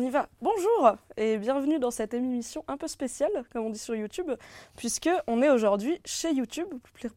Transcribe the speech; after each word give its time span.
y 0.00 0.10
va. 0.10 0.28
Bonjour 0.40 0.92
et 1.16 1.38
bienvenue 1.38 1.80
dans 1.80 1.90
cette 1.90 2.14
émission 2.14 2.62
un 2.68 2.76
peu 2.76 2.86
spéciale, 2.86 3.32
comme 3.52 3.66
on 3.66 3.70
dit 3.70 3.80
sur 3.80 3.96
YouTube, 3.96 4.30
puisque 4.76 5.10
on 5.26 5.42
est 5.42 5.50
aujourd'hui 5.50 6.00
chez 6.04 6.32
YouTube, 6.32 6.68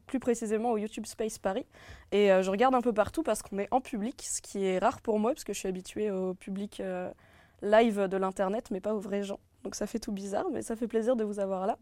plus- 0.07 0.19
précisément 0.19 0.71
au 0.71 0.77
YouTube 0.77 1.05
Space 1.05 1.37
Paris. 1.37 1.67
Et 2.11 2.31
euh, 2.31 2.41
je 2.41 2.49
regarde 2.49 2.73
un 2.73 2.81
peu 2.81 2.91
partout 2.91 3.21
parce 3.21 3.43
qu'on 3.43 3.59
est 3.59 3.67
en 3.69 3.81
public, 3.81 4.23
ce 4.27 4.41
qui 4.41 4.65
est 4.65 4.79
rare 4.79 4.99
pour 5.01 5.19
moi, 5.19 5.33
parce 5.33 5.43
que 5.43 5.53
je 5.53 5.59
suis 5.59 5.67
habituée 5.67 6.09
au 6.09 6.33
public 6.33 6.79
euh, 6.79 7.11
live 7.61 8.07
de 8.07 8.17
l'internet, 8.17 8.71
mais 8.71 8.79
pas 8.79 8.95
aux 8.95 8.99
vrais 8.99 9.21
gens. 9.21 9.39
Donc 9.63 9.75
ça 9.75 9.85
fait 9.85 9.99
tout 9.99 10.11
bizarre, 10.11 10.47
mais 10.51 10.63
ça 10.63 10.75
fait 10.75 10.87
plaisir 10.87 11.15
de 11.15 11.23
vous 11.23 11.39
avoir 11.39 11.67
là. 11.67 11.77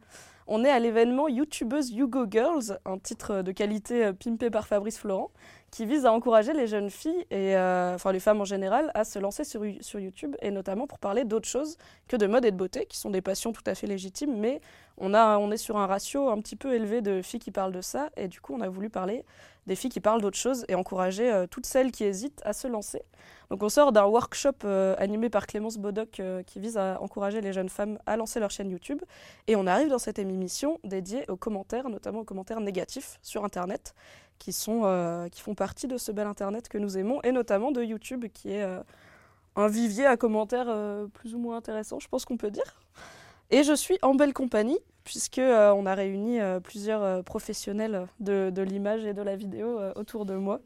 On 0.47 0.66
est 0.66 0.70
à 0.70 0.80
l'événement 0.80 1.30
YouTubeuse 1.30 1.91
You 1.91 2.09
Go 2.09 2.25
Girls, 2.30 2.77
un 2.84 2.97
titre 2.97 3.41
de 3.41 3.53
qualité 3.53 4.08
euh, 4.08 4.11
pimpé 4.11 4.50
par 4.50 4.67
Fabrice 4.67 4.97
Florent, 4.97 5.31
qui 5.72 5.86
vise 5.86 6.05
à 6.05 6.12
encourager 6.12 6.54
les 6.54 6.68
jeunes 6.68 6.90
filles 6.90 7.26
et 7.32 7.55
euh, 7.55 7.96
enfin 7.96 8.12
les 8.12 8.20
femmes 8.20 8.41
en 8.41 8.46
général 8.46 8.91
à 8.94 9.04
se 9.04 9.20
lancer 9.20 9.44
sur, 9.44 9.66
YouTube 9.66 10.36
et 10.42 10.52
notamment 10.52 10.88
pour 10.88 11.00
parler 11.00 11.26
d'autres 11.26 11.48
choses 11.48 11.78
que 12.08 12.16
de 12.16 12.28
mode 12.28 12.45
et 12.45 12.52
de 12.52 12.58
beauté, 12.58 12.86
qui 12.86 12.98
sont 12.98 13.09
des 13.09 13.22
passions 13.22 13.52
tout 13.52 13.64
à 13.66 13.76
fait 13.76 13.88
légitimes, 13.88 14.38
mais 14.38 14.61
on, 14.98 15.52
est 15.52 15.58
sur 15.58 15.78
un 15.78 15.88
ratio 15.88 16.30
un 16.30 16.39
petit 16.39 16.56
peu 16.56 16.73
élevé 16.73 17.02
de 17.02 17.22
filles 17.22 17.39
qui 17.39 17.52
parlent 17.52 17.72
de 17.72 17.81
ça 17.81 18.09
et 18.17 18.28
du 18.28 18.42
coup 18.42 18.53
on 18.53 18.61
a 18.61 18.70
voulu 18.70 18.89
parler 18.89 19.23
des 19.66 19.76
filles 19.76 19.92
qui 19.92 20.00
parlent 20.00 20.22
d'autres 20.22 20.38
choses 20.38 20.66
et 20.67 20.76
encourager 20.76 21.31
euh, 21.31 21.45
toutes 21.45 21.66
celles 21.66 21.92
qui 21.92 22.04
hésitent 22.04 22.42
à 22.44 22.54
se 22.54 22.67
lancer. 22.67 23.04
Donc 23.52 23.61
on 23.61 23.70
sort 23.70 23.92
d'un 23.92 24.06
workshop 24.06 24.66
euh, 24.66 24.95
animé 24.98 25.30
par 25.30 25.45
Clémence 25.45 25.78
Bodoc 25.78 26.22
qui 26.45 26.59
vise 26.59 26.78
à 26.78 27.02
encourager 27.02 27.42
les 27.42 27.54
jeunes 27.54 27.70
femmes 27.70 28.00
à 28.06 28.17
lancer 28.17 28.39
leur 28.39 28.52
chaîne 28.52 28.70
YouTube 28.72 29.02
et 29.48 29.56
on 29.56 29.67
arrive 29.67 29.89
dans 29.89 30.00
cette 30.00 30.20
émission 30.20 30.80
dédiée 30.83 31.26
aux 31.30 31.38
commentaires, 31.38 31.89
notamment 31.89 32.20
aux 32.20 32.26
commentaires 32.26 32.61
négatifs 32.61 33.20
sur 33.22 33.45
Internet 33.45 33.94
qui, 34.40 34.54
sont, 34.54 34.82
euh, 34.86 35.28
qui 35.30 35.42
font 35.42 35.54
partie 35.54 35.88
de 35.88 35.98
ce 35.98 36.12
bel 36.12 36.26
Internet 36.26 36.70
que 36.70 36.78
nous 36.78 36.98
aimons, 36.98 37.22
et 37.23 37.32
notamment 37.32 37.72
de 37.72 37.84
YouTube, 37.84 38.26
qui 38.34 38.52
est 38.52 38.64
euh, 38.64 38.82
un 39.56 39.68
vivier 39.68 40.06
à 40.06 40.18
commentaires 40.18 40.68
euh, 40.70 41.08
plus 41.08 41.36
ou 41.36 41.38
moins 41.38 41.58
intéressants, 41.58 42.00
je 42.00 42.08
pense 42.08 42.26
qu'on 42.26 42.38
peut 42.38 42.52
dire. 42.52 42.82
Et 43.52 43.64
je 43.64 43.73
suis 43.73 44.00
en 44.02 44.16
belle 44.16 44.34
compagnie, 44.34 44.80
puisque 45.04 45.42
on 45.42 45.86
a 45.88 45.95
réuni 45.95 46.38
plusieurs 46.64 47.23
professionnels 47.23 48.06
de, 48.20 48.52
de 48.52 48.62
l'image 48.62 49.06
et 49.06 49.14
de 49.14 49.23
la 49.23 49.36
vidéo 49.36 49.80
autour 49.95 50.28
de 50.28 50.36
moi. 50.36 50.62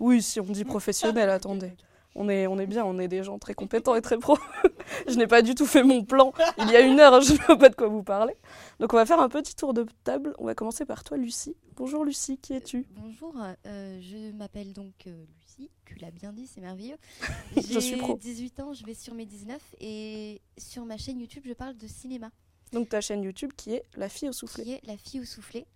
Oui, 0.00 0.20
si 0.20 0.40
on 0.40 0.44
dit 0.44 0.64
professionnel, 0.64 1.30
attendez. 1.30 1.70
On 2.16 2.28
est, 2.28 2.48
on 2.48 2.58
est 2.58 2.66
bien, 2.66 2.84
on 2.84 2.98
est 2.98 3.08
des 3.08 3.22
gens 3.22 3.38
très 3.38 3.54
compétents 3.54 3.94
et 3.94 4.02
très 4.02 4.18
pros. 4.18 4.38
je 5.08 5.14
n'ai 5.14 5.26
pas 5.26 5.42
du 5.42 5.54
tout 5.54 5.66
fait 5.66 5.82
mon 5.82 6.02
plan 6.02 6.32
il 6.58 6.70
y 6.70 6.76
a 6.76 6.80
une 6.80 7.00
heure, 7.00 7.20
je 7.20 7.32
ne 7.32 7.38
vois 7.38 7.58
pas 7.58 7.68
de 7.68 7.74
quoi 7.74 7.88
vous 7.88 8.02
parler. 8.02 8.34
Donc 8.80 8.92
on 8.92 8.96
va 8.96 9.06
faire 9.06 9.20
un 9.20 9.28
petit 9.28 9.54
tour 9.54 9.72
de 9.74 9.86
table. 10.02 10.34
On 10.38 10.44
va 10.44 10.54
commencer 10.54 10.84
par 10.84 11.04
toi, 11.04 11.16
Lucie. 11.16 11.56
Bonjour 11.76 12.04
Lucie, 12.04 12.38
qui 12.38 12.52
es-tu 12.54 12.86
Bonjour, 12.90 13.34
euh, 13.66 14.00
je 14.00 14.32
m'appelle 14.32 14.72
donc 14.72 14.92
euh, 15.06 15.24
Lucie, 15.40 15.70
tu 15.84 15.94
l'as 15.96 16.10
bien 16.10 16.32
dit, 16.32 16.46
c'est 16.46 16.60
merveilleux. 16.60 16.96
Je 17.56 17.78
suis 17.78 17.96
pro. 17.96 18.18
J'ai 18.20 18.30
18 18.34 18.60
ans, 18.60 18.72
je 18.72 18.84
vais 18.84 18.94
sur 18.94 19.14
mes 19.14 19.26
19 19.26 19.60
et 19.80 20.40
sur 20.58 20.84
ma 20.84 20.96
chaîne 20.96 21.18
YouTube, 21.20 21.44
je 21.46 21.52
parle 21.52 21.76
de 21.76 21.86
cinéma, 21.86 22.30
Donc 22.72 22.88
ta 22.88 23.00
chaîne 23.00 23.22
YouTube 23.22 23.52
qui 23.56 23.74
est 23.74 23.84
La 23.96 24.08
fille 24.08 24.28
au 24.28 24.32
soufflet. 24.32 24.64
qui 24.64 24.72
est 24.72 24.86
La 24.86 24.96
fille 24.96 25.20
au 25.20 25.24
soufflet, 25.24 25.66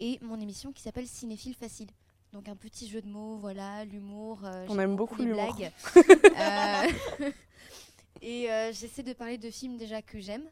et 0.00 0.18
mon 0.22 0.40
émission 0.40 0.72
qui 0.72 0.82
s'appelle 0.82 1.06
Cinéphile 1.06 1.54
Facile. 1.54 1.88
Donc 2.32 2.48
un 2.48 2.56
petit 2.56 2.88
jeu 2.88 3.00
de 3.00 3.08
mots, 3.08 3.36
voilà, 3.38 3.84
l'humour. 3.84 4.40
euh, 4.44 4.66
On 4.68 4.72
j'aime 4.72 4.80
aime 4.80 4.96
beaucoup 4.96 5.22
les 5.22 5.32
blagues. 5.32 5.72
Euh, 5.96 7.28
et 8.22 8.50
euh, 8.50 8.72
j'essaie 8.72 9.02
de 9.02 9.12
parler 9.12 9.38
de 9.38 9.50
films 9.50 9.76
déjà 9.76 10.02
que 10.02 10.20
j'aime. 10.20 10.44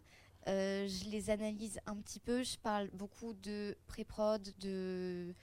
Euh, 0.49 0.87
je 0.89 1.11
les 1.11 1.31
analyse 1.31 1.79
un 1.87 1.97
petit 1.97 2.21
peu. 2.21 2.43
Je 2.43 2.57
parle 2.59 2.89
beaucoup 2.93 3.34
de 3.34 3.77
pré-prod, 3.87 4.43
de, 4.61 5.34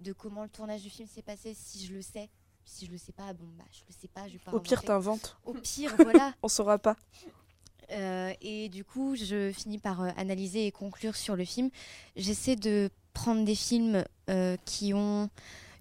de 0.00 0.12
comment 0.12 0.42
le 0.42 0.48
tournage 0.48 0.82
du 0.82 0.90
film 0.90 1.08
s'est 1.08 1.22
passé, 1.22 1.54
si 1.54 1.84
je 1.86 1.92
le 1.92 2.02
sais. 2.02 2.28
Si 2.64 2.86
je 2.86 2.92
le 2.92 2.98
sais 2.98 3.12
pas, 3.12 3.32
bon 3.32 3.46
bah 3.58 3.64
je 3.72 3.80
le 3.88 3.94
sais 3.98 4.06
pas, 4.06 4.28
je 4.28 4.34
vais 4.34 4.38
pas 4.38 4.52
Au 4.52 4.60
pire, 4.60 4.82
t'inventes. 4.82 5.36
Au 5.44 5.54
pire, 5.54 5.94
voilà. 5.96 6.34
On 6.42 6.48
saura 6.48 6.78
pas. 6.78 6.96
Euh, 7.92 8.32
et 8.40 8.68
du 8.68 8.84
coup, 8.84 9.16
je 9.16 9.50
finis 9.52 9.78
par 9.78 10.02
euh, 10.02 10.10
analyser 10.16 10.66
et 10.66 10.70
conclure 10.70 11.16
sur 11.16 11.36
le 11.36 11.44
film. 11.44 11.70
J'essaie 12.16 12.56
de 12.56 12.90
prendre 13.12 13.44
des 13.44 13.54
films 13.54 14.04
euh, 14.28 14.56
qui 14.64 14.94
ont 14.94 15.28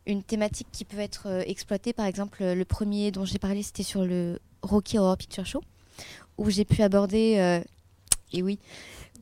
une 0.06 0.24
thématique 0.24 0.68
qui 0.72 0.86
peut 0.86 1.00
être 1.00 1.44
exploitée. 1.46 1.94
Par 1.94 2.08
exemple, 2.08 2.44
le 2.44 2.66
premier 2.66 3.12
dont 3.12 3.26
j'ai 3.26 3.38
parlé, 3.38 3.62
c'était 3.62 3.84
sur 3.84 4.04
le 4.04 4.40
Rocky 4.64 4.98
Horror 4.98 5.18
Picture 5.18 5.46
Show, 5.46 5.62
où 6.40 6.50
j'ai 6.50 6.66
pu 6.66 6.82
aborder, 6.82 7.62
et 8.32 8.44
oui, 8.44 8.60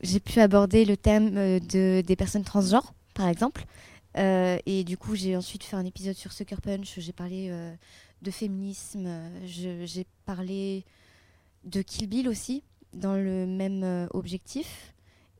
j'ai 0.01 0.19
pu 0.19 0.39
aborder 0.39 0.85
le 0.85 0.97
thème 0.97 1.37
euh, 1.37 1.59
de, 1.59 2.01
des 2.01 2.15
personnes 2.15 2.43
transgenres, 2.43 2.93
par 3.13 3.27
exemple. 3.27 3.65
Euh, 4.17 4.57
et 4.65 4.83
du 4.83 4.97
coup, 4.97 5.15
j'ai 5.15 5.35
ensuite 5.35 5.63
fait 5.63 5.75
un 5.75 5.85
épisode 5.85 6.15
sur 6.15 6.31
Sucker 6.31 6.61
Punch. 6.61 6.99
J'ai 6.99 7.13
parlé 7.13 7.47
euh, 7.49 7.73
de 8.21 8.31
féminisme. 8.31 9.07
j'ai 9.45 10.05
parlé 10.25 10.85
de 11.63 11.81
Kill 11.81 12.07
Bill 12.07 12.27
aussi, 12.27 12.63
dans 12.93 13.15
le 13.15 13.45
même 13.45 14.07
objectif. 14.13 14.93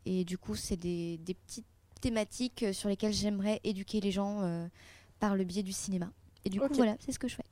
Et 0.06 0.24
du 0.26 0.38
coup, 0.38 0.56
c'est 0.56 0.78
des, 0.78 1.18
des 1.18 1.34
petites 1.34 1.66
thématiques 2.02 2.66
sur 2.72 2.88
lesquelles 2.88 3.14
j'aimerais 3.14 3.60
éduquer 3.64 4.00
les 4.00 4.12
gens 4.12 4.42
euh, 4.42 4.68
par 5.20 5.36
le 5.36 5.44
biais 5.44 5.64
du 5.64 5.74
cinéma. 5.74 6.12
Et 6.46 6.50
du 6.50 6.60
coup, 6.60 6.68
voilà, 6.74 6.96
c'est 7.00 7.12
ce 7.12 7.20
que 7.20 7.28
je 7.28 7.36
fais. 7.36 7.44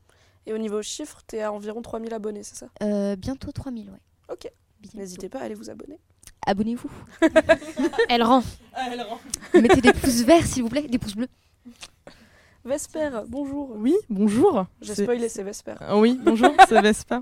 Et 0.46 0.54
au 0.54 0.58
niveau 0.58 0.82
chiffres, 0.84 1.22
t'es 1.26 1.42
à 1.42 1.52
environ 1.52 1.82
3000 1.82 2.14
abonnés, 2.14 2.44
c'est 2.44 2.56
ça? 2.56 3.16
Bientôt 3.16 3.52
3000, 3.52 3.90
ouais. 3.90 3.98
Ok. 4.32 4.52
N'hésitez 4.94 5.30
pas 5.30 5.40
à 5.40 5.44
aller 5.44 5.56
vous 5.56 5.70
abonner. 5.70 6.00
Abonnez-vous. 6.46 6.92
Elle 8.10 8.24
rend. 8.24 8.44
Ah, 8.74 8.90
Mettez 9.54 9.82
des 9.82 9.94
pouces 9.94 10.22
verts, 10.24 10.46
s'il 10.46 10.64
vous 10.64 10.70
plaît, 10.70 10.88
des 10.88 10.98
pouces 10.98 11.16
bleus. 11.16 11.28
Vesper, 12.64 13.10
bonjour. 13.28 13.72
Oui, 13.76 13.96
bonjour. 14.10 14.66
J'ai 14.82 14.96
spoilé, 14.96 15.30
c'est 15.30 15.44
Vesper. 15.44 15.76
Ah 15.80 15.98
Oui, 15.98 16.20
bonjour, 16.24 16.52
c'est 16.68 16.82
Vesper. 16.82 17.20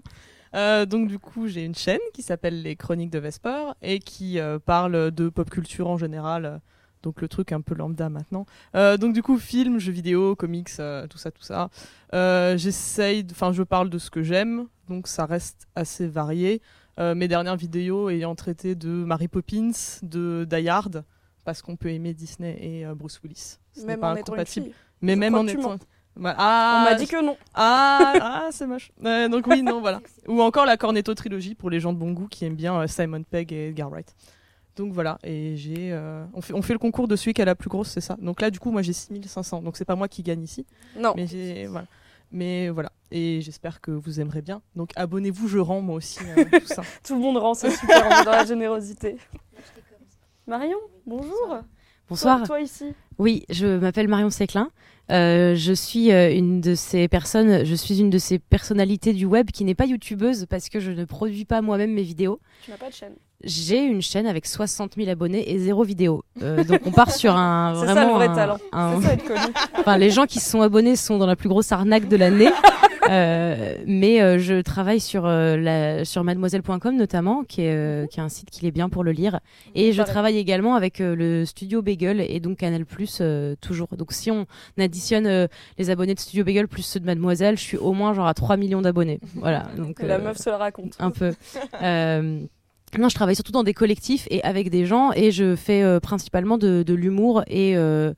Euh, 0.56 0.86
donc 0.86 1.08
du 1.08 1.20
coup, 1.20 1.48
j'ai 1.48 1.66
une 1.66 1.76
chaîne 1.76 2.00
qui 2.14 2.22
s'appelle 2.22 2.62
Les 2.62 2.76
Chroniques 2.76 3.10
de 3.10 3.20
Vesper 3.20 3.72
et 3.82 4.00
qui 4.00 4.40
euh, 4.40 4.60
parle 4.60 5.12
de 5.12 5.30
pop 5.30 5.50
culture 5.50 5.88
en 5.90 5.98
général. 5.98 6.46
euh, 6.46 6.58
donc 7.02 7.20
le 7.22 7.28
truc 7.28 7.52
un 7.52 7.60
peu 7.60 7.76
lambda 7.76 8.08
maintenant. 8.10 8.46
Euh, 8.76 8.96
donc 8.96 9.14
du 9.14 9.22
coup, 9.22 9.38
films, 9.38 9.78
jeux 9.78 9.92
vidéo, 9.92 10.36
comics, 10.38 10.70
euh, 10.80 11.06
tout 11.08 11.18
ça, 11.18 11.32
tout 11.32 11.44
ça. 11.44 11.70
Euh, 12.14 12.56
J'essaye, 12.58 13.28
enfin, 13.32 13.52
je 13.52 13.64
parle 13.64 13.90
de 13.90 13.98
ce 13.98 14.10
que 14.10 14.24
j'aime, 14.24 14.68
donc 14.88 15.08
ça 15.10 15.26
reste 15.26 15.68
assez 15.76 16.08
varié. 16.08 16.62
Euh, 17.00 17.16
mes 17.16 17.28
dernières 17.28 17.56
vidéos 17.56 18.10
ayant 18.10 18.36
traité 18.36 18.76
de 18.76 18.90
Mary 18.90 19.28
Poppins, 19.28 19.72
de 20.04 20.48
Die 20.50 20.70
Hard, 20.70 21.04
parce 21.44 21.62
qu'on 21.62 21.76
peut 21.76 21.90
aimer 21.90 22.14
Disney 22.14 22.58
et 22.62 22.86
euh, 22.86 22.94
Bruce 22.94 23.20
Willis. 23.24 23.58
Ce 23.74 23.84
Même 23.86 24.00
pas 24.00 24.12
en 24.12 24.16
étant 24.16 24.34
une 24.34 24.40
incompatible. 24.40 24.68
Mais 25.02 25.14
Je 25.14 25.20
même 25.20 25.36
en 25.36 25.48
étant. 25.48 25.78
ah, 26.24 26.86
On 26.86 26.92
m'a 26.92 26.96
dit 26.96 27.08
que 27.08 27.24
non. 27.24 27.36
ah, 27.56 28.14
ah 28.22 28.48
c'est 28.52 28.68
moche. 28.68 28.92
Euh, 29.04 29.28
donc 29.28 29.48
oui, 29.48 29.64
non, 29.64 29.82
voilà. 29.82 30.02
Ou 30.28 30.42
encore 30.42 30.66
la 30.66 30.78
Cornetto 30.78 31.14
trilogie 31.16 31.56
pour 31.56 31.70
les 31.70 31.80
gens 31.80 31.94
de 31.94 31.98
bon 31.98 32.12
goût 32.12 32.28
qui 32.28 32.46
aiment 32.46 32.56
bien 32.56 32.86
Simon 32.88 33.24
Pegg 33.24 33.52
et 33.52 33.70
Edgar 33.70 33.90
Wright. 33.90 34.16
Donc 34.76 34.92
voilà, 34.92 35.20
et 35.24 35.56
j'ai, 35.56 35.92
euh, 35.92 36.26
on, 36.34 36.42
fait, 36.42 36.54
on 36.54 36.64
fait 36.64 36.74
le 36.74 36.80
concours 36.80 37.08
de 37.08 37.16
celui 37.16 37.34
qui 37.34 37.42
a 37.44 37.46
la 37.46 37.54
plus 37.54 37.70
grosse, 37.70 37.90
c'est 37.90 38.02
ça. 38.02 38.18
Donc 38.20 38.42
là, 38.42 38.50
du 38.50 38.60
coup, 38.60 38.72
moi 38.72 38.82
j'ai 38.82 38.94
6500, 38.94 39.62
donc 39.62 39.78
c'est 39.78 39.86
pas 39.86 39.96
moi 39.96 40.08
qui 40.08 40.24
gagne 40.24 40.42
ici. 40.42 40.66
Non. 40.98 41.14
Mais 41.16 41.28
j'ai, 41.28 41.68
voilà. 41.68 41.86
Mais 42.34 42.70
voilà, 42.70 42.92
et 43.12 43.42
j'espère 43.42 43.80
que 43.80 43.92
vous 43.92 44.20
aimerez 44.20 44.42
bien. 44.42 44.64
Donc 44.76 44.90
abonnez-vous, 44.96 45.48
je 45.48 45.60
rends 45.60 45.82
moi 45.82 45.98
aussi 45.98 46.20
euh, 46.36 46.44
tout 46.60 46.66
ça. 46.66 46.82
Tout 47.04 47.14
le 47.14 47.22
monde 47.22 47.38
rend, 47.38 47.54
c'est 47.54 47.70
super, 47.70 48.04
on 48.08 48.22
est 48.22 48.26
dans 48.26 48.32
la 48.32 48.46
générosité. 48.46 49.18
Marion, 50.48 50.80
bonjour. 51.06 51.60
Bonsoir. 52.10 52.40
Toi, 52.40 52.48
toi 52.48 52.62
ici. 52.62 52.96
Oui, 53.20 53.46
je 53.50 53.78
m'appelle 53.78 54.08
Marion 54.08 54.32
Séclin. 54.32 54.72
Euh, 55.12 55.54
je 55.54 55.74
suis 55.74 56.12
euh, 56.12 56.34
une 56.34 56.60
de 56.60 56.74
ces 56.74 57.08
personnes, 57.08 57.66
je 57.66 57.76
suis 57.76 58.00
une 58.00 58.10
de 58.10 58.18
ces 58.18 58.40
personnalités 58.40 59.14
du 59.14 59.26
web 59.26 59.52
qui 59.52 59.64
n'est 59.64 59.76
pas 59.76 59.86
youtubeuse 59.86 60.48
parce 60.50 60.70
que 60.70 60.80
je 60.80 60.90
ne 60.90 61.06
produis 61.06 61.46
pas 61.46 61.62
moi-même 61.62 61.94
mes 61.94 62.02
vidéos. 62.02 62.40
Tu 62.64 62.72
n'as 62.72 62.78
pas 62.78 62.90
de 62.90 62.96
chaîne. 62.96 63.14
J'ai 63.44 63.80
une 63.80 64.02
chaîne 64.02 64.26
avec 64.28 64.46
60 64.46 64.94
000 64.96 65.10
abonnés 65.10 65.52
et 65.52 65.60
zéro 65.60 65.84
vidéo. 65.84 66.24
Euh, 66.42 66.64
donc 66.64 66.82
on 66.86 66.92
part 66.92 67.12
sur 67.12 67.36
un 67.36 67.74
C'est 67.80 67.88
ça 67.88 67.94
vraiment 67.94 68.08
le 68.12 68.16
vrai 68.16 68.28
un- 68.30 68.36
talent. 68.36 68.58
un- 68.72 69.02
ça. 69.02 69.10
Enfin, 69.80 69.98
les 69.98 70.10
gens 70.12 70.26
qui 70.26 70.40
se 70.40 70.50
sont 70.50 70.62
abonnés 70.62 70.96
sont 70.96 71.18
dans 71.18 71.26
la 71.26 71.36
plus 71.36 71.50
grosse 71.50 71.72
arnaque 71.72 72.08
de 72.08 72.16
l'année. 72.18 72.50
Euh, 73.10 73.76
mais 73.86 74.22
euh, 74.22 74.40
je 74.40 74.62
travaille 74.62 75.02
sur, 75.02 75.26
euh, 75.26 75.58
la, 75.58 76.06
sur 76.06 76.24
mademoiselle.com 76.24 76.96
notamment, 76.96 77.44
qui 77.44 77.64
est, 77.64 77.74
euh, 77.76 78.08
qui 78.08 78.22
est 78.22 78.24
un 78.24 78.30
site 78.30 78.50
qui 78.50 78.66
est 78.66 78.72
bien 78.72 78.88
pour 78.88 79.04
le 79.04 79.12
lire. 79.12 79.42
Et 79.76 79.92
je 79.92 80.02
travaille 80.04 80.38
également 80.38 80.76
avec 80.76 81.02
euh, 81.02 81.14
le 81.14 81.44
studio 81.44 81.82
Bagel 81.82 82.22
et 82.22 82.40
donc 82.40 82.60
Canal 82.60 82.86
Plus 82.86 83.22
toujours. 83.60 83.90
Donc 83.98 84.14
si 84.14 84.32
on 84.32 84.46
additionne 84.80 85.50
les 85.78 85.90
abonnés 85.90 86.14
de 86.16 86.20
Studio 86.22 86.46
Bagel 86.46 86.70
plus 86.70 86.84
ceux 86.84 87.02
de 87.02 87.06
Mademoiselle, 87.06 87.58
je 87.58 87.64
suis 87.64 87.78
au 87.78 87.92
moins 87.92 88.14
genre 88.14 88.26
à 88.28 88.34
3 88.34 88.56
millions 88.56 88.82
d'abonnés. 88.82 89.20
Voilà. 89.36 89.68
Donc, 89.76 90.02
La 90.02 90.18
meuf 90.18 90.38
se 90.38 90.50
la 90.50 90.58
raconte. 90.58 90.96
un 91.00 91.12
peu. 91.12 91.34
Non, 93.00 93.10
je 93.10 93.16
travaille 93.16 93.36
surtout 93.36 93.52
dans 93.52 93.64
des 93.64 93.74
collectifs 93.74 94.28
et 94.30 94.44
avec 94.44 94.70
des 94.70 94.86
gens 94.86 95.12
et 95.14 95.32
je 95.32 95.56
fais 95.56 95.84
euh, 95.84 96.00
principalement 96.00 96.58
de, 96.58 96.94
l'humour 96.94 97.44
et 97.48 97.76
euh, 97.76 98.14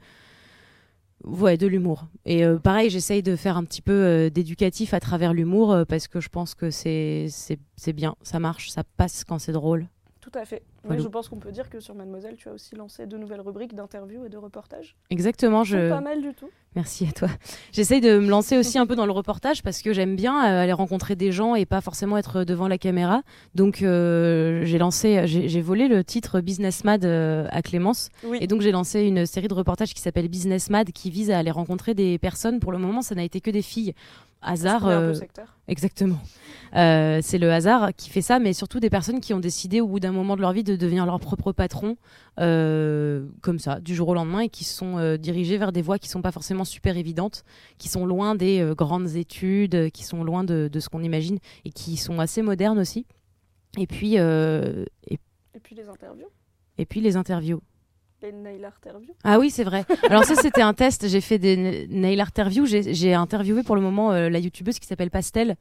ouais 1.23 1.57
de 1.57 1.67
l'humour. 1.67 2.07
Et 2.25 2.43
euh, 2.43 2.57
pareil, 2.57 2.89
j'essaye 2.89 3.23
de 3.23 3.35
faire 3.35 3.57
un 3.57 3.63
petit 3.63 3.81
peu 3.81 4.29
d'éducatif 4.29 4.93
à 4.93 4.99
travers 4.99 5.33
l'humour 5.33 5.85
parce 5.87 6.07
que 6.07 6.19
je 6.19 6.29
pense 6.29 6.55
que 6.55 6.71
c'est 6.71 7.29
bien, 7.93 8.15
ça 8.21 8.39
marche, 8.39 8.69
ça 8.69 8.83
passe 8.97 9.23
quand 9.23 9.39
c'est 9.39 9.53
drôle. 9.53 9.87
Tout 10.25 10.39
à 10.39 10.43
fait. 10.43 10.63
Mais 10.83 10.87
Voilà. 10.89 11.03
je 11.03 11.07
pense 11.07 11.29
qu'on 11.29 11.37
peut 11.37 11.51
dire 11.51 11.69
que 11.69 11.79
sur 11.79 11.93
Mademoiselle, 11.93 12.35
tu 12.35 12.49
as 12.49 12.51
aussi 12.51 12.73
lancé 12.75 13.05
de 13.05 13.15
nouvelles 13.15 13.41
rubriques 13.41 13.75
d'interviews 13.75 14.25
et 14.25 14.29
de 14.29 14.37
reportages. 14.37 14.95
Exactement, 15.11 15.63
Je... 15.63 15.87
Pas 15.89 16.01
mal 16.01 16.19
du 16.19 16.33
tout. 16.33 16.49
Merci 16.75 17.05
à 17.07 17.11
toi. 17.11 17.27
J'essaye 17.71 18.01
de 18.01 18.17
me 18.17 18.27
lancer 18.27 18.57
aussi 18.57 18.79
un 18.79 18.87
peu 18.87 18.95
dans 18.95 19.05
le 19.05 19.11
reportage 19.11 19.61
parce 19.61 19.83
que 19.83 19.93
j'aime 19.93 20.15
bien 20.15 20.35
euh, 20.43 20.63
aller 20.63 20.73
rencontrer 20.73 21.15
des 21.15 21.31
gens 21.31 21.53
et 21.53 21.67
pas 21.67 21.79
forcément 21.79 22.17
être 22.17 22.43
devant 22.43 22.67
la 22.67 22.79
caméra. 22.79 23.21
Donc 23.53 23.83
euh, 23.83 24.65
j'ai 24.65 24.79
lancé, 24.79 25.27
j'ai 25.27 25.61
volé 25.61 25.87
le 25.87 26.03
titre 26.03 26.41
Business 26.41 26.83
Mad 26.83 27.05
euh, 27.05 27.47
à 27.51 27.61
Clémence 27.61 28.09
Oui. 28.25 28.39
et 28.41 28.47
donc 28.47 28.61
j'ai 28.61 28.71
lancé 28.71 29.03
une 29.03 29.27
série 29.27 29.47
de 29.47 29.53
reportages 29.53 29.93
qui 29.93 30.01
s'appelle 30.01 30.27
Business 30.27 30.71
Mad 30.71 30.91
qui 30.91 31.11
vise 31.11 31.29
à 31.29 31.37
aller 31.37 31.51
rencontrer 31.51 31.93
des 31.93 32.17
personnes. 32.17 32.59
Pour 32.59 32.71
le 32.71 32.79
moment, 32.79 33.03
ça 33.03 33.13
n'a 33.13 33.23
été 33.23 33.41
que 33.41 33.51
des 33.51 33.61
filles. 33.61 33.93
Hasard. 34.45 34.85
Un 34.87 34.99
peu 34.99 35.03
euh, 35.07 35.13
secteur. 35.13 35.57
Exactement. 35.67 36.19
Euh, 36.75 37.19
c'est 37.21 37.37
le 37.37 37.51
hasard 37.51 37.93
qui 37.95 38.09
fait 38.09 38.21
ça, 38.21 38.37
mais 38.39 38.53
surtout 38.53 38.79
des 38.79 38.89
personnes 38.89 39.19
qui 39.19 39.33
ont 39.33 39.39
décidé 39.39 39.81
au 39.81 39.87
bout 39.87 39.99
d'un 39.99 40.11
moment 40.11 40.35
de 40.35 40.41
leur 40.41 40.51
vie 40.51 40.63
de 40.63 40.75
devenir 40.75 41.05
leur 41.05 41.19
propre 41.19 41.51
patron, 41.51 41.95
euh, 42.39 43.25
comme 43.41 43.59
ça, 43.59 43.79
du 43.79 43.95
jour 43.95 44.09
au 44.09 44.13
lendemain, 44.13 44.41
et 44.41 44.49
qui 44.49 44.63
se 44.63 44.75
sont 44.75 44.97
euh, 44.97 45.17
dirigés 45.17 45.57
vers 45.57 45.71
des 45.71 45.81
voies 45.81 45.97
qui 45.99 46.09
sont 46.09 46.21
pas 46.21 46.31
forcément 46.31 46.65
super 46.65 46.97
évidentes, 46.97 47.43
qui 47.77 47.87
sont 47.87 48.05
loin 48.05 48.35
des 48.35 48.73
grandes 48.75 49.15
études, 49.15 49.89
qui 49.91 50.03
sont 50.03 50.23
loin 50.23 50.43
de, 50.43 50.69
de 50.71 50.79
ce 50.79 50.89
qu'on 50.89 51.01
imagine, 51.01 51.39
et 51.63 51.71
qui 51.71 51.97
sont 51.97 52.19
assez 52.19 52.41
modernes 52.41 52.79
aussi. 52.79 53.05
Et 53.77 53.87
puis, 53.87 54.15
et, 54.15 54.19
Et 55.09 55.59
puis 55.63 55.75
les 55.75 55.87
interviews? 55.87 56.27
et 56.77 56.85
puis 56.85 57.01
les 57.01 57.15
interviews. 57.15 57.61
Les 58.25 58.31
nail 58.31 58.65
art 58.65 58.73
interviews. 58.83 59.13
Ah 59.23 59.37
oui, 59.37 59.51
c'est 59.51 59.63
vrai. 59.63 59.85
Alors 60.09 60.23
ça, 60.23 60.33
c'était 60.35 60.61
un 60.63 60.73
test. 60.73 61.07
J'ai 61.07 61.21
fait 61.21 61.37
des 61.37 61.55
na- 61.57 61.85
nail 61.87 62.19
interviews. 62.21 62.65
J'ai 62.65 62.93
j'ai 62.93 63.13
interviewé 63.13 63.61
pour 63.61 63.75
le 63.75 63.81
moment 63.83 64.11
euh, 64.13 64.29
la 64.29 64.39
youtubeuse 64.39 64.79
qui 64.79 64.87
s'appelle 64.87 65.11
Pastel, 65.11 65.57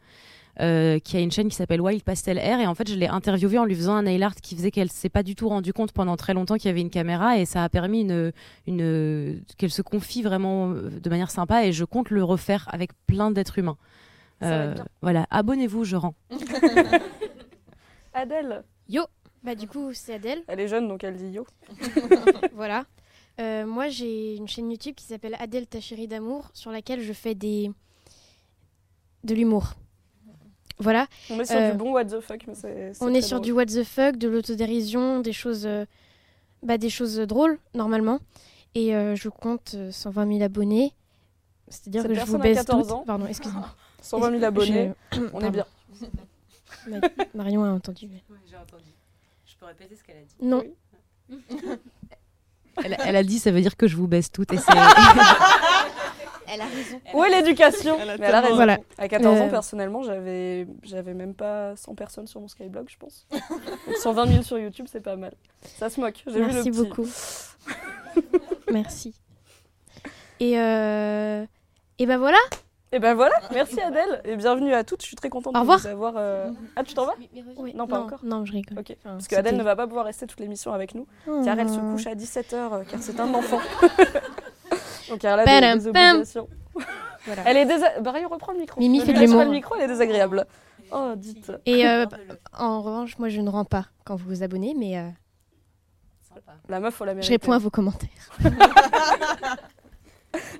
euh, 0.60 0.98
qui 0.98 1.18
a 1.18 1.20
une 1.20 1.30
chaîne 1.30 1.48
qui 1.48 1.56
s'appelle 1.56 1.82
Wild 1.82 2.02
Pastel 2.02 2.38
Air. 2.38 2.60
Et 2.60 2.66
en 2.66 2.74
fait, 2.74 2.88
je 2.88 2.94
l'ai 2.94 3.06
interviewée 3.06 3.58
en 3.58 3.66
lui 3.66 3.74
faisant 3.74 3.94
un 3.96 4.02
nail 4.04 4.22
art 4.22 4.34
qui 4.36 4.56
faisait 4.56 4.70
qu'elle 4.70 4.90
s'est 4.90 5.10
pas 5.10 5.22
du 5.22 5.34
tout 5.34 5.48
rendu 5.50 5.74
compte 5.74 5.92
pendant 5.92 6.16
très 6.16 6.32
longtemps 6.32 6.56
qu'il 6.56 6.68
y 6.68 6.70
avait 6.70 6.80
une 6.80 6.88
caméra. 6.90 7.38
Et 7.38 7.44
ça 7.44 7.64
a 7.64 7.68
permis 7.68 8.00
une, 8.00 8.32
une, 8.66 9.42
qu'elle 9.58 9.70
se 9.70 9.82
confie 9.82 10.22
vraiment 10.22 10.70
euh, 10.70 10.88
de 11.02 11.10
manière 11.10 11.30
sympa. 11.30 11.66
Et 11.66 11.72
je 11.72 11.84
compte 11.84 12.08
le 12.08 12.24
refaire 12.24 12.66
avec 12.72 12.92
plein 13.06 13.30
d'êtres 13.30 13.58
humains. 13.58 13.76
Voilà, 15.02 15.26
abonnez-vous, 15.30 15.84
je 15.84 15.96
rends. 15.96 16.14
Adèle. 18.14 18.62
Yo 18.88 19.02
Bah 19.44 19.54
du 19.54 19.68
coup, 19.68 19.92
c'est 19.92 20.14
Adèle. 20.14 20.42
Elle 20.48 20.60
est 20.60 20.68
jeune, 20.68 20.88
donc 20.88 21.04
elle 21.04 21.16
dit 21.16 21.28
yo. 21.30 21.46
voilà. 22.54 22.86
Euh, 23.40 23.66
moi, 23.66 23.88
j'ai 23.88 24.36
une 24.36 24.48
chaîne 24.48 24.70
YouTube 24.70 24.94
qui 24.94 25.04
s'appelle 25.04 25.36
Adèle 25.38 25.66
ta 25.66 25.80
chérie 25.80 26.08
d'amour, 26.08 26.50
sur 26.54 26.70
laquelle 26.70 27.00
je 27.02 27.12
fais 27.12 27.34
des... 27.34 27.70
de 29.24 29.34
l'humour. 29.34 29.74
Voilà. 30.78 31.06
On 31.30 31.38
est 31.40 31.44
sur 31.44 31.56
Euh, 31.56 31.70
du 31.72 31.76
bon 31.76 31.92
what 31.92 32.06
the 32.06 32.20
fuck, 32.20 32.46
mais 32.46 32.54
c'est. 32.54 32.94
c'est 32.94 33.04
On 33.04 33.12
est 33.12 33.20
sur 33.22 33.36
drôle. 33.38 33.44
du 33.44 33.52
what 33.52 33.66
the 33.66 33.84
fuck, 33.84 34.16
de 34.16 34.28
l'autodérision, 34.28 35.20
des 35.20 35.32
choses, 35.32 35.66
euh, 35.66 35.84
bah, 36.62 36.78
des 36.78 36.90
choses 36.90 37.16
drôles, 37.18 37.58
normalement. 37.74 38.18
Et 38.74 38.94
euh, 38.96 39.14
je 39.14 39.28
compte 39.28 39.72
euh, 39.76 39.92
120 39.92 40.26
000 40.32 40.42
abonnés. 40.42 40.92
C'est-à-dire 41.68 42.02
Cette 42.02 42.10
que 42.12 42.18
je 42.18 42.24
vous 42.24 42.38
baise 42.38 42.56
14 42.56 42.82
toutes. 42.82 42.92
ans. 42.92 43.04
Pardon, 43.06 43.26
excusez-moi. 43.26 43.68
120 44.02 44.30
000 44.32 44.44
abonnés, 44.44 44.92
Je- 45.12 45.20
on 45.32 45.40
est 45.40 45.50
bien. 45.50 45.66
Ma- 46.88 47.00
Marion 47.34 47.64
a 47.64 47.68
entendu. 47.70 48.08
J'ai 48.50 48.56
entendu. 48.56 48.82
Peux 49.64 49.68
répéter 49.68 49.96
ce 49.96 50.02
qu'elle 50.04 50.18
a 50.18 50.20
dit. 50.20 50.34
Non. 50.42 50.62
Oui. 51.30 51.38
Elle, 52.84 52.96
elle 53.02 53.16
a 53.16 53.22
dit, 53.22 53.38
ça 53.38 53.50
veut 53.50 53.62
dire 53.62 53.76
que 53.78 53.86
je 53.86 53.96
vous 53.96 54.06
baisse 54.08 54.30
toutes. 54.30 54.52
Et 54.52 54.58
c'est 54.58 54.72
Elle 56.46 56.60
a 56.60 56.66
raison. 56.66 57.00
Où 57.14 57.24
est 57.24 57.30
l'éducation 57.30 57.96
Elle 57.98 58.10
a 58.10 58.18
Mais 58.18 58.26
elle 58.26 58.34
a 58.34 58.42
tellement 58.42 58.42
raison. 58.42 58.56
Voilà. 58.56 58.78
À 58.98 59.08
14 59.08 59.40
ans, 59.40 59.46
Euh, 59.46 59.50
personnellement, 59.50 60.02
j'avais 60.02 60.66
j'avais 60.82 61.14
même 61.14 61.34
pas 61.34 61.74
100 61.76 61.94
personnes 61.94 62.26
sur 62.26 62.40
mon 62.42 62.48
Skyblog, 62.48 62.88
je 62.90 62.96
pense. 62.98 63.26
Donc 63.30 63.96
120 64.02 64.26
000 64.26 64.42
sur 64.42 64.58
YouTube, 64.58 64.86
c'est 64.90 65.00
pas 65.00 65.16
mal. 65.16 65.32
Ça 65.78 65.88
se 65.88 65.98
moque. 65.98 66.22
J'ai 66.26 66.34
vu 66.34 66.40
le 66.40 66.46
Merci 66.52 66.70
petit. 66.70 66.78
beaucoup. 66.78 67.08
Merci. 68.70 69.14
Et, 70.40 70.58
euh... 70.58 71.46
et 71.98 72.06
ben 72.06 72.18
voilà. 72.18 72.36
Et 72.94 73.00
ben 73.00 73.14
voilà, 73.14 73.34
merci 73.52 73.80
Adèle 73.80 74.20
et 74.24 74.36
bienvenue 74.36 74.72
à 74.72 74.84
toutes. 74.84 75.02
Je 75.02 75.06
suis 75.08 75.16
très 75.16 75.28
contente 75.28 75.52
Au 75.56 75.58
de 75.58 75.60
revoir. 75.62 75.80
vous 75.80 75.86
avoir. 75.88 76.14
euh, 76.16 76.50
Ah, 76.76 76.84
tu 76.84 76.94
t'en 76.94 77.06
vas 77.06 77.14
Oui, 77.56 77.72
Non, 77.74 77.88
pas 77.88 77.98
encore. 77.98 78.20
Non, 78.22 78.44
je 78.44 78.52
rigole. 78.52 78.78
Ok. 78.78 78.92
Enfin, 79.00 79.14
Parce 79.16 79.26
qu'Adèle 79.26 79.56
ne 79.56 79.64
va 79.64 79.74
pas 79.74 79.88
pouvoir 79.88 80.04
rester 80.04 80.28
toute 80.28 80.38
l'émission 80.38 80.72
avec 80.72 80.94
nous, 80.94 81.06
car 81.44 81.58
elle 81.58 81.68
se 81.68 81.74
Oh. 81.78 81.90
couche 81.92 82.06
à 82.06 82.14
17h, 82.14 82.86
car 82.86 83.00
c'est 83.02 83.18
un 83.18 83.34
enfant. 83.34 83.58
Donc 85.10 85.24
elle 85.24 85.40
a 85.40 85.44
des, 85.74 85.78
des 85.80 85.88
obligations. 85.88 86.48
Voilà. 87.26 87.42
Elle 87.46 87.56
est 87.56 87.64
désa... 87.66 87.98
Barry, 88.00 88.24
reprends 88.26 88.52
le 88.52 88.58
micro. 88.60 88.78
Mimi 88.80 89.00
fait 89.00 89.06
lui 89.06 89.14
de 89.14 89.20
laisse 89.20 89.30
pas 89.30 89.36
l'humour. 89.38 89.44
le 89.52 89.56
micro, 89.56 89.74
elle 89.76 89.82
est 89.82 89.88
désagréable. 89.88 90.46
Oh, 90.92 91.14
dites. 91.16 91.50
Et 91.66 91.88
euh, 91.88 92.06
en 92.56 92.80
revanche, 92.80 93.18
moi, 93.18 93.28
je 93.28 93.40
ne 93.40 93.48
rends 93.50 93.64
pas 93.64 93.86
quand 94.04 94.14
vous 94.14 94.26
vous 94.28 94.42
abonnez, 94.44 94.74
mais 94.78 94.98
euh, 94.98 95.08
La 96.68 96.78
meuf, 96.80 96.94
faut 96.94 97.04
la 97.04 97.12
je 97.12 97.16
mériter. 97.16 97.34
réponds 97.34 97.52
à 97.52 97.58
vos 97.58 97.70
commentaires. 97.70 98.08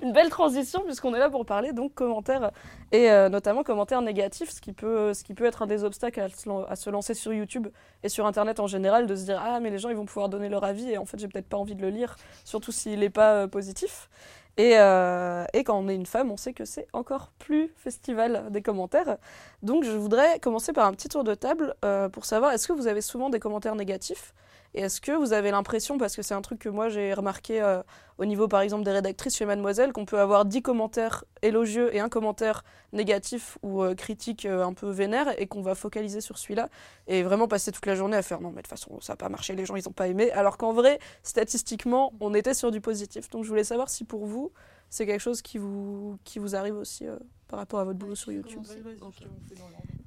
Une 0.01 0.13
belle 0.13 0.29
transition 0.29 0.81
puisqu'on 0.85 1.13
est 1.13 1.19
là 1.19 1.29
pour 1.29 1.45
parler 1.45 1.73
donc 1.73 1.93
commentaires 1.93 2.51
et 2.91 3.11
euh, 3.11 3.29
notamment 3.29 3.63
commentaires 3.63 4.01
négatifs, 4.01 4.51
ce 4.51 4.61
qui 4.61 4.73
peut, 4.73 5.11
être 5.41 5.61
un 5.61 5.67
des 5.67 5.83
obstacles 5.83 6.21
à 6.21 6.75
se, 6.75 6.89
lancer 6.89 7.13
sur 7.13 7.33
YouTube 7.33 7.67
et 8.03 8.09
sur 8.09 8.25
Internet 8.25 8.59
en 8.59 8.67
général, 8.67 9.07
de 9.07 9.15
se 9.15 9.23
dire 9.23 9.41
ah 9.43 9.59
mais 9.59 9.69
les 9.69 9.79
gens 9.79 9.89
ils 9.89 9.95
vont 9.95 10.05
pouvoir 10.05 10.29
donner 10.29 10.49
leur 10.49 10.63
avis 10.63 10.89
et 10.91 10.97
en 10.97 11.05
fait 11.05 11.19
j'ai 11.19 11.27
peut-être 11.27 11.49
pas 11.49 11.57
envie 11.57 11.75
de 11.75 11.81
le 11.81 11.89
lire, 11.89 12.15
surtout 12.43 12.71
s'il 12.71 12.99
n'est 12.99 13.09
pas 13.09 13.33
euh, 13.33 13.47
positif. 13.47 14.09
Et, 14.57 14.77
euh, 14.77 15.43
et 15.51 15.65
quand 15.65 15.77
on 15.77 15.89
est 15.89 15.95
une 15.95 16.05
femme, 16.05 16.31
on 16.31 16.37
sait 16.37 16.53
que 16.53 16.63
c'est 16.63 16.87
encore 16.93 17.33
plus 17.39 17.73
festival 17.75 18.45
des 18.51 18.61
commentaires. 18.61 19.17
Donc 19.63 19.83
je 19.83 19.91
voudrais 19.91 20.39
commencer 20.39 20.71
par 20.71 20.85
un 20.85 20.93
petit 20.93 21.09
tour 21.09 21.25
de 21.25 21.35
table 21.35 21.75
pour 22.13 22.23
savoir 22.23 22.53
est-ce 22.53 22.65
que 22.65 22.71
vous 22.71 22.87
avez 22.87 23.01
souvent 23.01 23.29
des 23.29 23.41
commentaires 23.41 23.75
négatifs? 23.75 24.33
Et 24.75 24.81
est-ce 24.81 24.99
que 24.99 25.13
vous 25.13 25.31
avez 25.31 25.51
l'impression, 25.51 25.97
parce 25.97 26.17
que 26.17 26.21
c'est 26.21 26.33
un 26.33 26.41
truc 26.41 26.59
que 26.59 26.67
moi 26.67 26.89
j'ai 26.89 27.13
remarqué 27.13 27.61
euh, 27.61 27.81
au 28.17 28.25
niveau 28.25 28.49
par 28.49 28.59
exemple 28.59 28.83
des 28.83 28.91
rédactrices 28.91 29.37
chez 29.37 29.45
Mademoiselle, 29.45 29.93
qu'on 29.93 30.03
peut 30.03 30.19
avoir 30.19 30.43
10 30.43 30.61
commentaires 30.61 31.23
élogieux 31.41 31.95
et 31.95 32.01
un 32.01 32.09
commentaire 32.09 32.65
négatif 32.91 33.57
ou 33.63 33.83
euh, 33.83 33.95
critique 33.95 34.45
euh, 34.45 34.65
un 34.65 34.73
peu 34.73 34.89
vénère 34.89 35.33
et 35.39 35.47
qu'on 35.47 35.61
va 35.61 35.75
focaliser 35.75 36.19
sur 36.19 36.37
celui-là 36.37 36.67
et 37.07 37.23
vraiment 37.23 37.47
passer 37.47 37.71
toute 37.71 37.85
la 37.85 37.95
journée 37.95 38.17
à 38.17 38.21
faire 38.21 38.41
non 38.41 38.49
mais 38.49 38.57
de 38.57 38.61
toute 38.63 38.67
façon 38.67 38.99
ça 38.99 39.13
n'a 39.13 39.17
pas 39.17 39.29
marché, 39.29 39.55
les 39.55 39.65
gens 39.65 39.77
ils 39.77 39.85
n'ont 39.85 39.93
pas 39.93 40.09
aimé, 40.09 40.29
alors 40.31 40.57
qu'en 40.57 40.73
vrai 40.73 40.99
statistiquement 41.23 42.11
on 42.19 42.33
était 42.33 42.53
sur 42.53 42.69
du 42.69 42.81
positif. 42.81 43.29
Donc 43.29 43.45
je 43.45 43.49
voulais 43.49 43.63
savoir 43.63 43.89
si 43.89 44.03
pour 44.03 44.25
vous 44.25 44.51
c'est 44.89 45.05
quelque 45.05 45.21
chose 45.21 45.41
qui 45.41 45.57
vous, 45.57 46.17
qui 46.23 46.39
vous 46.39 46.55
arrive 46.55 46.75
aussi 46.75 47.05
euh, 47.07 47.17
par 47.47 47.59
rapport 47.59 47.79
à 47.79 47.83
votre 47.85 47.99
boulot 47.99 48.15
sur 48.15 48.31
YouTube. 48.31 48.61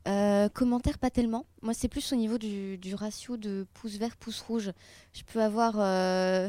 Euh, 0.06 0.48
commentaires, 0.48 0.98
pas 0.98 1.10
tellement. 1.10 1.44
Moi, 1.60 1.74
c'est 1.74 1.88
plus 1.88 2.12
au 2.12 2.16
niveau 2.16 2.38
du, 2.38 2.78
du 2.78 2.94
ratio 2.94 3.36
de 3.36 3.66
pouces 3.74 3.96
verts, 3.96 4.16
pouces 4.16 4.40
rouges. 4.40 4.72
Je 5.12 5.22
peux 5.24 5.42
avoir 5.42 5.74
euh, 5.78 6.48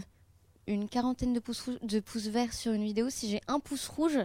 une 0.68 0.88
quarantaine 0.88 1.34
de 1.34 1.40
pouces, 1.40 1.62
rouges- 1.68 1.80
de 1.82 2.00
pouces 2.00 2.28
verts 2.28 2.54
sur 2.54 2.72
une 2.72 2.84
vidéo. 2.84 3.10
Si 3.10 3.30
j'ai 3.30 3.42
un 3.48 3.60
pouce 3.60 3.88
rouge, 3.88 4.20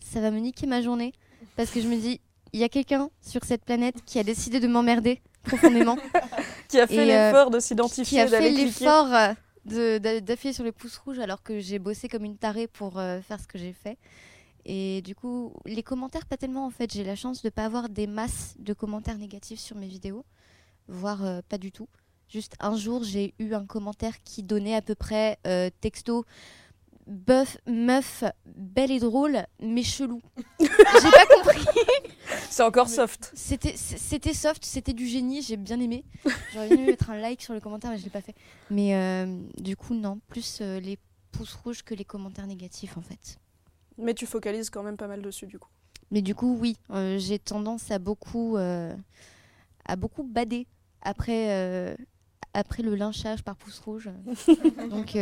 ça 0.00 0.20
va 0.20 0.30
me 0.30 0.38
niquer 0.38 0.66
ma 0.66 0.80
journée. 0.80 1.12
Parce 1.56 1.70
que 1.70 1.80
je 1.80 1.88
me 1.88 1.96
dis, 1.96 2.20
il 2.52 2.60
y 2.60 2.64
a 2.64 2.68
quelqu'un 2.68 3.10
sur 3.20 3.42
cette 3.44 3.64
planète 3.64 3.96
qui 4.06 4.18
a 4.20 4.22
décidé 4.24 4.60
de 4.60 4.68
m'emmerder 4.68 5.20
profondément. 5.42 5.96
Qui 6.68 6.78
a 6.78 6.86
fait 6.86 7.00
euh, 7.10 7.30
l'effort 7.32 7.50
de 7.50 7.56
qui 7.58 7.64
s'identifier, 7.66 8.20
a 8.20 8.26
fait 8.28 8.50
l'effort 8.50 9.06
de- 9.68 9.98
d'a- 9.98 10.20
d'appuyer 10.20 10.52
sur 10.52 10.64
le 10.64 10.72
pouce 10.72 10.96
rouge 10.98 11.18
alors 11.18 11.42
que 11.42 11.60
j'ai 11.60 11.78
bossé 11.78 12.08
comme 12.08 12.24
une 12.24 12.36
tarée 12.36 12.66
pour 12.66 12.98
euh, 12.98 13.20
faire 13.20 13.40
ce 13.40 13.46
que 13.46 13.58
j'ai 13.58 13.72
fait. 13.72 13.98
Et 14.64 15.00
du 15.02 15.14
coup, 15.14 15.54
les 15.64 15.82
commentaires, 15.82 16.26
pas 16.26 16.36
tellement 16.36 16.66
en 16.66 16.70
fait. 16.70 16.92
J'ai 16.92 17.04
la 17.04 17.16
chance 17.16 17.42
de 17.42 17.48
pas 17.50 17.64
avoir 17.64 17.88
des 17.88 18.06
masses 18.06 18.54
de 18.58 18.72
commentaires 18.74 19.16
négatifs 19.18 19.60
sur 19.60 19.76
mes 19.76 19.86
vidéos, 19.86 20.24
voire 20.88 21.24
euh, 21.24 21.40
pas 21.48 21.58
du 21.58 21.72
tout. 21.72 21.88
Juste 22.28 22.56
un 22.60 22.76
jour, 22.76 23.04
j'ai 23.04 23.34
eu 23.38 23.54
un 23.54 23.64
commentaire 23.64 24.22
qui 24.22 24.42
donnait 24.42 24.74
à 24.74 24.82
peu 24.82 24.94
près 24.94 25.38
euh, 25.46 25.70
texto 25.80 26.26
Bœuf, 27.08 27.56
meuf, 27.66 28.22
belle 28.44 28.90
et 28.90 29.00
drôle, 29.00 29.46
mais 29.60 29.82
chelou. 29.82 30.20
j'ai 30.60 30.68
pas 30.68 31.26
compris. 31.34 31.64
C'est 32.50 32.62
encore 32.62 32.90
soft. 32.90 33.30
C'était 33.34 33.74
c'était 33.76 34.34
soft, 34.34 34.62
c'était 34.62 34.92
du 34.92 35.06
génie, 35.06 35.40
j'ai 35.40 35.56
bien 35.56 35.80
aimé. 35.80 36.04
J'aurais 36.52 36.68
bien 36.68 36.76
aimé 36.76 36.86
mettre 36.88 37.08
un 37.08 37.16
like 37.16 37.40
sur 37.40 37.54
le 37.54 37.60
commentaire, 37.60 37.90
mais 37.90 37.96
je 37.96 38.04
l'ai 38.04 38.10
pas 38.10 38.20
fait. 38.20 38.34
Mais 38.70 38.94
euh, 38.94 39.40
du 39.56 39.74
coup, 39.74 39.94
non, 39.94 40.20
plus 40.28 40.58
euh, 40.60 40.80
les 40.80 40.98
pouces 41.32 41.54
rouges 41.54 41.82
que 41.82 41.94
les 41.94 42.04
commentaires 42.04 42.46
négatifs 42.46 42.98
en 42.98 43.00
fait. 43.00 43.38
Mais 43.96 44.12
tu 44.12 44.26
focalises 44.26 44.68
quand 44.68 44.82
même 44.82 44.98
pas 44.98 45.08
mal 45.08 45.22
dessus 45.22 45.46
du 45.46 45.58
coup. 45.58 45.70
Mais 46.10 46.20
du 46.20 46.34
coup, 46.34 46.58
oui, 46.60 46.76
euh, 46.90 47.18
j'ai 47.18 47.38
tendance 47.38 47.90
à 47.90 47.98
beaucoup, 47.98 48.58
à 48.58 49.96
beaucoup 49.96 50.24
bader 50.24 50.66
après, 51.00 51.96
après 52.52 52.82
le 52.82 52.94
lynchage 52.94 53.42
par 53.42 53.56
pouce 53.56 53.78
rouge. 53.78 54.10
Donc 54.90 55.16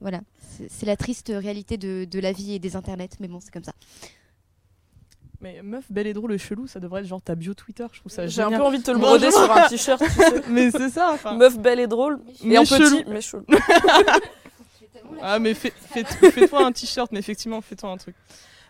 voilà, 0.00 0.20
c'est 0.40 0.70
c'est 0.70 0.86
la 0.86 0.96
triste 0.96 1.32
réalité 1.34 1.76
de, 1.76 2.04
de 2.04 2.18
la 2.20 2.32
vie 2.32 2.54
et 2.54 2.58
des 2.58 2.76
internets, 2.76 3.08
mais 3.20 3.28
bon, 3.28 3.40
c'est 3.40 3.52
comme 3.52 3.64
ça. 3.64 3.72
Mais 5.40 5.60
meuf, 5.62 5.84
belle 5.90 6.06
et 6.06 6.12
drôle 6.12 6.32
et 6.32 6.38
chelou, 6.38 6.68
ça 6.68 6.78
devrait 6.78 7.00
être 7.00 7.06
genre 7.08 7.20
ta 7.20 7.34
bio 7.34 7.52
Twitter. 7.52 7.84
Je 7.92 7.98
trouve 7.98 8.12
ça 8.12 8.26
J'ai 8.28 8.42
un 8.42 8.50
peu 8.50 8.62
envie 8.62 8.78
de 8.78 8.84
te 8.84 8.92
le 8.92 8.98
broder 8.98 9.30
sur 9.32 9.50
un 9.50 9.68
t-shirt, 9.68 10.00
tu 10.02 10.10
sais. 10.10 10.42
mais 10.48 10.70
c'est 10.70 10.88
ça. 10.90 11.10
enfin. 11.12 11.34
Meuf 11.34 11.58
belle 11.58 11.80
et 11.80 11.88
drôle. 11.88 12.20
Mais 12.44 12.58
en 12.58 12.64
chelou. 12.64 12.98
petit, 13.00 13.10
mais 13.10 13.20
chelou. 13.20 13.44
Ah, 15.20 15.38
mais 15.38 15.54
fais- 15.54 15.72
fais- 15.76 16.04
fais-toi 16.04 16.64
un 16.66 16.72
t-shirt, 16.72 17.12
mais 17.12 17.18
effectivement, 17.20 17.60
fais-toi 17.60 17.90
un 17.90 17.96
truc. 17.96 18.16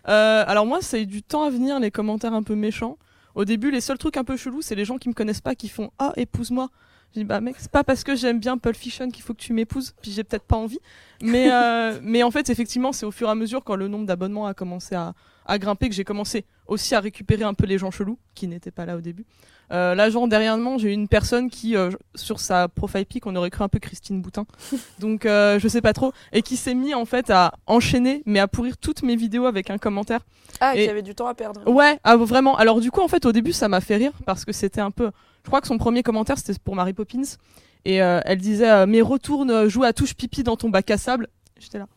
Euh, 0.07 0.43
alors, 0.45 0.65
moi, 0.65 0.81
ça 0.81 0.97
a 0.97 0.99
eu 0.99 1.05
du 1.05 1.23
temps 1.23 1.43
à 1.43 1.49
venir, 1.49 1.79
les 1.79 1.89
commentaires 1.89 2.33
un 2.33 2.43
peu 2.43 2.53
méchants. 2.55 2.97
Au 3.33 3.45
début, 3.45 3.71
les 3.71 3.81
seuls 3.81 3.97
trucs 3.97 4.17
un 4.17 4.23
peu 4.23 4.37
chelous, 4.37 4.61
c'est 4.61 4.75
les 4.75 4.85
gens 4.85 4.97
qui 4.97 5.09
me 5.09 5.13
connaissent 5.13 5.41
pas 5.41 5.55
qui 5.55 5.69
font 5.69 5.91
Ah, 5.97 6.11
épouse-moi. 6.15 6.69
Je 7.13 7.19
dis 7.19 7.25
Bah, 7.25 7.41
mec, 7.41 7.55
c'est 7.59 7.71
pas 7.71 7.83
parce 7.83 8.03
que 8.03 8.15
j'aime 8.15 8.39
bien 8.39 8.57
Pulp 8.57 8.75
Fiction 8.75 9.09
qu'il 9.09 9.23
faut 9.23 9.33
que 9.33 9.41
tu 9.41 9.53
m'épouses, 9.53 9.93
puis 10.01 10.11
j'ai 10.11 10.23
peut-être 10.23 10.43
pas 10.45 10.55
envie. 10.55 10.79
Mais, 11.21 11.49
euh, 11.53 11.99
mais 12.01 12.23
en 12.23 12.31
fait, 12.31 12.49
effectivement, 12.49 12.91
c'est 12.91 13.05
au 13.05 13.11
fur 13.11 13.27
et 13.27 13.31
à 13.31 13.35
mesure, 13.35 13.63
quand 13.63 13.75
le 13.75 13.87
nombre 13.87 14.05
d'abonnements 14.05 14.47
a 14.47 14.53
commencé 14.53 14.95
à, 14.95 15.13
à 15.45 15.57
grimper, 15.59 15.89
que 15.89 15.95
j'ai 15.95 16.03
commencé 16.03 16.45
aussi 16.67 16.95
à 16.95 16.99
récupérer 16.99 17.43
un 17.43 17.53
peu 17.53 17.65
les 17.65 17.77
gens 17.77 17.91
chelous, 17.91 18.17
qui 18.35 18.47
n'étaient 18.47 18.71
pas 18.71 18.85
là 18.85 18.97
au 18.97 19.01
début. 19.01 19.25
Euh, 19.71 19.95
là, 19.95 20.09
genre, 20.09 20.27
dernièrement, 20.27 20.77
j'ai 20.77 20.89
eu 20.89 20.93
une 20.93 21.07
personne 21.07 21.49
qui, 21.49 21.75
euh, 21.75 21.89
sur 22.15 22.39
sa 22.39 22.67
profile 22.67 23.05
pic, 23.05 23.25
on 23.25 23.35
aurait 23.35 23.49
cru 23.49 23.63
un 23.63 23.69
peu 23.69 23.79
Christine 23.79 24.21
Boutin. 24.21 24.45
Donc, 24.99 25.25
euh, 25.25 25.57
je 25.59 25.67
sais 25.67 25.81
pas 25.81 25.93
trop. 25.93 26.13
Et 26.31 26.41
qui 26.41 26.57
s'est 26.57 26.75
mis, 26.75 26.93
en 26.93 27.05
fait, 27.05 27.29
à 27.29 27.53
enchaîner, 27.65 28.21
mais 28.25 28.39
à 28.39 28.47
pourrir 28.47 28.77
toutes 28.77 29.03
mes 29.03 29.15
vidéos 29.15 29.45
avec 29.45 29.69
un 29.69 29.77
commentaire. 29.77 30.19
Ah, 30.59 30.75
Et- 30.75 30.83
qui 30.83 30.89
avait 30.89 31.01
du 31.01 31.15
temps 31.15 31.27
à 31.27 31.33
perdre. 31.33 31.67
Ouais, 31.69 31.97
ah, 32.03 32.17
vraiment. 32.17 32.55
Alors, 32.57 32.81
du 32.81 32.91
coup, 32.91 33.01
en 33.01 33.07
fait, 33.07 33.25
au 33.25 33.31
début, 33.31 33.53
ça 33.53 33.67
m'a 33.67 33.81
fait 33.81 33.95
rire 33.95 34.11
parce 34.25 34.45
que 34.45 34.51
c'était 34.51 34.81
un 34.81 34.91
peu. 34.91 35.11
Je 35.43 35.49
crois 35.49 35.61
que 35.61 35.67
son 35.67 35.77
premier 35.77 36.03
commentaire, 36.03 36.37
c'était 36.37 36.57
pour 36.63 36.75
Mary 36.75 36.93
Poppins. 36.93 37.21
Et 37.85 38.01
euh, 38.01 38.21
elle 38.25 38.37
disait 38.39 38.69
euh, 38.69 38.85
Mais 38.87 39.01
retourne, 39.01 39.51
euh, 39.51 39.69
joue 39.69 39.83
à 39.83 39.91
touche 39.93 40.13
pipi 40.15 40.43
dans 40.43 40.55
ton 40.55 40.69
bac 40.69 40.89
à 40.91 40.97
sable. 40.97 41.27
J'étais 41.59 41.79
là. 41.79 41.87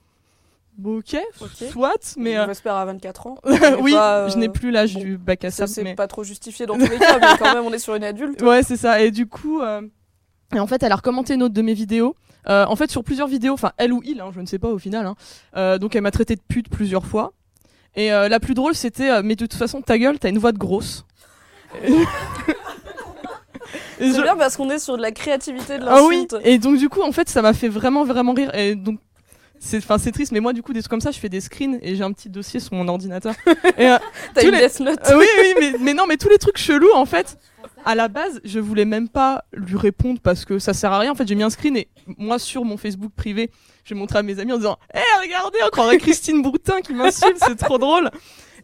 Bon, 0.78 0.98
ok, 0.98 1.16
Ok. 1.40 1.70
soit, 1.70 2.14
mais. 2.18 2.36
euh, 2.36 2.44
J'espère 2.46 2.74
à 2.74 2.84
24 2.84 3.26
ans. 3.28 3.38
Oui, 3.80 3.92
pas, 3.92 4.24
euh, 4.26 4.28
je 4.28 4.36
n'ai 4.36 4.48
plus 4.50 4.70
l'âge 4.70 4.94
bon, 4.94 5.00
du 5.00 5.16
bac 5.16 5.44
à 5.44 5.50
sable. 5.50 5.68
c'est 5.70 5.82
mais... 5.84 5.94
pas 5.94 6.06
trop 6.06 6.22
justifié 6.24 6.66
dans 6.66 6.74
tous 6.78 6.90
les 6.90 6.98
cas, 6.98 7.18
mais 7.18 7.38
quand 7.38 7.54
même, 7.54 7.64
on 7.64 7.72
est 7.72 7.78
sur 7.78 7.94
une 7.94 8.04
adulte. 8.04 8.42
Ouais, 8.42 8.62
c'est 8.62 8.76
ça. 8.76 9.00
Et 9.00 9.10
du 9.10 9.26
coup, 9.26 9.62
euh, 9.62 9.80
et 10.54 10.60
en 10.60 10.66
fait, 10.66 10.82
elle 10.82 10.92
a 10.92 10.96
recommenté 10.96 11.34
une 11.34 11.42
autre 11.44 11.54
de 11.54 11.62
mes 11.62 11.72
vidéos. 11.74 12.14
Euh, 12.48 12.64
en 12.66 12.76
fait, 12.76 12.90
sur 12.90 13.02
plusieurs 13.04 13.26
vidéos, 13.28 13.54
enfin, 13.54 13.72
elle 13.78 13.92
ou 13.92 14.02
il, 14.04 14.20
hein, 14.20 14.30
je 14.34 14.40
ne 14.40 14.46
sais 14.46 14.58
pas 14.58 14.68
au 14.68 14.78
final. 14.78 15.06
hein. 15.06 15.14
Euh, 15.56 15.78
donc, 15.78 15.96
elle 15.96 16.02
m'a 16.02 16.10
traité 16.10 16.34
de 16.36 16.42
pute 16.46 16.68
plusieurs 16.68 17.06
fois. 17.06 17.32
Et 17.94 18.12
euh, 18.12 18.28
la 18.28 18.38
plus 18.38 18.52
drôle, 18.54 18.74
c'était 18.74 19.10
euh, 19.10 19.22
Mais 19.24 19.34
de 19.34 19.46
toute 19.46 19.54
façon, 19.58 19.80
ta 19.82 19.98
gueule, 19.98 20.18
t'as 20.18 20.28
une 20.28 20.38
voix 20.38 20.52
de 20.52 20.58
grosse. 20.58 21.06
C'est 23.98 24.12
je- 24.14 24.22
bien 24.22 24.36
parce 24.36 24.56
qu'on 24.56 24.70
est 24.70 24.78
sur 24.78 24.96
de 24.96 25.02
la 25.02 25.12
créativité 25.12 25.78
de 25.78 25.84
Ah 25.88 26.02
oui. 26.02 26.14
l'insulte. 26.28 26.36
Et 26.44 26.58
donc, 26.58 26.78
du 26.78 26.88
coup, 26.88 27.02
en 27.02 27.12
fait, 27.12 27.28
ça 27.28 27.42
m'a 27.42 27.52
fait 27.52 27.68
vraiment, 27.68 28.04
vraiment 28.04 28.32
rire. 28.32 28.54
Et 28.54 28.74
donc, 28.74 28.98
c'est, 29.58 29.78
enfin, 29.78 29.96
c'est 29.98 30.12
triste, 30.12 30.32
mais 30.32 30.40
moi, 30.40 30.52
du 30.52 30.62
coup, 30.62 30.72
des 30.72 30.80
trucs 30.80 30.90
comme 30.90 31.00
ça, 31.00 31.10
je 31.10 31.18
fais 31.18 31.28
des 31.30 31.40
screens 31.40 31.78
et 31.82 31.96
j'ai 31.96 32.02
un 32.04 32.12
petit 32.12 32.28
dossier 32.28 32.60
sur 32.60 32.74
mon 32.74 32.86
ordinateur. 32.88 33.34
et, 33.78 33.88
euh, 33.88 33.98
T'as 34.34 34.42
une 34.42 34.50
les- 34.50 34.58
Death 34.60 34.80
Note. 34.80 34.98
euh, 35.10 35.18
oui, 35.18 35.26
oui, 35.40 35.54
mais, 35.60 35.72
mais 35.80 35.94
non, 35.94 36.06
mais 36.06 36.16
tous 36.18 36.28
les 36.28 36.38
trucs 36.38 36.58
chelous, 36.58 36.92
en 36.94 37.06
fait, 37.06 37.38
à 37.84 37.94
la 37.94 38.08
base, 38.08 38.40
je 38.44 38.58
voulais 38.60 38.84
même 38.84 39.08
pas 39.08 39.44
lui 39.52 39.76
répondre 39.78 40.20
parce 40.22 40.44
que 40.44 40.58
ça 40.58 40.74
sert 40.74 40.92
à 40.92 40.98
rien. 40.98 41.12
En 41.12 41.14
fait, 41.14 41.26
j'ai 41.26 41.34
mis 41.34 41.42
un 41.42 41.50
screen 41.50 41.76
et 41.76 41.88
moi, 42.18 42.38
sur 42.38 42.64
mon 42.64 42.76
Facebook 42.76 43.12
privé, 43.16 43.50
j'ai 43.84 43.94
montré 43.94 44.18
à 44.18 44.22
mes 44.22 44.38
amis 44.40 44.52
en 44.52 44.56
disant 44.56 44.76
Hé, 44.94 44.98
regardez, 45.22 45.58
on 45.64 45.68
croirait 45.70 45.98
Christine 45.98 46.42
Boutin 46.42 46.80
qui 46.82 46.92
m'insulte, 46.92 47.38
c'est 47.38 47.56
trop 47.56 47.78
drôle. 47.78 48.10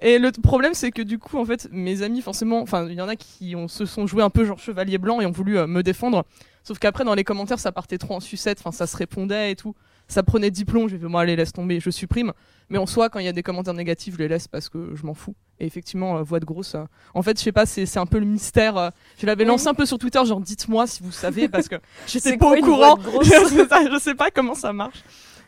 Et 0.04 0.18
le 0.18 0.32
problème, 0.32 0.74
c'est 0.74 0.90
que 0.90 1.00
du 1.02 1.18
coup, 1.18 1.38
en 1.38 1.44
fait, 1.44 1.68
mes 1.70 2.02
amis, 2.02 2.20
forcément, 2.22 2.60
enfin, 2.60 2.86
il 2.88 2.94
y 2.96 3.00
en 3.00 3.08
a 3.08 3.14
qui 3.16 3.54
ont, 3.54 3.68
se 3.68 3.86
sont 3.86 4.06
joués 4.06 4.22
un 4.24 4.30
peu 4.30 4.44
genre 4.44 4.58
chevalier 4.58 4.98
blanc 4.98 5.20
et 5.20 5.26
ont 5.26 5.30
voulu 5.30 5.56
euh, 5.58 5.66
me 5.68 5.82
défendre. 5.82 6.24
Sauf 6.64 6.78
qu'après, 6.78 7.04
dans 7.04 7.14
les 7.14 7.24
commentaires, 7.24 7.58
ça 7.60 7.70
partait 7.72 7.98
trop 7.98 8.14
en 8.14 8.20
sucette, 8.20 8.58
enfin, 8.60 8.72
ça 8.72 8.86
se 8.86 8.96
répondait 8.96 9.52
et 9.52 9.56
tout. 9.56 9.74
Ça 10.08 10.22
prenait 10.24 10.50
10 10.50 10.64
plombs, 10.64 10.88
j'ai 10.88 10.98
fait, 10.98 11.06
moi, 11.06 11.22
allez, 11.22 11.36
laisse 11.36 11.52
tomber, 11.52 11.78
je 11.80 11.88
supprime. 11.88 12.32
Mais 12.68 12.78
en 12.78 12.86
soi, 12.86 13.08
quand 13.08 13.18
il 13.20 13.24
y 13.24 13.28
a 13.28 13.32
des 13.32 13.42
commentaires 13.44 13.74
négatifs, 13.74 14.14
je 14.14 14.18
les 14.18 14.28
laisse 14.28 14.48
parce 14.48 14.68
que 14.68 14.90
je 14.94 15.06
m'en 15.06 15.14
fous. 15.14 15.34
Et 15.60 15.66
effectivement, 15.66 16.18
euh, 16.18 16.22
voix 16.22 16.40
de 16.40 16.44
grosse. 16.44 16.74
euh, 16.74 16.84
en 17.14 17.22
fait, 17.22 17.38
je 17.38 17.44
sais 17.44 17.52
pas, 17.52 17.66
c'est 17.66 17.96
un 17.98 18.06
peu 18.06 18.18
le 18.18 18.26
mystère. 18.26 18.76
euh, 18.76 18.90
je 19.18 19.26
l'avais 19.26 19.44
lancé 19.44 19.68
un 19.68 19.74
peu 19.74 19.86
sur 19.86 19.98
Twitter, 19.98 20.20
genre, 20.26 20.40
dites-moi 20.40 20.86
si 20.88 21.02
vous 21.02 21.12
savez, 21.12 21.48
parce 21.48 21.68
que 21.68 21.76
j'étais 22.06 22.30
C'est 22.30 22.36
pas 22.36 22.50
au 22.50 22.56
courant. 22.60 22.96
grosse 22.96 23.28
C'est 23.48 23.68
ça, 23.68 23.88
je 23.90 23.98
sais 24.00 24.14
pas 24.14 24.30
comment 24.30 24.54
ça 24.54 24.72
marche. 24.72 25.02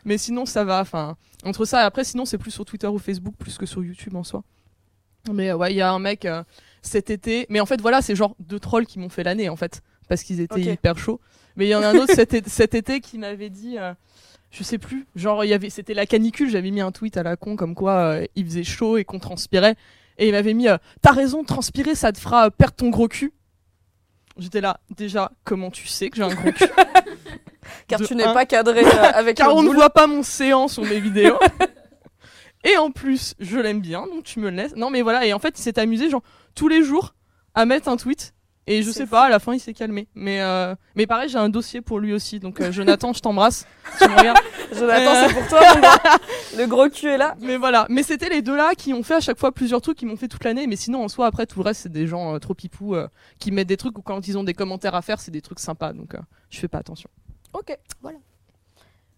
Mais 0.05 0.17
sinon, 0.17 0.45
ça 0.45 0.63
va. 0.63 0.79
Enfin, 0.79 1.17
entre 1.43 1.65
ça 1.65 1.81
et 1.81 1.85
après, 1.85 2.03
sinon, 2.03 2.25
c'est 2.25 2.37
plus 2.37 2.51
sur 2.51 2.63
Twitter 2.63 2.87
ou 2.87 2.99
Facebook 2.99 3.35
plus 3.37 3.57
que 3.57 3.65
sur 3.65 3.83
YouTube 3.83 4.15
en 4.15 4.23
soi. 4.23 4.43
Mais 5.33 5.49
euh, 5.49 5.57
ouais, 5.57 5.73
il 5.73 5.77
y 5.77 5.81
a 5.81 5.91
un 5.91 5.99
mec 5.99 6.25
euh, 6.25 6.43
cet 6.81 7.09
été. 7.09 7.47
Mais 7.49 7.59
en 7.59 7.65
fait, 7.65 7.81
voilà, 7.81 8.01
c'est 8.01 8.15
genre 8.15 8.35
deux 8.39 8.59
trolls 8.59 8.85
qui 8.85 8.99
m'ont 8.99 9.09
fait 9.09 9.23
l'année 9.23 9.49
en 9.49 9.55
fait, 9.55 9.81
parce 10.07 10.23
qu'ils 10.23 10.39
étaient 10.39 10.61
hyper 10.61 10.97
chauds. 10.97 11.19
Mais 11.55 11.65
il 11.65 11.69
y 11.69 11.75
en 11.75 11.81
a 11.81 11.87
un 11.87 11.95
autre 11.95 12.13
cet, 12.13 12.75
été 12.75 12.99
qui 12.99 13.17
m'avait 13.17 13.49
dit, 13.49 13.77
euh, 13.77 13.93
je 14.51 14.63
sais 14.63 14.77
plus, 14.77 15.07
genre 15.15 15.43
il 15.45 15.49
y 15.49 15.53
avait, 15.53 15.69
c'était 15.69 15.93
la 15.93 16.05
canicule. 16.05 16.49
J'avais 16.49 16.71
mis 16.71 16.81
un 16.81 16.91
tweet 16.91 17.17
à 17.17 17.23
la 17.23 17.35
con 17.35 17.55
comme 17.55 17.75
quoi 17.75 17.93
euh, 17.93 18.25
il 18.35 18.45
faisait 18.45 18.63
chaud 18.63 18.97
et 18.97 19.05
qu'on 19.05 19.19
transpirait. 19.19 19.75
Et 20.17 20.27
il 20.27 20.31
m'avait 20.31 20.53
mis, 20.53 20.67
t'as 21.01 21.11
raison, 21.11 21.43
transpirer, 21.43 21.93
ça 21.93 22.13
te 22.13 22.19
fera 22.19 22.49
perdre 22.49 22.75
ton 22.75 22.89
gros 22.89 23.09
cul. 23.09 23.33
J'étais 24.37 24.61
là, 24.61 24.79
déjà, 24.95 25.31
comment 25.43 25.71
tu 25.71 25.87
sais 25.87 26.09
que 26.09 26.17
j'ai 26.17 26.23
un 26.23 26.33
gros 26.33 26.51
cul? 26.51 26.65
Car 27.87 27.99
De 27.99 28.05
tu 28.05 28.15
n'es 28.15 28.23
un. 28.23 28.33
pas 28.33 28.45
cadré 28.45 28.85
euh, 28.85 29.03
avec 29.13 29.37
Car 29.37 29.55
on 29.55 29.63
ne 29.63 29.69
voit 29.69 29.89
pas 29.89 30.07
mon 30.07 30.23
séant 30.23 30.67
sur 30.67 30.83
mes 30.83 30.99
vidéos. 30.99 31.37
et 32.63 32.77
en 32.77 32.91
plus, 32.91 33.35
je 33.39 33.59
l'aime 33.59 33.81
bien, 33.81 34.05
donc 34.07 34.23
tu 34.23 34.39
me 34.39 34.49
le 34.49 34.55
laisses. 34.55 34.75
Non, 34.75 34.89
mais 34.89 35.01
voilà, 35.01 35.25
et 35.25 35.33
en 35.33 35.39
fait, 35.39 35.57
il 35.59 35.61
s'est 35.61 35.79
amusé, 35.79 36.09
genre, 36.09 36.23
tous 36.55 36.67
les 36.67 36.83
jours, 36.83 37.15
à 37.53 37.65
mettre 37.65 37.87
un 37.87 37.97
tweet. 37.97 38.35
Et 38.67 38.81
je 38.81 38.89
sais 38.89 39.05
fou. 39.05 39.11
pas, 39.11 39.25
à 39.25 39.29
la 39.29 39.39
fin, 39.39 39.53
il 39.53 39.59
s'est 39.59 39.73
calmé. 39.73 40.07
Mais, 40.15 40.41
euh, 40.41 40.73
mais 40.95 41.05
pareil, 41.05 41.29
j'ai 41.29 41.37
un 41.37 41.49
dossier 41.49 41.81
pour 41.81 41.99
lui 41.99 42.13
aussi. 42.13 42.39
Donc, 42.39 42.59
euh, 42.61 42.71
Jonathan, 42.71 43.13
je 43.13 43.19
t'embrasse. 43.19 43.67
si 43.91 44.05
tu 44.05 44.09
me 44.09 44.17
regardes. 44.17 44.39
Jonathan, 44.73 45.27
c'est 45.27 45.33
pour 45.33 45.47
toi. 45.47 45.61
Le 46.57 46.65
gros 46.65 46.89
cul 46.89 47.07
est 47.07 47.17
là. 47.17 47.35
Mais 47.39 47.57
voilà. 47.57 47.85
Mais 47.89 48.01
c'était 48.01 48.29
les 48.29 48.41
deux 48.41 48.55
là 48.55 48.73
qui 48.75 48.91
ont 48.93 49.03
fait 49.03 49.15
à 49.15 49.19
chaque 49.19 49.37
fois 49.37 49.51
plusieurs 49.51 49.81
trucs, 49.81 49.97
qui 49.97 50.07
m'ont 50.07 50.17
fait 50.17 50.27
toute 50.27 50.43
l'année. 50.43 50.65
Mais 50.65 50.77
sinon, 50.77 51.03
en 51.03 51.07
soi, 51.07 51.27
après, 51.27 51.45
tout 51.45 51.59
le 51.59 51.65
reste, 51.65 51.81
c'est 51.83 51.91
des 51.91 52.07
gens 52.07 52.33
euh, 52.33 52.39
trop 52.39 52.55
pipous 52.55 52.95
qui 53.39 53.51
mettent 53.51 53.67
des 53.67 53.77
trucs 53.77 53.97
ou 53.99 54.01
quand 54.01 54.27
ils 54.27 54.37
ont 54.37 54.43
des 54.43 54.55
commentaires 54.55 54.95
à 54.95 55.03
faire, 55.03 55.19
c'est 55.19 55.31
des 55.31 55.41
trucs 55.41 55.59
sympas. 55.59 55.93
Donc, 55.93 56.15
je 56.49 56.59
fais 56.59 56.67
pas 56.67 56.79
attention. 56.79 57.09
Ok. 57.55 57.77
Voilà. 58.01 58.19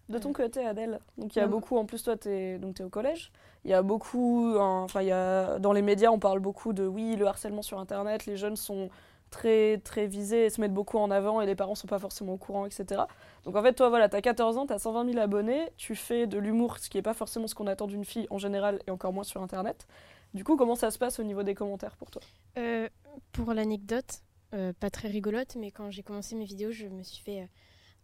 De 0.08 0.18
ton 0.18 0.32
côté, 0.32 0.64
Adèle, 0.64 1.00
donc 1.18 1.36
il 1.36 1.38
y 1.38 1.42
a 1.42 1.46
beaucoup, 1.46 1.76
en 1.76 1.84
plus 1.84 2.02
toi, 2.02 2.16
tu 2.16 2.30
es, 2.30 2.54
es 2.54 2.82
au 2.82 2.88
collège, 2.88 3.30
il 3.64 3.70
y 3.70 3.74
a 3.74 3.82
beaucoup, 3.82 4.54
hein, 4.58 4.80
enfin, 4.84 5.02
il 5.02 5.08
y 5.08 5.12
a, 5.12 5.58
dans 5.58 5.74
les 5.74 5.82
médias, 5.82 6.10
on 6.10 6.18
parle 6.18 6.38
beaucoup 6.38 6.72
de, 6.72 6.86
oui, 6.86 7.16
le 7.16 7.26
harcèlement 7.26 7.60
sur 7.60 7.78
Internet, 7.78 8.24
les 8.24 8.38
jeunes 8.38 8.56
sont 8.56 8.88
très, 9.30 9.76
très 9.78 10.06
visés 10.06 10.46
et 10.46 10.50
se 10.50 10.62
mettent 10.62 10.72
beaucoup 10.72 10.96
en 10.96 11.10
avant 11.10 11.42
et 11.42 11.46
les 11.46 11.54
parents 11.54 11.74
sont 11.74 11.88
pas 11.88 11.98
forcément 11.98 12.32
au 12.32 12.36
courant, 12.38 12.64
etc. 12.64 13.02
Donc 13.44 13.54
en 13.56 13.62
fait, 13.62 13.74
toi, 13.74 13.90
voilà, 13.90 14.08
tu 14.08 14.16
as 14.16 14.22
14 14.22 14.56
ans, 14.56 14.66
tu 14.66 14.72
as 14.72 14.78
120 14.78 15.12
000 15.12 15.18
abonnés, 15.18 15.68
tu 15.76 15.94
fais 15.94 16.26
de 16.26 16.38
l'humour, 16.38 16.78
ce 16.78 16.88
qui 16.88 16.96
est 16.96 17.02
pas 17.02 17.12
forcément 17.12 17.46
ce 17.46 17.54
qu'on 17.54 17.66
attend 17.66 17.86
d'une 17.86 18.06
fille 18.06 18.26
en 18.30 18.38
général 18.38 18.80
et 18.86 18.90
encore 18.90 19.12
moins 19.12 19.24
sur 19.24 19.42
Internet. 19.42 19.86
Du 20.32 20.42
coup, 20.44 20.56
comment 20.56 20.74
ça 20.74 20.90
se 20.90 20.98
passe 20.98 21.18
au 21.18 21.22
niveau 21.22 21.42
des 21.42 21.54
commentaires 21.54 21.96
pour 21.96 22.10
toi? 22.10 22.22
Euh, 22.56 22.88
pour 23.32 23.52
l'anecdote, 23.52 24.22
euh, 24.54 24.72
pas 24.78 24.88
très 24.88 25.08
rigolote, 25.08 25.56
mais 25.56 25.70
quand 25.70 25.90
j'ai 25.90 26.02
commencé 26.02 26.34
mes 26.34 26.44
vidéos, 26.44 26.70
je 26.70 26.86
me 26.86 27.02
suis 27.02 27.22
fait 27.22 27.42
euh, 27.42 27.46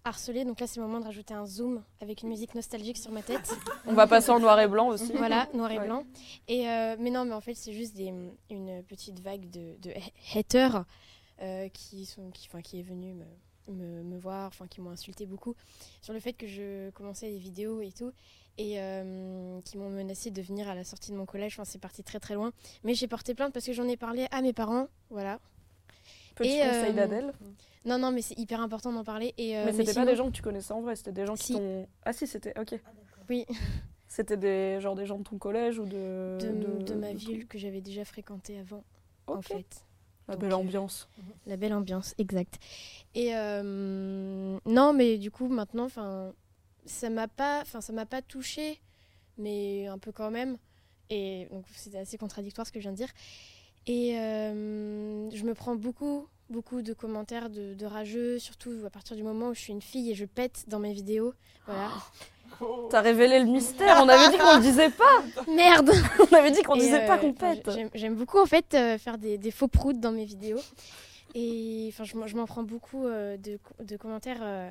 harceler. 0.05 0.45
Donc 0.45 0.61
là, 0.61 0.67
c'est 0.67 0.79
le 0.81 0.87
moment 0.87 1.01
de 1.01 1.05
rajouter 1.05 1.35
un 1.35 1.47
zoom 1.47 1.83
avec 2.01 2.23
une 2.23 2.29
musique 2.29 2.55
nostalgique 2.55 2.99
sur 2.99 3.11
ma 3.11 3.23
tête. 3.23 3.55
On 3.87 3.95
va 3.95 4.07
passer 4.07 4.31
en 4.31 4.39
noir 4.39 4.61
et 4.61 4.69
blanc 4.69 4.89
aussi. 4.89 5.13
voilà, 5.15 5.49
noir 5.55 5.71
et 5.73 5.79
Ouais. 5.79 5.87
blanc. 5.87 6.05
Et 6.49 6.69
euh, 6.69 6.97
mais 6.99 7.11
non, 7.11 7.25
mais 7.25 7.33
en 7.35 7.41
fait, 7.41 7.55
c'est 7.55 7.73
juste 7.73 7.95
des, 7.97 8.13
une 8.51 8.83
petite 8.85 9.21
vague 9.21 9.51
de, 9.51 9.77
de 9.81 9.91
ha- 9.91 10.39
haters 10.39 10.85
euh, 11.43 11.69
qui 11.71 12.07
sont, 12.07 12.31
qui, 12.31 12.49
qui 12.63 12.79
est 12.81 12.83
venue 12.83 13.15
me, 13.15 13.25
me, 13.73 14.03
me 14.03 14.19
voir, 14.19 14.49
enfin, 14.49 14.67
qui 14.67 14.81
m'ont 14.81 14.91
insulté 14.91 15.27
beaucoup 15.27 15.55
sur 16.03 16.13
le 16.13 16.21
fait 16.21 16.35
que 16.35 16.47
je 16.47 16.91
commençais 16.91 17.31
des 17.31 17.39
vidéos 17.39 17.81
et 17.81 17.91
tout, 17.93 18.13
et 18.59 18.81
euh, 18.81 19.61
qui 19.63 19.79
m'ont 19.79 19.91
menacé 19.91 20.31
de 20.31 20.43
venir 20.43 20.69
à 20.69 20.75
la 20.75 20.85
sortie 20.85 21.11
de 21.13 21.17
mon 21.17 21.27
collège. 21.27 21.55
Enfin, 21.55 21.65
c'est 21.65 21.81
parti 21.81 22.05
très 22.05 22.21
très 22.21 22.35
loin. 22.35 22.53
Mais 22.85 22.95
j'ai 22.95 23.09
porté 23.09 23.35
plainte 23.35 23.53
parce 23.53 23.65
que 23.67 23.73
j'en 23.73 23.89
ai 23.89 23.97
parlé 23.97 24.27
à 24.31 24.43
mes 24.43 24.53
parents, 24.53 24.87
voilà. 25.11 25.41
Petit 26.35 26.51
Et, 26.51 26.61
conseil 26.61 26.91
euh, 26.91 26.93
d'Adèle. 26.93 27.33
Non, 27.85 27.99
non, 27.99 28.11
mais 28.13 28.23
c'est 28.23 28.39
hyper 28.39 28.61
important 28.61 28.93
d'en 28.93 29.05
parler. 29.05 29.35
Et, 29.39 29.57
euh, 29.59 29.65
mais 29.67 29.73
c'était 29.73 29.85
pas 29.87 29.93
sinon- 29.93 30.05
des 30.07 30.17
gens 30.17 30.27
que 30.31 30.37
tu 30.37 30.43
connaissais 30.43 30.73
en 30.73 30.81
vrai, 30.81 30.97
c'était 30.97 31.13
des 31.13 31.27
gens 31.27 31.35
qui 31.35 31.45
Si. 31.47 31.53
t'ont. 31.55 31.87
Ah 32.05 32.13
si, 32.13 32.27
c'était. 32.27 32.59
Ok. 32.59 32.79
Oui, 33.29 33.47
C'était 34.09 34.37
des 34.37 34.81
genre 34.81 34.95
des 34.95 35.07
gens 35.07 35.19
de 35.19 35.25
ton 35.25 35.39
collège 35.39 35.79
ou 35.81 35.87
de, 35.87 36.39
de. 36.41 36.83
de 36.85 36.95
ma 36.95 37.13
ville 37.13 37.49
que 37.49 37.59
j'avais 37.59 37.81
déjà 37.81 38.05
fréquentée 38.05 38.59
avant, 38.61 38.85
en 39.27 39.43
fait. 39.43 39.85
La 40.29 40.35
Donc, 40.35 40.43
belle 40.43 40.53
euh, 40.53 40.57
ambiance. 40.57 41.09
La 41.47 41.57
belle 41.57 41.73
ambiance, 41.75 42.15
exact. 42.19 42.59
Et 43.17 43.35
euh, 43.37 44.59
non, 44.67 44.93
mais 44.93 45.19
du 45.19 45.31
coup, 45.33 45.49
maintenant, 45.49 45.85
enfin, 45.85 46.33
ça 46.87 47.11
m'a 47.11 47.27
pas, 47.29 47.61
enfin, 47.63 47.81
ça 47.81 47.93
m'a 47.93 48.07
pas 48.07 48.23
touché, 48.23 48.81
mais 49.37 49.87
un 49.89 49.99
peu 49.99 50.13
quand 50.13 50.31
même. 50.31 50.59
Et 51.11 51.49
donc, 51.51 51.65
c'était 51.75 51.99
assez 51.99 52.17
contradictoire 52.17 52.67
ce 52.67 52.73
que 52.73 52.79
je 52.79 52.85
viens 52.85 52.93
de 52.93 52.97
dire. 52.97 53.11
Et 53.87 54.19
euh, 54.19 55.31
je 55.31 55.45
me 55.45 55.55
prends 55.55 55.75
beaucoup, 55.77 56.27
beaucoup 56.51 56.83
de 56.83 56.93
commentaires 56.95 57.51
de, 57.51 57.75
de 57.75 57.87
rageux, 57.87 58.39
surtout 58.39 58.73
à 58.87 58.91
partir 58.91 59.17
du 59.17 59.23
moment 59.23 59.49
où 59.49 59.55
je 59.55 59.61
suis 59.61 59.73
une 59.73 59.83
fille 59.83 60.11
et 60.11 60.15
je 60.15 60.25
pète 60.25 60.65
dans 60.69 60.79
mes 60.79 60.93
vidéos. 60.93 61.35
Voilà. 61.67 61.91
T'as 62.91 63.01
révélé 63.01 63.41
le 63.41 63.47
mystère. 63.47 63.99
On 64.03 64.09
avait 64.09 64.31
dit 64.31 64.39
qu'on 64.39 64.57
le 64.57 64.63
disait 64.63 64.91
pas. 64.91 65.25
Merde 65.55 65.91
On 66.31 66.35
avait 66.37 66.51
dit 66.53 66.63
qu'on 66.63 66.77
disait 66.77 67.05
pas 67.07 67.17
euh, 67.17 67.21
qu'on 67.21 67.33
pète. 67.33 67.69
j'aime- 67.95 68.15
beaucoup 68.15 68.39
en 68.39 68.47
fait 68.47 68.73
euh, 68.75 68.97
faire 68.97 69.19
des, 69.19 69.39
des 69.39 69.51
faux 69.51 69.69
proutes 69.69 69.99
dans 70.01 70.13
mes 70.13 70.25
vidéos. 70.25 70.61
Et 71.35 71.87
enfin, 71.93 72.05
je, 72.05 72.17
m'en- 72.17 72.27
je 72.29 72.37
m'en 72.37 72.47
prends 72.47 72.63
beaucoup 72.63 73.07
euh, 73.07 73.37
de, 73.37 73.59
de 73.83 73.97
commentaires 73.97 74.39
euh, 74.43 74.71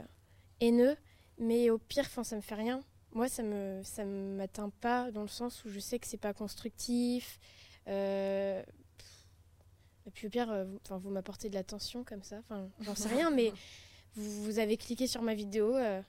haineux. 0.62 0.96
Mais 1.40 1.70
au 1.70 1.78
pire, 1.78 2.06
enfin, 2.08 2.24
ça 2.24 2.36
me 2.38 2.42
fait 2.42 2.56
rien. 2.56 2.80
Moi, 3.14 3.28
ça 3.28 3.44
me 3.44 3.82
ça 3.84 4.06
m'atteint 4.06 4.72
pas 4.82 5.12
dans 5.12 5.22
le 5.24 5.28
sens 5.28 5.66
où 5.66 5.70
je 5.70 5.80
sais 5.80 6.00
que 6.00 6.08
c'est 6.08 6.18
pas 6.18 6.34
constructif. 6.34 7.38
Euh, 7.90 8.64
et 10.06 10.12
puis 10.12 10.28
au 10.28 10.30
pire, 10.30 10.52
euh, 10.52 10.64
vous, 10.66 10.80
enfin, 10.86 10.98
vous 10.98 11.10
m'apportez 11.10 11.50
de 11.50 11.56
l'attention 11.56 12.04
comme 12.04 12.24
ça. 12.24 12.38
Enfin, 12.50 12.68
j'en 12.82 12.96
sais 12.96 13.10
rien, 13.16 13.30
mais 13.30 13.52
vous, 14.16 14.44
vous 14.44 14.60
avez 14.60 14.78
cliqué 14.78 15.08
sur 15.08 15.22
ma 15.22 15.34
vidéo. 15.34 15.76
euh, 15.76 16.02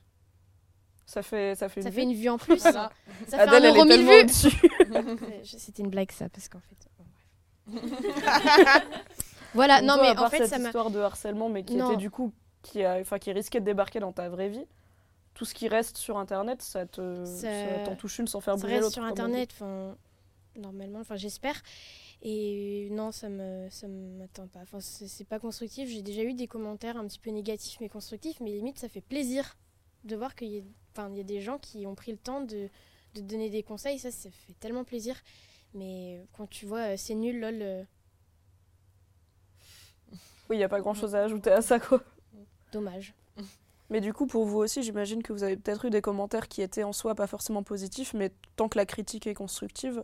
Ça 1.05 1.21
fait, 1.23 1.55
ça 1.55 1.69
fait 1.69 1.81
ça 1.81 1.89
une 1.89 1.93
fait 1.95 2.01
vue. 2.01 2.07
une 2.11 2.13
vue 2.15 2.29
en 2.29 2.37
plus. 2.37 2.61
Voilà. 2.61 2.91
Ça 3.27 3.37
fait 3.37 3.43
Adèle, 3.43 3.65
un 3.65 3.69
elle 3.69 3.75
euro 3.75 3.85
mille 3.85 4.05
vues. 4.05 5.43
C'était 5.43 5.81
une 5.83 5.89
blague 5.89 6.11
ça, 6.11 6.27
parce 6.29 6.49
qu'en 6.49 6.59
fait. 6.59 6.87
voilà, 9.53 9.81
non 9.81 9.95
Toi, 9.95 10.03
mais 10.13 10.17
à 10.19 10.23
en 10.23 10.29
fait 10.29 10.37
cette 10.39 10.49
ça 10.49 10.59
m'a. 10.59 10.67
histoire 10.69 10.91
de 10.91 10.99
harcèlement, 10.99 11.49
mais 11.49 11.63
qui 11.63 11.75
Non. 11.75 11.87
était 11.89 11.97
du 11.97 12.09
coup, 12.11 12.31
qui, 12.61 12.83
a, 12.83 12.99
enfin, 12.99 13.17
qui 13.19 13.31
risquait 13.31 13.59
de 13.59 13.65
débarquer 13.65 13.99
dans 13.99 14.11
ta 14.11 14.29
vraie 14.29 14.49
vie. 14.49 14.65
Tout 15.33 15.45
ce 15.45 15.53
qui 15.53 15.67
reste 15.67 15.97
sur 15.97 16.17
Internet, 16.17 16.61
ça 16.61 16.85
te, 16.85 17.25
Ça- 17.25 17.41
ça 17.75 17.83
t'en 17.85 17.95
touche 17.95 18.19
une 18.19 18.27
sans 18.27 18.39
faire 18.39 18.55
Ça 18.55 18.61
bouger 18.61 18.73
reste 18.79 18.83
l'autre. 18.83 18.93
sur 18.93 19.01
comme 19.03 19.11
on 19.11 19.15
dit. 19.15 19.21
internet, 19.41 19.55
normalement, 20.57 20.99
enfin 20.99 21.15
j'espère. 21.15 21.61
Et 22.25 22.89
non, 22.91 23.11
ça 23.13 23.29
me 23.29 23.69
ça 23.71 23.87
m'attend 23.87 24.47
pas. 24.47 24.61
Enfin 24.61 24.79
c'est 24.81 25.25
pas 25.27 25.39
constructif. 25.39 25.89
J'ai 25.89 26.01
déjà 26.03 26.23
eu 26.23 26.33
des 26.33 26.47
commentaires 26.47 26.97
un 26.97 27.07
petit 27.07 27.19
peu 27.19 27.31
négatifs 27.31 27.77
mais 27.81 27.89
constructifs, 27.89 28.39
mais 28.41 28.51
limite 28.51 28.79
ça 28.79 28.89
fait 28.89 29.01
plaisir 29.01 29.57
de 30.05 30.17
voir 30.17 30.35
qu'il 30.35 30.49
y, 30.49 30.59
a- 30.59 30.63
enfin, 30.95 31.13
y 31.15 31.21
a 31.21 31.23
des 31.23 31.41
gens 31.41 31.59
qui 31.59 31.85
ont 31.87 31.95
pris 31.95 32.11
le 32.13 32.17
temps 32.19 32.41
de, 32.41 32.69
de 33.15 33.21
donner 33.21 33.49
des 33.51 33.63
conseils. 33.63 33.99
Ça, 33.99 34.11
ça 34.11 34.29
fait 34.31 34.53
tellement 34.59 34.85
plaisir. 34.85 35.15
Mais 35.75 36.25
quand 36.33 36.47
tu 36.49 36.65
vois 36.67 36.93
euh, 36.93 36.97
c'est 36.97 37.15
nul, 37.15 37.39
lol, 37.41 37.61
euh, 37.61 37.83
Oui, 40.49 40.55
il 40.57 40.59
n'y 40.59 40.63
a 40.63 40.69
pas 40.69 40.79
grand 40.81 40.93
chose 40.93 41.15
à 41.15 41.23
ajouter 41.23 41.51
à 41.51 41.61
ça, 41.61 41.79
quoi. 41.79 42.01
dommage. 42.71 43.13
Mais 43.89 44.01
du 44.01 44.13
coup, 44.13 44.25
pour 44.25 44.45
vous 44.45 44.57
aussi, 44.57 44.81
j'imagine 44.83 45.21
que 45.21 45.31
vous 45.33 45.43
avez 45.43 45.57
peut-être 45.57 45.85
eu 45.85 45.89
des 45.91 46.01
commentaires 46.01 46.47
qui 46.47 46.61
étaient 46.61 46.83
en 46.83 46.93
soi 46.93 47.13
pas 47.15 47.27
forcément 47.27 47.63
positifs, 47.63 48.13
mais 48.13 48.31
tant 48.55 48.67
que 48.67 48.77
la 48.77 48.85
critique 48.85 49.27
est 49.27 49.35
constructive, 49.35 50.03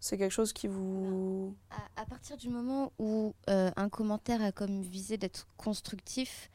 c'est 0.00 0.18
quelque 0.18 0.32
chose 0.32 0.52
qui 0.52 0.68
vous. 0.68 1.54
À, 1.96 2.04
partir 2.06 2.36
du 2.36 2.48
moment 2.48 2.92
où 2.98 3.34
euh, 3.48 3.70
un 3.76 3.88
commentaire 3.88 4.42
a 4.42 4.52
comme 4.52 4.82
visée 4.82 5.16
d'être 5.16 5.46
constructif, 5.56 6.50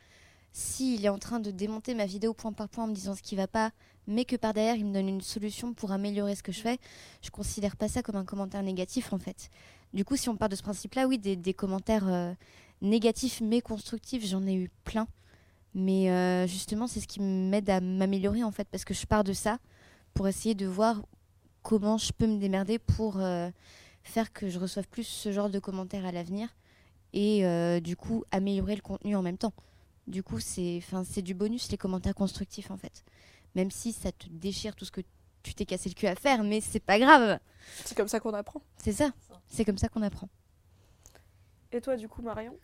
s'il 0.54 1.06
est 1.06 1.10
en 1.10 1.20
train 1.20 1.40
de 1.40 1.52
démonter 1.52 1.94
ma 1.96 2.06
vidéo 2.06 2.34
point 2.34 2.54
par 2.54 2.70
point 2.70 2.86
en 2.86 2.88
me 2.88 2.94
disant 2.94 3.16
ce 3.16 3.22
qui 3.22 3.36
va 3.36 3.48
pas, 3.48 3.72
mais 4.08 4.26
que 4.26 4.36
par 4.36 4.54
derrière 4.54 4.76
il 4.76 4.86
me 4.86 4.94
donne 4.94 5.08
une 5.08 5.22
solution 5.22 5.74
pour 5.74 5.92
améliorer 5.92 6.36
ce 6.36 6.44
que 6.44 6.52
je 6.52 6.62
fais, 6.62 6.80
je 7.22 7.30
considère 7.30 7.76
pas 7.76 7.88
ça 7.88 8.02
comme 8.02 8.16
un 8.16 8.26
commentaire 8.26 8.64
négatif 8.64 9.14
en 9.14 9.20
fait. 9.20 9.50
Du 9.94 10.06
coup, 10.06 10.16
si 10.16 10.30
on 10.30 10.38
part 10.38 10.50
de 10.50 10.56
ce 10.56 10.64
principe-là, 10.64 11.08
oui, 11.08 11.18
des, 11.18 11.36
des 11.36 11.54
commentaires 11.54 12.08
euh, 12.08 12.34
négatifs 12.82 13.42
mais 13.42 13.62
constructifs, 13.62 14.26
j'en 14.26 14.46
ai 14.48 14.54
eu 14.54 14.70
plein. 14.84 15.08
Mais 15.74 16.12
euh, 16.12 16.48
justement, 16.48 16.88
c'est 16.88 17.00
ce 17.00 17.08
qui 17.08 17.22
m'aide 17.22 17.70
à 17.70 17.80
m'améliorer 17.80 18.44
en 18.44 18.52
fait, 18.52 18.68
parce 18.70 18.86
que 18.86 18.94
je 18.94 19.06
pars 19.06 19.24
de 19.24 19.34
ça 19.34 19.60
pour 20.14 20.28
essayer 20.28 20.56
de 20.56 20.66
voir 20.66 21.02
comment 21.64 21.98
je 21.98 22.12
peux 22.12 22.28
me 22.28 22.38
démerder 22.38 22.80
pour 22.80 23.20
euh, 23.20 23.50
faire 24.04 24.34
que 24.34 24.50
je 24.50 24.60
reçoive 24.60 24.88
plus 24.88 25.04
ce 25.04 25.32
genre 25.32 25.50
de 25.50 25.60
commentaires 25.60 26.06
à 26.06 26.12
l'avenir 26.12 26.50
et 27.14 27.46
euh, 27.46 27.80
du 27.80 27.96
coup 27.96 28.24
améliorer 28.32 28.76
le 28.76 28.82
contenu 28.82 29.16
en 29.16 29.22
même 29.22 29.38
temps. 29.38 29.54
Du 30.08 30.24
coup, 30.24 30.40
c'est 30.40 30.82
du 31.22 31.34
bonus 31.34 31.72
les 31.72 31.78
commentaires 31.78 32.16
constructifs 32.16 32.72
en 32.72 32.78
fait. 32.78 33.04
Même 33.56 33.72
si 33.72 33.94
ça 33.94 34.12
te 34.12 34.28
déchire 34.30 34.76
tout 34.76 34.86
ce 34.86 34.92
que 34.92 35.02
tu 35.44 35.54
t'es 35.54 35.66
cassé 35.66 35.90
le 35.90 35.96
cul 35.96 36.08
à 36.08 36.16
faire, 36.16 36.44
mais 36.44 36.62
c'est 36.62 36.80
pas 36.80 37.00
grave. 37.00 37.40
C'est 37.86 37.96
comme 37.96 38.08
ça 38.08 38.20
qu'on 38.20 38.34
apprend. 38.34 38.62
C'est 38.78 38.94
ça. 38.94 39.12
C'est 39.48 39.66
comme 39.66 39.78
ça 39.78 39.90
qu'on 39.90 40.02
apprend. 40.02 40.30
Et 41.72 41.82
toi, 41.82 41.96
du 41.96 42.08
coup, 42.08 42.22
Marion? 42.22 42.58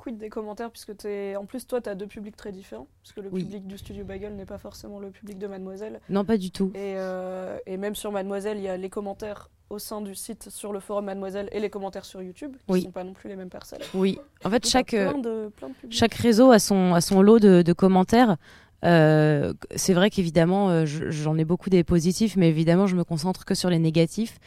Quid 0.00 0.16
des 0.16 0.30
commentaires, 0.30 0.70
puisque 0.70 0.96
t'es... 0.96 1.36
en 1.36 1.44
plus, 1.44 1.66
toi, 1.66 1.80
tu 1.82 1.90
as 1.90 1.94
deux 1.94 2.06
publics 2.06 2.34
très 2.36 2.52
différents, 2.52 2.86
puisque 3.02 3.18
le 3.18 3.28
Oui. 3.30 3.42
public 3.44 3.66
du 3.66 3.76
studio 3.76 4.02
Bagel 4.04 4.34
n'est 4.34 4.46
pas 4.46 4.56
forcément 4.56 4.98
le 4.98 5.10
public 5.10 5.38
de 5.38 5.46
Mademoiselle. 5.46 6.00
Non, 6.08 6.24
pas 6.24 6.38
du 6.38 6.50
tout. 6.50 6.70
Et, 6.74 6.94
euh, 6.96 7.58
et 7.66 7.76
même 7.76 7.94
sur 7.94 8.10
Mademoiselle, 8.10 8.56
il 8.56 8.62
y 8.64 8.68
a 8.68 8.76
les 8.78 8.88
commentaires 8.88 9.50
au 9.68 9.78
sein 9.78 10.00
du 10.00 10.14
site 10.14 10.48
sur 10.48 10.72
le 10.72 10.80
forum 10.80 11.04
Mademoiselle 11.04 11.48
et 11.52 11.60
les 11.60 11.68
commentaires 11.70 12.04
sur 12.06 12.22
YouTube, 12.22 12.56
qui 12.56 12.64
ne 12.72 12.72
Oui. 12.74 12.82
sont 12.82 12.90
pas 12.90 13.04
non 13.04 13.12
plus 13.12 13.28
les 13.28 13.36
mêmes 13.36 13.50
personnes. 13.50 13.78
Oui. 13.94 14.18
En 14.44 14.50
fait, 14.50 14.66
chaque, 14.66 14.94
euh, 14.94 15.10
plein 15.10 15.18
de, 15.20 15.50
plein 15.54 15.68
de 15.68 15.74
publics. 15.74 15.98
chaque 15.98 16.14
réseau 16.14 16.50
a 16.50 16.58
son, 16.58 16.94
a 16.94 17.00
son 17.02 17.20
lot 17.20 17.38
de, 17.38 17.60
de 17.62 17.72
commentaires. 17.74 18.36
Euh, 18.84 19.52
c'est 19.76 19.92
vrai 19.92 20.08
qu'évidemment, 20.10 20.70
euh, 20.70 20.86
je- 20.86 21.10
j'en 21.10 21.36
ai 21.36 21.44
beaucoup 21.44 21.68
des 21.70 21.84
positifs, 21.84 22.36
mais 22.36 22.48
évidemment, 22.48 22.86
je 22.86 22.96
me 22.96 23.04
concentre 23.04 23.44
que 23.44 23.54
sur 23.54 23.68
les 23.70 23.78
négatifs. 23.78 24.38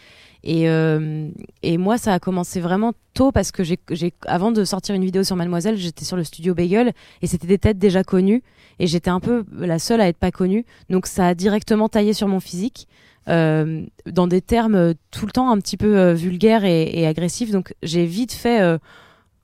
Et, 0.44 0.68
euh, 0.70 1.30
et 1.62 1.78
moi, 1.78 1.98
ça 1.98 2.14
a 2.14 2.20
commencé 2.20 2.60
vraiment 2.60 2.94
tôt 3.14 3.32
parce 3.32 3.52
que 3.52 3.64
j'ai, 3.64 3.78
avant 4.26 4.52
de 4.52 4.66
sortir 4.66 4.94
une 4.96 5.06
vidéo 5.06 5.24
sur 5.24 5.36
Mademoiselle, 5.38 5.78
j'étais 5.78 6.04
sur 6.04 6.18
le 6.18 6.24
studio 6.26 6.54
Bagel 6.54 6.92
et 7.22 7.28
c'était 7.28 7.48
des 7.48 7.58
têtes 7.58 7.78
déjà 7.78 8.04
connues 8.04 8.44
et 8.80 8.88
j'étais 8.88 9.10
un 9.10 9.22
peu 9.22 9.46
la 9.58 9.80
seule 9.80 10.02
à 10.02 10.08
être 10.10 10.18
pas 10.18 10.32
connue. 10.32 10.66
Donc 10.90 11.06
ça 11.08 11.28
a 11.28 11.34
directement 11.36 11.88
taillé 11.88 12.14
sur 12.14 12.28
mon 12.28 12.40
physique. 12.42 12.88
euh, 13.30 13.86
dans 14.06 14.28
des 14.28 14.42
termes 14.42 14.76
euh, 14.76 14.94
tout 15.12 15.26
le 15.26 15.32
temps 15.32 15.50
un 15.50 15.58
petit 15.60 15.78
peu 15.78 15.98
euh, 15.98 16.14
vulgaires 16.14 16.66
et, 16.66 16.84
et 16.94 17.08
agressifs. 17.08 17.52
Donc 17.52 17.74
j'ai 17.82 18.06
vite 18.06 18.34
fait 18.34 18.60
euh, 18.62 18.78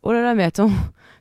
oh 0.03 0.11
là 0.11 0.21
là, 0.21 0.35
mais 0.35 0.43
attends, 0.43 0.69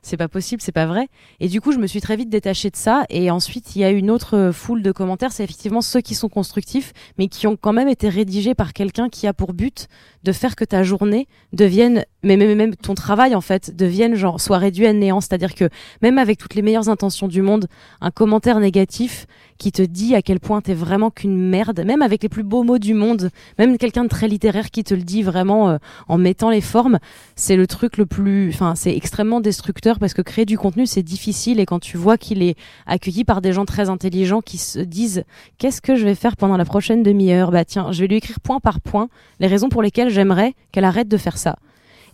c'est 0.01 0.17
pas 0.17 0.27
possible, 0.27 0.61
c'est 0.61 0.71
pas 0.71 0.85
vrai. 0.85 1.07
Et 1.39 1.47
du 1.47 1.61
coup, 1.61 1.71
je 1.71 1.77
me 1.77 1.87
suis 1.87 2.01
très 2.01 2.15
vite 2.15 2.29
détachée 2.29 2.69
de 2.69 2.75
ça. 2.75 3.05
Et 3.09 3.31
ensuite, 3.31 3.75
il 3.75 3.79
y 3.79 3.83
a 3.83 3.89
une 3.89 4.09
autre 4.11 4.51
foule 4.53 4.81
de 4.81 4.91
commentaires, 4.91 5.31
c'est 5.31 5.43
effectivement 5.43 5.81
ceux 5.81 6.01
qui 6.01 6.15
sont 6.15 6.29
constructifs, 6.29 6.93
mais 7.17 7.27
qui 7.27 7.47
ont 7.47 7.55
quand 7.55 7.73
même 7.73 7.87
été 7.87 8.09
rédigés 8.09 8.55
par 8.55 8.73
quelqu'un 8.73 9.09
qui 9.09 9.27
a 9.27 9.33
pour 9.33 9.53
but 9.53 9.87
de 10.23 10.31
faire 10.31 10.55
que 10.55 10.65
ta 10.65 10.83
journée 10.83 11.27
devienne, 11.53 12.05
mais 12.23 12.37
même, 12.37 12.55
même 12.55 12.75
ton 12.75 12.93
travail 12.93 13.35
en 13.35 13.41
fait, 13.41 13.75
devienne 13.75 14.15
genre, 14.15 14.41
soit 14.41 14.57
réduit 14.57 14.85
à 14.85 14.93
néant. 14.93 15.21
C'est-à-dire 15.21 15.55
que 15.55 15.69
même 16.01 16.17
avec 16.17 16.37
toutes 16.37 16.55
les 16.55 16.61
meilleures 16.61 16.89
intentions 16.89 17.27
du 17.27 17.41
monde, 17.41 17.67
un 18.01 18.11
commentaire 18.11 18.59
négatif 18.59 19.27
qui 19.57 19.71
te 19.71 19.81
dit 19.81 20.15
à 20.15 20.21
quel 20.21 20.39
point 20.39 20.61
t'es 20.61 20.73
vraiment 20.73 21.11
qu'une 21.11 21.37
merde, 21.37 21.83
même 21.85 22.01
avec 22.01 22.23
les 22.23 22.29
plus 22.29 22.43
beaux 22.43 22.63
mots 22.63 22.79
du 22.79 22.93
monde, 22.93 23.29
même 23.57 23.77
quelqu'un 23.77 24.03
de 24.03 24.09
très 24.09 24.27
littéraire 24.27 24.71
qui 24.71 24.83
te 24.83 24.93
le 24.93 25.01
dit 25.01 25.21
vraiment 25.21 25.69
euh, 25.69 25.77
en 26.07 26.17
mettant 26.17 26.49
les 26.49 26.61
formes, 26.61 26.97
c'est 27.35 27.57
le 27.57 27.67
truc 27.67 27.97
le 27.97 28.05
plus, 28.05 28.49
enfin, 28.49 28.73
c'est 28.75 28.95
extrêmement 28.95 29.41
destructeur 29.41 29.99
parce 29.99 30.13
que 30.13 30.21
créer 30.21 30.45
du 30.45 30.57
contenu 30.57 30.85
c'est 30.85 31.03
difficile 31.03 31.59
et 31.59 31.65
quand 31.65 31.79
tu 31.79 31.97
vois 31.97 32.17
qu'il 32.17 32.41
est 32.41 32.57
accueilli 32.85 33.25
par 33.25 33.41
des 33.41 33.51
gens 33.51 33.65
très 33.65 33.89
intelligents 33.89 34.41
qui 34.41 34.57
se 34.57 34.79
disent 34.79 35.23
qu'est-ce 35.57 35.81
que 35.81 35.95
je 35.95 36.05
vais 36.05 36.15
faire 36.15 36.37
pendant 36.37 36.55
la 36.55 36.65
prochaine 36.65 37.03
demi-heure, 37.03 37.51
bah 37.51 37.65
tiens, 37.65 37.91
je 37.91 38.01
vais 38.01 38.07
lui 38.07 38.15
écrire 38.15 38.39
point 38.39 38.61
par 38.61 38.79
point 38.79 39.09
les 39.41 39.47
raisons 39.47 39.67
pour 39.67 39.81
lesquelles 39.81 40.08
j'aimerais 40.09 40.53
qu'elle 40.71 40.85
arrête 40.85 41.07
de 41.07 41.17
faire 41.17 41.37
ça. 41.37 41.57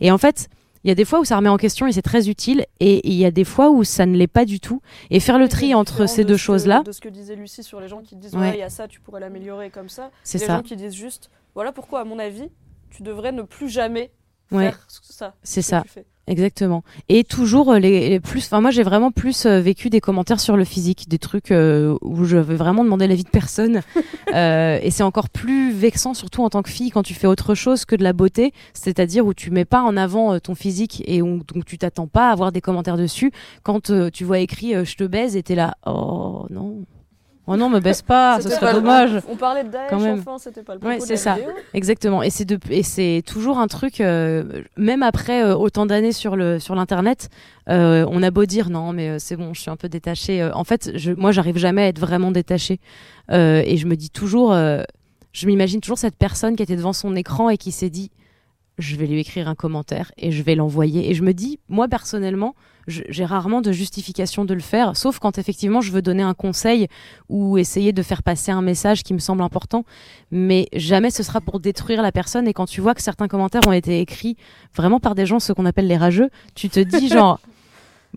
Et 0.02 0.12
en 0.12 0.18
fait, 0.18 0.50
il 0.84 0.88
y 0.90 0.92
a 0.92 0.96
des 0.96 1.06
fois 1.06 1.20
où 1.20 1.26
ça 1.26 1.36
remet 1.38 1.50
en 1.50 1.58
question 1.58 1.88
et 1.88 1.92
c'est 1.92 2.02
très 2.04 2.30
utile 2.30 2.66
et 2.80 3.08
il 3.08 3.16
y 3.16 3.26
a 3.26 3.32
des 3.32 3.44
fois 3.44 3.72
où 3.72 3.84
ça 3.84 4.06
ne 4.06 4.16
l'est 4.16 4.28
pas 4.28 4.46
du 4.46 4.60
tout. 4.60 4.82
Et 5.10 5.20
faire 5.20 5.40
le 5.40 5.48
tri 5.50 5.74
entre 5.74 6.06
ces 6.08 6.24
de 6.24 6.28
deux 6.30 6.34
ce 6.38 6.42
que- 6.42 6.46
choses-là, 6.46 6.84
De 6.84 6.92
ce 6.92 7.02
que 7.02 7.10
disait 7.10 7.36
Lucie 7.36 7.64
sur 7.64 7.80
les 7.80 7.88
gens 7.88 8.02
qui 8.02 8.16
disent 8.16 8.36
Ouais. 8.36 8.52
il 8.56 8.60
y 8.60 8.64
a 8.64 8.70
ça, 8.70 8.88
tu 8.88 9.00
pourrais 9.02 9.20
l'améliorer 9.20 9.70
comme 9.72 9.90
ça. 9.90 10.12
c'est 10.24 10.38
les 10.38 10.46
ça. 10.46 10.58
gens 10.58 10.62
qui 10.64 10.76
disent 10.76 10.94
juste 10.96 11.30
voilà 11.56 11.72
pourquoi, 11.72 12.02
à 12.02 12.04
mon 12.04 12.20
avis, 12.20 12.50
tu 12.92 13.02
devrais 13.02 13.32
ne 13.32 13.42
plus 13.42 13.70
jamais 13.70 14.12
Ouais. 14.52 14.66
faire 14.66 14.86
ça. 14.88 15.34
C'est 15.42 15.62
ce 15.64 15.68
que 15.68 15.70
ça. 15.72 15.82
tu 15.84 15.90
fais. 15.90 16.06
Exactement. 16.28 16.84
Et 17.08 17.24
toujours 17.24 17.72
euh, 17.74 17.80
les, 17.80 18.10
les 18.10 18.20
plus. 18.20 18.46
Enfin, 18.46 18.60
moi, 18.60 18.72
j'ai 18.72 18.82
vraiment 18.82 19.12
plus 19.12 19.46
euh, 19.46 19.60
vécu 19.60 19.92
des 19.92 20.02
commentaires 20.02 20.40
sur 20.40 20.58
le 20.58 20.64
physique, 20.64 21.08
des 21.08 21.20
trucs 21.20 21.52
euh, 21.52 21.96
où 22.02 22.24
je 22.26 22.38
vais 22.38 22.56
vraiment 22.56 22.84
demander 22.84 23.06
l'avis 23.08 23.24
de 23.24 23.30
personne. 23.30 23.82
Euh, 24.34 24.80
et 24.82 24.92
c'est 24.92 25.04
encore 25.04 25.30
plus 25.30 25.72
vexant, 25.72 26.14
surtout 26.14 26.44
en 26.44 26.50
tant 26.50 26.62
que 26.62 26.70
fille, 26.70 26.90
quand 26.90 27.04
tu 27.04 27.14
fais 27.14 27.28
autre 27.28 27.56
chose 27.56 27.86
que 27.86 27.96
de 27.96 28.04
la 28.04 28.12
beauté, 28.12 28.52
c'est-à-dire 28.74 29.26
où 29.26 29.34
tu 29.34 29.50
mets 29.50 29.64
pas 29.64 29.82
en 29.82 29.96
avant 29.96 30.40
ton 30.40 30.56
physique 30.56 31.04
et 31.06 31.22
où, 31.22 31.42
donc 31.44 31.64
tu 31.64 31.78
t'attends 31.78 32.08
pas 32.08 32.30
à 32.30 32.32
avoir 32.32 32.52
des 32.52 32.60
commentaires 32.60 32.98
dessus. 32.98 33.32
Quand 33.64 33.92
tu 34.12 34.24
vois 34.26 34.40
écrit 34.40 34.74
"je 34.84 34.96
te 34.96 35.06
baise" 35.06 35.38
et 35.38 35.44
t'es 35.44 35.56
là, 35.56 35.76
oh 35.86 36.48
non, 36.50 36.86
oh 37.48 37.56
non, 37.58 37.70
me 37.70 37.80
baise 37.80 38.02
pas, 38.02 38.40
ce 38.42 38.50
serait 38.50 38.74
dommage. 38.74 39.22
On 39.30 39.36
parlait 39.36 39.64
de 39.64 39.70
Daesh, 39.70 39.90
Quand 39.90 40.00
même. 40.00 40.20
enfin, 40.20 40.38
c'était 40.38 40.64
pas 40.64 40.74
le 40.76 40.80
Ouais, 40.82 40.98
propos 40.98 41.06
c'est 41.06 41.18
ça. 41.18 41.36
vidéo. 41.36 41.50
Exactement. 41.74 42.24
Et 42.24 42.30
c'est 42.30 42.46
de, 42.46 42.58
et 42.70 42.84
c'est 42.84 43.24
toujours 43.26 43.60
un 43.60 43.68
truc, 43.68 44.02
euh, 44.02 44.64
même 44.78 45.04
après 45.04 45.44
euh, 45.44 45.56
autant 45.56 45.86
d'années 45.86 46.12
sur 46.12 46.36
le 46.36 46.60
sur 46.60 46.76
l'internet, 46.76 47.30
euh, 47.70 48.06
on 48.10 48.22
a 48.24 48.32
beau 48.32 48.46
dire 48.46 48.70
non, 48.70 48.94
mais 48.94 49.20
c'est 49.20 49.36
bon, 49.36 49.54
je 49.54 49.62
suis 49.62 49.72
un 49.72 49.76
peu 49.76 49.90
détachée. 49.90 50.44
En 50.54 50.64
fait, 50.64 50.92
je, 50.96 51.12
moi, 51.12 51.32
j'arrive 51.32 51.58
jamais 51.58 51.84
à 51.84 51.88
être 51.88 52.00
vraiment 52.00 52.32
détachée. 52.32 52.80
Et 53.32 53.78
je 53.78 53.88
me 53.88 53.96
dis 53.96 54.10
toujours, 54.12 54.54
je 54.54 55.48
m'imagine 55.48 55.82
toujours 55.82 55.98
cette 55.98 56.16
personne 56.16 56.56
qui 56.56 56.64
était 56.64 56.76
devant 56.76 56.94
son 56.94 57.16
écran 57.16 57.50
et 57.50 57.58
qui 57.58 57.72
s'est 57.72 57.90
dit, 57.90 58.12
je 58.78 58.96
vais 58.96 59.08
lui 59.08 59.20
écrire 59.20 59.48
un 59.48 59.56
commentaire 59.56 60.12
et 60.18 60.32
je 60.32 60.44
vais 60.44 60.56
l'envoyer. 60.56 61.10
Et 61.10 61.14
je 61.14 61.24
me 61.24 61.34
dis, 61.34 61.60
moi 61.70 61.88
personnellement, 61.88 62.56
j'ai 62.88 63.26
rarement 63.26 63.62
de 63.62 63.72
justification 63.72 64.46
de 64.46 64.54
le 64.54 64.60
faire, 64.60 64.96
sauf 64.96 65.18
quand 65.18 65.40
effectivement 65.40 65.82
je 65.82 65.92
veux 65.92 66.04
donner 66.04 66.22
un 66.22 66.36
conseil 66.36 66.88
ou 67.30 67.58
essayer 67.58 67.94
de 67.94 68.04
faire 68.04 68.22
passer 68.22 68.52
un 68.52 68.62
message 68.62 69.02
qui 69.02 69.16
me 69.16 69.20
semble 69.20 69.42
important 69.42 69.86
mais 70.32 70.68
jamais 70.74 71.12
ce 71.12 71.24
sera 71.24 71.42
pour 71.42 71.60
détruire 71.60 72.02
la 72.02 72.12
personne. 72.12 72.48
Et 72.48 72.54
quand 72.54 72.66
tu 72.66 72.82
vois 72.82 72.94
que 72.94 73.02
certains 73.02 73.28
commentaires 73.28 73.62
ont 73.68 73.72
été 73.72 74.00
écrits 74.00 74.38
vraiment 74.76 75.00
par 75.00 75.16
des 75.16 75.26
gens, 75.26 75.40
ce 75.40 75.54
qu'on 75.54 75.66
appelle 75.66 75.88
les 75.88 75.98
rageux, 75.98 76.30
tu 76.56 76.70
te 76.70 76.80
dis 76.80 77.08
genre, 77.10 77.40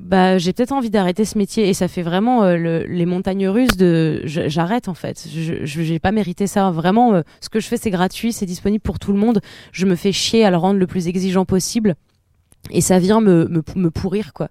bah, 0.01 0.39
j'ai 0.39 0.53
peut-être 0.53 0.73
envie 0.73 0.91
d'arrêter 0.91 1.25
ce 1.25 1.37
métier 1.39 1.69
et 1.69 1.75
ça 1.75 1.89
fait 1.89 2.03
vraiment 2.03 2.43
euh, 2.45 2.57
le- 2.57 2.85
les 2.85 3.07
montagnes 3.07 3.49
russes 3.49 3.77
de 3.77 4.23
j'arrête 4.25 4.89
en 4.89 4.95
fait. 4.95 5.27
Je 5.29 5.65
j'ai 5.65 5.99
pas 5.99 6.13
mérité 6.13 6.47
ça. 6.47 6.71
Vraiment, 6.71 7.15
euh, 7.15 7.23
ce 7.41 7.49
que 7.49 7.61
je 7.61 7.67
fais, 7.69 7.77
c'est 7.77 7.91
gratuit, 7.91 8.33
c'est 8.33 8.47
disponible 8.47 8.83
pour 8.83 8.99
tout 8.99 9.13
le 9.13 9.19
monde. 9.19 9.41
Je 9.73 9.87
me 9.87 9.95
fais 9.97 10.13
chier 10.13 10.45
à 10.45 10.51
le 10.51 10.57
rendre 10.57 10.79
le 10.79 10.87
plus 10.87 11.09
exigeant 11.09 11.45
possible 11.45 11.95
et 12.71 12.81
ça 12.81 12.99
vient 12.99 13.21
me, 13.21 13.47
me, 13.49 13.63
me 13.77 13.91
pourrir 13.91 14.33
quoi. 14.33 14.49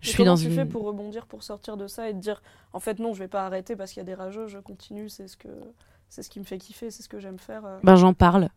Je 0.00 0.08
Et 0.10 0.12
suis 0.12 0.24
dans 0.24 0.36
tu 0.36 0.46
une. 0.46 0.52
fais 0.52 0.64
pour 0.64 0.84
rebondir, 0.84 1.26
pour 1.26 1.42
sortir 1.42 1.76
de 1.76 1.86
ça 1.86 2.08
et 2.08 2.12
te 2.12 2.18
dire 2.18 2.42
en 2.72 2.80
fait 2.80 2.98
non, 2.98 3.14
je 3.14 3.20
vais 3.20 3.28
pas 3.28 3.46
arrêter 3.46 3.76
parce 3.76 3.92
qu'il 3.92 4.00
y 4.00 4.02
a 4.02 4.06
des 4.06 4.14
rageux, 4.14 4.46
je 4.48 4.58
continue, 4.58 5.08
c'est 5.08 5.28
ce 5.28 5.36
que 5.36 5.48
c'est 6.08 6.22
ce 6.22 6.28
qui 6.30 6.40
me 6.40 6.44
fait 6.44 6.58
kiffer, 6.58 6.90
c'est 6.90 7.02
ce 7.02 7.08
que 7.08 7.20
j'aime 7.20 7.38
faire. 7.38 7.64
euh. 7.64 7.78
Ben, 7.84 7.96
j'en 7.96 8.12
parle. 8.14 8.48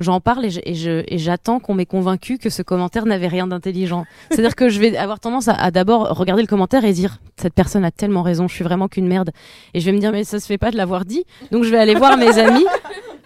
J'en 0.00 0.20
parle 0.20 0.46
et 0.46 1.18
j'attends 1.18 1.60
qu'on 1.60 1.74
m'ait 1.74 1.86
convaincu 1.86 2.38
que 2.38 2.50
ce 2.50 2.62
commentaire 2.62 3.06
n'avait 3.06 3.28
rien 3.28 3.46
d'intelligent. 3.46 4.04
C'est-à-dire 4.30 4.56
que 4.56 4.68
je 4.68 4.80
vais 4.80 4.96
avoir 4.96 5.20
tendance 5.20 5.46
à, 5.48 5.52
à 5.54 5.70
d'abord 5.70 6.08
regarder 6.16 6.42
le 6.42 6.48
commentaire 6.48 6.84
et 6.84 6.92
dire 6.92 7.18
cette 7.36 7.54
personne 7.54 7.84
a 7.84 7.90
tellement 7.92 8.22
raison, 8.22 8.48
je 8.48 8.54
suis 8.54 8.64
vraiment 8.64 8.88
qu'une 8.88 9.06
merde. 9.06 9.30
Et 9.74 9.80
je 9.80 9.86
vais 9.86 9.92
me 9.92 9.98
dire 10.00 10.10
mais 10.10 10.24
ça 10.24 10.40
se 10.40 10.46
fait 10.46 10.58
pas 10.58 10.70
de 10.72 10.76
l'avoir 10.76 11.04
dit. 11.04 11.24
Donc 11.52 11.62
je 11.64 11.70
vais 11.70 11.78
aller 11.78 11.94
voir 11.94 12.16
mes 12.16 12.38
amis. 12.38 12.64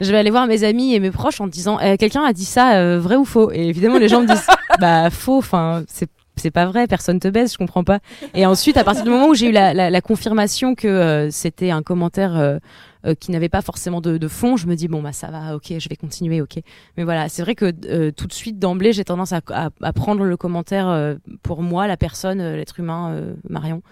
Je 0.01 0.11
vais 0.11 0.19
aller 0.19 0.31
voir 0.31 0.47
mes 0.47 0.65
amis 0.65 0.95
et 0.95 1.01
mes 1.01 1.11
proches 1.11 1.41
en 1.41 1.47
disant 1.47 1.79
Eh, 1.83 1.97
quelqu'un 1.97 2.25
a 2.25 2.35
dit 2.35 2.45
ça 2.45 2.75
euh, 2.77 2.99
vrai 3.01 3.17
ou 3.17 3.25
faux? 3.25 3.51
Et 3.53 3.69
évidemment 3.69 3.97
les 3.99 4.09
gens 4.09 4.21
me 4.21 4.27
disent 4.27 4.47
bah 4.81 5.09
faux. 5.09 5.39
Enfin 5.39 5.83
c'est 5.89 6.09
c'est 6.39 6.51
pas 6.51 6.67
vrai, 6.67 6.87
personne 6.87 7.19
te 7.19 7.29
baise, 7.29 7.53
je 7.55 7.57
comprends 7.57 7.83
pas. 7.83 8.01
Et 8.35 8.45
ensuite, 8.45 8.77
à 8.77 8.85
partir 8.85 9.05
du 9.05 9.09
moment 9.09 9.29
où 9.29 9.35
j'ai 9.35 9.47
eu 9.49 9.53
la, 9.53 9.73
la- 9.73 9.89
la 9.89 10.01
confirmation 10.03 10.75
que 10.75 10.87
euh, 10.87 11.31
c'était 11.31 11.71
un 11.71 11.81
commentaire 11.83 12.37
euh, 12.37 12.59
euh, 13.07 13.15
qui 13.15 13.31
n'avait 13.31 13.49
pas 13.49 13.63
forcément 13.63 14.01
de, 14.01 14.19
de 14.19 14.29
fond, 14.29 14.57
je 14.57 14.67
me 14.67 14.75
dis 14.75 14.89
bon 14.89 15.03
bah 15.03 15.13
ça 15.13 15.29
va, 15.31 15.55
ok, 15.57 15.75
je 15.79 15.89
vais 15.89 15.97
continuer, 15.97 16.41
ok. 16.41 16.61
Mais 16.97 17.05
voilà, 17.05 17.29
c'est 17.29 17.43
vrai 17.43 17.55
que 17.55 17.73
euh, 17.87 18.11
tout 18.11 18.27
de 18.27 18.33
suite 18.33 18.59
d'emblée, 18.59 18.93
j'ai 18.93 19.05
tendance 19.05 19.33
à, 19.33 19.41
à- 19.51 19.71
à 19.83 19.93
prendre 19.93 20.25
le 20.25 20.37
commentaire 20.37 20.89
euh, 20.89 21.15
pour 21.43 21.63
moi, 21.63 21.87
la 21.87 21.97
personne, 21.97 22.43
l'être 22.55 22.79
humain, 22.81 23.21
Marion, 23.49 23.83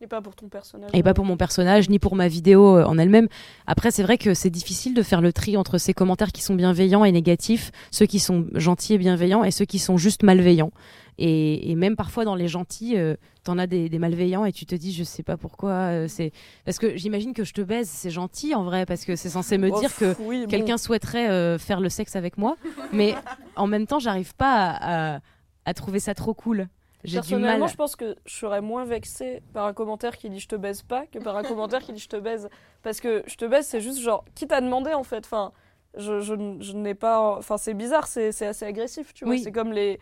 Et 0.00 0.06
pas 0.06 0.20
pour 0.20 0.34
ton 0.34 0.48
personnage. 0.48 0.90
et 0.92 1.02
pas 1.02 1.14
pour 1.14 1.24
mon 1.24 1.36
personnage 1.36 1.88
ni 1.88 1.98
pour 1.98 2.14
ma 2.16 2.28
vidéo 2.28 2.78
en 2.82 2.98
elle-même. 2.98 3.28
Après, 3.66 3.90
c'est 3.90 4.02
vrai 4.02 4.18
que 4.18 4.34
c'est 4.34 4.50
difficile 4.50 4.94
de 4.94 5.02
faire 5.02 5.20
le 5.20 5.32
tri 5.32 5.56
entre 5.56 5.78
ces 5.78 5.94
commentaires 5.94 6.32
qui 6.32 6.42
sont 6.42 6.54
bienveillants 6.54 7.04
et 7.04 7.12
négatifs, 7.12 7.70
ceux 7.90 8.06
qui 8.06 8.18
sont 8.18 8.46
gentils 8.54 8.94
et 8.94 8.98
bienveillants 8.98 9.44
et 9.44 9.50
ceux 9.50 9.64
qui 9.64 9.78
sont 9.78 9.96
juste 9.96 10.22
malveillants. 10.22 10.72
Et, 11.18 11.70
et 11.70 11.74
même 11.76 11.94
parfois 11.96 12.24
dans 12.24 12.34
les 12.34 12.48
gentils, 12.48 12.96
euh, 12.96 13.14
t'en 13.44 13.56
as 13.58 13.66
des, 13.66 13.88
des 13.88 13.98
malveillants 13.98 14.44
et 14.44 14.52
tu 14.52 14.66
te 14.66 14.74
dis 14.74 14.92
je 14.92 15.04
sais 15.04 15.22
pas 15.22 15.36
pourquoi. 15.36 15.70
euh, 15.70 16.08
c'est 16.08 16.32
parce 16.64 16.78
que 16.78 16.96
j'imagine 16.96 17.32
que 17.34 17.44
je 17.44 17.52
te 17.54 17.60
baise, 17.60 17.88
c'est 17.88 18.10
gentil 18.10 18.54
en 18.54 18.64
vrai 18.64 18.84
parce 18.84 19.04
que 19.04 19.14
c'est 19.14 19.28
censé 19.30 19.56
me 19.58 19.70
Oh, 19.72 19.78
dire 19.78 19.94
que 19.96 20.16
oui, 20.20 20.42
bon. 20.44 20.50
quelqu'un 20.50 20.76
souhaiterait 20.76 21.30
euh, 21.30 21.56
faire 21.58 21.80
le 21.80 21.88
sexe 21.88 22.16
avec 22.16 22.36
moi, 22.38 22.56
mais 22.92 23.14
en 23.56 23.66
même 23.68 23.86
temps, 23.86 23.98
j'arrive 24.00 24.34
pas 24.34 24.70
à, 24.70 25.14
à- 25.16 25.20
à 25.66 25.74
trouver 25.74 26.00
ça 26.00 26.14
trop 26.14 26.34
cool. 26.34 26.68
J'ai 27.04 27.10
du 27.20 27.28
Personnellement, 27.28 27.58
mal. 27.66 27.68
je 27.68 27.76
pense 27.76 27.96
que 27.96 28.16
je 28.24 28.34
serais 28.34 28.60
moins 28.62 28.84
vexée 28.86 29.42
par 29.52 29.66
un 29.66 29.72
commentaire 29.74 30.16
qui 30.16 30.30
dit 30.30 30.40
je 30.40 30.48
te 30.48 30.56
baise 30.56 30.82
pas 30.82 31.04
que 31.06 31.18
par 31.18 31.36
un 31.36 31.42
commentaire 31.42 31.80
qui 31.80 31.92
dit 31.92 32.00
je 32.00 32.08
te 32.08 32.16
baise. 32.16 32.48
Parce 32.82 33.00
que 33.00 33.22
je 33.26 33.36
te 33.36 33.44
baise, 33.44 33.66
c'est 33.66 33.80
juste 33.82 34.00
genre, 34.00 34.24
qui 34.34 34.46
t'a 34.46 34.60
demandé 34.62 34.94
en 34.94 35.04
fait 35.04 35.24
Enfin, 35.26 35.52
je, 35.96 36.20
je, 36.20 36.34
je 36.60 36.72
n'ai 36.72 36.94
pas. 36.94 37.36
Enfin, 37.38 37.56
c'est 37.58 37.74
bizarre, 37.74 38.06
c'est 38.06 38.32
c'est 38.32 38.46
assez 38.46 38.64
agressif, 38.64 39.12
tu 39.14 39.24
vois. 39.26 39.34
Oui. 39.34 39.40
C'est 39.40 39.52
comme 39.52 39.72
les. 39.72 40.00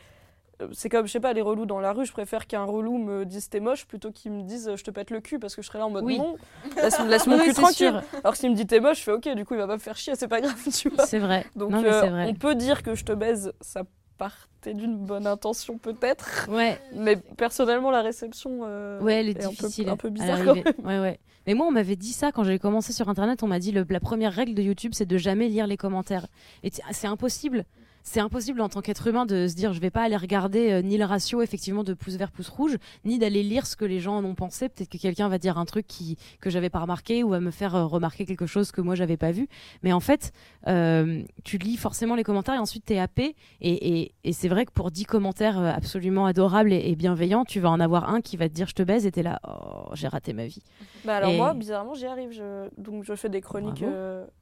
Euh, 0.62 0.68
C'est 0.72 0.88
comme, 0.88 1.06
je 1.06 1.12
sais 1.12 1.20
pas, 1.20 1.32
les 1.32 1.42
relous 1.42 1.66
dans 1.66 1.80
la 1.80 1.92
rue, 1.92 2.06
je 2.06 2.12
préfère 2.12 2.46
qu'un 2.46 2.64
relou 2.64 2.98
me 2.98 3.24
dise 3.24 3.48
t'es 3.48 3.60
moche 3.60 3.86
plutôt 3.86 4.10
qu'il 4.12 4.32
me 4.32 4.42
dise 4.42 4.70
je 4.76 4.82
te 4.84 4.90
pète 4.90 5.10
le 5.10 5.20
cul 5.20 5.38
parce 5.38 5.54
que 5.54 5.62
je 5.62 5.66
serais 5.66 5.78
là 5.78 5.86
en 5.86 5.90
mode 5.90 6.04
Oui. 6.04 6.18
non, 6.18 6.36
laisse, 6.82 6.98
laisse 7.00 7.26
mon 7.26 7.38
Oui, 7.38 7.44
cul 7.44 7.52
tranquille. 7.54 8.00
sûr. 8.10 8.20
Alors 8.24 8.36
s'il 8.36 8.50
me 8.50 8.56
dit 8.56 8.66
t'es 8.66 8.80
moche, 8.80 8.98
je 8.98 9.02
fais 9.04 9.12
ok, 9.12 9.28
du 9.34 9.44
coup 9.44 9.54
il 9.54 9.58
va 9.58 9.66
pas 9.66 9.74
me 9.74 9.78
faire 9.80 9.96
chier, 9.96 10.14
c'est 10.16 10.28
pas 10.28 10.40
grave, 10.40 10.54
tu 10.72 10.88
vois. 10.88 11.06
C'est 11.06 11.18
vrai. 11.18 11.44
Donc 11.56 11.70
non, 11.72 11.82
euh, 11.84 12.00
vrai. 12.10 12.26
on 12.28 12.34
peut 12.34 12.54
dire 12.54 12.82
que 12.82 12.94
je 12.94 13.04
te 13.04 13.12
baise, 13.12 13.52
ça 13.60 13.82
partait 14.18 14.74
d'une 14.74 14.96
bonne 14.96 15.26
intention 15.26 15.78
peut-être. 15.78 16.48
Ouais. 16.48 16.78
Mais 16.94 17.16
personnellement, 17.16 17.90
la 17.90 18.02
réception 18.02 18.60
euh, 18.62 19.00
Ouais, 19.00 19.14
elle 19.14 19.28
est, 19.28 19.40
est 19.40 19.44
un 19.44 19.48
peu- 19.48 19.54
difficile. 19.56 19.88
un 19.88 19.96
peu, 19.96 20.10
bizarre. 20.10 20.44
quand 20.44 20.54
même. 20.54 20.64
Ouais, 20.84 21.00
ouais. 21.00 21.18
Mais 21.46 21.54
moi, 21.54 21.66
on 21.66 21.72
m'avait 21.72 21.96
dit 21.96 22.12
ça 22.12 22.30
quand 22.30 22.44
j'ai 22.44 22.60
commencé 22.60 22.92
sur 22.92 23.08
Internet. 23.08 23.42
On 23.42 23.48
m'a 23.48 23.58
dit 23.58 23.72
le- 23.72 23.84
la 23.88 23.98
première 23.98 24.32
règle 24.32 24.54
de 24.54 24.62
YouTube, 24.62 24.92
c'est 24.94 25.06
de 25.06 25.16
jamais 25.16 25.48
lire 25.48 25.66
les 25.66 25.76
commentaires. 25.76 26.26
Et 26.62 26.70
c'est 26.92 27.08
impossible. 27.08 27.64
C'est 28.04 28.20
impossible 28.20 28.60
en 28.60 28.68
tant 28.68 28.80
qu'être 28.80 29.06
humain 29.06 29.26
de 29.26 29.46
se 29.46 29.54
dire 29.54 29.72
je 29.72 29.80
vais 29.80 29.90
pas 29.90 30.02
aller 30.02 30.16
regarder 30.16 30.72
euh, 30.72 30.82
ni 30.82 30.98
le 30.98 31.04
ratio 31.04 31.40
effectivement 31.42 31.84
de 31.84 31.94
pouce 31.94 32.14
vert 32.14 32.30
pouce 32.30 32.48
rouge 32.48 32.76
ni 33.04 33.18
d'aller 33.18 33.42
lire 33.42 33.66
ce 33.66 33.76
que 33.76 33.84
les 33.84 34.00
gens 34.00 34.16
en 34.16 34.24
ont 34.24 34.34
pensé. 34.34 34.68
Peut-être 34.68 34.88
que 34.88 34.98
quelqu'un 34.98 35.28
va 35.28 35.38
dire 35.38 35.58
un 35.58 35.64
truc 35.64 35.86
qui 35.86 36.16
que 36.40 36.50
j'avais 36.50 36.70
pas 36.70 36.80
remarqué 36.80 37.22
ou 37.22 37.28
va 37.28 37.40
me 37.40 37.50
faire 37.50 37.74
euh, 37.74 37.86
remarquer 37.86 38.26
quelque 38.26 38.46
chose 38.46 38.72
que 38.72 38.80
moi 38.80 38.94
j'avais 38.94 39.16
pas 39.16 39.30
vu. 39.30 39.48
Mais 39.82 39.92
en 39.92 40.00
fait 40.00 40.32
euh, 40.68 41.22
tu 41.44 41.58
lis 41.58 41.76
forcément 41.76 42.14
les 42.14 42.24
commentaires 42.24 42.54
et 42.54 42.58
ensuite 42.58 42.84
t'es 42.84 42.98
happé. 42.98 43.36
Et, 43.60 44.00
et, 44.00 44.14
et 44.24 44.32
c'est 44.32 44.48
vrai 44.48 44.66
que 44.66 44.72
pour 44.72 44.90
10 44.90 45.04
commentaires 45.04 45.58
absolument 45.58 46.26
adorables 46.26 46.72
et, 46.72 46.90
et 46.90 46.96
bienveillants 46.96 47.44
tu 47.44 47.60
vas 47.60 47.70
en 47.70 47.80
avoir 47.80 48.08
un 48.12 48.20
qui 48.20 48.36
va 48.36 48.48
te 48.48 48.54
dire 48.54 48.66
je 48.66 48.74
te 48.74 48.82
baise 48.82 49.06
et 49.06 49.12
t'es 49.12 49.22
là 49.22 49.40
oh 49.46 49.90
j'ai 49.94 50.08
raté 50.08 50.32
ma 50.32 50.46
vie. 50.46 50.62
Bah 51.04 51.16
alors 51.16 51.32
moi, 51.32 51.54
bizarrement, 51.54 51.94
j'y 51.94 52.06
arrive. 52.06 52.32
Je... 52.32 52.68
Donc 52.78 53.04
je 53.04 53.14
fais 53.14 53.28
des 53.28 53.40
chroniques 53.40 53.84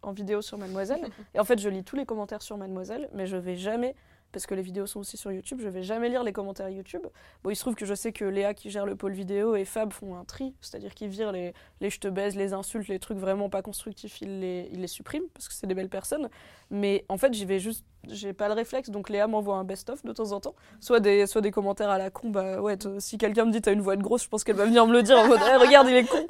en 0.02 0.12
vidéo 0.12 0.42
sur 0.42 0.58
Mademoiselle. 0.58 1.00
et 1.34 1.40
en 1.40 1.44
fait, 1.44 1.58
je 1.58 1.68
lis 1.68 1.84
tous 1.84 1.96
les 1.96 2.04
commentaires 2.04 2.42
sur 2.42 2.56
Mademoiselle, 2.56 3.08
mais 3.14 3.26
je 3.26 3.36
vais 3.36 3.49
jamais, 3.56 3.94
parce 4.32 4.46
que 4.46 4.54
les 4.54 4.62
vidéos 4.62 4.86
sont 4.86 5.00
aussi 5.00 5.16
sur 5.16 5.32
YouTube, 5.32 5.58
je 5.60 5.68
vais 5.68 5.82
jamais 5.82 6.08
lire 6.08 6.22
les 6.22 6.32
commentaires 6.32 6.68
YouTube. 6.68 7.02
Bon, 7.42 7.50
il 7.50 7.56
se 7.56 7.62
trouve 7.62 7.74
que 7.74 7.84
je 7.84 7.94
sais 7.94 8.12
que 8.12 8.24
Léa 8.24 8.54
qui 8.54 8.70
gère 8.70 8.86
le 8.86 8.94
pôle 8.94 9.12
vidéo 9.12 9.56
et 9.56 9.64
Fab 9.64 9.92
font 9.92 10.16
un 10.16 10.24
tri, 10.24 10.54
c'est-à-dire 10.60 10.94
qu'ils 10.94 11.08
virent 11.08 11.32
les, 11.32 11.52
les 11.80 11.90
je 11.90 11.98
te 11.98 12.08
baise, 12.08 12.36
les 12.36 12.52
insultes, 12.52 12.88
les 12.88 12.98
trucs 12.98 13.18
vraiment 13.18 13.48
pas 13.48 13.62
constructifs, 13.62 14.20
ils 14.20 14.40
les, 14.40 14.68
ils 14.72 14.80
les 14.80 14.86
suppriment, 14.86 15.26
parce 15.34 15.48
que 15.48 15.54
c'est 15.54 15.66
des 15.66 15.74
belles 15.74 15.88
personnes. 15.88 16.28
Mais 16.70 17.04
en 17.08 17.16
fait, 17.16 17.34
j'y 17.34 17.44
vais 17.44 17.58
juste, 17.58 17.84
j'ai 18.08 18.32
pas 18.32 18.46
le 18.46 18.54
réflexe, 18.54 18.90
donc 18.90 19.10
Léa 19.10 19.26
m'envoie 19.26 19.56
un 19.56 19.64
best-of 19.64 20.04
de 20.04 20.12
temps 20.12 20.30
en 20.30 20.40
temps. 20.40 20.54
Soit 20.80 21.00
des, 21.00 21.26
soit 21.26 21.40
des 21.40 21.50
commentaires 21.50 21.90
à 21.90 21.98
la 21.98 22.10
con, 22.10 22.30
bah 22.30 22.60
ouais, 22.60 22.78
si 22.98 23.18
quelqu'un 23.18 23.46
me 23.46 23.50
dit 23.50 23.60
t'as 23.60 23.72
une 23.72 23.82
voix 23.82 23.96
de 23.96 24.02
grosse, 24.02 24.24
je 24.24 24.28
pense 24.28 24.44
qu'elle 24.44 24.56
va 24.56 24.64
venir 24.66 24.86
me 24.86 24.92
le 24.92 25.02
dire 25.02 25.18
en 25.18 25.26
mode 25.26 25.40
Eh, 25.42 25.56
regarde, 25.56 25.88
il 25.88 25.96
est 25.96 26.04
con. 26.04 26.26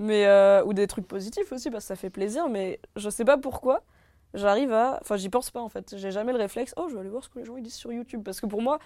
Mais, 0.00 0.26
euh, 0.26 0.64
ou 0.64 0.72
des 0.72 0.88
trucs 0.88 1.06
positifs 1.06 1.52
aussi, 1.52 1.70
parce 1.70 1.84
que 1.84 1.88
ça 1.88 1.96
fait 1.96 2.10
plaisir, 2.10 2.48
mais 2.48 2.80
je 2.96 3.08
sais 3.10 3.24
pas 3.24 3.38
pourquoi. 3.38 3.84
J'arrive 4.34 4.72
à. 4.72 4.98
Enfin, 5.00 5.16
j'y 5.16 5.28
pense 5.28 5.50
pas 5.50 5.60
en 5.60 5.68
fait. 5.68 5.94
J'ai 5.96 6.10
jamais 6.10 6.32
le 6.32 6.38
réflexe. 6.38 6.74
Oh, 6.76 6.86
je 6.88 6.94
vais 6.94 7.00
aller 7.00 7.08
voir 7.08 7.22
ce 7.24 7.28
que 7.28 7.38
les 7.38 7.44
gens 7.44 7.56
ils 7.56 7.62
disent 7.62 7.74
sur 7.74 7.92
YouTube. 7.92 8.22
Parce 8.24 8.40
que 8.40 8.46
pour 8.46 8.60
moi, 8.60 8.78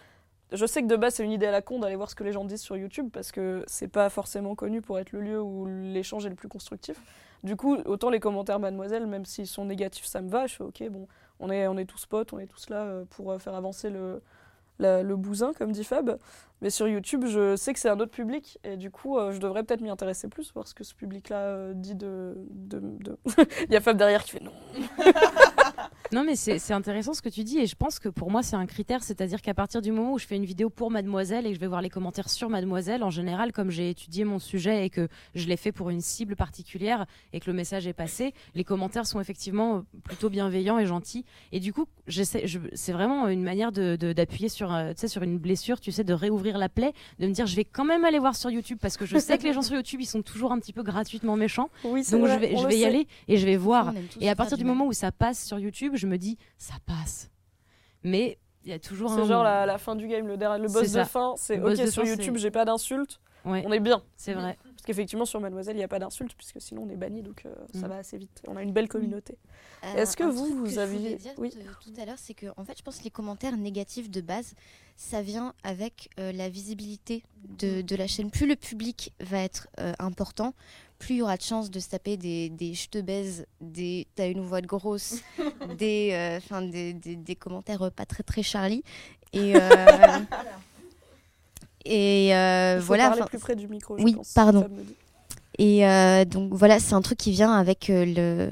je 0.53 0.65
sais 0.67 0.83
que 0.83 0.87
de 0.87 0.97
base, 0.97 1.15
c'est 1.15 1.25
une 1.25 1.33
idée 1.33 1.47
à 1.47 1.51
la 1.51 1.63
con 1.63 1.79
d'aller 1.79 1.97
voir 1.97 2.11
ce 2.11 2.15
que 2.15 2.25
les 2.25 2.33
gens 2.33 2.45
disent 2.45 2.61
sur 2.61 2.77
YouTube. 2.77 3.09
Parce 3.13 3.33
que 3.33 3.65
c'est 3.67 3.89
pas 3.89 4.11
forcément 4.11 4.55
connu 4.55 4.83
pour 4.83 4.99
être 4.99 5.13
le 5.13 5.21
lieu 5.21 5.41
où 5.41 5.67
l'échange 5.67 6.27
est 6.27 6.31
le 6.31 6.35
plus 6.35 6.49
constructif. 6.49 7.01
Du 7.45 7.57
coup, 7.57 7.77
autant 7.87 8.11
les 8.11 8.21
commentaires 8.21 8.59
Mademoiselle, 8.59 9.07
même 9.07 9.25
s'ils 9.25 9.47
sont 9.47 9.65
négatifs, 9.65 10.05
ça 10.05 10.21
me 10.21 10.29
va. 10.29 10.47
Je 10.47 10.55
fais 10.57 10.65
ok, 10.65 10.89
bon, 10.91 11.09
on 11.41 11.51
est, 11.51 11.67
on 11.67 11.79
est 11.79 11.87
tous 11.87 12.05
potes, 12.05 12.33
on 12.33 12.39
est 12.39 12.47
tous 12.47 12.69
là 12.69 12.83
euh, 12.83 13.05
pour 13.09 13.31
euh, 13.33 13.39
faire 13.39 13.55
avancer 13.55 13.91
le, 13.91 14.21
le 14.79 15.17
bousin, 15.17 15.53
comme 15.55 15.73
dit 15.73 15.85
Fab. 15.85 16.19
Mais 16.61 16.71
sur 16.71 16.89
YouTube, 16.89 17.25
je 17.27 17.55
sais 17.57 17.73
que 17.73 17.79
c'est 17.79 17.89
un 17.89 18.01
autre 18.01 18.11
public. 18.11 18.59
Et 18.65 18.77
du 18.77 18.91
coup, 18.91 19.17
euh, 19.19 19.33
je 19.33 19.39
devrais 19.39 19.63
peut-être 19.63 19.81
m'y 19.81 19.91
intéresser 19.91 20.29
plus, 20.29 20.53
voir 20.53 20.67
ce 20.67 20.75
que 20.75 20.83
ce 20.85 20.95
public-là 20.95 21.37
euh, 21.37 21.73
dit 21.75 21.95
de. 21.95 22.35
de, 22.51 22.81
de- 22.81 23.19
Il 23.69 23.73
y 23.73 23.77
a 23.77 23.81
Fab 23.81 23.97
derrière 23.97 24.25
qui 24.25 24.33
fait 24.33 24.43
non. 24.43 24.53
Non, 26.13 26.25
mais 26.25 26.37
c'est 26.37 26.73
intéressant 26.73 27.13
ce 27.15 27.23
que 27.23 27.29
tu 27.29 27.45
dis 27.45 27.59
et 27.59 27.67
je 27.67 27.75
pense 27.77 27.99
que 27.99 28.09
pour 28.09 28.31
moi 28.31 28.43
c'est 28.43 28.57
un 28.57 28.67
critère, 28.67 29.03
c'est-à-dire 29.03 29.43
qu'à 29.43 29.55
partir 29.55 29.83
du 29.83 29.93
moment 29.93 30.13
où 30.15 30.19
je 30.19 30.27
fais 30.27 30.37
une 30.37 30.45
vidéo 30.45 30.71
pour 30.71 30.91
Mademoiselle 30.91 31.47
et 31.47 31.51
que 31.51 31.55
je 31.55 31.61
vais 31.61 31.67
voir 31.67 31.83
les 31.83 31.91
commentaires 31.91 32.31
sur 32.31 32.49
Mademoiselle, 32.49 33.03
en 33.03 33.11
général, 33.11 33.53
comme 33.53 33.71
j'ai 33.71 33.91
étudié 33.91 34.25
mon 34.25 34.39
sujet 34.39 34.87
et 34.87 34.91
que 34.91 35.09
je 35.35 35.47
l'ai 35.47 35.57
fait 35.57 35.73
pour 35.73 35.91
une 35.91 36.01
cible 36.01 36.37
particulière 36.37 37.07
et 37.33 37.41
que 37.41 37.47
le 37.51 37.53
message 37.53 37.87
est 37.87 37.93
passé, 37.93 38.33
les 38.55 38.65
commentaires 38.65 39.07
sont 39.07 39.21
effectivement 39.21 39.85
plutôt 40.05 40.31
bienveillants 40.31 40.79
et 40.79 40.87
gentils. 40.87 41.25
Et 41.53 41.61
du 41.61 41.73
coup, 41.73 41.87
c'est 42.09 42.93
vraiment 42.93 43.29
une 43.29 43.43
manière 43.43 43.73
de 43.73 43.97
de- 43.97 44.13
d'appuyer 44.13 44.49
sur, 44.49 44.73
euh, 44.73 44.91
tu 44.95 45.01
sais, 45.01 45.09
sur 45.09 45.23
une 45.23 45.39
blessure, 45.39 45.81
tu 45.81 45.93
sais, 45.93 46.05
de 46.05 46.13
réouvrir 46.15 46.59
la 46.59 46.69
plaie, 46.69 46.93
de 47.19 47.27
me 47.27 47.33
dire 47.33 47.47
je 47.47 47.57
vais 47.57 47.65
quand 47.65 47.85
même 47.85 48.05
aller 48.05 48.19
voir 48.19 48.35
sur 48.37 48.51
YouTube 48.51 48.79
parce 48.81 48.97
que 48.97 49.05
je 49.07 49.19
sais 49.21 49.37
que 49.39 49.43
les 49.45 49.53
gens 49.53 49.63
sur 49.63 49.75
YouTube 49.77 50.01
ils 50.01 50.07
sont 50.07 50.23
toujours 50.23 50.53
un 50.53 50.59
petit 50.59 50.73
peu 50.73 50.83
gratuitement 50.83 51.37
méchants, 51.37 51.69
Oui, 51.85 52.03
donc 52.19 52.21
vrai, 52.23 52.35
je 52.35 52.41
vais, 52.41 52.57
je 52.57 52.67
vais 52.67 52.79
y 52.79 52.85
aller 52.85 53.07
et 53.29 53.37
je 53.37 53.45
vais 53.47 53.57
voir. 53.57 53.93
Et 54.21 54.29
à 54.31 54.35
partir 54.37 54.57
du 54.57 54.65
moment 54.65 54.87
où 54.87 54.93
ça 54.93 55.13
passe 55.13 55.45
sur 55.45 55.59
YouTube, 55.59 55.95
je 55.99 56.07
me 56.07 56.17
dis 56.19 56.39
ça 56.57 56.75
passe. 56.87 57.31
Mais 58.05 58.39
il 58.65 58.71
y 58.71 58.73
a 58.73 58.79
toujours 58.79 59.11
C'est 59.11 59.21
un. 59.21 59.25
genre 59.27 59.43
la, 59.45 59.67
la 59.67 59.79
fin 59.79 59.97
du 59.97 60.07
game, 60.09 60.27
le, 60.27 60.37
boss 60.69 60.87
C'est 60.87 60.99
de 61.01 61.05
fin. 61.05 61.35
C'est 61.37 61.61
ok, 61.61 61.77
sur 61.89 62.03
fin, 62.05 62.09
YouTube, 62.09 62.35
c'est- 62.37 62.43
j'ai 62.43 62.51
pas 62.51 62.65
d'insultes, 62.65 63.21
Ouais, 63.45 63.63
on 63.67 63.73
est 63.73 63.81
bien. 63.81 64.03
c'est 64.17 64.35
vrai. 64.35 64.57
Parce 64.63 64.83
qu'effectivement, 64.85 65.25
sur 65.25 65.41
Mademoiselle, 65.41 65.75
il 65.77 65.79
n'y 65.79 65.85
a 65.85 65.89
pas 65.89 65.99
d'insultes, 65.99 66.35
puisque 66.35 66.61
sinon 66.61 66.83
on 66.85 66.91
est 66.91 66.97
banni, 66.97 67.23
donc 67.23 67.45
euh, 67.47 67.55
ça 67.75 67.87
Mm. 67.87 67.91
va 67.91 67.97
assez 67.97 68.17
vite. 68.19 68.43
On 68.47 68.57
a 68.57 68.63
une 68.63 68.73
belle 68.73 68.89
communauté. 68.89 69.37
Euh, 69.85 69.95
Est-ce 69.97 70.17
que 70.17 70.25
un 70.25 70.31
vous, 70.31 70.47
truc 70.47 70.57
vous 70.71 70.75
que 70.75 70.81
aviez- 70.81 71.17
dire 71.17 71.33
oui. 71.39 71.51
t- 71.51 71.59
tout 71.59 72.01
à 72.01 72.05
l'heure, 72.05 72.19
c'est 72.19 72.35
que 72.35 72.47
en 72.57 72.65
fait, 72.65 72.77
je 72.79 72.83
pense 72.83 72.99
que 72.99 73.05
les 73.05 73.11
commentaires 73.11 73.57
négatifs 73.57 74.11
de 74.11 74.21
base, 74.21 74.55
ça 74.97 75.23
vient 75.23 75.55
avec 75.63 76.11
euh, 76.19 76.33
la 76.33 76.49
visibilité 76.49 77.23
de, 77.59 77.83
de 77.83 77.97
la 77.97 78.07
chaîne. 78.07 78.31
Plus 78.31 78.47
le 78.47 78.57
public 78.57 79.13
va 79.21 79.39
être 79.41 79.69
euh, 79.79 79.93
important, 79.99 80.55
plus 80.99 81.15
il 81.15 81.19
y 81.19 81.23
aura 81.23 81.37
de 81.37 81.43
chances 81.43 81.71
de 81.71 81.81
se 81.81 81.89
taper 81.89 82.17
des, 82.17 82.49
des 82.51 82.75
je 82.75 82.89
te 82.89 82.99
baise, 83.01 83.47
des 83.61 84.07
t'as 84.15 84.29
une 84.29 84.41
voix 84.41 84.61
de 84.61 84.67
grosse, 84.67 85.21
des, 85.79 86.11
euh, 86.13 86.41
'fin, 86.41 86.63
des, 86.63 86.93
des, 86.93 87.17
des 87.17 87.37
commentaires 87.37 87.83
euh, 87.83 87.91
pas 87.91 88.07
très 88.07 88.23
très 88.23 88.43
Charlie. 88.43 88.83
Et, 89.33 89.55
euh, 89.57 89.61
et 91.85 92.35
euh, 92.35 92.75
Il 92.77 92.81
faut 92.81 92.87
voilà. 92.89 93.09
parler 93.11 93.23
plus 93.27 93.39
près 93.39 93.57
du 93.57 93.69
micro, 93.69 93.99
je 93.99 94.05
oui, 94.05 94.15
pense, 94.15 94.33
pardon. 94.33 94.69
Et 95.59 95.81
donc 96.27 96.53
voilà, 96.55 96.79
c'est 96.79 96.95
un 96.95 97.03
truc 97.03 97.19
qui 97.19 97.33
vient 97.33 97.53
avec 97.53 97.87
le. 97.89 98.51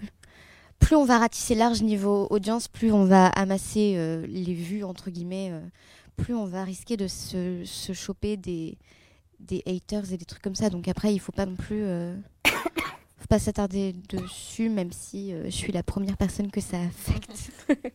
Plus 0.79 0.97
on 0.97 1.05
va 1.05 1.19
ratisser 1.19 1.55
large 1.55 1.83
niveau 1.83 2.27
audience, 2.31 2.69
plus 2.69 2.93
on 2.93 3.05
va 3.05 3.27
amasser 3.29 3.97
les 4.29 4.55
vues, 4.55 4.85
entre 4.85 5.11
guillemets, 5.11 5.53
plus 6.17 6.35
on 6.35 6.47
va 6.47 6.65
risquer 6.65 6.97
de 6.97 7.07
se, 7.07 7.63
se 7.65 7.93
choper 7.93 8.37
des, 8.37 8.77
des 9.41 9.63
haters 9.67 10.13
et 10.13 10.17
des 10.17 10.25
trucs 10.25 10.43
comme 10.43 10.55
ça. 10.57 10.69
Donc 10.69 10.89
après, 10.89 11.15
il 11.15 11.19
faut 11.19 11.33
pas 11.33 11.47
non 11.47 11.55
plus. 11.57 11.83
euh, 11.85 12.15
faut 13.19 13.27
pas 13.29 13.39
s'attarder 13.39 13.95
dessus, 14.09 14.69
même 14.69 14.93
si 14.93 15.33
euh, 15.33 15.45
je 15.47 15.51
suis 15.51 15.73
la 15.73 15.83
première 15.83 16.17
personne 16.17 16.51
que 16.51 16.61
ça 16.61 16.79
affecte. 16.81 17.51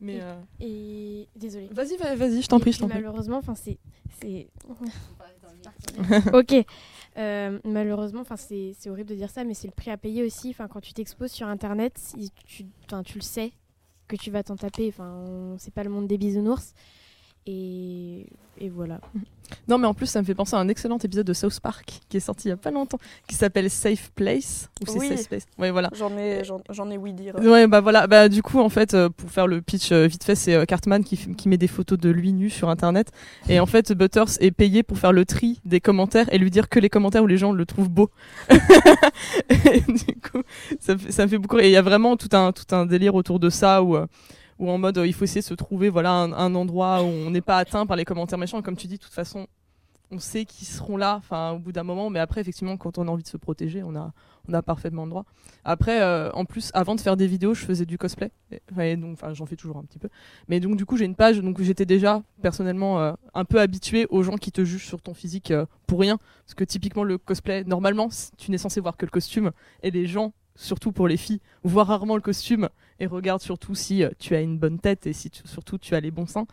Mais 0.00 0.18
euh, 0.20 0.34
Et 0.60 1.28
désolé. 1.36 1.68
vas-y, 1.70 1.96
va- 1.96 2.16
vas-y, 2.16 2.42
je 2.42 2.48
t'en 2.48 2.58
prie, 2.58 2.72
je 2.72 2.80
t'en 2.80 2.88
prie. 2.88 2.98
Malheureusement, 2.98 3.36
enfin 3.38 3.54
c'est 3.54 3.78
c'est. 4.20 4.48
ok. 6.32 6.54
Euh, 7.18 7.58
malheureusement, 7.64 8.20
enfin 8.22 8.36
c'est 8.36 8.74
c'est 8.78 8.90
horrible 8.90 9.10
de 9.10 9.14
dire 9.14 9.30
ça, 9.30 9.44
mais 9.44 9.54
c'est 9.54 9.68
le 9.68 9.72
prix 9.74 9.90
à 9.90 9.96
payer 9.96 10.24
aussi. 10.24 10.50
Enfin 10.50 10.66
quand 10.66 10.80
tu 10.80 10.92
t'exposes 10.92 11.30
sur 11.32 11.46
Internet, 11.46 11.96
si 11.98 12.30
tu, 12.46 12.66
enfin, 12.86 13.02
tu 13.04 13.18
le 13.18 13.22
sais 13.22 13.52
que 14.08 14.16
tu 14.16 14.30
vas 14.32 14.42
t'en 14.42 14.56
taper. 14.56 14.88
Enfin 14.88 15.54
c'est 15.58 15.72
pas 15.72 15.84
le 15.84 15.90
monde 15.90 16.08
des 16.08 16.18
bisounours. 16.18 16.74
Et, 17.46 18.26
et 18.60 18.68
voilà. 18.68 19.00
Non, 19.68 19.76
mais 19.76 19.86
en 19.86 19.94
plus, 19.94 20.06
ça 20.06 20.20
me 20.20 20.24
fait 20.24 20.34
penser 20.34 20.54
à 20.56 20.60
un 20.60 20.68
excellent 20.68 20.96
épisode 20.98 21.26
de 21.26 21.32
South 21.32 21.60
Park 21.60 22.00
qui 22.08 22.16
est 22.16 22.20
sorti 22.20 22.48
il 22.48 22.50
y 22.50 22.52
a 22.52 22.56
pas 22.56 22.70
longtemps, 22.70 22.98
qui 23.28 23.34
s'appelle 23.34 23.68
Safe 23.68 24.10
Place. 24.14 24.70
Ou 24.80 24.86
c'est 24.86 24.98
Oui. 24.98 25.08
Safe 25.08 25.28
Place 25.28 25.42
Ouais, 25.58 25.70
voilà. 25.70 25.90
J'en 25.94 26.16
ai, 26.16 26.42
j'en, 26.70 26.90
ai 26.90 26.96
oui 26.96 27.12
dire. 27.12 27.34
Ouais, 27.36 27.66
bah 27.66 27.80
voilà. 27.80 28.06
Bah, 28.06 28.28
du 28.28 28.42
coup, 28.42 28.60
en 28.60 28.68
fait, 28.68 28.94
euh, 28.94 29.08
pour 29.10 29.30
faire 29.30 29.46
le 29.46 29.60
pitch 29.60 29.92
euh, 29.92 30.06
vite 30.06 30.24
fait, 30.24 30.36
c'est 30.36 30.54
euh, 30.54 30.64
Cartman 30.64 31.04
qui, 31.04 31.16
qui 31.34 31.48
met 31.48 31.58
des 31.58 31.66
photos 31.66 31.98
de 31.98 32.08
lui 32.08 32.32
nu 32.32 32.48
sur 32.48 32.70
Internet. 32.70 33.10
Et 33.48 33.60
en 33.60 33.66
fait, 33.66 33.92
Butters 33.92 34.40
est 34.40 34.52
payé 34.52 34.82
pour 34.82 34.98
faire 34.98 35.12
le 35.12 35.24
tri 35.26 35.60
des 35.64 35.80
commentaires 35.80 36.32
et 36.32 36.38
lui 36.38 36.50
dire 36.50 36.68
que 36.68 36.78
les 36.78 36.88
commentaires 36.88 37.24
où 37.24 37.26
les 37.26 37.36
gens 37.38 37.52
le 37.52 37.66
trouvent 37.66 37.90
beau. 37.90 38.10
et 39.50 39.80
du 39.80 40.14
coup, 40.20 40.42
ça, 40.80 40.94
me 40.94 40.98
fait- 40.98 41.12
ça 41.12 41.24
me 41.24 41.28
fait 41.28 41.38
beaucoup. 41.38 41.58
Et 41.58 41.66
il 41.66 41.72
y 41.72 41.76
a 41.76 41.82
vraiment 41.82 42.16
tout 42.16 42.28
un, 42.32 42.52
tout 42.52 42.74
un 42.74 42.86
délire 42.86 43.14
autour 43.14 43.38
de 43.40 43.50
ça 43.50 43.82
où. 43.82 43.96
Où 44.58 44.70
en 44.70 44.78
mode 44.78 44.98
euh, 44.98 45.06
il 45.06 45.12
faut 45.12 45.24
essayer 45.24 45.40
de 45.40 45.46
se 45.46 45.54
trouver 45.54 45.88
voilà 45.88 46.12
un, 46.12 46.54
endroit 46.54 47.02
où 47.02 47.06
on 47.06 47.30
n'est 47.30 47.40
pas 47.40 47.58
atteint 47.58 47.86
par 47.86 47.96
les 47.96 48.04
commentaires 48.04 48.38
méchants. 48.38 48.62
Comme 48.62 48.76
tu 48.76 48.86
dis 48.86 48.96
de 48.96 49.02
toute 49.02 49.12
façon 49.12 49.46
on 50.10 50.18
sait 50.18 50.44
qu'ils 50.44 50.66
seront 50.66 50.98
là 50.98 51.22
au 51.54 51.58
bout 51.58 51.72
d'un 51.72 51.84
moment. 51.84 52.10
Mais 52.10 52.20
après 52.20 52.40
effectivement 52.40 52.76
quand 52.76 52.98
on 52.98 53.08
a 53.08 53.10
envie 53.10 53.22
de 53.22 53.28
se 53.28 53.36
protéger 53.36 53.82
on 53.82 53.96
a 53.96 54.12
on 54.48 54.54
a 54.54 54.62
parfaitement 54.62 55.04
le 55.04 55.10
droit. 55.10 55.24
Après 55.64 56.02
euh, 56.02 56.30
en 56.32 56.44
plus 56.44 56.70
avant 56.74 56.94
de 56.94 57.00
faire 57.00 57.16
des 57.16 57.26
vidéos 57.26 57.54
je 57.54 57.64
faisais 57.64 57.86
du 57.86 57.98
cosplay. 57.98 58.30
J'en 59.32 59.46
fais 59.46 59.56
toujours 59.56 59.78
un 59.78 59.84
petit 59.84 59.98
peu. 59.98 60.08
Mais 60.48 60.60
donc 60.60 60.76
du 60.76 60.84
coup 60.84 60.96
j'ai 60.96 61.06
une 61.06 61.16
page. 61.16 61.40
Donc 61.40 61.60
j'étais 61.62 61.86
déjà 61.86 62.22
personnellement 62.42 63.00
euh, 63.00 63.12
un 63.34 63.44
peu 63.44 63.60
habitué 63.60 64.06
aux 64.10 64.22
gens 64.22 64.36
qui 64.36 64.52
te 64.52 64.64
jugent 64.64 64.86
sur 64.86 65.00
ton 65.00 65.14
physique 65.14 65.52
pour 65.86 66.00
rien. 66.00 66.18
Parce 66.44 66.54
que 66.54 66.64
typiquement 66.64 67.04
le 67.04 67.18
cosplay 67.18 67.64
normalement 67.64 68.08
tu 68.36 68.50
n'es 68.50 68.58
censé 68.58 68.80
voir 68.80 68.96
que 68.96 69.06
le 69.06 69.10
costume 69.10 69.50
et 69.82 69.90
les 69.90 70.06
gens 70.06 70.32
surtout 70.54 70.92
pour 70.92 71.08
les 71.08 71.16
filles 71.16 71.40
voient 71.62 71.84
rarement 71.84 72.16
le 72.16 72.22
costume 72.22 72.68
et 73.02 73.06
regardent 73.06 73.42
surtout 73.42 73.74
si 73.74 74.04
euh, 74.04 74.10
tu 74.18 74.34
as 74.34 74.40
une 74.40 74.56
bonne 74.56 74.78
tête 74.78 75.06
et 75.06 75.12
si 75.12 75.28
tu- 75.28 75.46
surtout 75.46 75.76
tu 75.76 75.94
as 75.94 76.00
les 76.00 76.10
bons 76.12 76.26
seins 76.26 76.46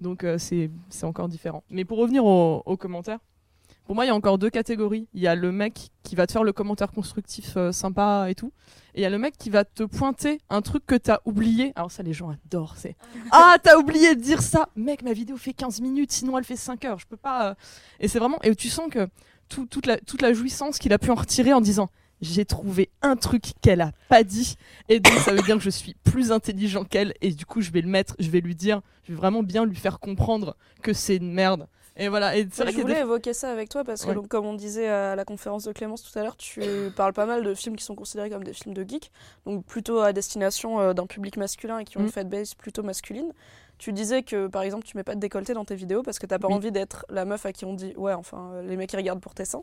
donc 0.00 0.24
euh, 0.24 0.36
c'est 0.38 0.70
encore 1.04 1.28
différent 1.28 1.62
mais 1.70 1.84
pour 1.84 1.98
revenir 1.98 2.24
aux, 2.26 2.76
commentaires 2.76 3.20
pour 3.86 3.94
moi, 3.94 4.04
il 4.06 4.08
y 4.08 4.10
a 4.10 4.14
encore 4.14 4.38
deux 4.38 4.48
catégories. 4.48 5.08
Il 5.12 5.20
y 5.20 5.26
a 5.26 5.34
le 5.34 5.52
mec 5.52 5.90
qui 6.04 6.14
va 6.14 6.26
te 6.26 6.32
faire 6.32 6.42
le 6.42 6.54
commentaire 6.54 6.90
constructif 6.90 7.54
euh, 7.58 7.70
sympa 7.70 8.26
et 8.30 8.34
tout. 8.34 8.50
Et 8.94 9.00
il 9.00 9.02
y 9.02 9.06
a 9.06 9.10
le 9.10 9.18
mec 9.18 9.36
qui 9.36 9.50
va 9.50 9.64
te 9.64 9.82
pointer 9.82 10.40
un 10.48 10.62
truc 10.62 10.86
que 10.86 10.94
t'as 10.94 11.18
oublié. 11.26 11.72
Alors 11.76 11.90
ça, 11.90 12.02
les 12.02 12.14
gens 12.14 12.30
adorent. 12.30 12.76
C'est 12.78 12.96
Ah, 13.30 13.56
t'as 13.62 13.76
oublié 13.76 14.14
de 14.14 14.22
dire 14.22 14.40
ça 14.40 14.70
Mec, 14.74 15.02
ma 15.02 15.12
vidéo 15.12 15.36
fait 15.36 15.52
15 15.52 15.82
minutes, 15.82 16.12
sinon 16.12 16.38
elle 16.38 16.44
fait 16.44 16.56
5 16.56 16.82
heures. 16.86 16.98
Je 16.98 17.06
peux 17.06 17.18
pas... 17.18 17.56
Et 18.00 18.08
c'est 18.08 18.18
vraiment... 18.18 18.38
Et 18.42 18.54
tu 18.54 18.70
sens 18.70 18.88
que 18.90 19.06
tout- 19.50 19.66
toute, 19.66 19.84
la, 19.84 19.98
toute 19.98 20.22
la 20.22 20.32
jouissance 20.32 20.78
qu'il 20.78 20.92
a 20.94 20.98
pu 20.98 21.10
en 21.10 21.14
retirer 21.14 21.52
en 21.52 21.60
disant 21.60 21.90
j'ai 22.24 22.44
trouvé 22.44 22.90
un 23.02 23.16
truc 23.16 23.52
qu'elle 23.62 23.80
a 23.80 23.92
pas 24.08 24.24
dit 24.24 24.56
et 24.88 24.98
donc 25.00 25.12
ça 25.18 25.32
veut 25.32 25.42
dire 25.42 25.56
que 25.56 25.62
je 25.62 25.70
suis 25.70 25.94
plus 26.04 26.32
intelligent 26.32 26.84
qu'elle 26.84 27.14
et 27.20 27.30
du 27.30 27.46
coup 27.46 27.60
je 27.60 27.70
vais 27.70 27.80
le 27.82 27.88
mettre 27.88 28.14
je 28.18 28.30
vais 28.30 28.40
lui 28.40 28.54
dire 28.54 28.80
je 29.04 29.12
vais 29.12 29.16
vraiment 29.18 29.42
bien 29.42 29.64
lui 29.64 29.76
faire 29.76 30.00
comprendre 30.00 30.56
que 30.82 30.92
c'est 30.92 31.16
une 31.16 31.32
merde 31.32 31.66
et 31.96 32.08
voilà 32.08 32.36
et 32.36 32.48
je 32.50 32.80
voulais 32.80 32.94
des- 32.94 33.00
évoquer 33.02 33.32
ça 33.34 33.52
avec 33.52 33.68
toi 33.68 33.84
parce 33.84 34.02
que, 34.02 34.08
Ouais. 34.08 34.14
donc, 34.16 34.26
comme 34.26 34.44
on 34.46 34.54
disait 34.54 34.88
à 34.88 35.14
la 35.14 35.24
conférence 35.24 35.62
de 35.62 35.70
Clémence 35.70 36.02
tout 36.02 36.18
à 36.18 36.22
l'heure, 36.24 36.36
tu 36.36 36.60
parles 36.96 37.12
pas 37.12 37.24
mal 37.24 37.44
de 37.44 37.54
films 37.54 37.76
qui 37.76 37.84
sont 37.84 37.94
considérés 37.94 38.30
comme 38.30 38.42
des 38.42 38.52
films 38.52 38.74
de 38.74 38.82
geeks, 38.82 39.12
donc 39.46 39.64
plutôt 39.64 40.00
à 40.00 40.12
destination 40.12 40.80
euh, 40.80 40.92
d'un 40.92 41.06
public 41.06 41.36
masculin 41.36 41.78
et 41.78 41.84
qui 41.84 41.96
ont 41.96 42.00
Mm. 42.00 42.06
une 42.06 42.10
fanbase 42.10 42.54
plutôt 42.54 42.82
masculine. 42.82 43.30
Tu 43.78 43.92
disais 43.92 44.24
que 44.24 44.48
par 44.48 44.62
exemple 44.62 44.84
tu 44.84 44.96
mets 44.96 45.04
pas 45.04 45.14
de 45.14 45.20
décolleté 45.20 45.54
dans 45.54 45.64
tes 45.64 45.76
vidéos 45.76 46.02
parce 46.02 46.18
que 46.18 46.26
t'as 46.26 46.40
pas 46.40 46.48
Oui. 46.48 46.54
envie 46.54 46.72
d'être 46.72 47.06
la 47.10 47.24
meuf 47.24 47.46
à 47.46 47.52
qui 47.52 47.64
on 47.64 47.74
dit 47.74 47.92
ouais 47.96 48.12
enfin 48.14 48.50
euh, 48.54 48.62
les 48.62 48.76
mecs 48.76 48.92
ils 48.92 48.96
regardent 48.96 49.20
pour 49.20 49.34
tes 49.34 49.44
seins. 49.44 49.62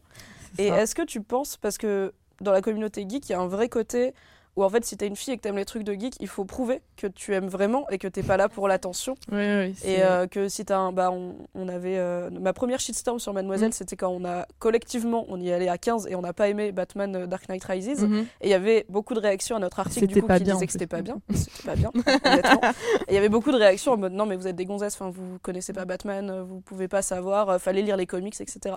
Et 0.57 0.67
est-ce 0.67 0.95
que 0.95 1.01
tu 1.01 1.19
penses 1.21 1.57
parce 1.57 1.77
que 1.77 2.13
dans 2.41 2.51
la 2.51 2.61
communauté 2.61 3.05
geek 3.07 3.29
il 3.29 3.31
y 3.31 3.35
a 3.35 3.39
un 3.39 3.47
vrai 3.47 3.69
côté 3.69 4.13
où 4.57 4.65
en 4.65 4.69
fait 4.69 4.83
si 4.83 4.97
t'es 4.97 5.07
une 5.07 5.15
fille 5.15 5.33
et 5.33 5.37
que 5.37 5.41
t'aimes 5.43 5.55
les 5.55 5.63
trucs 5.63 5.85
de 5.85 5.93
geek 5.93 6.15
il 6.19 6.27
faut 6.27 6.43
prouver 6.43 6.81
que 6.97 7.07
tu 7.07 7.33
aimes 7.33 7.47
vraiment 7.47 7.89
et 7.89 7.97
que 7.97 8.07
t'es 8.09 8.21
pas 8.21 8.35
là 8.35 8.49
pour 8.49 8.67
l'attention 8.67 9.15
ouais, 9.31 9.71
c'est- 9.77 9.91
et 9.93 10.03
euh, 10.03 10.27
que 10.27 10.49
si 10.49 10.65
t'as 10.65 10.77
un. 10.77 10.91
Bah, 10.91 11.09
on, 11.09 11.35
on 11.55 11.69
avait. 11.69 11.97
euh, 11.97 12.29
ma 12.31 12.51
première 12.51 12.81
shitstorm 12.81 13.17
sur 13.17 13.31
Mademoiselle, 13.33 13.69
Mm. 13.69 13.71
c'était 13.71 13.95
quand 13.95 14.09
on 14.09 14.25
a. 14.25 14.45
Collectivement, 14.59 15.23
on 15.29 15.39
y 15.39 15.49
allait 15.53 15.69
à 15.69 15.77
15 15.77 16.07
et 16.07 16.15
on 16.15 16.21
n'a 16.21 16.33
pas 16.33 16.49
aimé 16.49 16.73
Batman 16.73 17.15
euh, 17.15 17.27
Dark 17.27 17.47
Knight 17.47 17.63
Rises. 17.63 18.03
Mhm. 18.03 18.25
Et 18.41 18.47
il 18.47 18.49
y 18.49 18.53
avait 18.53 18.85
beaucoup 18.89 19.13
de 19.13 19.21
réactions 19.21 19.55
à 19.55 19.59
notre 19.59 19.79
article 19.79 20.07
du 20.07 20.15
C'était 20.15 20.21
coup, 20.21 20.27
pas 20.27 20.37
qui 20.39 20.43
bien, 20.43 20.55
en 20.55 20.57
disait 20.57 20.65
que 20.67 20.73
c'était 20.73 20.85
pas 20.87 21.01
bien. 21.01 21.21
C'était 21.33 21.63
pas 21.69 21.75
bien, 21.77 21.91
honnêtement. 21.95 22.61
Et 23.07 23.11
il 23.11 23.13
y 23.15 23.17
avait 23.17 23.29
beaucoup 23.29 23.53
de 23.53 23.57
réactions 23.57 23.93
en 23.93 23.97
mode 23.97 24.11
non, 24.11 24.25
mais 24.25 24.35
vous 24.35 24.47
êtes 24.47 24.57
des 24.57 24.65
gonzesses, 24.65 24.95
enfin, 24.95 25.09
vous 25.11 25.39
connaissez 25.41 25.71
pas 25.71 25.85
Batman, 25.85 26.41
vous 26.45 26.59
pouvez 26.59 26.89
pas 26.89 27.01
savoir, 27.01 27.57
fallait 27.61 27.83
lire 27.83 27.95
les 27.95 28.05
comics, 28.05 28.35
etc. 28.41 28.75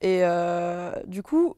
Et 0.00 0.22
du 1.08 1.24
coup, 1.24 1.56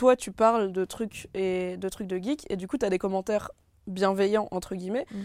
toi, 0.00 0.16
tu 0.16 0.32
parles 0.32 0.72
de 0.72 0.86
trucs 0.86 1.28
et 1.34 1.76
de 1.76 1.88
trucs 1.90 2.06
de 2.06 2.16
geek, 2.16 2.46
et 2.48 2.56
du 2.56 2.66
coup, 2.66 2.78
tu 2.78 2.86
as 2.86 2.88
des 2.88 2.96
commentaires 2.96 3.50
bienveillants 3.86 4.48
entre 4.50 4.74
guillemets. 4.74 5.04
Mm. 5.12 5.18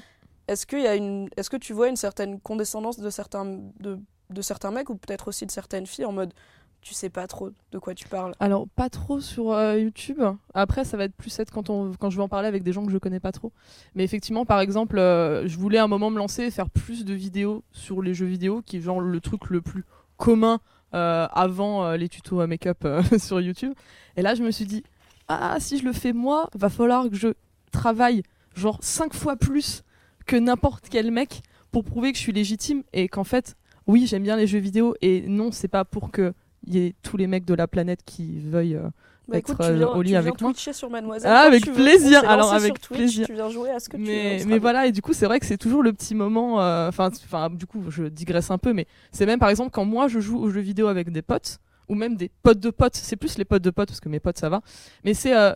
Est-ce 0.50 0.66
qu'il 0.66 0.82
y 0.82 0.88
a 0.88 0.96
une, 0.96 1.30
est-ce 1.38 1.50
que 1.50 1.56
tu 1.56 1.72
vois 1.72 1.88
une 1.88 1.96
certaine 1.96 2.42
condescendance 2.42 3.00
de 3.00 3.10
certains 3.10 3.46
de, 3.80 3.98
de 4.32 4.42
certains 4.42 4.72
mecs 4.72 4.90
ou 4.90 4.98
peut-être 4.98 5.30
aussi 5.30 5.46
de 5.46 5.52
certaines 5.52 5.86
filles 5.86 6.04
en 6.04 6.12
mode 6.12 6.34
tu 6.82 6.94
sais 6.94 7.10
pas 7.10 7.26
trop 7.26 7.52
de 7.72 7.80
quoi 7.80 7.96
tu 7.96 8.10
parles? 8.10 8.34
Alors, 8.42 8.68
pas 8.68 8.90
trop 8.90 9.22
sur 9.22 9.54
euh, 9.54 9.80
YouTube. 9.80 10.22
Après, 10.54 10.84
ça 10.84 10.98
va 10.98 11.06
être 11.06 11.16
plus 11.16 11.40
être 11.40 11.52
quand, 11.52 11.70
on, 11.70 11.94
quand 11.98 12.10
je 12.10 12.18
vais 12.18 12.24
en 12.24 12.28
parler 12.28 12.50
avec 12.50 12.62
des 12.62 12.74
gens 12.74 12.86
que 12.86 12.92
je 12.92 12.98
connais 12.98 13.22
pas 13.22 13.32
trop. 13.32 13.54
Mais 13.96 14.04
effectivement, 14.04 14.46
par 14.46 14.60
exemple, 14.60 15.00
euh, 15.00 15.48
je 15.48 15.58
voulais 15.58 15.78
à 15.78 15.86
un 15.86 15.88
moment 15.88 16.10
me 16.10 16.18
lancer 16.18 16.44
et 16.44 16.52
faire 16.52 16.70
plus 16.70 17.06
de 17.06 17.14
vidéos 17.14 17.64
sur 17.72 18.02
les 18.02 18.14
jeux 18.14 18.26
vidéo, 18.26 18.62
qui 18.62 18.76
est 18.78 18.82
genre 18.82 19.00
le 19.00 19.22
truc 19.22 19.50
le 19.50 19.62
plus 19.62 19.86
commun 20.18 20.60
avant 20.96 21.86
euh, 21.86 21.98
les 21.98 22.10
tutos 22.10 22.40
à 22.40 22.48
make-up 22.48 22.78
euh, 22.86 23.04
sur 23.18 23.42
YouTube. 23.42 23.74
Et 24.16 24.22
là, 24.22 24.36
je 24.36 24.44
me 24.44 24.52
suis 24.52 24.66
dit, 24.66 24.84
ah, 25.28 25.58
si 25.60 25.78
je 25.78 25.84
le 25.84 25.94
fais 25.94 26.14
moi, 26.14 26.50
va 26.54 26.70
falloir 26.70 27.10
que 27.10 27.16
je 27.16 27.30
travaille 27.72 28.24
genre 28.56 28.80
5 28.82 29.14
fois 29.14 29.36
plus 29.36 29.84
que 30.26 30.36
n'importe 30.36 30.88
quel 30.90 31.12
mec 31.12 31.42
pour 31.72 31.84
prouver 31.84 32.12
que 32.12 32.18
je 32.18 32.24
suis 32.24 32.32
légitime 32.32 32.84
et 32.94 33.10
qu'en 33.10 33.26
fait, 33.26 33.56
oui, 33.88 34.08
j'aime 34.08 34.24
bien 34.24 34.38
les 34.38 34.48
jeux 34.48 34.60
vidéo 34.60 34.96
et 35.02 35.22
non, 35.28 35.52
c'est 35.52 35.68
pas 35.68 35.86
pour 35.86 36.12
que 36.12 36.34
y 36.68 36.80
ait 36.80 36.96
tous 37.04 37.18
les 37.18 37.28
mecs 37.28 37.46
de 37.46 37.54
la 37.54 37.68
planète 37.68 38.02
qui 38.06 38.40
veuillent 38.40 38.76
euh, 38.76 38.90
Bah 39.28 39.38
être 39.38 39.50
écoute, 39.50 39.58
tu 39.60 39.72
euh, 39.72 39.76
viens, 39.76 39.88
au 39.88 40.02
lit 40.02 40.08
tu 40.08 40.12
viens 40.12 40.20
avec 40.20 40.42
moi. 40.42 40.52
Twitcher 40.52 40.74
sur 40.74 40.90
Mademoiselle. 40.90 41.32
Ah, 41.34 41.42
avec 41.42 41.72
plaisir. 41.74 42.28
Alors, 42.30 42.54
avec 42.54 42.80
Twitch, 42.80 42.98
plaisir. 43.00 43.26
Tu 43.28 43.34
viens 43.34 43.50
jouer 43.50 43.72
à 43.72 43.80
ce 43.80 43.90
que 43.90 43.98
tu 43.98 44.04
veux. 44.04 44.44
on 44.44 44.48
mais, 44.48 44.60
voilà, 44.60 44.86
et 44.86 44.92
du 44.92 45.02
coup, 45.02 45.14
c'est 45.14 45.26
vrai 45.26 45.40
que 45.40 45.46
c'est 45.46 45.58
toujours 45.58 45.82
le 45.84 45.94
petit 45.94 46.16
moment. 46.16 46.62
euh, 46.62 46.90
Enfin, 46.90 47.10
enfin, 47.26 47.50
du 47.50 47.66
coup, 47.66 47.84
je 47.90 48.04
digresse 48.04 48.52
un 48.52 48.58
peu, 48.58 48.74
mais 48.74 48.86
c'est 49.12 49.26
même 49.26 49.40
par 49.40 49.50
exemple 49.50 49.72
quand 49.72 49.86
moi 49.86 50.08
je 50.08 50.20
joue 50.20 50.38
aux 50.38 50.50
jeux 50.50 50.62
vidéo 50.62 50.88
avec 50.88 51.12
des 51.12 51.22
potes 51.22 51.60
ou 51.90 51.96
même 51.96 52.16
des 52.16 52.30
potes 52.44 52.60
de 52.60 52.70
potes. 52.70 52.96
C'est 52.96 53.16
plus 53.16 53.38
les 53.38 53.46
potes 53.46 53.64
de 53.64 53.72
potes 53.72 53.90
parce 53.90 54.00
que 54.00 54.10
mes 54.10 54.20
potes 54.20 54.38
ça 54.38 54.50
va. 54.50 54.62
Mais 55.04 55.14
c'est 55.14 55.36
euh, 55.36 55.54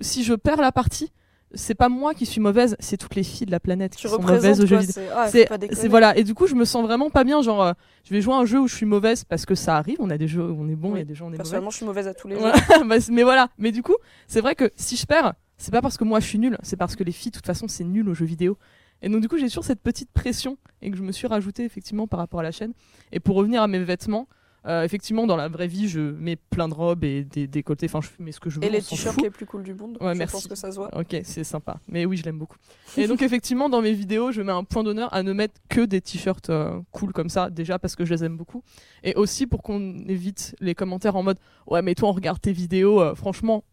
si 0.00 0.24
je 0.24 0.34
perds 0.34 0.60
la 0.60 0.72
partie, 0.72 1.12
c'est 1.54 1.74
pas 1.74 1.88
moi 1.88 2.14
qui 2.14 2.26
suis 2.26 2.40
mauvaise, 2.40 2.76
c'est 2.78 2.96
toutes 2.96 3.14
les 3.14 3.22
filles 3.22 3.46
de 3.46 3.50
la 3.50 3.60
planète 3.60 3.96
tu 3.96 4.06
qui 4.06 4.12
sont 4.12 4.20
mauvaises 4.22 4.60
aux 4.60 4.66
jeux 4.66 4.78
vidéo. 4.78 4.92
c'est 5.28 5.50
ah, 5.50 5.58
C'est 5.72 5.88
voilà 5.88 6.16
et 6.16 6.24
du 6.24 6.34
coup 6.34 6.46
je 6.46 6.54
me 6.54 6.64
sens 6.64 6.84
vraiment 6.84 7.10
pas 7.10 7.24
bien 7.24 7.42
genre 7.42 7.62
euh, 7.62 7.72
je 8.04 8.14
vais 8.14 8.20
jouer 8.20 8.34
à 8.34 8.38
un 8.38 8.44
jeu 8.44 8.60
où 8.60 8.68
je 8.68 8.74
suis 8.74 8.86
mauvaise 8.86 9.24
parce 9.24 9.46
que 9.46 9.54
ça 9.54 9.76
arrive 9.76 9.96
on 10.00 10.10
a 10.10 10.18
des 10.18 10.28
jeux 10.28 10.42
où 10.42 10.56
on 10.60 10.68
est 10.68 10.76
bon 10.76 10.92
Oui. 10.92 11.00
et 11.00 11.04
des 11.04 11.14
jeux 11.14 11.24
où 11.24 11.26
on 11.26 11.28
est 11.28 11.32
mauvais 11.32 11.38
Personnellement, 11.38 11.70
je 11.70 11.76
suis 11.76 11.86
mauvaise 11.86 12.06
à 12.06 12.14
tous 12.14 12.28
les 12.28 12.36
jeux. 12.36 12.42
Bah, 12.86 12.96
mais 13.10 13.22
voilà 13.22 13.48
mais 13.58 13.72
du 13.72 13.82
coup 13.82 13.96
c'est 14.26 14.40
vrai 14.40 14.54
que 14.54 14.70
si 14.76 14.96
je 14.96 15.06
perds 15.06 15.34
c'est 15.56 15.72
pas 15.72 15.82
parce 15.82 15.96
que 15.96 16.04
moi 16.04 16.20
je 16.20 16.26
suis 16.26 16.38
nulle 16.38 16.56
c'est 16.62 16.76
parce 16.76 16.96
que 16.96 17.04
les 17.04 17.12
filles 17.12 17.32
de 17.32 17.36
toute 17.36 17.46
façon 17.46 17.66
c'est 17.68 17.84
nul 17.84 18.08
aux 18.08 18.14
jeux 18.14 18.26
vidéo 18.26 18.56
et 19.02 19.08
donc 19.08 19.20
du 19.20 19.28
coup 19.28 19.38
j'ai 19.38 19.48
toujours 19.48 19.64
cette 19.64 19.80
petite 19.82 20.10
pression 20.12 20.56
et 20.82 20.90
que 20.90 20.96
je 20.96 21.02
me 21.02 21.12
suis 21.12 21.26
rajoutée 21.26 21.64
effectivement 21.64 22.06
par 22.06 22.20
rapport 22.20 22.40
à 22.40 22.44
la 22.44 22.52
chaîne 22.52 22.72
et 23.12 23.20
pour 23.20 23.36
revenir 23.36 23.62
à 23.62 23.68
mes 23.68 23.78
vêtements 23.78 24.28
euh, 24.66 24.82
effectivement 24.84 25.26
dans 25.26 25.36
la 25.36 25.48
vraie 25.48 25.66
vie 25.66 25.88
je 25.88 26.00
mets 26.00 26.36
plein 26.36 26.68
de 26.68 26.74
robes 26.74 27.04
et 27.04 27.24
des 27.24 27.46
décolletés 27.46 27.86
enfin 27.86 28.00
je 28.02 28.22
mets 28.22 28.32
ce 28.32 28.40
que 28.40 28.50
je 28.50 28.60
veux 28.60 28.64
Et 28.66 28.70
les 28.70 28.82
t-shirts 28.82 29.20
les 29.22 29.30
plus 29.30 29.46
cool 29.46 29.62
du 29.62 29.74
monde. 29.74 29.96
Ouais, 30.00 30.12
je 30.12 30.18
merci. 30.18 30.32
pense 30.32 30.46
que 30.46 30.54
ça 30.54 30.70
se 30.70 30.76
voit. 30.76 30.90
Ok, 30.98 31.16
c'est 31.24 31.44
sympa. 31.44 31.78
Mais 31.88 32.04
oui, 32.04 32.16
je 32.16 32.24
l'aime 32.24 32.38
beaucoup. 32.38 32.56
Et 32.96 33.06
donc 33.06 33.22
effectivement, 33.22 33.68
dans 33.68 33.80
mes 33.80 33.92
vidéos, 33.92 34.32
je 34.32 34.42
mets 34.42 34.52
un 34.52 34.64
point 34.64 34.82
d'honneur 34.82 35.12
à 35.14 35.22
ne 35.22 35.32
mettre 35.32 35.54
que 35.68 35.80
des 35.80 36.00
t-shirts 36.00 36.50
euh, 36.50 36.80
cool 36.90 37.12
comme 37.12 37.28
ça, 37.28 37.48
déjà 37.50 37.78
parce 37.78 37.96
que 37.96 38.04
je 38.04 38.12
les 38.14 38.24
aime 38.24 38.36
beaucoup, 38.36 38.62
et 39.02 39.14
aussi 39.14 39.46
pour 39.46 39.62
qu'on 39.62 39.80
évite 40.08 40.54
les 40.60 40.74
commentaires 40.74 41.16
en 41.16 41.22
mode 41.22 41.38
ouais 41.66 41.82
mais 41.82 41.94
toi 41.94 42.08
on 42.08 42.12
regarde 42.12 42.40
tes 42.40 42.52
vidéos, 42.52 43.00
euh, 43.00 43.14
franchement, 43.14 43.64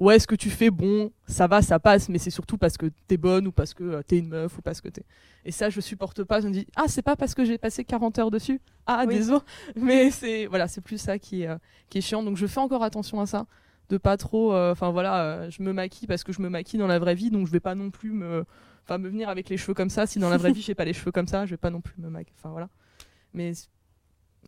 ouais 0.00 0.18
ce 0.18 0.26
que 0.26 0.34
tu 0.34 0.50
fais, 0.50 0.70
bon, 0.70 1.10
ça 1.26 1.46
va, 1.46 1.62
ça 1.62 1.78
passe, 1.78 2.08
mais 2.08 2.18
c'est 2.18 2.30
surtout 2.30 2.58
parce 2.58 2.76
que 2.76 2.86
t'es 3.06 3.16
bonne 3.16 3.46
ou 3.46 3.52
parce 3.52 3.74
que 3.74 3.84
euh, 3.84 4.02
t'es 4.02 4.18
une 4.18 4.28
meuf 4.28 4.58
ou 4.58 4.62
parce 4.62 4.80
que 4.80 4.88
t'es. 4.88 5.04
Et 5.44 5.52
ça, 5.52 5.70
je 5.70 5.80
supporte 5.80 6.24
pas. 6.24 6.40
Je 6.40 6.48
me 6.48 6.52
dis 6.52 6.66
ah 6.76 6.84
c'est 6.88 7.02
pas 7.02 7.16
parce 7.16 7.34
que 7.34 7.44
j'ai 7.44 7.58
passé 7.58 7.84
40 7.84 8.18
heures 8.18 8.30
dessus? 8.30 8.60
Ah 8.86 9.04
Oui. 9.06 9.14
désolé. 9.16 9.40
Mais 9.76 10.10
c'est 10.10 10.46
voilà, 10.46 10.68
c'est 10.68 10.80
plus 10.80 10.98
ça 10.98 11.18
qui 11.18 11.42
est 11.42 11.48
euh, 11.48 11.56
qui 11.88 11.98
est 11.98 12.02
chiant. 12.02 12.22
Donc 12.22 12.36
je 12.36 12.46
fais 12.46 12.60
encore 12.60 12.82
attention 12.82 13.20
à 13.20 13.26
ça 13.26 13.46
de 13.88 13.98
pas 13.98 14.16
trop 14.16 14.54
euh, 14.54 14.72
enfin 14.72 14.90
voilà 14.90 15.22
euh, 15.22 15.50
je 15.50 15.62
me 15.62 15.72
maquille 15.72 16.06
parce 16.06 16.24
que 16.24 16.32
je 16.32 16.40
me 16.40 16.48
maquille 16.48 16.78
dans 16.78 16.86
la 16.86 16.98
vraie 16.98 17.14
vie 17.14 17.30
donc 17.30 17.46
je 17.46 17.52
vais 17.52 17.60
pas 17.60 17.74
non 17.74 17.90
plus 17.90 18.10
me 18.10 18.44
enfin 18.84 18.96
me 18.98 19.08
venir 19.08 19.28
avec 19.28 19.48
les 19.48 19.56
cheveux 19.58 19.74
comme 19.74 19.90
ça 19.90 20.06
si 20.06 20.18
dans 20.18 20.30
la 20.30 20.38
vraie 20.38 20.52
vie 20.54 20.62
j'ai 20.62 20.74
pas 20.74 20.86
les 20.86 20.94
cheveux 20.94 21.12
comme 21.12 21.28
ça 21.28 21.44
je 21.44 21.50
vais 21.50 21.58
pas 21.58 21.70
non 21.70 21.80
plus 21.82 21.94
me 21.98 22.08
maquiller 22.08 22.34
enfin 22.38 22.50
voilà 22.50 22.68
mais 23.34 23.52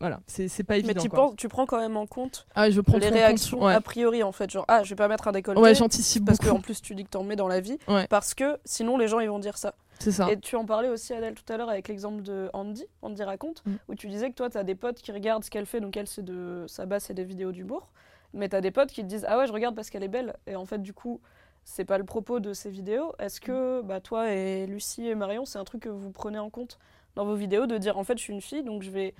voilà, 0.00 0.20
c'est 0.26 0.48
c'est 0.48 0.64
pas 0.64 0.74
Mais 0.74 0.80
évident. 0.80 1.02
tu, 1.02 1.08
quoi. 1.08 1.18
penses, 1.28 1.36
tu 1.36 1.48
prends 1.48 1.66
quand 1.66 1.78
même 1.78 1.96
en 1.96 2.06
compte 2.06 2.46
Ah, 2.54 2.68
je 2.70 2.80
prends 2.80 2.98
les 2.98 3.06
compte. 3.06 3.14
réactions 3.14 3.62
Ouais. 3.64 3.74
a 3.74 3.80
priori 3.80 4.22
en 4.22 4.32
fait. 4.32 4.50
Genre, 4.50 4.64
ah, 4.68 4.82
je 4.82 4.90
vais 4.90 4.96
pas 4.96 5.08
mettre 5.08 5.28
un 5.28 5.32
décolleté. 5.32 5.62
Ouais, 5.62 5.74
j'anticipe 5.74 6.24
parce 6.24 6.38
beaucoup. 6.38 6.54
qu'en 6.54 6.60
plus 6.60 6.82
tu 6.82 6.94
dis 6.94 7.04
que 7.04 7.10
t'en 7.10 7.22
mets 7.24 7.36
dans 7.36 7.48
la 7.48 7.60
vie. 7.60 7.78
Ouais. 7.88 8.06
Parce 8.08 8.34
que 8.34 8.58
sinon 8.64 8.98
les 8.98 9.06
gens 9.08 9.20
ils 9.20 9.28
vont 9.28 9.38
dire 9.38 9.56
ça. 9.56 9.74
C'est 10.00 10.10
ça. 10.10 10.30
Et 10.32 10.36
tu 10.38 10.56
en 10.56 10.64
parlais 10.64 10.88
aussi 10.88 11.14
Adèle 11.14 11.34
tout 11.34 11.50
à 11.52 11.56
l'heure 11.56 11.70
avec 11.70 11.86
l'exemple 11.86 12.22
de 12.22 12.50
Andy, 12.52 12.84
Andy 13.02 13.22
raconte, 13.22 13.62
Mm. 13.64 13.72
où 13.88 13.94
tu 13.94 14.08
disais 14.08 14.28
que 14.30 14.34
toi 14.34 14.50
t'as 14.50 14.64
des 14.64 14.74
potes 14.74 14.96
qui 15.00 15.12
regardent 15.12 15.44
ce 15.44 15.50
qu'elle 15.50 15.66
fait, 15.66 15.80
donc 15.80 15.96
elle 15.96 16.08
c'est 16.08 16.24
de 16.24 16.64
sa 16.66 16.84
base 16.86 17.04
c'est 17.04 17.14
des 17.14 17.22
vidéos 17.24 17.52
d'humour, 17.52 17.88
mais 18.32 18.48
t'as 18.48 18.60
des 18.60 18.72
potes 18.72 18.90
qui 18.90 19.02
te 19.02 19.06
disent 19.06 19.24
ah 19.28 19.38
ouais 19.38 19.46
je 19.46 19.52
regarde 19.52 19.76
parce 19.76 19.90
qu'elle 19.90 20.02
est 20.02 20.08
belle 20.08 20.34
et 20.48 20.56
en 20.56 20.64
fait 20.64 20.78
du 20.82 20.92
coup 20.92 21.20
c'est 21.62 21.84
pas 21.84 21.96
le 21.98 22.04
propos 22.04 22.40
de 22.40 22.52
ces 22.52 22.68
vidéos. 22.68 23.12
Est-ce 23.20 23.40
que 23.40 23.80
bah 23.82 24.00
toi 24.00 24.32
et 24.32 24.66
Lucie 24.66 25.06
et 25.06 25.14
Marion 25.14 25.44
c'est 25.44 25.58
un 25.58 25.64
truc 25.64 25.82
que 25.84 25.88
vous 25.88 26.10
prenez 26.10 26.38
en 26.40 26.50
compte 26.50 26.78
dans 27.14 27.24
vos 27.24 27.36
vidéos 27.36 27.66
de 27.66 27.78
dire 27.78 27.96
en 27.96 28.02
fait 28.04 28.18
je 28.18 28.22
suis 28.24 28.32
une 28.34 28.42
fille 28.42 28.64
donc 28.64 28.82
je 28.82 28.90
vais 28.90 29.14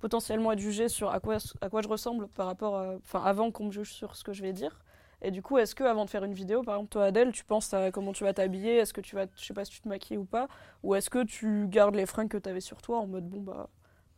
potentiellement 0.00 0.52
être 0.52 0.58
jugée 0.58 0.88
sur 0.88 1.10
à 1.10 1.20
quoi 1.20 1.38
à 1.60 1.68
quoi 1.70 1.82
je 1.82 1.88
ressemble 1.88 2.28
par 2.28 2.46
rapport 2.46 2.76
à- 2.76 2.96
enfin 2.96 3.22
avant 3.24 3.50
qu'on 3.52 3.66
me 3.66 3.70
juge 3.72 3.92
sur 3.92 4.16
ce 4.16 4.24
que 4.24 4.32
je 4.32 4.42
vais 4.42 4.52
dire. 4.52 4.82
Et 5.22 5.30
du 5.30 5.42
coup, 5.42 5.58
est-ce 5.58 5.74
que 5.74 5.84
avant 5.84 6.04
de 6.06 6.10
faire 6.10 6.24
une 6.24 6.32
vidéo, 6.34 6.62
par 6.62 6.76
exemple 6.76 6.90
toi 6.92 7.04
Adèle, 7.04 7.32
tu 7.32 7.44
penses 7.44 7.74
à 7.74 7.90
comment 7.90 8.12
tu 8.12 8.24
vas 8.24 8.32
t'habiller? 8.32 8.76
Est-ce 8.76 8.94
que 8.94 9.02
tu 9.02 9.14
vas, 9.16 9.26
je 9.36 9.44
sais 9.44 9.54
pas 9.54 9.64
si 9.66 9.72
tu 9.72 9.80
te 9.82 9.88
maquilles 9.88 10.16
ou 10.18 10.24
pas, 10.24 10.48
ou 10.82 10.94
est-ce 10.94 11.10
que 11.10 11.24
tu 11.24 11.66
gardes 11.68 11.94
les 11.94 12.06
fringues 12.06 12.28
que 12.30 12.38
tu 12.38 12.48
avais 12.48 12.60
sur 12.62 12.80
toi 12.82 12.98
en 13.00 13.06
mode 13.06 13.28
bon 13.28 13.40
bah 13.42 13.68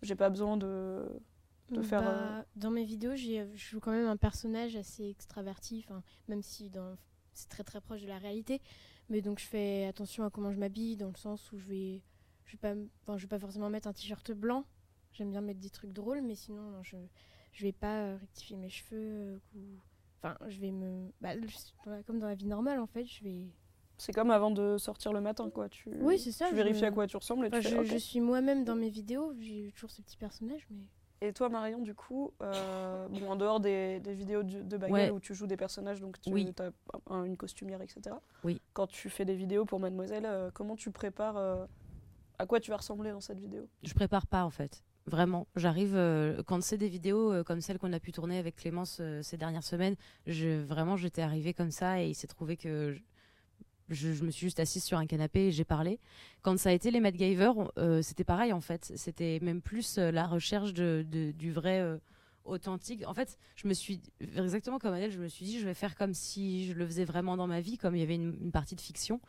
j'ai 0.02 0.14
pas 0.16 0.30
besoin 0.30 0.56
de 0.56 1.04
de 1.70 1.80
faire, 1.82 2.02
Bah, 2.02 2.08
euh, 2.10 2.42
Dans 2.56 2.70
mes 2.70 2.84
vidéos, 2.84 3.14
j'ai- 3.16 3.48
je 3.54 3.70
joue 3.70 3.80
quand 3.80 3.92
même 3.92 4.06
un 4.06 4.16
personnage 4.18 4.76
assez 4.76 5.08
extraverti, 5.08 5.86
même 6.28 6.42
si 6.42 6.68
dans- 6.70 6.96
c'est 7.32 7.48
très 7.48 7.64
très 7.64 7.80
proche 7.80 8.02
de 8.02 8.08
la 8.08 8.18
réalité. 8.18 8.60
Mais 9.08 9.22
donc 9.22 9.38
je 9.38 9.46
fais 9.46 9.86
attention 9.86 10.24
à 10.24 10.30
comment 10.30 10.52
je 10.52 10.58
m'habille, 10.58 10.96
dans 10.96 11.08
le 11.08 11.16
sens 11.16 11.50
où 11.52 11.58
je 11.58 11.66
vais, 11.66 12.02
je 12.44 12.52
vais 12.52 12.58
pas, 12.58 13.16
je 13.16 13.22
vais 13.22 13.28
pas 13.28 13.38
forcément 13.38 13.70
mettre 13.70 13.88
un 13.88 13.92
t-shirt 13.94 14.32
blanc. 14.32 14.64
J'aime 15.12 15.30
bien 15.30 15.40
mettre 15.40 15.60
des 15.60 15.70
trucs 15.70 15.92
drôles, 15.92 16.22
mais 16.22 16.34
sinon 16.34 16.62
non, 16.62 16.82
je 16.82 16.96
je 17.52 17.64
vais 17.64 17.72
pas 17.72 17.98
euh, 18.00 18.16
rectifier 18.18 18.56
mes 18.56 18.70
cheveux. 18.70 18.96
euh, 19.00 19.38
ou- 19.54 19.78
Enfin, 20.24 20.36
je 20.48 20.60
vais 20.60 20.70
me, 20.70 21.10
bah, 21.20 21.30
comme 22.06 22.20
dans 22.20 22.28
la 22.28 22.36
vie 22.36 22.46
normale 22.46 22.78
en 22.78 22.86
fait, 22.86 23.04
je 23.04 23.24
vais. 23.24 23.46
c'est 23.98 24.12
comme 24.12 24.30
avant 24.30 24.52
de 24.52 24.78
sortir 24.78 25.12
le 25.12 25.20
matin 25.20 25.50
quoi. 25.50 25.68
Tu 25.68 25.90
Oui, 26.00 26.16
c'est 26.18 26.30
ça, 26.32 26.48
Tu 26.48 26.54
vérifies 26.54 26.84
à 26.84 26.92
quoi 26.92 27.06
tu 27.08 27.16
ressembles 27.16 27.44
et 27.46 27.48
Enfin, 27.48 27.58
tu 27.60 27.64
fais, 27.68 27.74
je, 27.74 27.80
ok. 27.80 27.86
je 27.86 27.96
suis 27.96 28.20
moi-même 28.20 28.64
dans 28.64 28.76
mes 28.76 28.88
vidéos. 28.88 29.34
J'ai 29.40 29.72
toujours 29.74 29.90
ce 29.90 30.00
petit 30.00 30.16
personnage, 30.16 30.64
mais. 30.70 30.84
Et 31.24 31.32
toi 31.32 31.48
Marion 31.48 31.78
du 31.80 31.94
coup, 31.94 32.32
euh, 32.42 33.06
bon 33.08 33.30
en 33.30 33.36
dehors 33.36 33.60
des, 33.60 34.00
des 34.00 34.12
vidéos 34.14 34.42
de, 34.44 34.62
de 34.62 34.76
Ouais. 34.90 35.10
où 35.10 35.20
tu 35.20 35.34
joues 35.34 35.46
des 35.46 35.56
personnages 35.56 36.00
donc 36.00 36.20
tu 36.20 36.32
Oui. 36.32 36.52
as 37.10 37.24
une 37.24 37.36
costumière 37.36 37.80
etc. 37.82 38.16
Oui. 38.44 38.60
Quand 38.74 38.86
tu 38.88 39.08
fais 39.10 39.24
des 39.24 39.34
vidéos 39.36 39.64
pour 39.64 39.78
Mademoiselle, 39.78 40.24
euh, 40.26 40.50
comment 40.52 40.74
tu 40.74 40.90
prépares 40.90 41.36
euh, 41.36 41.64
à 42.38 42.46
quoi 42.46 42.58
tu 42.58 42.70
vas 42.72 42.76
ressembler 42.78 43.10
dans 43.12 43.20
cette 43.20 43.38
vidéo? 43.38 43.68
Je 43.84 43.94
prépare 43.94 44.26
pas 44.26 44.44
en 44.44 44.50
fait. 44.50 44.82
Vraiment, 45.06 45.48
j'arrive 45.56 45.96
euh, 45.96 46.42
quand 46.46 46.62
c'est 46.62 46.78
des 46.78 46.88
vidéos 46.88 47.32
euh, 47.32 47.42
comme 47.42 47.60
celle 47.60 47.78
qu'on 47.78 47.92
a 47.92 47.98
pu 47.98 48.12
tourner 48.12 48.38
avec 48.38 48.54
Clémence 48.54 48.98
euh, 49.00 49.20
ces 49.22 49.36
dernières 49.36 49.64
semaines. 49.64 49.96
Vraiment, 50.26 50.96
j'étais 50.96 51.22
arrivée 51.22 51.54
comme 51.54 51.72
ça 51.72 52.00
et 52.00 52.08
il 52.10 52.14
s'est 52.14 52.28
trouvé 52.28 52.56
que 52.56 52.96
je, 53.88 54.24
me 54.24 54.30
suis 54.30 54.46
juste 54.46 54.60
assise 54.60 54.84
sur 54.84 54.98
un 54.98 55.06
canapé 55.06 55.48
et 55.48 55.52
j'ai 55.52 55.64
parlé. 55.64 55.98
Quand 56.42 56.56
ça 56.56 56.68
a 56.68 56.72
été 56.72 56.92
les 56.92 57.00
MacGyver, 57.00 57.50
c'était 58.02 58.24
pareil 58.24 58.52
en 58.52 58.60
fait. 58.60 58.92
C'était 58.96 59.38
même 59.42 59.60
plus 59.60 59.98
la 59.98 60.26
recherche 60.26 60.72
du 60.72 61.52
vrai 61.52 61.98
authentique. 62.44 63.06
En 63.06 63.12
fait, 63.12 63.36
je 63.56 63.68
me 63.68 63.74
suis 63.74 64.00
exactement 64.20 64.78
comme 64.78 64.94
Adèle, 64.94 65.10
je 65.10 65.18
me 65.18 65.28
suis 65.28 65.44
dit 65.44 65.58
je 65.58 65.66
vais 65.66 65.74
faire 65.74 65.94
comme 65.94 66.14
si 66.14 66.68
je 66.68 66.72
le 66.72 66.86
faisais 66.86 67.04
vraiment 67.04 67.36
dans 67.36 67.46
ma 67.46 67.60
vie, 67.60 67.76
comme 67.76 67.94
il 67.96 68.00
y 68.00 68.02
avait 68.02 68.14
une 68.14 68.52
partie 68.52 68.76
de 68.76 68.80
fiction. 68.80 69.20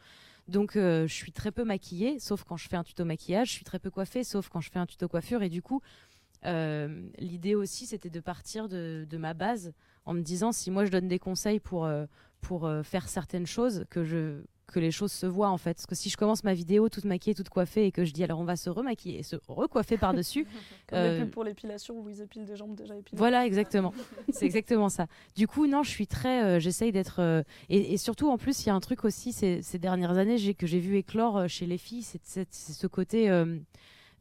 Donc 0.48 0.76
euh, 0.76 1.08
je 1.08 1.14
suis 1.14 1.32
très 1.32 1.52
peu 1.52 1.64
maquillée, 1.64 2.20
sauf 2.20 2.44
quand 2.44 2.58
je 2.58 2.68
fais 2.68 2.76
un 2.76 2.84
tuto 2.84 3.06
maquillage. 3.06 3.50
Je 3.50 3.54
suis 3.54 3.66
très 3.66 3.80
peu 3.80 3.90
coiffée, 3.90 4.24
sauf 4.24 4.50
quand 4.50 4.62
je 4.62 4.70
fais 4.70 4.80
un 4.80 4.86
tuto 4.86 5.08
coiffure. 5.08 5.42
Et 5.42 5.50
du 5.50 5.62
coup, 5.62 5.82
euh, 6.46 7.08
l'idée 7.18 7.56
aussi, 7.56 7.86
c'était 7.86 8.10
de 8.10 8.20
partir 8.20 8.68
de, 8.68 9.08
ma 9.18 9.34
base 9.34 9.74
en 10.06 10.14
me 10.14 10.22
disant 10.22 10.52
si 10.52 10.70
moi 10.70 10.86
je 10.86 10.92
donne 10.92 11.08
des 11.08 11.20
conseils 11.20 11.60
pour, 11.60 11.88
pour 12.44 12.66
euh, 12.66 12.84
faire 12.84 13.10
certaines 13.10 13.48
choses, 13.48 13.86
que, 13.90 14.04
je, 14.04 14.44
que 14.68 14.80
les 14.80 14.92
choses 14.92 15.12
se 15.12 15.26
voient 15.26 15.50
en 15.50 15.58
fait. 15.58 15.74
Parce 15.76 15.86
que 15.86 15.96
si 15.96 16.10
je 16.10 16.18
commence 16.18 16.44
ma 16.44 16.54
vidéo 16.54 16.90
toute 16.90 17.06
maquillée, 17.06 17.36
toute 17.36 17.50
coiffée 17.50 17.86
et 17.86 17.92
que 17.92 18.06
je 18.06 18.12
dis 18.14 18.24
alors 18.24 18.40
on 18.40 18.44
va 18.44 18.56
se 18.56 18.70
remaquiller 18.70 19.20
et 19.20 19.24
se 19.24 19.36
recoiffer 19.48 19.98
par-dessus, 19.98 20.46
Comme 20.88 21.00
Euh, 21.00 21.14
les 21.18 21.20
pubs 21.26 21.30
pour 21.32 21.44
l'épilation 21.44 22.00
où 22.00 22.10
ils 22.10 22.22
épilent 22.22 22.46
des 22.46 22.56
jambes 22.56 22.76
déjà 22.76 22.96
épilées. 22.96 23.18
voilà, 23.18 23.46
exactement. 23.46 23.94
C'est 24.34 24.46
exactement 24.46 24.90
ça. 24.90 25.08
Du 25.36 25.48
coup, 25.48 25.68
non, 25.68 25.84
je 25.84 25.90
suis 25.90 26.08
très. 26.08 26.44
euh, 26.44 26.60
J'essaye 26.60 26.92
d'être. 26.92 27.20
euh, 27.20 27.44
et, 27.70 27.94
et 27.94 27.98
surtout, 27.98 28.30
en 28.30 28.38
plus, 28.38 28.64
il 28.64 28.68
y 28.68 28.70
a 28.70 28.76
un 28.76 28.80
truc 28.80 29.04
aussi 29.06 29.32
ces, 29.34 29.62
ces 29.62 29.80
dernières 29.80 30.18
années 30.18 30.54
que 30.56 30.66
j'ai 30.68 30.80
vu 30.80 30.98
éclore 30.98 31.48
chez 31.48 31.66
les 31.66 31.78
filles, 31.78 32.04
c'est 32.04 32.48
ce 32.54 32.88
côté. 32.88 33.30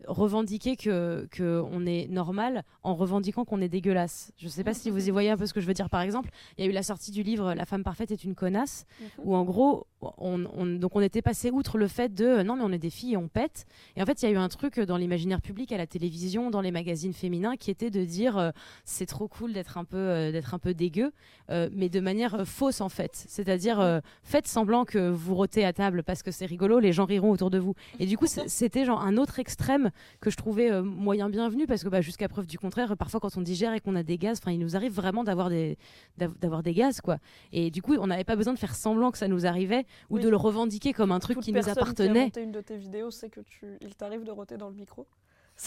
revendiquer 0.08 0.76
que, 0.76 1.28
que 1.30 1.62
on 1.70 1.86
est 1.86 2.08
normal 2.08 2.64
en 2.82 2.96
revendiquant 2.96 3.44
qu'on 3.44 3.60
est 3.60 3.68
dégueulasse. 3.68 4.32
Je 4.36 4.48
sais 4.48 4.64
pas 4.64 4.74
si 4.74 4.90
vous 4.90 5.06
y 5.06 5.10
voyez 5.12 5.30
un 5.30 5.36
peu 5.36 5.46
ce 5.46 5.54
que 5.54 5.60
je 5.60 5.66
veux 5.66 5.74
dire. 5.74 5.88
Par 5.88 6.00
exemple, 6.00 6.30
il 6.58 6.64
y 6.64 6.66
a 6.66 6.70
eu 6.70 6.74
la 6.74 6.82
sortie 6.82 7.12
du 7.12 7.22
livre 7.22 7.54
La 7.54 7.66
femme 7.66 7.84
parfaite 7.84 8.10
est 8.10 8.24
une 8.24 8.34
connasse, 8.34 8.84
Mhm. 9.00 9.06
où 9.24 9.36
en 9.36 9.44
gros, 9.44 9.86
on, 10.18 10.44
on- 10.56 10.66
donc 10.66 10.96
on 10.96 11.00
était 11.00 11.22
passé 11.22 11.50
outre 11.50 11.78
le 11.78 11.86
fait 11.88 12.12
de 12.14 12.24
euh, 12.24 12.42
non 12.42 12.56
mais 12.56 12.62
on 12.64 12.72
est 12.72 12.78
des 12.78 12.90
filles 12.90 13.14
et 13.14 13.16
on 13.16 13.28
pète. 13.28 13.66
Et 13.96 14.02
en 14.02 14.06
fait, 14.06 14.22
il 14.22 14.26
y 14.26 14.28
a 14.28 14.32
eu 14.32 14.36
un 14.36 14.48
truc 14.48 14.78
dans 14.80 14.96
l'imaginaire 14.96 15.40
public, 15.40 15.72
à 15.72 15.76
la 15.76 15.86
télévision, 15.86 16.50
dans 16.50 16.60
les 16.60 16.70
magazines 16.72 17.12
féminins, 17.12 17.56
qui 17.56 17.70
était 17.70 17.90
de 17.90 18.04
dire 18.04 18.38
euh, 18.38 18.50
c'est 18.84 19.06
trop 19.06 19.28
cool 19.28 19.52
d'être 19.52 19.78
un 19.78 19.84
peu 19.84 19.96
euh, 19.96 20.32
d'être 20.32 20.54
un 20.54 20.58
peu 20.58 20.74
dégueu, 20.74 21.12
euh, 21.50 21.68
mais 21.72 21.88
de 21.88 22.00
manière 22.00 22.34
euh, 22.34 22.44
fausse 22.44 22.80
en 22.80 22.88
fait. 22.88 23.12
C'est-à-dire 23.28 23.80
euh, 23.80 24.00
faites 24.22 24.46
semblant 24.46 24.84
que 24.84 25.10
vous 25.10 25.34
rôtez 25.34 25.64
à 25.64 25.72
table 25.72 26.02
parce 26.02 26.22
que 26.22 26.30
c'est 26.30 26.46
rigolo, 26.46 26.78
les 26.78 26.92
gens 26.92 27.04
riront 27.04 27.30
autour 27.30 27.50
de 27.50 27.58
vous. 27.58 27.74
Et 27.98 28.06
du 28.06 28.16
coup, 28.16 28.26
c'était 28.26 28.84
genre 28.84 29.02
un 29.02 29.16
autre 29.16 29.38
extrême 29.38 29.90
que 30.20 30.30
je 30.30 30.36
trouvais 30.36 30.70
euh, 30.70 30.82
moyen 30.82 31.28
bienvenu 31.28 31.66
parce 31.66 31.84
que 31.84 31.88
bah, 31.88 32.00
jusqu'à 32.00 32.28
preuve 32.28 32.46
du 32.46 32.58
contraire, 32.58 32.96
parfois 32.96 33.20
quand 33.20 33.36
on 33.36 33.40
digère 33.42 33.72
et 33.74 33.80
qu'on 33.80 33.94
a 33.96 34.02
des 34.02 34.18
gaz, 34.18 34.38
enfin 34.42 34.52
il 34.52 34.58
nous 34.58 34.76
arrive 34.76 34.92
vraiment 34.92 35.24
d'avoir 35.24 35.48
des 35.50 35.76
d'av- 36.18 36.36
d'avoir 36.40 36.62
des 36.62 36.72
gaz 36.74 37.00
quoi. 37.00 37.18
Et 37.52 37.70
du 37.70 37.82
coup, 37.82 37.94
on 37.98 38.06
n'avait 38.06 38.24
pas 38.24 38.36
besoin 38.36 38.52
de 38.52 38.58
faire 38.58 38.74
semblant 38.74 39.10
que 39.10 39.18
ça 39.18 39.28
nous 39.28 39.46
arrivait 39.46 39.84
ou 40.10 40.16
Oui. 40.16 40.22
de 40.22 40.28
le 40.28 40.36
revendiquer 40.36 40.92
comme 40.92 41.12
un 41.12 41.18
truc 41.18 41.36
Toute 41.36 41.44
qui 41.44 41.50
nous 41.52 41.54
personne 41.54 41.74
Qui 41.74 41.78
a 41.80 41.82
appartenait. 41.82 42.32
une 42.42 42.52
de 42.52 42.60
tes 42.60 42.76
vidéos 42.76 43.10
sait 43.10 43.28
que 43.30 43.40
tu, 43.40 43.76
il 43.80 43.94
t'arrive 43.94 44.24
de 44.24 44.30
roter 44.30 44.56
dans 44.56 44.68
le 44.68 44.74
micro. 44.74 45.06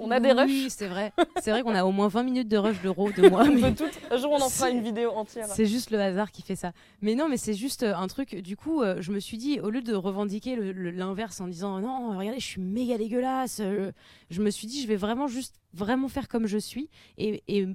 on 0.00 0.10
a 0.10 0.18
des 0.18 0.32
rushs. 0.32 0.50
Oui, 0.50 0.66
c'est 0.70 0.88
vrai. 0.88 1.12
C'est 1.40 1.50
vrai 1.52 1.62
qu'on 1.62 1.74
a 1.74 1.84
au 1.84 1.92
moins 1.92 2.08
20 2.08 2.24
minutes 2.24 2.48
de 2.48 2.56
rush 2.56 2.82
de 2.82 2.88
de 2.88 3.28
moi. 3.30 3.44
Mais- 3.48 3.72
peut 3.72 3.84
toutes- 3.84 4.00
Un 4.12 4.16
jour, 4.16 4.32
on 4.32 4.36
en 4.42 4.48
fera 4.48 4.66
C'est- 4.66 4.72
une 4.72 4.82
vidéo 4.82 5.10
entière. 5.12 5.46
C'est 5.46 5.66
juste 5.66 5.90
le 5.92 6.00
hasard 6.00 6.32
qui 6.32 6.42
fait 6.42 6.56
ça. 6.56 6.72
Mais 7.00 7.14
non, 7.14 7.28
mais 7.28 7.36
c'est 7.36 7.54
juste 7.54 7.84
euh, 7.84 7.94
un 7.94 8.08
truc. 8.08 8.34
Du 8.34 8.56
coup, 8.56 8.82
euh, 8.82 9.00
je 9.00 9.12
me 9.12 9.20
suis 9.20 9.38
dit, 9.38 9.60
au 9.60 9.70
lieu 9.70 9.82
de 9.82 9.94
revendiquer 9.94 10.56
l'inverse 10.56 11.40
en 11.40 11.46
disant 11.46 11.78
non, 11.80 12.18
regardez, 12.18 12.40
je 12.40 12.44
suis 12.46 12.60
méga 12.60 12.98
dégueulasse, 12.98 13.60
euh, 13.60 13.92
je 14.30 14.42
me 14.42 14.50
suis 14.50 14.66
dit, 14.66 14.82
je 14.82 14.88
vais 14.88 14.96
vraiment 14.96 15.28
juste 15.28 15.54
vraiment 15.72 16.08
faire 16.08 16.26
comme 16.28 16.46
je 16.46 16.58
suis. 16.58 16.90
Et, 17.16 17.42
et 17.46 17.68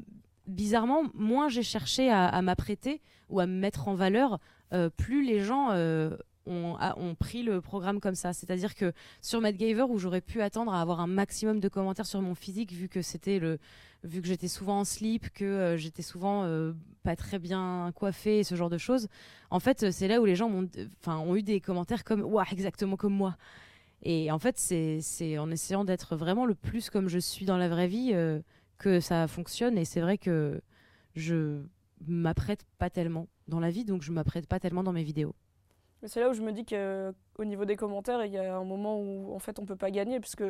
bizarrement, 0.45 1.03
moins 1.13 1.47
j'ai 1.47 1.63
cherché 1.63 2.09
à, 2.09 2.27
à 2.27 2.41
m'apprêter 2.41 3.01
ou 3.29 3.39
à 3.39 3.45
me 3.45 3.53
mettre 3.59 3.87
en 3.87 3.93
valeur, 3.93 4.39
plus 4.97 5.23
les 5.23 5.41
gens. 5.41 5.71
euh, 6.49 6.91
ont, 6.97 7.15
pris 7.15 7.43
le 7.43 7.61
programme 7.61 7.99
comme 7.99 8.15
ça. 8.15 8.33
C'est-à-dire 8.33 8.75
que 8.75 8.93
sur 9.21 9.41
MadGaver, 9.41 9.83
où 9.83 9.97
j'aurais 9.97 10.21
pu 10.21 10.41
attendre 10.41 10.73
à 10.73 10.81
avoir 10.81 10.99
un 10.99 11.07
maximum 11.07 11.59
de 11.59 11.67
commentaires 11.69 12.05
sur 12.05 12.21
mon 12.21 12.35
physique, 12.35 12.71
vu 12.71 12.89
que 12.89 13.01
c'était 13.01 13.39
le, 13.39 13.59
vu 14.03 14.21
que 14.21 14.27
j'étais 14.27 14.47
souvent 14.47 14.79
en 14.79 14.83
slip, 14.83 15.29
que 15.29 15.45
euh, 15.45 15.77
j'étais 15.77 16.01
souvent 16.01 16.43
euh, 16.43 16.73
pas 17.03 17.15
très 17.15 17.39
bien 17.39 17.91
coiffée 17.95 18.43
ce 18.43 18.55
genre 18.55 18.69
de 18.69 18.77
choses. 18.77 19.07
En 19.49 19.59
fait, 19.59 19.83
euh, 19.83 19.91
c'est 19.91 20.07
là 20.07 20.21
où 20.21 20.25
les 20.25 20.35
gens 20.35 20.49
ont 20.49 21.35
eu 21.35 21.43
des 21.43 21.61
commentaires 21.61 22.03
comme 22.03 22.21
Ouah, 22.21 22.45
exactement 22.51 22.97
comme 22.97 23.13
moi. 23.13 23.35
Et 24.01 24.31
en 24.31 24.39
fait, 24.39 24.57
c'est 24.57 25.37
en 25.37 25.51
essayant 25.51 25.83
d'être 25.83 26.15
vraiment 26.15 26.45
le 26.45 26.55
plus 26.55 26.89
comme 26.89 27.09
je 27.09 27.19
suis 27.19 27.45
dans 27.45 27.57
la 27.57 27.67
vraie 27.67 27.87
vie 27.87 28.11
euh, 28.13 28.39
que 28.77 29.01
ça 29.01 29.27
fonctionne. 29.27 29.77
Et 29.77 29.83
c'est 29.83 29.99
vrai 29.99 30.17
que 30.17 30.61
je 31.15 31.61
m'apprête 32.07 32.65
pas 32.77 32.89
tellement 32.89 33.27
dans 33.49 33.59
la 33.59 33.69
vie, 33.69 33.85
donc 33.85 34.01
je 34.01 34.11
m'apprête 34.11 34.47
pas 34.47 34.59
tellement 34.59 34.83
dans 34.83 34.93
mes 34.93 35.03
vidéos. 35.03 35.35
C'est 36.05 36.21
là 36.21 36.29
où 36.29 36.33
je 36.33 36.41
me 36.41 36.53
dis 36.53 36.65
qu'au 36.65 37.43
niveau 37.43 37.65
des 37.65 37.75
commentaires, 37.75 38.23
il 38.23 38.31
y 38.31 38.37
a 38.37 38.55
un 38.55 38.63
moment 38.63 38.99
où 39.01 39.35
en 39.35 39.39
fait 39.39 39.59
on 39.59 39.65
peut 39.65 39.75
pas 39.75 39.91
gagner 39.91 40.19
puisque 40.21 40.43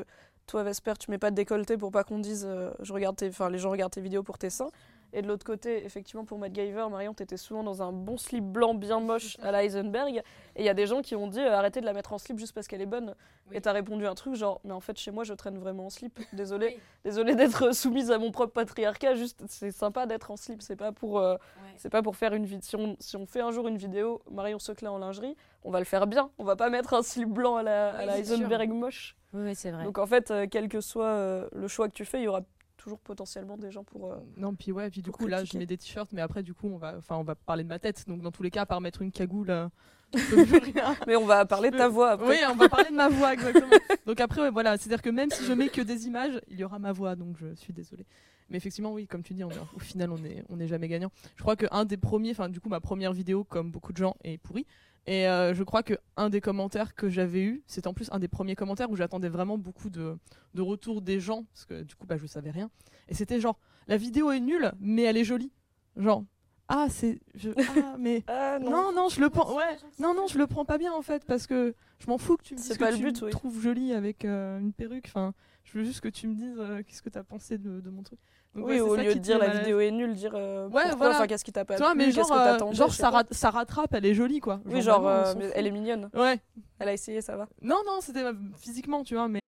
toi 0.46 0.64
Vesper, 0.64 0.94
tu 1.00 1.10
mets 1.10 1.18
pas 1.18 1.32
de 1.32 1.36
décolleté 1.36 1.76
pour 1.78 1.92
pas 1.92 2.04
qu'on 2.04 2.20
dise 2.20 2.46
euh, 2.48 2.72
je 2.82 2.94
regarde 2.94 3.16
tes, 3.16 3.32
les 3.50 3.58
gens 3.58 3.72
regardent 3.72 3.92
tes 3.92 4.02
vidéos 4.02 4.24
pour 4.24 4.38
tes 4.38 4.50
seins. 4.52 4.70
Et 5.14 5.22
de 5.22 5.28
l'autre 5.28 5.46
côté, 5.46 5.84
effectivement 5.86 6.26
pour 6.26 6.38
MacGyver, 6.38 6.86
Marion, 6.90 7.14
t'étais 7.14 7.38
souvent 7.38 7.64
dans 7.64 7.82
un 7.82 7.92
bon 7.92 8.18
slip 8.18 8.44
blanc 8.44 8.74
bien 8.74 9.00
moche 9.00 9.38
à 9.42 9.52
la 9.52 9.64
Heisenberg. 9.64 10.18
Et 10.56 10.62
il 10.62 10.66
y 10.66 10.70
a 10.70 10.74
des 10.74 10.86
gens 10.86 11.02
qui 11.02 11.16
ont 11.16 11.28
dit 11.28 11.40
euh, 11.40 11.54
arrêtez 11.54 11.82
de 11.82 11.86
la 11.86 11.94
mettre 11.94 12.14
en 12.14 12.18
slip 12.18 12.38
juste 12.38 12.54
parce 12.54 12.68
qu'elle 12.68 12.82
est 12.82 12.86
bonne. 12.86 13.16
Et 13.52 13.62
t'as 13.62 13.72
répondu 13.72 14.06
un 14.06 14.14
truc 14.14 14.36
genre 14.36 14.62
mais 14.64 14.74
en 14.74 14.80
fait 14.80 14.98
chez 14.98 15.10
moi 15.12 15.24
je 15.24 15.34
traîne 15.34 15.58
vraiment 15.58 15.88
en 15.88 15.90
slip. 15.90 16.20
Désolée, 16.34 16.80
désolée 17.04 17.36
d'être 17.36 17.74
soumise 17.74 18.12
à 18.12 18.20
mon 18.20 18.32
propre 18.32 18.54
patriarcat. 18.54 19.16
Juste 19.16 19.44
c'est 19.48 19.72
sympa 19.72 20.06
d'être 20.06 20.32
en 20.32 20.36
slip. 20.36 20.62
C'est 20.62 20.76
pas 20.76 20.92
pour 20.92 21.20
euh, 21.20 21.38
c'est 21.78 21.90
pas 21.90 22.02
pour 22.04 22.16
faire 22.16 22.34
une 22.34 22.46
vidéo. 22.46 22.60
Si 22.62 22.76
on, 22.76 22.96
si 23.00 23.16
on 23.16 23.26
fait 23.26 23.42
un 23.42 23.52
jour 23.52 23.68
une 23.68 23.78
vidéo 23.78 24.22
Marion 24.32 24.60
Seclin 24.60 24.92
en 24.92 24.98
lingerie, 25.00 25.36
on 25.64 25.72
va 25.72 25.80
le 25.80 25.86
faire 25.86 26.06
bien. 26.08 26.30
On 26.38 26.44
va 26.44 26.56
pas 26.56 26.70
mettre 26.70 26.94
un 26.94 27.02
slip 27.02 27.30
blanc 27.30 27.56
à 27.56 27.64
la, 27.64 27.90
à 27.90 28.00
Oui, 28.00 28.06
la 28.06 28.16
c'est 28.18 28.26
sûr. 28.26 28.36
Heisenberg 28.36 28.70
moche. 28.70 29.16
Oui, 29.34 29.56
c'est 29.56 29.72
vrai. 29.72 29.84
Donc 29.84 29.98
en 29.98 30.06
fait, 30.08 30.32
euh, 30.32 30.48
quel 30.50 30.68
que 30.70 30.82
soit 30.82 31.06
euh, 31.06 31.48
le 31.54 31.68
choix 31.68 31.88
que 31.88 31.94
tu 31.94 32.06
fais, 32.06 32.20
il 32.20 32.24
y 32.24 32.28
aura 32.28 32.42
toujours 32.90 33.00
potentiellement 33.00 33.58
des 33.58 33.72
gens 33.72 33.84
pour. 33.84 34.12
euh, 34.12 34.18
Non, 34.38 34.56
puis 34.56 34.72
ouais, 34.72 34.90
puis 34.90 35.02
du 35.02 35.12
coup, 35.12 35.28
là, 35.28 35.44
je 35.44 35.58
mets 35.58 35.66
des 35.66 35.78
t-shirts, 35.78 36.12
mais 36.12 36.22
après, 36.22 36.42
du 36.44 36.54
coup, 36.54 36.68
on 36.68 36.78
va, 36.78 36.96
enfin, 36.98 37.16
on 37.18 37.24
va 37.24 37.36
parler 37.36 37.64
de 37.64 37.70
ma 37.70 37.78
tête. 37.80 38.06
Donc, 38.08 38.22
dans 38.22 38.32
tous 38.32 38.42
les 38.44 38.50
cas, 38.52 38.62
à 38.62 38.66
part 38.66 38.82
mettre 38.82 39.02
une 39.02 39.12
cagoule, 39.12 39.50
euh. 39.52 39.68
Mais 41.08 41.16
on 41.16 41.26
va 41.28 41.46
parler 41.46 41.70
de 41.70 41.78
ta 41.78 41.88
voix 41.88 42.12
après. 42.12 42.28
Oui, 42.30 42.38
on 42.52 42.56
va 42.56 42.68
parler 42.68 42.90
de 42.90 42.96
ma 42.96 43.10
voix, 43.10 43.32
exactement. 43.34 43.68
donc 44.08 44.20
après, 44.20 44.42
ouais, 44.42 44.50
voilà, 44.50 44.76
c'est-à-dire 44.76 45.04
que 45.04 45.10
même 45.12 45.30
si 45.30 45.46
je 45.46 45.54
mets 45.54 45.70
que 45.70 45.82
des 45.82 46.08
images, 46.08 46.42
il 46.50 46.60
y 46.60 46.64
aura 46.64 46.80
ma 46.80 46.92
voix, 46.92 47.16
donc 47.16 47.38
je 47.38 47.54
suis 47.54 47.74
désolée. 47.74 48.08
Mais 48.50 48.58
effectivement, 48.58 48.92
oui, 48.92 49.06
comme 49.06 49.22
tu 49.22 49.36
dis, 49.36 49.44
on 49.44 49.52
est- 49.52 49.60
au 49.76 49.80
final, 49.80 50.10
on 50.12 50.18
est, 50.24 50.44
on 50.50 50.60
est 50.60 50.66
jamais 50.68 50.88
gagnant. 50.88 51.12
Je 51.36 51.44
crois 51.44 51.56
qu'un 51.56 51.86
des 51.86 51.98
premiers, 51.98 52.32
enfin, 52.32 52.50
du 52.50 52.60
coup, 52.60 52.70
ma 52.70 52.80
première 52.80 53.14
vidéo, 53.14 53.44
comme 53.44 53.70
beaucoup 53.70 53.92
de 53.94 53.98
gens, 53.98 54.16
est 54.24 54.40
pourrie. 54.40 54.66
Et 55.12 55.28
euh, 55.28 55.56
je 55.56 55.64
crois 55.64 55.82
que 55.82 55.96
un 56.18 56.30
des 56.30 56.40
commentaires 56.40 56.94
que 56.94 57.10
j'avais 57.10 57.42
eu, 57.42 57.64
c'est 57.66 57.88
en 57.88 57.96
plus 57.96 58.10
un 58.12 58.20
des 58.20 58.28
premiers 58.28 58.56
commentaires 58.56 58.92
où 58.92 58.96
j'attendais 58.96 59.28
vraiment 59.30 59.58
beaucoup 59.58 59.90
de, 59.90 60.16
de 60.54 60.62
retours 60.62 61.02
des 61.02 61.20
gens, 61.20 61.46
parce 61.46 61.66
que 61.66 61.82
du 61.82 61.96
coup, 61.96 62.06
bah, 62.06 62.18
je 62.18 62.28
savais 62.28 62.52
rien. 62.52 62.70
Et 63.08 63.16
c'était 63.16 63.40
genre, 63.40 63.58
la 63.88 63.98
vidéo 63.98 64.30
est 64.30 64.40
nulle, 64.40 64.72
mais 64.80 65.02
elle 65.02 65.18
est 65.18 65.24
jolie. 65.24 65.52
Genre, 65.98 66.24
ah, 66.68 66.86
c'est. 66.92 67.20
je- 67.34 67.50
Ah, 67.84 67.96
mais. 67.98 68.24
Ah 68.28 68.60
non. 68.62 68.70
Non, 68.70 68.94
non, 68.94 69.10
je 69.10 69.20
le 69.20 69.32
prends. 69.32 69.56
Ouais. 69.58 69.78
Non, 70.00 70.14
non, 70.14 70.28
je 70.28 70.38
le 70.38 70.46
prends 70.46 70.64
pas 70.66 70.78
bien 70.78 70.94
en 70.94 71.02
fait 71.02 71.26
parce 71.26 71.48
que 71.48 71.74
je 71.98 72.06
m'en 72.06 72.20
fous 72.20 72.38
que 72.38 72.44
tu 72.44 72.54
me 72.54 72.60
dises 72.60 72.78
pas 72.78 72.90
que 72.92 72.92
le 72.92 72.98
tu 73.12 73.24
me 73.26 73.32
trouves 73.32 73.60
jolie 73.60 73.94
avec 73.94 74.26
euh, 74.26 74.60
une 74.60 74.74
perruque. 74.74 75.06
Enfin, 75.08 75.34
je 75.64 75.76
veux 75.80 75.84
juste 75.84 76.02
que 76.02 76.08
tu 76.10 76.28
me 76.28 76.36
dises 76.36 76.58
euh, 76.60 76.84
qu'est-ce 76.86 77.02
que 77.02 77.10
t'as 77.10 77.24
pensé 77.24 77.58
de, 77.58 77.80
de 77.82 77.90
mon 77.90 78.04
truc. 78.04 78.20
Donc, 78.56 78.66
Oui, 78.66 78.76
ouais, 78.76 78.80
au 78.82 78.96
lieu 78.96 79.14
de 79.14 79.20
dire 79.20 79.38
la 79.38 79.48
mal 79.48 79.58
vidéo 79.60 79.80
est 79.80 79.92
nulle, 79.92 80.16
dire 80.16 80.32
euh, 80.34 80.68
Ouais, 80.70 80.82
pourquoi, 80.82 80.96
voilà. 80.96 81.16
enfin 81.18 81.28
qu'est-ce 81.28 81.46
qui 81.46 81.52
t'a 81.52 81.66
pas 81.66 81.76
plu, 81.76 81.86
mais 81.96 82.06
qu'est-ce 82.06 82.18
genre, 82.18 82.28
que 82.30 82.34
euh, 82.34 82.52
t'attendais, 82.52 82.76
genre 82.76 82.92
sais 82.94 83.04
ça, 83.32 83.50
rattrape, 83.52 83.94
elle 83.94 84.06
est 84.06 84.16
jolie 84.16 84.40
quoi. 84.40 84.60
Oui, 84.66 84.82
Genre, 84.82 85.08
euh, 85.08 85.34
mais 85.38 85.52
elle 85.54 85.68
est 85.68 85.72
mignonne. 85.72 86.10
Ouais. 86.16 86.40
Elle 86.80 86.90
a 86.90 86.94
essayé, 86.94 87.22
ça 87.22 87.38
va. 87.38 87.48
Non, 87.62 87.78
non, 87.86 88.00
c'était 88.02 88.24
euh, 88.24 88.34
physiquement, 88.58 89.04
tu 89.04 89.14
vois, 89.16 89.28
mais. 89.28 89.40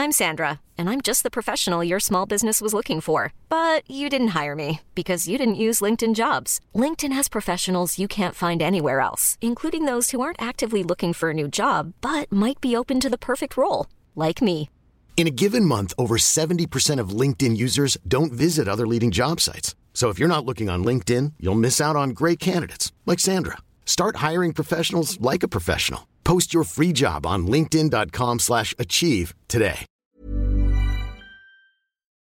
I'm 0.00 0.12
Sandra, 0.12 0.60
and 0.78 0.88
I'm 0.88 1.00
just 1.00 1.24
the 1.24 1.30
professional 1.30 1.82
your 1.82 1.98
small 1.98 2.24
business 2.24 2.60
was 2.60 2.72
looking 2.72 3.00
for. 3.00 3.32
But 3.48 3.82
you 3.90 4.08
didn't 4.08 4.28
hire 4.28 4.54
me 4.54 4.80
because 4.94 5.26
you 5.26 5.38
didn't 5.38 5.56
use 5.56 5.80
LinkedIn 5.80 6.14
jobs. 6.14 6.60
LinkedIn 6.74 7.12
has 7.12 7.28
professionals 7.28 7.98
you 7.98 8.06
can't 8.06 8.34
find 8.34 8.62
anywhere 8.62 9.00
else, 9.00 9.38
including 9.40 9.86
those 9.86 10.10
who 10.12 10.20
aren't 10.20 10.40
actively 10.40 10.84
looking 10.84 11.12
for 11.14 11.30
a 11.30 11.34
new 11.34 11.48
job 11.48 11.94
but 12.00 12.30
might 12.30 12.60
be 12.60 12.76
open 12.76 13.00
to 13.00 13.08
the 13.10 13.18
perfect 13.18 13.56
role, 13.56 13.86
like 14.14 14.40
me. 14.40 14.68
In 15.18 15.26
a 15.26 15.32
given 15.32 15.64
month, 15.64 15.92
over 15.98 16.16
70% 16.16 17.00
of 17.00 17.08
LinkedIn 17.10 17.56
users 17.56 17.96
don't 18.06 18.32
visit 18.32 18.68
other 18.68 18.86
leading 18.86 19.10
job 19.10 19.40
sites. 19.40 19.74
So 19.92 20.10
if 20.10 20.18
you're 20.20 20.28
not 20.28 20.44
looking 20.46 20.70
on 20.70 20.84
LinkedIn, 20.84 21.32
you'll 21.40 21.56
miss 21.58 21.80
out 21.80 21.96
on 21.96 22.10
great 22.10 22.38
candidates 22.38 22.92
like 23.04 23.18
Sandra. 23.18 23.56
Start 23.84 24.16
hiring 24.22 24.52
professionals 24.52 25.20
like 25.20 25.42
a 25.42 25.48
professional. 25.48 26.06
Post 26.22 26.54
your 26.54 26.62
free 26.62 26.92
job 26.94 27.26
on 27.26 27.48
linkedin.com/achieve 27.48 29.34
today. 29.48 29.86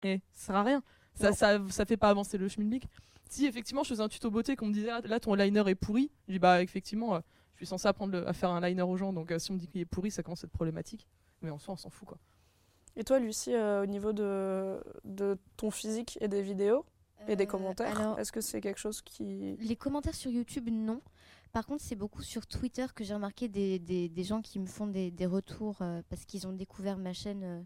Et 0.02 0.22
ça 0.32 0.46
sert 0.46 0.56
à 0.56 0.62
rien. 0.62 0.82
Ça, 1.20 1.32
ça, 1.32 1.58
ça 1.68 1.84
fait 1.84 1.96
pas 1.98 2.08
avancer 2.08 2.38
le 2.38 2.48
schmilblick. 2.48 2.86
Si 3.28 3.44
effectivement 3.44 3.82
je 3.82 3.90
faisais 3.90 4.02
un 4.02 4.08
tuto 4.08 4.30
beauté 4.30 4.56
qu'on 4.56 4.68
me 4.68 4.72
disait 4.72 4.88
là 5.04 5.20
ton 5.20 5.34
liner 5.34 5.64
est 5.66 5.74
pourri, 5.74 6.10
je 6.28 6.32
dis 6.34 6.38
bah 6.38 6.62
effectivement 6.62 7.16
euh, 7.16 7.20
je 7.56 7.58
suis 7.58 7.66
censé 7.66 7.88
apprendre 7.88 8.12
le- 8.12 8.26
à 8.26 8.32
faire 8.32 8.50
un 8.50 8.60
liner 8.66 8.82
aux 8.82 8.96
gens 8.96 9.12
donc 9.12 9.32
euh, 9.32 9.38
si 9.38 9.50
on 9.50 9.54
me 9.54 9.58
dit 9.58 9.66
qu'il 9.66 9.80
est 9.82 9.84
pourri 9.84 10.10
ça 10.10 10.22
commence 10.22 10.44
à 10.44 10.46
être 10.46 10.52
problématique. 10.52 11.06
Mais 11.42 11.50
en 11.50 11.58
soi 11.58 11.74
on 11.74 11.76
s'en 11.76 11.90
fout 11.90 12.06
quoi. 12.08 12.18
Et 12.96 13.04
toi, 13.04 13.18
Lucie, 13.18 13.54
euh, 13.54 13.82
au 13.82 13.86
niveau 13.86 14.12
de, 14.12 14.80
de 15.04 15.36
ton 15.56 15.70
physique 15.70 16.18
et 16.20 16.28
des 16.28 16.42
vidéos 16.42 16.84
et 17.28 17.36
des 17.36 17.44
Euh, 17.44 17.46
commentaires, 17.46 18.16
est-ce 18.18 18.32
que 18.32 18.40
c'est 18.40 18.60
quelque 18.60 18.78
chose 18.78 19.02
qui. 19.02 19.56
Les 19.60 19.76
commentaires 19.76 20.14
sur 20.14 20.30
YouTube, 20.30 20.68
non. 20.70 21.00
Par 21.52 21.66
contre, 21.66 21.82
c'est 21.82 21.96
beaucoup 21.96 22.22
sur 22.22 22.46
Twitter 22.46 22.86
que 22.94 23.04
j'ai 23.04 23.14
remarqué 23.14 23.48
des, 23.48 23.78
des- 23.78 24.08
des 24.08 24.24
gens 24.24 24.42
qui 24.42 24.58
me 24.58 24.66
font 24.66 24.86
des, 24.86 25.10
des 25.10 25.26
retours 25.26 25.76
euh, 25.80 26.02
parce 26.08 26.24
qu'ils 26.24 26.46
ont 26.46 26.52
découvert 26.52 26.98
ma 26.98 27.12
chaîne 27.12 27.64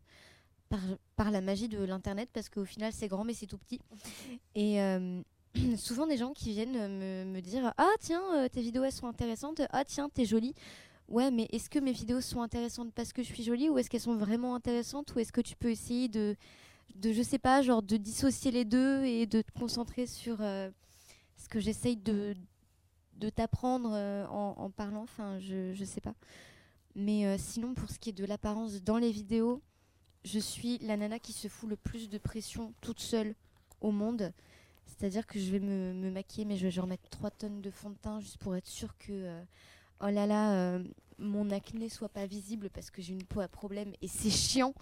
par, 0.68 0.80
par 1.16 1.30
la 1.30 1.40
magie 1.40 1.68
de 1.68 1.82
l'Internet, 1.82 2.28
parce 2.32 2.48
qu'au 2.48 2.64
final, 2.64 2.92
c'est 2.92 3.08
grand 3.08 3.24
mais 3.24 3.34
c'est 3.34 3.46
tout 3.46 3.58
petit. 3.58 3.80
Et 4.54 4.78
souvent, 5.76 6.06
des 6.06 6.16
gens 6.16 6.32
qui 6.32 6.50
viennent 6.52 6.72
me, 6.98 7.24
me 7.24 7.40
dire 7.40 7.72
Ah, 7.76 7.90
tiens, 8.00 8.22
euh, 8.36 8.48
tes 8.48 8.60
vidéos, 8.62 8.84
elles 8.84 8.92
sont 8.92 9.08
intéressantes. 9.08 9.60
Ah, 9.70 9.84
tiens, 9.84 10.08
t'es 10.08 10.24
jolie. 10.24 10.54
Ouais, 11.10 11.32
mais 11.32 11.48
est-ce 11.50 11.68
que 11.68 11.80
mes 11.80 11.90
vidéos 11.90 12.20
sont 12.20 12.40
intéressantes 12.40 12.92
parce 12.94 13.12
que 13.12 13.24
je 13.24 13.26
suis 13.32 13.42
jolie 13.42 13.68
ou 13.68 13.78
est-ce 13.78 13.90
qu'elles 13.90 14.00
sont 14.00 14.14
vraiment 14.16 14.54
intéressantes 14.54 15.12
ou 15.14 15.18
est-ce 15.18 15.32
que 15.32 15.40
tu 15.40 15.56
peux 15.56 15.70
essayer 15.70 16.06
de, 16.08 16.36
de, 16.94 17.12
je 17.12 17.20
sais 17.20 17.40
pas, 17.40 17.62
genre 17.62 17.82
de 17.82 17.96
dissocier 17.96 18.52
les 18.52 18.64
deux 18.64 19.04
et 19.04 19.26
de 19.26 19.42
te 19.42 19.50
concentrer 19.58 20.06
sur 20.06 20.40
euh, 20.40 20.70
ce 21.36 21.48
que 21.48 21.58
j'essaye 21.58 21.96
de, 21.96 22.36
de 23.16 23.28
t'apprendre 23.28 23.90
euh, 23.92 24.24
en, 24.28 24.70
parlant, 24.70 25.02
enfin, 25.02 25.40
je, 25.40 25.72
je 25.74 25.84
sais 25.84 26.00
pas. 26.00 26.14
Mais 26.94 27.26
euh, 27.26 27.36
sinon, 27.38 27.74
pour 27.74 27.90
ce 27.90 27.98
qui 27.98 28.10
est 28.10 28.12
de 28.12 28.24
l'apparence 28.24 28.80
dans 28.84 28.98
les 28.98 29.10
vidéos, 29.10 29.60
je 30.24 30.38
suis 30.38 30.78
la 30.78 30.96
nana 30.96 31.18
qui 31.18 31.32
se 31.32 31.48
fout 31.48 31.68
le 31.68 31.76
plus 31.76 32.08
de 32.08 32.18
pression 32.18 32.72
toute 32.80 33.00
seule 33.00 33.34
au 33.80 33.90
monde. 33.90 34.32
C'est-à-dire 34.86 35.26
que 35.26 35.40
je 35.40 35.50
vais 35.50 35.60
me, 35.60 35.92
me 35.92 36.10
maquiller, 36.10 36.44
mais 36.44 36.56
je 36.56 36.64
vais 36.64 36.70
genre 36.70 36.86
mettre 36.86 37.08
3 37.10 37.32
tonnes 37.32 37.60
de 37.62 37.70
fond 37.72 37.90
de 37.90 37.96
teint 37.96 38.20
juste 38.20 38.38
pour 38.38 38.54
être 38.54 38.68
sûre 38.68 38.96
que, 38.98 39.42
oh 40.00 40.08
là 40.10 40.26
là, 40.26 40.52
euh, 40.54 40.84
mon 41.18 41.50
acné 41.50 41.88
soit 41.88 42.08
pas 42.08 42.26
visible 42.26 42.70
parce 42.70 42.90
que 42.90 43.02
j'ai 43.02 43.12
une 43.12 43.24
peau 43.24 43.40
à 43.40 43.48
problème 43.48 43.92
et 44.02 44.08
c'est 44.08 44.30
chiant. 44.30 44.74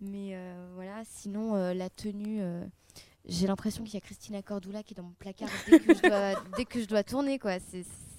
Mais 0.00 0.30
euh, 0.34 0.68
voilà, 0.74 1.02
sinon, 1.04 1.54
euh, 1.54 1.74
la 1.74 1.90
tenue, 1.90 2.40
j'ai 3.26 3.46
l'impression 3.46 3.84
qu'il 3.84 3.94
y 3.94 3.96
a 3.98 4.00
Christina 4.00 4.42
Cordula 4.42 4.82
qui 4.82 4.94
est 4.94 4.96
dans 4.96 5.02
mon 5.04 5.14
placard 5.18 5.50
dès 5.66 5.78
que 5.78 5.94
je 5.94 6.02
dois, 6.02 6.34
dès 6.56 6.64
que 6.64 6.80
je 6.80 6.86
dois 6.86 7.02
tourner, 7.02 7.38
quoi. 7.38 7.58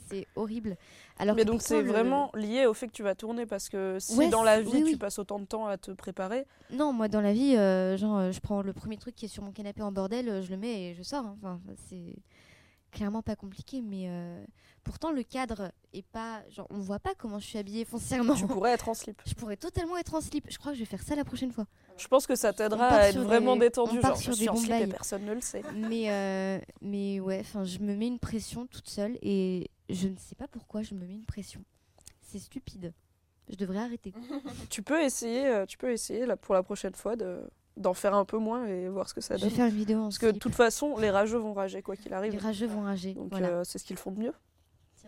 C'est 0.09 0.27
horrible. 0.35 0.75
Alors 1.17 1.37
Mais 1.37 1.45
donc 1.45 1.61
c'est 1.61 1.81
le- 1.81 1.87
vraiment 1.89 2.31
lié 2.35 2.65
au 2.65 2.73
fait 2.73 2.87
que 2.87 2.91
tu 2.91 3.01
vas 3.01 3.15
tourner 3.15 3.45
parce 3.45 3.69
que 3.69 3.97
si 3.99 4.17
Ouais, 4.17 4.29
dans 4.29 4.43
la 4.43 4.59
vie 4.61 4.83
oui, 4.83 4.91
tu 4.91 4.97
passes 4.97 5.19
autant 5.19 5.39
de 5.39 5.45
temps 5.45 5.67
à 5.67 5.77
te 5.77 5.91
préparer, 5.91 6.45
Non, 6.69 6.91
moi 6.91 7.07
dans 7.07 7.21
la 7.21 7.31
vie, 7.31 7.55
euh, 7.55 7.95
genre, 7.95 8.29
je 8.29 8.39
prends 8.41 8.61
le 8.61 8.73
premier 8.73 8.97
truc 8.97 9.15
qui 9.15 9.25
est 9.25 9.29
sur 9.29 9.41
mon 9.41 9.51
canapé 9.53 9.81
en 9.81 9.91
bordel, 9.93 10.43
je 10.43 10.49
le 10.51 10.57
mets 10.57 10.89
et 10.89 10.93
je 10.95 11.01
sors. 11.03 11.25
hein. 11.25 11.37
Enfin, 11.41 11.61
c'est 11.89 12.15
clairement 12.91 13.21
pas 13.21 13.35
compliqué, 13.35 13.81
mais 13.81 14.05
euh, 14.09 14.43
pourtant 14.83 15.11
le 15.11 15.23
cadre 15.23 15.71
est 15.93 16.05
pas, 16.05 16.43
genre, 16.49 16.67
on 16.69 16.79
voit 16.79 16.99
pas 16.99 17.13
comment 17.17 17.39
je 17.39 17.45
suis 17.47 17.57
habillée 17.57 17.85
foncièrement. 17.85 18.35
tu 18.35 18.45
pourrais 18.47 18.71
être 18.71 18.89
en 18.89 18.93
slip. 18.93 19.21
Je 19.25 19.33
pourrais 19.33 19.57
totalement 19.57 19.97
être 19.97 20.13
en 20.13 20.21
slip. 20.21 20.45
Je 20.49 20.57
crois 20.57 20.71
que 20.73 20.77
je 20.77 20.83
vais 20.83 20.89
faire 20.89 21.01
ça 21.03 21.15
la 21.15 21.23
prochaine 21.23 21.51
fois. 21.51 21.65
Je 21.97 22.07
pense 22.07 22.27
que 22.27 22.35
ça 22.35 22.53
t'aidera 22.53 22.87
à 22.87 23.07
être 23.09 23.19
vraiment 23.19 23.55
des- 23.55 23.61
détendu. 23.67 23.97
on 23.97 24.01
part 24.01 24.11
Genre, 24.11 24.21
sur 24.21 24.31
je 24.33 24.37
des 24.37 24.41
suis 24.43 24.49
en 24.49 24.55
slip 24.55 24.71
et 24.73 24.87
personne 24.87 25.25
ne 25.25 25.33
le 25.33 25.41
sait. 25.41 25.63
Mais, 25.73 26.11
euh, 26.11 26.59
mais 26.81 27.19
ouais, 27.19 27.43
je 27.63 27.79
me 27.79 27.95
mets 27.95 28.07
une 28.07 28.19
pression 28.19 28.67
toute 28.67 28.89
seule 28.89 29.17
et 29.21 29.69
je 29.89 30.07
ne 30.07 30.15
sais 30.17 30.35
pas 30.35 30.47
pourquoi 30.47 30.81
je 30.83 30.93
me 30.93 31.05
mets 31.05 31.15
une 31.15 31.25
pression. 31.25 31.63
C'est 32.21 32.39
stupide. 32.39 32.93
Je 33.49 33.55
devrais 33.55 33.79
arrêter. 33.79 34.13
Tu 34.69 34.81
peux 34.83 35.01
essayer, 35.03 35.45
euh, 35.47 35.65
tu 35.65 35.77
peux 35.77 35.91
essayer 35.91 36.25
là, 36.25 36.37
pour 36.37 36.55
la 36.55 36.63
prochaine 36.63 36.95
fois 36.95 37.15
de 37.17 37.41
d'en 37.77 37.93
faire 37.93 38.13
un 38.13 38.25
peu 38.25 38.37
moins 38.37 38.65
et 38.65 38.87
voir 38.89 39.07
ce 39.09 39.13
que 39.13 39.21
ça 39.21 39.37
Je 39.37 39.43
vais 39.43 39.47
donne. 39.49 39.57
faire 39.57 39.65
une 39.67 39.75
vidéo 39.75 39.99
en 39.99 40.03
Parce 40.03 40.19
que 40.19 40.31
de 40.31 40.39
toute 40.39 40.55
façon, 40.55 40.97
les 40.97 41.09
rageux 41.09 41.37
vont 41.37 41.53
rager 41.53 41.81
quoi 41.81 41.95
qu'il 41.95 42.09
Les 42.11 42.17
arrive. 42.17 42.37
rageux 42.41 42.67
vont 42.67 42.81
rager. 42.83 43.13
Donc 43.13 43.29
voilà. 43.31 43.47
euh, 43.49 43.61
c'est 43.63 43.77
ce 43.79 43.83
qu'ils 43.85 43.97
font 43.97 44.11
de 44.11 44.19
mieux. 44.19 44.33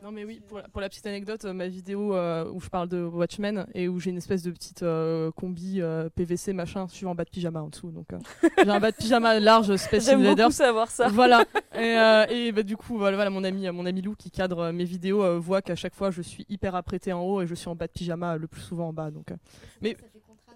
Non 0.01 0.11
mais 0.11 0.25
oui, 0.25 0.41
pour 0.45 0.57
la, 0.57 0.67
pour 0.67 0.81
la 0.81 0.89
petite 0.89 1.05
anecdote, 1.05 1.45
euh, 1.45 1.53
ma 1.53 1.69
vidéo 1.69 2.13
euh, 2.13 2.51
où 2.51 2.59
je 2.59 2.67
parle 2.67 2.89
de 2.89 3.01
Watchmen 3.03 3.65
et 3.73 3.87
où 3.87 4.01
j'ai 4.01 4.09
une 4.09 4.17
espèce 4.17 4.43
de 4.43 4.51
petite 4.51 4.83
euh, 4.83 5.31
combi 5.31 5.79
euh, 5.81 6.09
PVC 6.09 6.51
machin, 6.51 6.87
je 6.89 6.95
suis 6.95 7.05
en 7.05 7.15
bas 7.15 7.23
de 7.23 7.29
pyjama 7.29 7.61
en 7.61 7.69
dessous. 7.69 7.89
Donc 7.89 8.11
euh, 8.11 8.19
j'ai 8.61 8.69
un 8.69 8.81
bas 8.81 8.91
de 8.91 8.97
pyjama 8.97 9.39
large 9.39 9.73
Space 9.77 10.03
J'aime 10.05 10.21
beaucoup 10.35 10.51
savoir 10.51 10.89
ça. 10.91 11.07
Voilà. 11.07 11.45
Et, 11.75 11.97
euh, 11.97 12.25
et 12.29 12.51
bah, 12.51 12.63
du 12.63 12.75
coup, 12.75 12.97
voilà, 12.97 13.15
voilà, 13.15 13.29
mon 13.29 13.43
ami, 13.45 13.69
mon 13.71 13.85
ami 13.85 14.01
Lou 14.01 14.13
qui 14.15 14.29
cadre 14.29 14.71
mes 14.71 14.83
vidéos 14.83 15.23
euh, 15.23 15.39
voit 15.39 15.61
qu'à 15.61 15.75
chaque 15.75 15.95
fois 15.95 16.11
je 16.11 16.21
suis 16.21 16.45
hyper 16.49 16.75
apprêtée 16.75 17.13
en 17.13 17.21
haut 17.21 17.41
et 17.41 17.47
je 17.47 17.55
suis 17.55 17.69
en 17.69 17.75
bas 17.75 17.87
de 17.87 17.93
pyjama 17.93 18.35
le 18.35 18.47
plus 18.47 18.61
souvent 18.61 18.89
en 18.89 18.93
bas. 18.93 19.09
Donc, 19.09 19.31
euh, 19.31 19.35
mais 19.81 19.95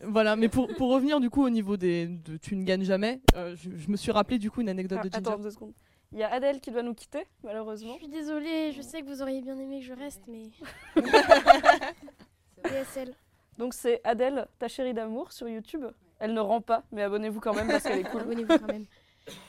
voilà. 0.04 0.36
Mais 0.36 0.50
pour, 0.50 0.68
pour 0.76 0.89
revenir 0.91 1.20
du 1.20 1.30
coup 1.30 1.43
au 1.45 1.50
niveau 1.50 1.78
des, 1.78 2.08
de 2.08 2.38
tu 2.38 2.56
ne 2.56 2.64
gagnes 2.64 2.84
jamais, 2.84 3.22
euh, 3.36 3.56
je, 3.56 3.70
je 3.76 3.89
me 3.89 3.98
suis 3.98 4.12
rappelé 4.12 4.38
du 4.39 4.50
coup 4.52 4.62
une 4.62 4.70
anecdote 4.70 5.00
Ah, 5.02 5.08
de 5.08 5.14
Ginger. 5.14 5.30
attends 5.30 5.39
deux 5.41 5.52
secondes. 5.52 5.74
Il 6.14 6.20
y 6.20 6.24
a 6.24 6.32
Adèle 6.32 6.62
qui 6.62 6.72
doit 6.72 6.84
nous 6.84 6.93
quitter, 6.93 7.26
Je 7.41 7.48
malheureusement. 7.48 7.98
suis 7.98 8.08
désolée, 8.08 8.72
je 8.72 8.82
sais 8.82 9.02
que 9.02 9.08
vous 9.08 9.22
auriez 9.22 9.41
bien 9.41 9.58
aimé 9.60 9.80
que 9.82 9.86
je 9.86 9.93
reste, 9.93 10.22
mais. 10.28 10.43
DSL. 12.64 13.14
Donc 13.58 13.74
c'est 13.74 14.00
Adèle, 14.06 14.48
ta 14.60 14.68
chérie 14.68 14.93
d'amour, 14.93 15.32
sur 15.34 15.50
YouTube. 15.50 15.86
Elle 16.20 16.34
ne 16.34 16.39
rend 16.39 16.62
pas, 16.62 16.84
mais 16.91 17.02
abonnez-vous 17.04 17.39
quand 17.41 17.54
même 17.54 17.68
parce 17.68 17.84
qu'elle 17.84 18.00
est 18.00 18.10
cool. 18.10 18.22
Abonnez-vous 18.22 18.58
quand 18.58 18.68
même. 18.68 18.86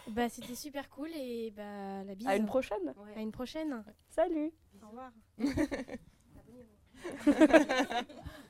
Bah, 0.09 0.29
c'était 0.29 0.57
super 0.57 0.89
cool 0.89 1.09
et 1.15 1.53
bah, 1.57 2.03
la 2.05 2.15
bise. 2.17 2.27
À 2.27 2.35
une 2.37 2.47
prochaine. 2.47 2.93
À 3.17 3.21
une 3.21 3.31
prochaine. 3.33 3.85
Salut. 4.11 4.51
Au 4.83 4.89
revoir. 4.89 5.13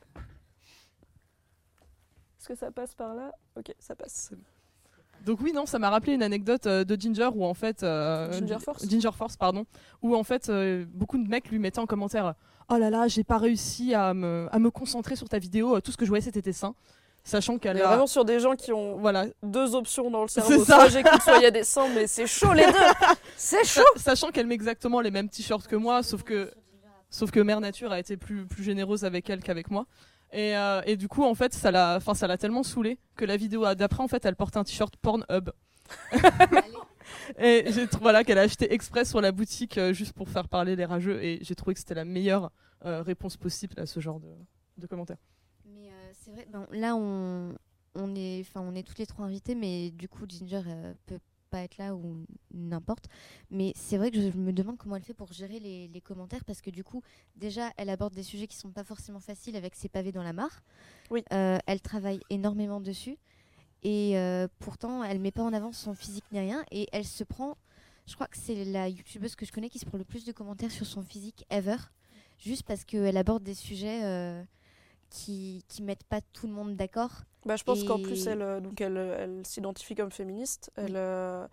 Que 2.48 2.54
ça 2.54 2.70
passe 2.70 2.94
par 2.94 3.14
là 3.14 3.30
Ok, 3.58 3.74
ça 3.78 3.94
passe. 3.94 4.30
Donc 5.26 5.40
oui, 5.42 5.52
non, 5.52 5.66
ça 5.66 5.78
m'a 5.78 5.90
rappelé 5.90 6.14
une 6.14 6.22
anecdote 6.22 6.66
euh, 6.66 6.82
de 6.84 6.98
Ginger 6.98 7.28
où 7.34 7.44
en 7.44 7.52
fait... 7.52 7.82
euh, 7.82 8.32
Ginger 8.32 8.54
Gi- 8.58 8.64
Force 8.64 8.88
Ginger 8.88 9.10
Force, 9.12 9.36
pardon. 9.36 9.66
Où 10.00 10.16
en 10.16 10.22
fait, 10.24 10.48
euh, 10.48 10.86
beaucoup 10.94 11.18
de 11.18 11.28
mecs 11.28 11.50
lui 11.50 11.58
mettaient 11.58 11.80
en 11.80 11.86
commentaire 11.86 12.34
«Oh 12.70 12.76
là 12.78 12.88
là, 12.88 13.06
j'ai 13.06 13.24
pas 13.24 13.36
réussi 13.36 13.92
à 13.94 14.14
me, 14.14 14.48
à 14.50 14.58
me 14.58 14.70
concentrer 14.70 15.14
sur 15.16 15.28
ta 15.28 15.38
vidéo, 15.38 15.78
tout 15.82 15.92
ce 15.92 15.98
que 15.98 16.06
je 16.06 16.08
voyais 16.10 16.22
c'était 16.24 16.40
tes 16.40 16.52
seins.» 16.54 16.74
Sachant 17.24 17.58
qu'elle 17.58 17.76
est 17.76 17.82
a... 17.82 17.88
vraiment 17.88 18.06
sur 18.06 18.24
des 18.24 18.40
gens 18.40 18.54
qui 18.56 18.72
ont 18.72 18.96
Voilà, 18.96 19.26
deux 19.42 19.74
options 19.74 20.10
dans 20.10 20.22
le 20.22 20.28
cerveau. 20.28 20.64
Ça. 20.64 20.76
Soit 20.76 20.88
j'écoute, 20.88 21.20
soit 21.20 21.36
il 21.36 21.42
y 21.42 21.46
a 21.46 21.50
des 21.50 21.64
sangs, 21.64 21.90
mais 21.94 22.06
c'est 22.06 22.26
chaud 22.26 22.54
les 22.54 22.64
deux. 22.64 22.72
C'est 23.36 23.64
chaud. 23.66 23.82
Sa- 23.96 24.02
sachant 24.02 24.30
qu'elle 24.30 24.46
met 24.46 24.54
exactement 24.54 25.02
les 25.02 25.10
mêmes 25.10 25.28
t-shirts 25.28 25.66
que 25.66 25.76
moi, 25.76 26.02
sauf 26.02 26.22
que, 26.22 26.50
sauf 27.10 27.30
que 27.30 27.40
Mère 27.40 27.60
Nature 27.60 27.92
a 27.92 27.98
été 27.98 28.16
plus, 28.16 28.46
plus 28.46 28.62
généreuse 28.62 29.04
avec 29.04 29.28
elle 29.28 29.42
qu'avec 29.42 29.70
moi. 29.70 29.84
Et, 30.32 30.56
euh, 30.56 30.82
et 30.84 30.96
du 30.96 31.08
coup, 31.08 31.24
en 31.24 31.34
fait, 31.34 31.54
ça 31.54 31.70
l'a, 31.70 31.96
enfin, 31.96 32.14
ça 32.14 32.26
l'a 32.26 32.36
tellement 32.36 32.62
saoulé 32.62 32.98
que 33.16 33.24
la 33.24 33.36
vidéo 33.36 33.74
d'après, 33.74 34.02
en 34.02 34.08
fait, 34.08 34.24
elle 34.24 34.36
porte 34.36 34.56
un 34.56 34.64
t-shirt 34.64 34.94
Pornhub. 34.96 35.50
et 37.38 37.64
j'ai 37.68 37.86
trouvé 37.86 38.02
voilà, 38.02 38.24
qu'elle 38.24 38.38
a 38.38 38.42
acheté 38.42 38.72
exprès 38.72 39.04
sur 39.04 39.20
la 39.20 39.32
boutique 39.32 39.78
euh, 39.78 39.92
juste 39.92 40.12
pour 40.12 40.28
faire 40.28 40.48
parler 40.48 40.76
les 40.76 40.84
rageux. 40.84 41.22
Et 41.22 41.38
j'ai 41.42 41.54
trouvé 41.54 41.74
que 41.74 41.80
c'était 41.80 41.94
la 41.94 42.04
meilleure 42.04 42.50
euh, 42.84 43.02
réponse 43.02 43.36
possible 43.36 43.74
à 43.80 43.86
ce 43.86 44.00
genre 44.00 44.20
de, 44.20 44.32
de 44.76 44.86
commentaires. 44.86 45.18
Mais 45.64 45.88
euh, 45.88 46.10
c'est 46.12 46.30
vrai, 46.30 46.46
ben, 46.50 46.66
là 46.72 46.94
on, 46.94 47.54
on 47.94 48.14
est, 48.14 48.40
enfin 48.40 48.60
on 48.60 48.74
est 48.74 48.86
toutes 48.86 48.98
les 48.98 49.06
trois 49.06 49.24
invités, 49.26 49.54
mais 49.54 49.90
du 49.90 50.08
coup 50.08 50.24
Ginger 50.28 50.62
euh, 50.66 50.94
peut 51.06 51.18
pas 51.48 51.60
être 51.62 51.78
là 51.78 51.94
ou 51.94 52.24
n'importe. 52.52 53.08
Mais 53.50 53.72
c'est 53.74 53.96
vrai 53.96 54.10
que 54.10 54.20
je 54.20 54.36
me 54.36 54.52
demande 54.52 54.76
comment 54.76 54.96
elle 54.96 55.02
fait 55.02 55.14
pour 55.14 55.32
gérer 55.32 55.58
les, 55.58 55.88
les 55.88 56.00
commentaires 56.00 56.44
parce 56.44 56.60
que 56.60 56.70
du 56.70 56.84
coup 56.84 57.02
déjà 57.36 57.72
elle 57.76 57.90
aborde 57.90 58.14
des 58.14 58.22
sujets 58.22 58.46
qui 58.46 58.56
sont 58.56 58.70
pas 58.70 58.84
forcément 58.84 59.20
faciles 59.20 59.56
avec 59.56 59.74
ses 59.74 59.88
pavés 59.88 60.12
dans 60.12 60.22
la 60.22 60.32
mare. 60.32 60.62
Oui. 61.10 61.24
Euh, 61.32 61.58
elle 61.66 61.80
travaille 61.80 62.20
énormément 62.30 62.80
dessus 62.80 63.18
et 63.82 64.18
euh, 64.18 64.48
pourtant 64.58 65.04
elle 65.04 65.20
met 65.20 65.30
pas 65.30 65.42
en 65.42 65.52
avant 65.52 65.72
son 65.72 65.94
physique 65.94 66.24
ni 66.32 66.40
rien 66.40 66.64
et 66.70 66.88
elle 66.92 67.06
se 67.06 67.24
prend. 67.24 67.56
Je 68.06 68.14
crois 68.14 68.26
que 68.26 68.38
c'est 68.38 68.64
la 68.64 68.88
youtubeuse 68.88 69.36
que 69.36 69.44
je 69.44 69.52
connais 69.52 69.68
qui 69.68 69.78
se 69.78 69.84
prend 69.84 69.98
le 69.98 70.04
plus 70.04 70.24
de 70.24 70.32
commentaires 70.32 70.70
sur 70.70 70.86
son 70.86 71.02
physique 71.02 71.44
ever, 71.50 71.76
juste 72.38 72.62
parce 72.62 72.84
qu'elle 72.84 73.16
aborde 73.18 73.42
des 73.42 73.54
sujets 73.54 74.02
euh, 74.02 74.42
qui 75.10 75.64
qui 75.68 75.82
mettent 75.82 76.04
pas 76.04 76.20
tout 76.32 76.46
le 76.46 76.52
monde 76.52 76.76
d'accord. 76.76 77.10
Bah, 77.46 77.56
je 77.56 77.64
pense 77.64 77.84
qu'en 77.84 78.00
plus, 78.00 78.26
elle, 78.26 78.42
euh, 78.42 78.60
donc 78.60 78.80
elle, 78.80 78.96
elle 78.96 79.46
s'identifie 79.46 79.94
comme 79.94 80.10
féministe. 80.10 80.70
Elle, 80.76 80.96
euh, 80.96 81.46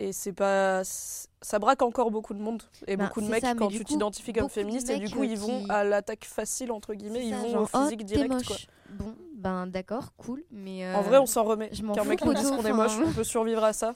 et 0.00 0.12
c'est 0.12 0.32
pas. 0.32 0.82
Ça 0.84 1.58
braque 1.58 1.82
encore 1.82 2.10
beaucoup 2.10 2.34
de 2.34 2.40
monde. 2.40 2.62
Et 2.86 2.96
Ben, 2.96 3.06
beaucoup 3.06 3.20
de 3.20 3.26
mecs, 3.26 3.44
ça, 3.44 3.54
quand 3.54 3.68
tu 3.68 3.84
t'identifies 3.84 4.32
comme 4.32 4.48
féministe, 4.48 4.90
et 4.90 4.98
du 4.98 5.10
coup, 5.10 5.22
euh, 5.22 5.26
ils 5.26 5.38
vont 5.38 5.64
à 5.68 5.82
l'attaque 5.82 6.24
facile, 6.24 6.70
entre 6.70 6.94
guillemets, 6.94 7.26
ils 7.26 7.34
ça, 7.34 7.40
vont 7.40 7.50
genre, 7.50 7.62
au 7.62 7.82
physique 7.82 8.00
oh, 8.02 8.06
direct. 8.06 8.32
moche. 8.32 8.46
Quoi. 8.46 8.56
Bon, 8.90 9.14
ben 9.34 9.66
d'accord, 9.66 10.14
cool, 10.16 10.44
mais 10.52 10.86
euh, 10.86 10.94
En 10.94 11.02
vrai, 11.02 11.18
on 11.18 11.26
s'en 11.26 11.42
remet. 11.42 11.68
je 11.72 11.82
m'en 11.82 11.94
Qu'un 11.94 12.04
mec 12.04 12.24
nous 12.24 12.32
dise 12.32 12.48
qu'on 12.48 12.64
est 12.64 12.72
moche, 12.72 12.92
on 13.04 13.12
peut 13.12 13.24
survivre 13.24 13.64
à 13.64 13.72
ça. 13.72 13.94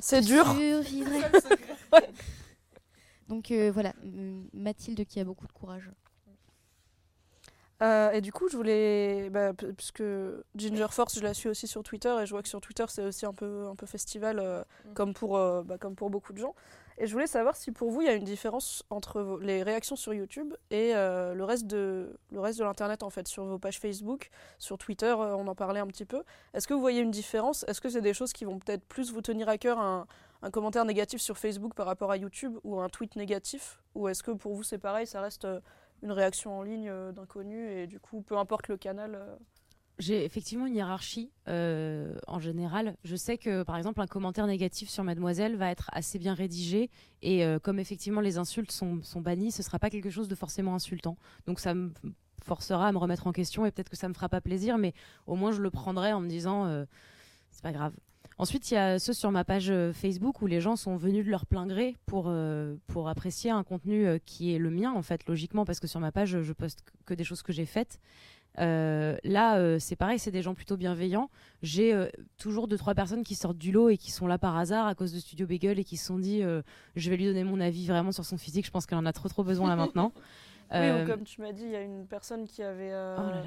c'est 0.00 0.20
dur. 0.20 0.46
survivrai. 0.46 1.20
Donc 3.28 3.50
euh, 3.50 3.70
voilà, 3.72 3.92
Mathilde 4.52 5.04
qui 5.04 5.20
a 5.20 5.24
beaucoup 5.24 5.46
de 5.46 5.52
courage. 5.52 5.90
Euh, 7.82 8.10
et 8.10 8.20
du 8.20 8.30
coup, 8.32 8.48
je 8.48 8.56
voulais, 8.56 9.30
bah, 9.30 9.52
puisque 9.54 10.02
Ginger 10.54 10.88
Force, 10.90 11.18
je 11.18 11.22
la 11.22 11.32
suis 11.32 11.48
aussi 11.48 11.66
sur 11.66 11.82
Twitter, 11.82 12.14
et 12.20 12.26
je 12.26 12.30
vois 12.32 12.42
que 12.42 12.48
sur 12.48 12.60
Twitter, 12.60 12.84
c'est 12.88 13.04
aussi 13.04 13.24
un 13.24 13.32
peu, 13.32 13.66
un 13.68 13.74
peu 13.74 13.86
festival, 13.86 14.38
euh, 14.38 14.62
comme, 14.94 15.14
pour, 15.14 15.38
euh, 15.38 15.62
bah, 15.62 15.78
comme 15.78 15.94
pour 15.94 16.10
beaucoup 16.10 16.32
de 16.34 16.38
gens. 16.38 16.54
Et 16.98 17.06
je 17.06 17.12
voulais 17.14 17.26
savoir 17.26 17.56
si 17.56 17.72
pour 17.72 17.90
vous, 17.90 18.02
il 18.02 18.06
y 18.06 18.10
a 18.10 18.12
une 18.14 18.24
différence 18.24 18.84
entre 18.90 19.22
vos- 19.22 19.38
les 19.38 19.62
réactions 19.62 19.96
sur 19.96 20.12
YouTube 20.12 20.52
et 20.70 20.92
le 20.92 21.42
reste 21.44 21.66
de, 21.66 22.14
le 22.30 22.40
reste 22.40 22.58
de 22.58 22.64
l'Internet, 22.64 23.02
en 23.02 23.08
fait, 23.08 23.26
sur 23.26 23.42
vos 23.44 23.58
pages 23.58 23.78
Facebook, 23.80 24.28
sur 24.58 24.76
Twitter, 24.76 25.14
on 25.16 25.46
en 25.48 25.54
parlait 25.54 25.80
un 25.80 25.86
petit 25.86 26.04
peu. 26.04 26.22
Est-ce 26.52 26.68
que 26.68 26.74
vous 26.74 26.80
voyez 26.80 27.00
une 27.00 27.10
différence? 27.10 27.64
Est-ce 27.68 27.80
que 27.80 27.88
c'est 27.88 28.02
des 28.02 28.12
choses 28.12 28.34
qui 28.34 28.44
vont 28.44 28.58
peut-être 28.58 28.84
plus 28.84 29.12
vous 29.12 29.22
tenir 29.22 29.48
à 29.48 29.56
cœur 29.56 29.78
un, 29.78 30.06
un 30.42 30.50
commentaire 30.50 30.84
négatif 30.84 31.22
sur 31.22 31.38
Facebook 31.38 31.72
par 31.72 31.86
rapport 31.86 32.10
à 32.10 32.18
YouTube 32.18 32.58
ou 32.64 32.78
un 32.80 32.90
tweet 32.90 33.16
négatif? 33.16 33.78
Ou 33.94 34.08
est-ce 34.08 34.22
que 34.22 34.32
pour 34.32 34.52
vous, 34.52 34.62
c'est 34.62 34.76
pareil, 34.76 35.06
ça 35.06 35.22
reste 35.22 35.46
une 36.02 36.12
réaction 36.12 36.58
en 36.58 36.62
ligne 36.62 36.88
euh, 36.88 37.12
d'inconnu 37.12 37.70
et 37.70 37.86
du 37.86 38.00
coup, 38.00 38.22
peu 38.22 38.36
importe 38.36 38.68
le 38.68 38.76
canal. 38.76 39.14
euh, 39.14 39.36
J'ai 39.98 40.24
effectivement 40.24 40.66
une 40.66 40.74
hiérarchie 40.74 41.30
euh, 41.48 42.18
en 42.26 42.38
général. 42.38 42.96
Je 43.04 43.16
sais 43.16 43.38
que 43.38 43.62
par 43.62 43.76
exemple 43.76 44.00
un 44.00 44.06
commentaire 44.06 44.46
négatif 44.46 44.88
sur 44.88 45.04
Mademoiselle 45.04 45.56
va 45.56 45.70
être 45.70 45.90
assez 45.92 46.18
bien 46.18 46.34
rédigé 46.34 46.90
et 47.22 47.44
comme 47.62 47.78
effectivement 47.78 48.20
les 48.22 48.38
insultes 48.38 48.72
sont, 48.72 49.02
sont 49.02 49.20
bannies, 49.20 49.52
ce 49.52 49.62
sera 49.62 49.78
pas 49.78 49.90
quelque 49.90 50.10
chose 50.10 50.28
de 50.28 50.34
forcément 50.34 50.74
insultant. 50.74 51.16
Donc 51.46 51.60
ça 51.60 51.74
me 51.74 51.92
forcera 52.42 52.88
à 52.88 52.92
me 52.92 52.98
remettre 52.98 53.26
en 53.26 53.32
question 53.32 53.66
et 53.66 53.70
peut-être 53.70 53.90
que 53.90 53.96
ça 53.96 54.08
me 54.08 54.14
fera 54.14 54.30
pas 54.30 54.40
plaisir, 54.40 54.78
mais 54.78 54.94
au 55.26 55.34
moins 55.36 55.52
je 55.52 55.60
le 55.60 55.70
prendrai 55.70 56.14
en 56.14 56.20
me 56.20 56.28
disant 56.28 56.84
c'est 57.50 57.62
pas 57.62 57.72
grave. 57.72 57.92
Ensuite, 58.40 58.70
il 58.70 58.74
y 58.74 58.76
a 58.78 58.98
ceux 58.98 59.12
sur 59.12 59.30
ma 59.30 59.44
page 59.44 59.68
euh, 59.68 59.92
Facebook 59.92 60.40
où 60.40 60.46
les 60.46 60.62
gens 60.62 60.74
sont 60.74 60.96
venus 60.96 61.26
de 61.26 61.30
leur 61.30 61.44
plein 61.44 61.66
gré 61.66 61.98
pour, 62.06 62.24
euh, 62.28 62.74
pour 62.86 63.10
apprécier 63.10 63.50
un 63.50 63.62
contenu 63.62 64.06
euh, 64.06 64.18
qui 64.24 64.54
est 64.54 64.58
le 64.58 64.70
mien, 64.70 64.94
en 64.94 65.02
fait, 65.02 65.26
logiquement, 65.26 65.66
parce 65.66 65.78
que 65.78 65.86
sur 65.86 66.00
ma 66.00 66.10
page, 66.10 66.40
je 66.40 66.52
poste 66.54 66.82
que 67.04 67.12
des 67.12 67.22
choses 67.22 67.42
que 67.42 67.52
j'ai 67.52 67.66
faites. 67.66 68.00
Euh, 68.58 69.16
là, 69.24 69.58
euh, 69.58 69.78
c'est 69.78 69.96
pareil, 69.96 70.18
c'est 70.18 70.30
des 70.30 70.42
gens 70.42 70.54
plutôt 70.54 70.76
bienveillants. 70.76 71.30
J'ai 71.62 71.94
euh, 71.94 72.08
toujours 72.36 72.66
deux 72.66 72.78
trois 72.78 72.94
personnes 72.94 73.22
qui 73.22 73.34
sortent 73.34 73.58
du 73.58 73.72
lot 73.72 73.90
et 73.90 73.96
qui 73.96 74.10
sont 74.10 74.26
là 74.26 74.38
par 74.38 74.56
hasard 74.56 74.86
à 74.86 74.94
cause 74.94 75.12
de 75.12 75.18
Studio 75.18 75.46
Bagel 75.46 75.78
et 75.78 75.84
qui 75.84 75.96
se 75.96 76.06
sont 76.06 76.18
dit, 76.18 76.42
je 76.96 77.10
vais 77.10 77.16
lui 77.16 77.26
donner 77.26 77.44
mon 77.44 77.60
avis 77.60 77.86
vraiment 77.86 78.12
sur 78.12 78.24
son 78.24 78.38
physique. 78.38 78.66
Je 78.66 78.70
pense 78.70 78.86
qu'elle 78.86 78.98
en 78.98 79.06
a 79.06 79.12
trop 79.12 79.28
trop 79.28 79.44
besoin 79.44 79.68
là 79.68 79.76
maintenant. 79.76 80.12
Oui, 80.72 80.78
Euh, 80.78 81.04
ou 81.04 81.06
comme 81.06 81.24
tu 81.24 81.40
m'as 81.40 81.52
dit, 81.52 81.64
il 81.64 81.70
y 81.72 81.76
a 81.76 81.80
une 81.82 82.06
personne 82.06 82.46
qui 82.46 82.62
avait. 82.62 82.92
euh, 82.92 83.16
Oh 83.18 83.22
là 83.30 83.36
là. 83.36 83.42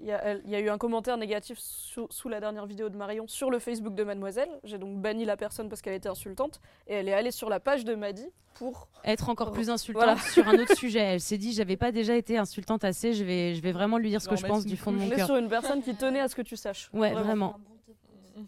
Il 0.00 0.06
y, 0.06 0.12
a, 0.12 0.24
elle- 0.24 0.42
il 0.44 0.50
y 0.50 0.54
a 0.54 0.60
eu 0.60 0.68
un 0.70 0.78
commentaire 0.78 1.16
négatif 1.16 1.58
sous, 1.58 2.06
sous 2.10 2.28
la 2.28 2.38
dernière 2.38 2.66
vidéo 2.66 2.88
de 2.88 2.96
Marion 2.96 3.26
sur 3.26 3.50
le 3.50 3.58
Facebook 3.58 3.94
de 3.96 4.04
Mademoiselle. 4.04 4.48
J'ai 4.62 4.78
donc 4.78 4.96
banni 5.00 5.24
la 5.24 5.36
personne 5.36 5.68
parce 5.68 5.82
qu'elle 5.82 5.94
était 5.94 6.08
insultante. 6.08 6.60
Et 6.86 6.94
elle 6.94 7.08
est 7.08 7.12
allée 7.14 7.32
sur 7.32 7.48
la 7.48 7.58
page 7.58 7.84
de 7.84 7.96
Maddy 7.96 8.26
pour. 8.54 8.86
être 9.04 9.28
encore 9.28 9.50
plus 9.50 9.70
insultante 9.70 10.04
Voilà. 10.04 10.20
sur 10.20 10.46
un 10.48 10.54
autre 10.54 10.76
sujet. 10.76 11.00
Elle 11.00 11.20
s'est 11.20 11.38
dit, 11.38 11.52
j'avais 11.52 11.76
pas 11.76 11.90
déjà 11.90 12.14
été 12.16 12.38
insultante 12.38 12.84
assez, 12.84 13.12
je 13.12 13.24
vais, 13.24 13.54
je 13.56 13.60
vais 13.60 13.72
vraiment 13.72 13.98
lui 13.98 14.10
dire 14.10 14.22
ce 14.22 14.28
que 14.28 14.36
je 14.36 14.44
en 14.44 14.48
pense 14.48 14.66
du 14.66 14.76
fond 14.76 14.92
de 14.92 14.98
On 14.98 15.00
mon 15.00 15.10
est 15.12 15.16
cœur. 15.16 15.26
sur 15.26 15.36
une 15.36 15.48
personne 15.48 15.82
qui 15.82 15.94
tenait 15.96 16.20
à 16.20 16.28
ce 16.28 16.36
que 16.36 16.42
tu 16.42 16.56
saches. 16.56 16.90
Ouais, 16.92 17.12
vraiment. 17.12 17.56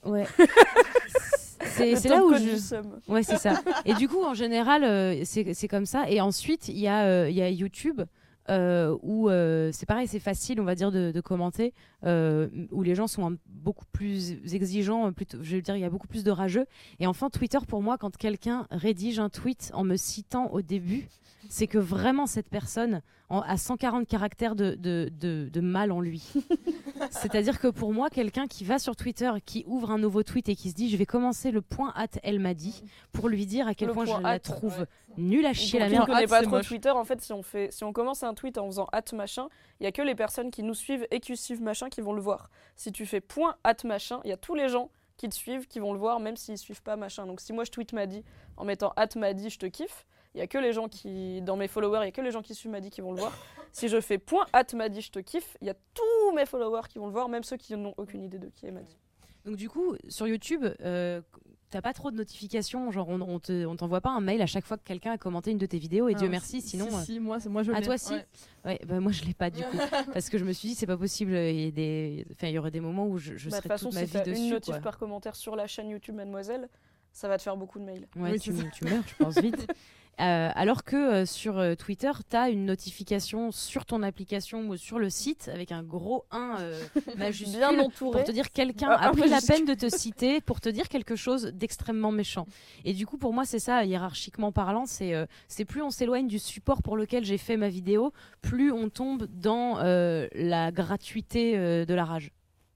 Ouais. 0.04 0.26
C'est 1.64 2.08
là 2.08 2.24
où 2.24 2.32
je. 2.34 3.10
Ouais, 3.12 3.22
c'est 3.22 3.36
ça. 3.38 3.60
Et 3.84 3.94
du 3.94 4.08
coup, 4.08 4.22
en 4.24 4.34
général, 4.34 4.84
euh, 4.84 5.22
c'est 5.24 5.68
comme 5.68 5.86
ça. 5.86 6.08
Et 6.10 6.20
ensuite, 6.20 6.68
il 6.68 6.78
y, 6.78 6.88
a, 6.88 7.04
euh, 7.06 7.30
il 7.30 7.36
y 7.36 7.42
a 7.42 7.50
YouTube. 7.50 8.02
euh, 8.48 8.96
où 9.02 9.28
euh, 9.28 9.70
c'est 9.72 9.86
pareil, 9.86 10.08
c'est 10.08 10.18
facile, 10.18 10.60
on 10.60 10.64
va 10.64 10.74
dire, 10.74 10.90
de, 10.90 11.12
de 11.12 11.20
commenter, 11.20 11.72
euh, 12.04 12.48
où 12.72 12.82
les 12.82 12.96
gens 12.96 13.06
sont 13.06 13.30
un- 13.30 13.36
beaucoup 13.46 13.84
plus 13.92 14.38
exigeants, 14.52 15.12
plutôt, 15.12 15.38
je 15.40 15.54
veux 15.54 15.62
dire, 15.62 15.76
il 15.76 15.80
y 15.80 15.84
a 15.84 15.90
beaucoup 15.90 16.08
plus 16.08 16.24
de 16.24 16.32
rageux. 16.32 16.66
Et 16.98 17.06
enfin, 17.06 17.30
Twitter, 17.30 17.58
pour 17.68 17.80
moi, 17.80 17.96
quand 17.96 18.16
quelqu'un 18.16 18.66
rédige 18.72 19.20
un 19.20 19.28
tweet 19.28 19.70
en 19.72 19.84
me 19.84 19.94
citant 19.96 20.48
au 20.50 20.62
début, 20.62 21.06
c'est 21.48 21.68
que 21.68 21.78
vraiment 21.78 22.26
cette 22.26 22.48
personne 22.48 23.02
en- 23.30 23.40
a 23.40 23.56
140 23.56 24.06
caractères 24.06 24.54
de, 24.54 24.74
de, 24.74 25.10
de, 25.18 25.48
de 25.50 25.60
mal 25.60 25.90
en 25.92 26.00
lui. 26.00 26.32
C'est-à-dire 27.10 27.58
que 27.60 27.68
pour 27.68 27.92
moi, 27.92 28.10
quelqu'un 28.10 28.46
qui 28.46 28.64
va 28.64 28.78
sur 28.78 28.96
Twitter, 28.96 29.30
qui 29.46 29.64
ouvre 29.66 29.90
un 29.90 29.98
nouveau 29.98 30.22
tweet 30.22 30.48
et 30.48 30.56
qui 30.56 30.70
se 30.70 30.74
dit 30.74 30.90
je 30.90 30.96
vais 30.96 31.06
commencer 31.06 31.50
le 31.50 31.62
point 31.62 31.92
at 31.96 32.08
elle 32.22 32.40
m'a 32.40 32.54
dit 32.54 32.82
pour 33.12 33.28
lui 33.28 33.46
dire 33.46 33.66
à 33.66 33.74
quel 33.74 33.88
Le 33.88 33.94
point 33.94 34.04
je 34.04 34.20
la 34.22 34.38
trouve 34.38 34.86
nulle 35.16 35.46
à 35.46 35.52
chier 35.54 35.78
la 35.78 35.86
ne 35.86 35.92
merde. 35.92 36.06
connaît 36.06 36.22
Hâte, 36.24 36.28
pas 36.30 36.42
trop 36.42 36.50
moche. 36.56 36.66
Twitter, 36.68 36.90
en 36.90 37.04
fait, 37.04 37.20
si 37.22 37.32
on, 37.32 37.42
fait, 37.42 37.72
si 37.72 37.84
on 37.84 37.92
commence 37.92 38.22
un 38.22 38.34
tweet 38.34 38.58
en 38.58 38.66
faisant 38.66 38.88
at 38.92 39.04
machin, 39.14 39.48
il 39.80 39.84
y 39.84 39.86
a 39.86 39.92
que 39.92 40.02
les 40.02 40.14
personnes 40.14 40.50
qui 40.50 40.62
nous 40.62 40.74
suivent 40.74 41.06
et 41.10 41.20
qui 41.20 41.36
suivent 41.36 41.62
machin 41.62 41.88
qui 41.88 42.00
vont 42.00 42.12
le 42.12 42.20
voir. 42.20 42.50
Si 42.76 42.92
tu 42.92 43.06
fais 43.06 43.20
point 43.20 43.56
at 43.64 43.76
machin, 43.84 44.20
il 44.24 44.30
y 44.30 44.32
a 44.32 44.36
tous 44.36 44.54
les 44.54 44.68
gens 44.68 44.90
qui 45.16 45.28
te 45.28 45.34
suivent 45.34 45.66
qui 45.66 45.78
vont 45.80 45.92
le 45.92 45.98
voir, 45.98 46.18
même 46.20 46.36
s'ils 46.36 46.58
suivent 46.58 46.82
pas 46.82 46.96
machin. 46.96 47.26
Donc 47.26 47.40
si 47.40 47.52
moi 47.52 47.64
je 47.64 47.70
tweet 47.70 47.92
Maddy 47.92 48.24
en 48.56 48.64
mettant 48.64 48.92
at 48.96 49.08
Maddy, 49.16 49.50
je 49.50 49.58
te 49.58 49.66
kiffe, 49.66 50.06
il 50.34 50.38
y 50.38 50.40
a 50.42 50.46
que 50.46 50.58
les 50.58 50.72
gens 50.72 50.88
qui, 50.88 51.42
dans 51.42 51.56
mes 51.56 51.68
followers, 51.68 52.00
il 52.02 52.06
y 52.06 52.08
a 52.08 52.12
que 52.12 52.20
les 52.20 52.30
gens 52.30 52.42
qui 52.42 52.54
suivent 52.54 52.72
Maddy 52.72 52.90
qui 52.90 53.00
vont 53.00 53.12
le 53.12 53.18
voir. 53.20 53.32
Si 53.72 53.88
je 53.88 54.00
fais 54.00 54.18
point 54.18 54.46
at 54.52 54.66
Maddy, 54.74 55.00
je 55.00 55.10
te 55.10 55.18
kiffe, 55.20 55.56
il 55.60 55.66
y 55.66 55.70
a 55.70 55.74
tous 55.94 56.34
mes 56.34 56.46
followers 56.46 56.88
qui 56.88 56.98
vont 56.98 57.06
le 57.06 57.12
voir, 57.12 57.28
même 57.28 57.44
ceux 57.44 57.56
qui 57.56 57.76
n'ont 57.76 57.94
aucune 57.96 58.22
idée 58.22 58.38
de 58.38 58.48
qui 58.48 58.66
est 58.66 58.70
Maddy. 58.72 58.96
Donc 59.44 59.56
du 59.56 59.68
coup, 59.70 59.96
sur 60.08 60.26
YouTube, 60.28 60.64
euh, 60.82 61.22
t'as 61.70 61.80
pas 61.80 61.92
trop 61.94 62.10
de 62.10 62.16
notifications, 62.16 62.90
genre 62.90 63.08
on, 63.08 63.20
on 63.22 63.38
te- 63.38 63.64
on 63.64 63.74
t'envoie 63.74 64.00
pas 64.02 64.10
un 64.10 64.20
mail 64.20 64.42
à 64.42 64.46
chaque 64.46 64.66
fois 64.66 64.76
que 64.76 64.82
quelqu'un 64.84 65.12
a 65.12 65.18
commenté 65.18 65.50
une 65.50 65.56
de 65.58 65.64
tes 65.66 65.78
vidéos 65.78 66.08
et 66.08 66.14
Dieu 66.14 66.24
Alors, 66.26 66.32
merci, 66.32 66.60
si- 66.60 66.70
sinon... 66.70 66.90
si, 66.90 66.94
euh, 66.96 67.00
si, 67.04 67.20
moi, 67.20 67.40
c'est- 67.40 67.48
moi 67.48 67.62
je 67.62 67.72
Ah 67.72 67.80
l'ai. 67.80 67.86
toi 67.86 67.96
si 67.96 68.12
Ouais. 68.12 68.26
Ouais, 68.66 68.80
bah 68.86 69.00
moi 69.00 69.12
je 69.12 69.24
l'ai 69.24 69.32
pas 69.32 69.48
du 69.50 69.62
coup 69.62 69.78
parce 70.12 70.28
que 70.28 70.36
je 70.36 70.44
me 70.44 70.52
suis 70.52 70.68
dit 70.68 70.74
c'est 70.74 70.86
pas 70.86 70.98
possible 70.98 71.32
il 71.32 71.60
y, 71.60 71.68
a 71.68 71.70
des... 71.70 72.26
enfin, 72.32 72.48
il 72.48 72.54
y 72.54 72.58
aurait 72.58 72.70
des 72.70 72.80
moments 72.80 73.06
où 73.06 73.16
je, 73.18 73.36
je 73.36 73.48
Bah, 73.48 73.56
serais 73.56 73.62
toute 73.62 73.68
façon, 73.70 73.88
toute 73.88 73.94
ma 73.98 74.06
si 74.06 74.12
vie 74.18 74.22
dessus 74.24 74.42
une 74.42 74.50
notif 74.50 74.74
quoi. 74.74 74.82
par 74.82 74.98
commentaire 74.98 75.34
sur 75.36 75.56
la 75.56 75.66
chaîne 75.66 75.88
YouTube 75.88 76.16
Mademoiselle, 76.16 76.68
ça 77.12 77.26
va 77.28 77.38
te 77.38 77.42
faire 77.42 77.56
beaucoup 77.56 77.78
de 77.78 77.84
mails. 77.84 78.06
Ouais, 78.16 78.32
Oui, 78.32 78.40
tu, 78.40 78.52
tu 78.74 78.84
meurs, 78.84 79.04
je 79.06 79.24
pense 79.24 79.38
vite. 79.38 79.66
Euh, 80.20 80.50
alors 80.54 80.84
que 80.84 80.96
euh, 80.96 81.26
sur 81.26 81.58
euh, 81.58 81.74
Twitter, 81.74 82.10
tu 82.28 82.36
as 82.36 82.50
une 82.50 82.66
notification 82.66 83.50
sur 83.52 83.86
ton 83.86 84.02
application 84.02 84.68
ou 84.68 84.76
sur 84.76 84.98
le 84.98 85.08
site 85.08 85.48
avec 85.52 85.72
un 85.72 85.82
gros 85.82 86.24
1 86.30 86.56
euh, 86.60 86.82
majuscule 87.16 87.58
Bien 87.58 87.78
entouré. 87.78 88.18
pour 88.18 88.24
te 88.24 88.32
dire 88.32 88.52
quelqu'un 88.52 88.88
Ah, 88.90 89.08
a 89.08 89.12
pris 89.12 89.28
la 89.28 89.40
peine 89.40 89.64
de 89.64 89.74
te 89.74 89.88
citer 89.88 90.40
pour 90.40 90.60
te 90.60 90.68
dire 90.68 90.88
quelque 90.88 91.16
chose 91.16 91.46
d'extrêmement 91.46 92.12
méchant. 92.12 92.46
Et 92.84 92.92
du 92.92 93.06
coup, 93.06 93.16
pour 93.16 93.32
moi, 93.32 93.44
c'est 93.44 93.58
ça, 93.58 93.84
hiérarchiquement 93.84 94.52
parlant, 94.52 94.84
c'est 94.86 95.14
euh, 95.14 95.26
c'est 95.48 95.64
plus 95.64 95.82
on 95.82 95.90
s'éloigne 95.90 96.26
du 96.26 96.38
support 96.38 96.82
pour 96.82 96.96
lequel 96.96 97.24
j'ai 97.24 97.38
fait 97.38 97.56
ma 97.56 97.68
vidéo, 97.68 98.12
plus 98.42 98.72
on 98.72 98.90
tombe 98.90 99.26
dans 99.26 99.78
euh, 99.78 100.26
la 100.34 100.70
gratuité 100.70 101.56
euh, 101.56 101.84
de 101.84 101.94
la 101.94 102.04
rage. 102.04 102.30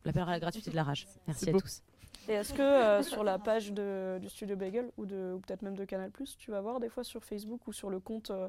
On 0.04 0.08
l'appellera 0.08 0.32
la 0.32 0.40
gratuité 0.40 0.70
de 0.70 0.76
la 0.76 0.84
rage. 0.84 1.06
Merci 1.26 1.48
à 1.48 1.52
beau. 1.52 1.60
tous. 1.60 1.82
Et 2.28 2.32
est-ce 2.32 2.54
que 2.54 2.62
euh, 2.62 3.02
sur 3.02 3.22
la 3.24 3.38
page 3.38 3.72
de- 3.72 4.18
du 4.20 4.28
studio 4.28 4.56
Bagel 4.56 4.90
ou, 4.96 5.02
ou 5.04 5.38
peut-être 5.40 5.62
même 5.62 5.76
de 5.76 5.84
Canal, 5.84 6.10
tu 6.38 6.50
vas 6.50 6.60
voir 6.60 6.80
des 6.80 6.88
fois 6.88 7.04
sur 7.04 7.24
Facebook 7.24 7.66
ou 7.66 7.72
sur 7.72 7.90
le 7.90 8.00
compte 8.00 8.30
euh, 8.30 8.48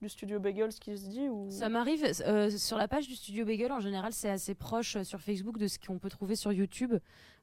du 0.00 0.08
studio 0.08 0.40
Bagel 0.40 0.72
ce 0.72 0.80
qui 0.80 0.96
se 0.96 1.08
dit 1.08 1.28
ou... 1.28 1.48
Ça 1.50 1.68
m'arrive 1.68 2.04
euh, 2.26 2.50
sur 2.50 2.78
la 2.78 2.88
page 2.88 3.06
du 3.06 3.14
studio 3.14 3.44
Bagel 3.44 3.70
en 3.70 3.80
général 3.80 4.12
c'est 4.12 4.30
assez 4.30 4.54
proche 4.54 4.96
euh, 4.96 5.04
sur 5.04 5.20
Facebook 5.20 5.58
de 5.58 5.66
ce 5.66 5.78
qu'on 5.78 5.98
peut 5.98 6.08
trouver 6.08 6.36
sur 6.36 6.52
YouTube. 6.52 6.94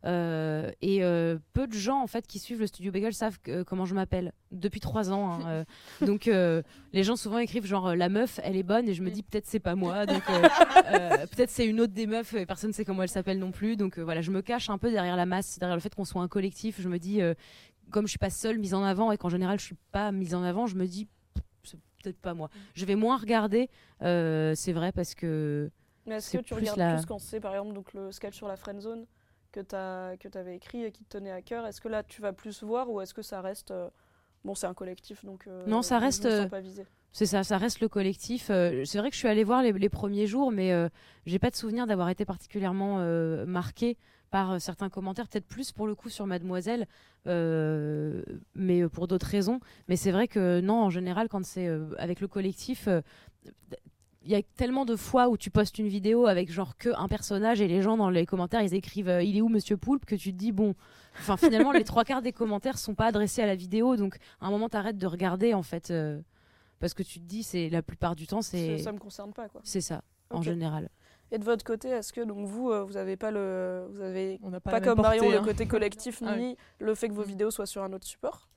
Euh, 0.05 0.71
et 0.81 1.03
euh, 1.03 1.39
peu 1.53 1.65
de 1.67 1.73
gens 1.73 2.01
en 2.01 2.07
fait 2.07 2.27
qui 2.27 2.37
suivent 2.39 2.59
le 2.59 2.67
studio 2.67 2.91
Bagel 2.91 3.13
savent 3.13 3.39
que- 3.39 3.63
comment 3.63 3.85
je 3.85 3.93
m'appelle. 3.93 4.31
Depuis 4.51 4.79
trois 4.79 5.11
ans 5.11 5.39
hein, 5.45 5.65
donc 6.01 6.25
les 6.25 7.03
gens 7.03 7.15
souvent 7.15 7.37
écrivent 7.37 7.65
genre 7.65 7.95
la 7.95 8.09
meuf 8.09 8.39
elle 8.43 8.55
est 8.55 8.63
bonne 8.63 8.87
et 8.89 8.93
je 8.93 9.03
me 9.03 9.11
dis 9.11 9.21
peut-être 9.23 9.45
c'est 9.45 9.59
pas 9.59 9.75
moi. 9.75 10.05
Donc 10.07 10.23
peut-être 11.31 11.49
c'est 11.49 11.65
une 11.65 11.81
autre 11.81 11.93
des 11.93 12.07
meufs 12.07 12.33
et 12.33 12.45
personne 12.45 12.73
sait 12.73 12.85
comment 12.85 13.03
elle 13.03 13.09
s'appelle 13.09 13.39
non 13.39 13.51
plus. 13.51 13.75
Donc 13.75 13.99
voilà 13.99 14.21
je 14.21 14.31
me 14.31 14.41
cache 14.41 14.69
un 14.69 14.77
peu 14.77 14.89
derrière 14.89 15.15
la 15.15 15.25
masse 15.25 15.59
derrière 15.59 15.75
le 15.75 15.81
fait 15.81 15.93
qu'on 15.93 16.05
soit 16.05 16.21
un 16.21 16.27
collectif. 16.27 16.81
Je 16.81 16.89
me 16.89 16.97
dis 16.97 17.19
comme 17.91 18.05
je 18.05 18.11
suis 18.11 18.19
pas 18.19 18.29
seule 18.29 18.57
mise 18.57 18.73
en 18.73 18.83
avant 18.83 19.11
et 19.11 19.17
qu'en 19.17 19.29
général 19.29 19.59
je 19.59 19.65
suis 19.65 19.77
pas 19.91 20.11
mise 20.11 20.33
en 20.33 20.43
avant 20.43 20.65
je 20.67 20.75
me 20.75 20.85
dis 20.85 21.07
peut-être 22.03 22.19
pas 22.19 22.33
moi 22.33 22.49
je 22.75 22.85
vais 22.85 22.95
moins 22.95 23.17
regarder 23.17 23.69
euh, 24.01 24.53
c'est 24.55 24.73
vrai 24.73 24.91
parce 24.91 25.15
que 25.15 25.69
Mais 26.05 26.15
est-ce 26.15 26.37
que 26.37 26.41
tu 26.43 26.53
regardes 26.53 26.77
la- 26.79 26.95
plus 26.95 27.05
quand 27.05 27.19
c'est 27.19 27.39
par 27.39 27.53
exemple 27.53 27.73
donc 27.73 27.93
le 27.93 28.11
sketch 28.11 28.35
sur 28.35 28.47
la 28.47 28.55
friend 28.55 28.81
zone 28.81 29.05
que 29.51 29.61
tu 29.61 30.37
avais 30.37 30.55
écrit 30.55 30.83
et 30.83 30.91
qui 30.91 31.03
te 31.03 31.17
tenait 31.17 31.31
à 31.31 31.41
cœur? 31.41 31.65
Est-ce 31.65 31.81
que 31.81 31.87
là 31.87 32.03
tu 32.03 32.21
vas 32.21 32.33
plus 32.33 32.63
voir 32.63 32.89
ou 32.89 33.01
est-ce 33.01 33.13
que 33.13 33.21
ça 33.21 33.41
reste 33.41 33.71
euh, 33.71 33.89
bon 34.45 34.55
c'est 34.55 34.67
un 34.67 34.73
collectif 34.73 35.25
donc 35.25 35.47
euh, 35.47 35.65
Non, 35.67 35.81
ça 35.81 35.99
reste. 35.99 36.27
C'est 37.13 37.25
ça, 37.25 37.43
ça 37.43 37.57
reste 37.57 37.79
le 37.79 37.87
collectif. 37.87 38.43
C'est 38.47 38.97
vrai 38.97 39.09
que 39.09 39.15
je 39.15 39.19
suis 39.19 39.27
allée 39.27 39.43
voir 39.43 39.63
les, 39.63 39.71
les 39.71 39.89
premiers 39.89 40.27
jours, 40.27 40.51
mais 40.51 40.71
j'ai 41.25 41.39
pas 41.39 41.49
de 41.49 41.55
souvenir 41.55 41.87
d'avoir 41.87 42.09
été 42.09 42.25
particulièrement 42.25 42.99
marquée 43.47 43.97
par 44.31 44.51
euh, 44.53 44.59
certains 44.59 44.89
commentaires, 44.89 45.27
peut-être 45.27 45.47
plus 45.47 45.71
pour 45.71 45.87
le 45.87 45.95
coup 45.95 46.09
sur 46.09 46.25
Mademoiselle, 46.27 46.87
euh, 47.27 48.21
mais 48.55 48.81
euh, 48.81 48.89
pour 48.89 49.07
d'autres 49.07 49.27
raisons. 49.27 49.59
Mais 49.87 49.95
c'est 49.95 50.11
vrai 50.11 50.27
que 50.27 50.59
non, 50.61 50.81
en 50.83 50.89
général, 50.89 51.27
quand 51.29 51.45
c'est 51.45 51.67
euh, 51.67 51.89
avec 51.97 52.19
le 52.21 52.27
collectif, 52.27 52.87
il 54.23 54.31
y 54.31 54.35
a 54.35 54.41
tellement 54.57 54.83
de 54.85 54.95
fois 54.97 55.29
où 55.29 55.37
tu 55.37 55.49
postes 55.49 55.79
une 55.79 55.87
vidéo 55.87 56.25
avec 56.27 56.51
genre 56.51 56.75
que 56.77 56.89
un 56.97 57.07
personnage 57.07 57.61
et 57.61 57.67
les 57.67 57.81
gens 57.81 57.95
dans 57.95 58.09
les 58.09 58.25
commentaires 58.25 58.61
ils 58.61 58.73
écrivent 58.73 59.07
euh, 59.07 59.23
il 59.23 59.37
est 59.37 59.41
où 59.41 59.47
Monsieur 59.47 59.77
Poulpe? 59.77 60.05
que 60.05 60.15
tu 60.15 60.33
te 60.33 60.37
dis 60.37 60.51
bon, 60.51 60.75
enfin 61.19 61.37
finalement 61.37 61.71
les 61.71 61.85
trois 61.85 62.03
quarts 62.03 62.21
des 62.21 62.33
commentaires 62.33 62.77
sont 62.77 62.93
pas 62.95 63.05
adressés 63.05 63.41
à 63.41 63.45
la 63.45 63.55
vidéo, 63.55 63.95
donc 63.95 64.17
à 64.41 64.47
un 64.47 64.49
moment 64.49 64.67
t'arrêtes 64.67 64.97
de 64.97 65.07
regarder 65.07 65.53
en 65.53 65.63
fait. 65.63 65.91
euh, 65.91 66.19
parce 66.79 66.93
que 66.93 67.01
tu 67.03 67.19
te 67.19 67.25
dis, 67.25 67.41
c'est 67.41 67.69
la 67.69 67.81
plupart 67.81 68.15
du 68.15 68.27
temps, 68.27 68.41
c'est 68.43 68.77
Ça- 68.77 68.83
ça 68.83 68.91
me 68.91 68.99
concerne 68.99 69.33
pas 69.33 69.47
quoi. 69.49 69.61
c'est 69.63 69.81
ça, 69.81 70.03
en 70.29 70.41
général. 70.43 70.89
Et 71.31 71.37
de 71.37 71.43
votre 71.43 71.63
côté, 71.63 71.89
est-ce 71.89 72.13
que 72.13 72.21
donc 72.21 72.47
vous, 72.47 72.71
euh, 72.71 72.83
vous 72.83 72.97
avez 72.97 73.17
pas 73.17 73.31
le, 73.31 73.85
vous 73.89 74.01
avez 74.01 74.39
On 74.43 74.51
pas, 74.59 74.79
comme 74.79 75.01
Marion 75.01 75.29
le 75.29 75.37
hein. 75.37 75.43
côté 75.43 75.67
collectif 75.67 76.21
Ah 76.25 76.33
oui. 76.35 76.41
ni 76.41 76.57
le 76.79 76.95
fait 76.95 77.09
que 77.09 77.13
vos 77.13 77.23
vidéos 77.23 77.51
soient 77.51 77.65
sur 77.65 77.83
un 77.83 77.91
autre 77.93 78.07
support? 78.07 78.47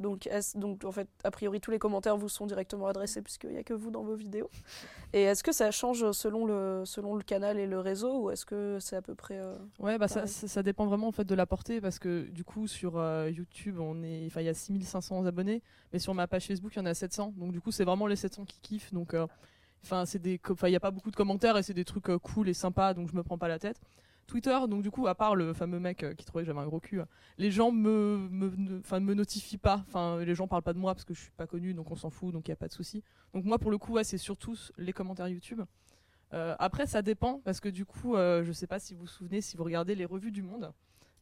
Donc, 0.00 0.28
donc 0.54 0.84
en 0.84 0.92
fait, 0.92 1.08
a 1.24 1.30
priori, 1.30 1.60
tous 1.60 1.72
les 1.72 1.80
commentaires 1.80 2.16
vous 2.16 2.28
sont 2.28 2.46
directement 2.46 2.86
adressés 2.86 3.20
puisqu'il 3.20 3.50
n'y 3.50 3.58
a 3.58 3.64
que 3.64 3.74
vous 3.74 3.90
dans 3.90 4.04
vos 4.04 4.14
vidéos. 4.14 4.48
Et 5.12 5.22
est-ce 5.22 5.42
que 5.42 5.50
ça 5.50 5.70
change 5.72 6.12
selon 6.12 6.46
le, 6.46 6.84
selon 6.84 7.16
le 7.16 7.22
canal 7.22 7.58
et 7.58 7.66
le 7.66 7.80
réseau 7.80 8.22
ou 8.22 8.30
est-ce 8.30 8.46
que 8.46 8.78
c'est 8.80 8.94
à 8.94 9.02
peu 9.02 9.16
près 9.16 9.38
euh, 9.38 9.56
Ouais, 9.80 9.98
bah 9.98 10.06
ça, 10.06 10.26
ça, 10.26 10.62
dépend 10.62 10.86
vraiment 10.86 11.08
en 11.08 11.12
fait 11.12 11.24
de 11.24 11.34
la 11.34 11.46
portée 11.46 11.80
parce 11.80 11.98
que 11.98 12.28
du 12.28 12.44
coup 12.44 12.68
sur 12.68 12.96
euh, 12.96 13.30
YouTube 13.30 13.80
on 13.80 14.02
est, 14.04 14.26
il 14.26 14.42
y 14.42 14.48
a 14.48 14.54
6500 14.54 15.26
abonnés, 15.26 15.62
mais 15.92 15.98
sur 15.98 16.14
ma 16.14 16.28
page 16.28 16.46
Facebook 16.46 16.72
il 16.76 16.78
y 16.78 16.82
en 16.82 16.86
a 16.86 16.94
700, 16.94 17.34
donc 17.36 17.52
du 17.52 17.60
coup 17.60 17.72
c'est 17.72 17.84
vraiment 17.84 18.06
les 18.06 18.16
700 18.16 18.44
qui 18.44 18.60
kiffent, 18.60 18.92
donc 18.92 19.14
euh, 19.14 19.26
enfin 19.84 20.04
c'est 20.06 20.18
des, 20.18 20.40
enfin 20.50 20.68
il 20.68 20.72
y 20.72 20.76
a 20.76 20.80
pas 20.80 20.90
beaucoup 20.90 21.10
de 21.10 21.16
commentaires 21.16 21.56
et 21.56 21.62
c'est 21.62 21.74
des 21.74 21.84
trucs 21.84 22.08
euh, 22.10 22.18
cool 22.18 22.48
et 22.48 22.54
sympas, 22.54 22.94
donc 22.94 23.08
je 23.10 23.14
me 23.16 23.22
prends 23.22 23.38
pas 23.38 23.48
la 23.48 23.58
tête. 23.58 23.80
Twitter, 24.26 24.58
donc 24.68 24.82
du 24.82 24.90
coup 24.90 25.06
à 25.06 25.14
part 25.14 25.34
le 25.34 25.54
fameux 25.54 25.80
mec 25.80 26.02
euh, 26.02 26.12
qui 26.14 26.26
trouvait 26.26 26.42
que 26.44 26.46
j'avais 26.48 26.60
un 26.60 26.66
gros 26.66 26.80
cul, 26.80 27.00
euh, 27.00 27.04
les 27.38 27.50
gens 27.50 27.70
me, 27.72 28.28
me, 28.30 28.52
ne- 28.56 28.78
enfin 28.80 29.00
me 29.00 29.14
notifient 29.14 29.56
pas, 29.56 29.84
enfin 29.88 30.18
les 30.22 30.34
gens 30.34 30.46
parlent 30.46 30.62
pas 30.62 30.74
de 30.74 30.78
moi 30.78 30.94
parce 30.94 31.04
que 31.06 31.14
je 31.14 31.20
suis 31.20 31.30
pas 31.30 31.46
connu, 31.46 31.72
donc 31.72 31.90
on 31.90 31.96
s'en 31.96 32.10
fout, 32.10 32.32
donc 32.34 32.46
il 32.48 32.50
y 32.50 32.52
a 32.52 32.56
pas 32.56 32.68
de 32.68 32.74
souci. 32.74 33.02
Donc 33.32 33.44
moi 33.46 33.58
pour 33.58 33.70
le 33.70 33.78
coup 33.78 33.92
ouais, 33.94 34.04
c'est 34.04 34.18
surtout 34.18 34.54
les 34.76 34.92
commentaires 34.92 35.28
YouTube. 35.28 35.62
Après, 36.30 36.86
ça 36.86 37.00
dépend 37.00 37.40
parce 37.42 37.58
que 37.58 37.70
du 37.70 37.86
coup, 37.86 38.16
je 38.16 38.50
sais 38.52 38.66
pas 38.66 38.78
si 38.78 38.92
vous 38.92 39.00
vous 39.00 39.06
souvenez, 39.06 39.40
si 39.40 39.56
vous 39.56 39.64
regardez 39.64 39.94
les 39.94 40.04
revues 40.04 40.30
du 40.30 40.42
Monde. 40.42 40.70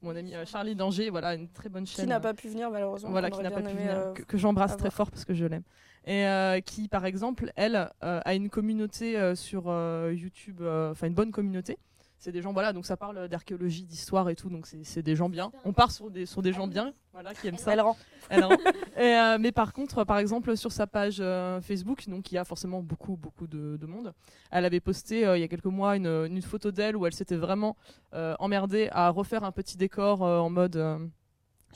Mon 0.03 0.15
ami 0.15 0.35
Charlie 0.45 0.75
Danger, 0.75 1.11
voilà 1.11 1.35
une 1.35 1.49
très 1.49 1.69
bonne 1.69 1.87
chaîne. 1.87 2.05
qui 2.05 2.09
n'a 2.09 2.21
pas 2.21 2.35
pu 2.35 2.49
venir 2.49 2.71
malheureusement 2.71 3.11
Voilà, 3.11 3.31
qui 3.31 3.41
n'a 3.41 3.51
pas 3.51 3.63
pu 3.63 3.69
venir, 3.75 3.91
euh, 3.93 4.13
que, 4.13 4.23
que 4.23 4.37
j'embrasse 4.37 4.77
très 4.77 4.91
fort 4.91 5.11
parce 5.11 5.25
que 5.25 5.33
je 5.33 5.47
l'aime. 5.47 5.63
Et 6.07 6.25
euh, 6.27 6.61
qui, 6.61 6.89
par 6.89 7.05
exemple, 7.05 7.53
elle, 7.57 7.91
euh, 8.05 8.21
a 8.25 8.35
une 8.35 8.49
communauté 8.49 9.19
euh, 9.19 9.35
sur 9.35 9.65
YouTube, 10.13 10.63
enfin 10.63 11.07
une 11.09 11.15
bonne 11.15 11.33
communauté. 11.33 11.79
C'est 12.19 12.33
des 12.33 12.41
gens, 12.41 12.53
voilà, 12.53 12.73
donc 12.73 12.87
ça 12.87 12.97
parle 12.97 13.29
d'archéologie, 13.29 13.85
d'histoire 13.85 14.31
et 14.31 14.35
tout, 14.35 14.49
donc 14.49 14.67
c'est 14.67 15.03
des 15.03 15.15
gens 15.15 15.29
bien. 15.29 15.53
On 15.65 15.73
part 15.73 15.91
sur 15.91 16.11
des, 16.11 16.25
sur 16.25 16.41
des 16.41 16.53
gens 16.53 16.67
bien, 16.67 16.95
voilà, 17.13 17.35
qui 17.35 17.47
aiment 17.47 17.59
ça. 17.59 17.73
Elle 17.75 17.83
rend. 17.83 17.97
Elle 18.31 18.43
rend. 18.45 18.57
Et, 18.99 19.37
mais 19.39 19.53
par 19.53 19.73
contre, 19.75 20.03
par 20.05 20.19
exemple, 20.19 20.57
sur 20.57 20.73
sa 20.73 20.87
page 20.87 21.23
Facebook, 21.63 22.09
donc 22.09 22.33
il 22.33 22.37
y 22.37 22.39
a 22.39 22.45
forcément 22.45 22.83
beaucoup, 22.83 23.17
beaucoup 23.17 23.47
de, 23.47 23.77
de 23.77 23.87
monde, 23.87 24.15
elle 24.51 24.65
avait 24.65 24.81
posté 24.81 25.21
il 25.21 25.41
y 25.41 25.43
a 25.43 25.49
quelques 25.49 25.67
mois 25.67 25.95
une, 25.97 26.07
une 26.07 26.41
photo 26.43 26.71
d'elle 26.71 26.97
où 26.97 27.05
elle 27.07 27.13
s'était 27.13 27.37
vraiment 27.37 27.77
emmerdée 28.13 28.89
à 28.93 29.11
refaire 29.11 29.45
un 29.45 29.53
petit 29.53 29.77
décor 29.77 30.23
en 30.23 30.49
mode 30.51 30.83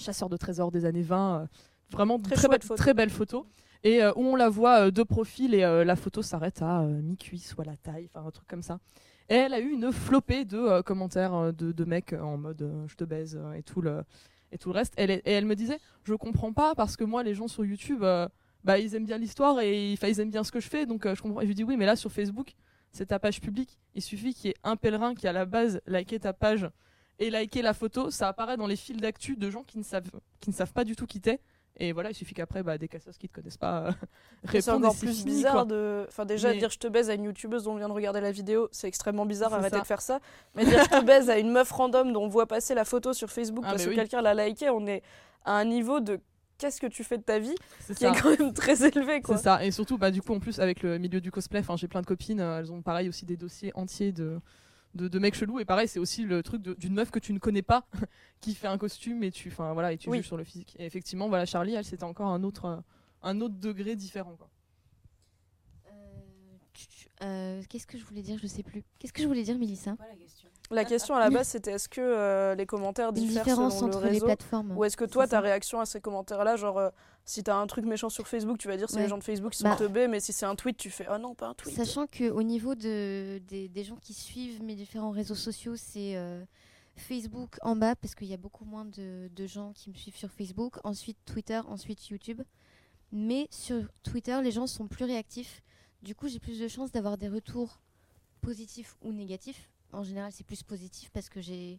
chasseur 0.01 0.29
de 0.29 0.37
trésors 0.37 0.71
des 0.71 0.85
années 0.85 1.03
20. 1.03 1.43
euh, 1.43 1.47
vraiment 1.91 2.19
Très 2.19 2.35
très, 2.35 2.43
chouette 2.47 2.51
belle, 2.51 2.63
photo. 2.63 2.77
très 2.77 2.95
belle 2.95 3.11
photo. 3.11 3.47
Et 3.83 4.03
euh, 4.03 4.13
où 4.15 4.23
on 4.23 4.37
la 4.37 4.49
voit 4.49 4.87
euh, 4.87 4.91
de 4.91 5.03
profil 5.03 5.55
et 5.55 5.65
euh, 5.65 5.85
la 5.85 5.97
photo 5.97 6.23
s'arrête 6.23 6.61
à 6.61 6.83
mi-cuisse 6.83 7.55
ou 7.57 7.63
à 7.63 7.65
la 7.65 7.77
taille, 7.77 8.11
enfin 8.13 8.27
un 8.27 8.31
truc 8.31 8.47
comme 8.47 8.63
ça. 8.63 8.79
Et 9.29 9.35
elle 9.35 9.55
a 9.55 9.61
eu 9.61 9.71
une 9.71 9.93
flopée 9.93 10.45
de 10.45 10.81
commentaires 10.83 11.53
de, 11.53 11.85
mecs 11.85 12.13
en 12.13 12.37
mode 12.37 12.69
je 12.89 12.95
te 12.97 13.05
baise 13.05 13.41
et 13.57 13.63
tout 13.63 13.81
le 13.81 14.03
et 14.51 14.59
tout 14.59 14.71
le 14.71 14.75
reste. 14.75 14.93
Elle 14.97 15.13
et 15.13 15.23
elle 15.25 15.47
me 15.47 15.55
disait 15.55 15.79
je 16.03 16.15
comprends 16.15 16.53
pas 16.53 16.75
parce 16.75 16.97
que 16.97 17.05
moi 17.05 17.23
les 17.23 17.35
gens 17.35 17.47
sur 17.47 17.65
YouTube 17.65 18.01
bah 18.01 18.79
ils 18.81 18.97
aiment 18.97 19.07
bien 19.07 19.19
l'histoire 19.19 19.61
et 19.61 19.93
ils 19.93 20.21
aiment 20.21 20.33
bien 20.33 20.43
ce 20.43 20.51
que 20.51 20.59
je 20.59 20.69
fais 20.69 20.85
donc 20.85 21.07
je 21.07 21.23
comprends. 21.23 21.41
Et 21.41 21.45
je 21.45 21.49
lui 21.49 21.55
dis 21.55 21.63
oui 21.63 21.77
mais 21.77 21.87
là 21.87 21.95
sur 21.95 22.11
Facebook 22.11 22.55
c'est 22.91 23.07
ta 23.07 23.21
page 23.21 23.41
publique. 23.41 23.79
Il 23.95 24.03
suffit 24.03 24.35
qu'il 24.35 24.49
y 24.49 24.51
ait 24.51 24.57
un 24.65 24.75
pèlerin 24.75 25.15
qui 25.15 25.29
à 25.29 25.33
la 25.33 25.45
base 25.45 25.81
liké 25.87 26.19
ta 26.19 26.33
page 26.33 26.69
et 27.21 27.31
liké 27.31 27.63
la 27.63 27.73
photo, 27.73 28.11
ça 28.11 28.27
apparaît 28.27 28.57
dans 28.57 28.67
les 28.67 28.75
fils 28.75 28.97
d'actu 28.97 29.37
de 29.37 29.49
gens 29.49 29.63
qui 29.63 29.79
ne 29.79 29.85
savent 29.85 30.11
qui 30.41 30.51
ne 30.51 30.55
savent 30.55 30.73
pas 30.73 30.83
du 30.83 30.97
tout 30.97 31.07
qui 31.07 31.21
t'es. 31.21 31.39
Et 31.77 31.93
voilà, 31.93 32.11
il 32.11 32.15
suffit 32.15 32.35
qu'après, 32.35 32.63
bah, 32.63 32.77
des 32.77 32.89
cassos 32.89 33.17
qui 33.17 33.29
te 33.29 33.35
connaissent 33.35 33.57
pas 33.57 33.87
euh, 33.87 33.93
C'est 34.45 34.51
répondent. 34.51 34.85
encore 34.85 34.95
c'est 34.95 35.07
plus 35.07 35.19
fini, 35.21 35.31
bizarre 35.37 35.53
quoi. 35.53 35.65
de. 35.65 36.05
Enfin, 36.09 36.27
déjà, 36.27 36.51
Mais- 36.51 36.59
dire 36.59 36.71
je 36.71 36.79
te 36.79 36.89
baise 36.89 37.09
à 37.11 37.15
une 37.15 37.25
youtubeuse 37.25 37.65
dont 37.65 37.73
on 37.73 37.77
vient 37.77 37.89
de 37.89 37.93
regarder 37.95 38.21
la 38.21 38.33
vidéo, 38.33 38.69
c'est 38.73 38.89
extrêmement 38.89 39.25
bizarre, 39.27 39.55
arrêtez 39.55 39.77
ça. 39.77 39.83
de 39.83 39.87
faire 39.87 40.01
ça. 40.03 40.21
Mais 40.55 40.65
dire 40.67 40.83
je 40.85 40.91
te 41.01 41.05
baise 41.05 41.31
à 41.31 41.39
une 41.39 41.51
meuf 41.51 41.71
random 41.71 42.13
dont 42.13 42.25
on 42.25 42.29
voit 42.29 42.47
passer 42.47 42.75
la 42.75 42.85
photo 42.85 43.13
sur 43.15 43.31
Facebook 43.31 43.65
Ah, 43.67 43.71
parce 43.71 43.85
que 43.85 43.91
oui. 43.91 43.97
quelqu'un 43.97 44.21
l'a 44.21 44.35
liké, 44.35 44.69
on 44.69 44.87
est 44.87 45.03
à 45.47 45.53
un 45.57 45.65
niveau 45.65 46.01
de 46.01 46.21
qu'est-ce 46.59 46.81
que 46.83 46.87
tu 46.87 47.03
fais 47.05 47.17
de 47.17 47.23
ta 47.23 47.39
vie 47.39 47.55
C'est 47.81 47.95
qui 47.95 48.05
ça. 48.05 48.11
est 48.13 48.21
quand 48.21 48.39
même 48.39 48.53
très 48.53 48.87
élevé, 48.87 49.23
quoi. 49.23 49.39
C'est 49.39 49.45
ça. 49.45 49.65
Et 49.65 49.71
surtout, 49.71 49.97
bah, 49.97 50.11
du 50.11 50.21
coup, 50.21 50.35
en 50.35 50.41
plus, 50.41 50.59
avec 50.59 50.83
le 50.83 50.99
milieu 50.99 51.23
du 51.23 51.31
cosplay, 51.31 51.61
enfin, 51.61 51.77
j'ai 51.77 51.89
plein 51.89 52.03
de 52.03 52.07
copines, 52.07 52.41
euh, 52.41 52.59
elles 52.59 52.71
ont 52.71 52.83
pareil 52.83 53.09
aussi 53.09 53.25
des 53.25 53.39
dossiers 53.39 53.73
entiers 53.75 54.13
de, 54.13 54.39
de, 54.95 55.09
de 55.09 55.19
mecs 55.19 55.35
chelous. 55.35 55.61
Et 55.61 55.65
pareil, 55.65 55.89
c'est 55.89 55.99
aussi 55.99 56.25
le 56.25 56.43
truc 56.43 56.63
d'une 56.63 56.95
meuf 56.95 57.11
que 57.11 57.19
tu 57.19 57.33
ne 57.33 57.39
connais 57.39 57.63
pas 57.63 57.87
qui 58.41 58.55
fait 58.55 58.67
un 58.69 58.79
costume 58.79 59.23
et 59.23 59.31
tu, 59.31 59.49
enfin, 59.49 59.73
voilà, 59.73 59.93
et 59.93 59.99
tu 59.99 60.09
Oui. 60.09 60.19
juges 60.19 60.27
sur 60.27 60.37
le 60.37 60.45
physique. 60.45 60.77
Et 60.79 60.85
effectivement, 60.87 61.29
voilà, 61.29 61.47
Charlie, 61.47 61.75
elle, 61.75 61.85
c'était 61.85 62.05
encore 62.05 62.29
un 62.29 62.43
autre, 62.43 62.65
euh, 62.67 62.77
un 63.23 63.41
autre 63.41 63.55
degré 63.57 63.97
différent. 63.97 64.35
Quoi. 64.37 64.49
Euh, 67.23 67.63
Qu'est-ce 67.69 67.87
que 67.87 67.99
je 67.99 68.05
voulais 68.05 68.23
dire? 68.23 68.39
Je 68.41 68.47
sais 68.47 68.63
plus. 68.63 68.83
Qu'est-ce 68.99 69.13
que 69.13 69.23
je 69.23 69.27
voulais 69.29 69.43
dire, 69.43 69.59
Mélissa? 69.59 69.97
La 70.01 70.17
question 70.17 70.49
à 70.71 71.19
la 71.21 71.31
base, 71.31 71.49
c'était 71.49 71.73
est-ce 71.73 71.89
que 71.89 72.01
euh, 72.01 72.55
les 72.55 72.67
commentaires 72.67 73.13
diffèrent 73.13 73.45
selon 73.45 73.69
le 73.69 73.75
entre 73.97 74.01
les 74.05 74.11
réseau 74.11 74.27
plateformes. 74.27 74.77
Ou 74.77 74.85
est-ce 74.85 74.97
que 74.97 75.05
toi, 75.05 75.27
ta 75.27 75.41
réaction 75.41 75.81
à 75.81 75.87
ces 75.87 76.01
commentaires-là, 76.01 76.57
genre 76.57 76.79
euh, 76.79 76.91
si 77.25 77.43
t'as 77.43 77.57
un 77.57 77.67
truc 77.67 77.85
méchant 77.85 78.09
sur 78.09 78.27
Facebook, 78.29 78.59
tu 78.59 78.69
vas 78.69 78.77
dire 78.77 78.89
c'est 78.89 78.97
Ouais. 78.97 79.03
les 79.03 79.09
gens 79.09 79.19
de 79.19 79.25
Facebook 79.25 79.53
qui 79.53 79.59
sont 79.59 79.69
Bah. 79.69 79.77
teubés, 79.77 80.09
mais 80.09 80.21
si 80.21 80.33
c'est 80.33 80.47
un 80.47 80.55
tweet, 80.55 80.77
tu 80.77 80.91
fais 80.91 81.07
ah 81.09 81.19
non, 81.19 81.35
pas 81.35 81.49
un 81.49 81.55
tweet. 81.55 81.75
Sachant 81.77 82.07
qu'au 82.07 82.43
niveau 82.43 82.75
de, 82.75 83.39
des, 83.49 83.69
des 83.69 83.85
gens 83.85 83.97
qui 83.97 84.15
suivent 84.15 84.63
mes 84.63 84.75
différents 84.75 85.11
réseaux 85.11 85.35
sociaux, 85.35 85.75
c'est 85.77 86.17
euh, 86.17 86.43
Facebook 86.97 87.57
en 87.63 87.77
bas, 87.77 87.95
parce 87.97 88.15
qu'il 88.15 88.29
y 88.29 88.35
a 88.35 88.39
beaucoup 88.39 88.65
moins 88.65 88.85
de, 88.85 89.29
de 89.35 89.47
gens 89.47 89.73
qui 89.73 89.91
me 89.91 89.95
suivent 89.95 90.17
sur 90.17 90.31
Facebook, 90.31 90.79
ensuite 90.85 91.19
Twitter, 91.25 91.61
ensuite 91.69 92.09
YouTube. 92.09 92.43
Mais 93.13 93.49
sur 93.51 93.83
Twitter, 94.05 94.39
les 94.43 94.51
gens 94.53 94.67
sont 94.69 94.87
plus 94.87 95.05
réactifs. 95.05 95.63
Du 96.03 96.15
coup, 96.15 96.29
j'ai 96.29 96.39
plus 96.39 96.61
de 96.61 96.69
chances 96.69 96.93
d'avoir 96.93 97.19
des 97.19 97.29
retours 97.29 97.81
positifs 98.41 98.97
ou 99.03 99.13
négatifs. 99.13 99.69
En 99.93 100.03
général, 100.03 100.31
c'est 100.33 100.47
plus 100.47 100.63
positif 100.63 101.11
parce 101.13 101.29
que 101.29 101.41
j'ai. 101.41 101.79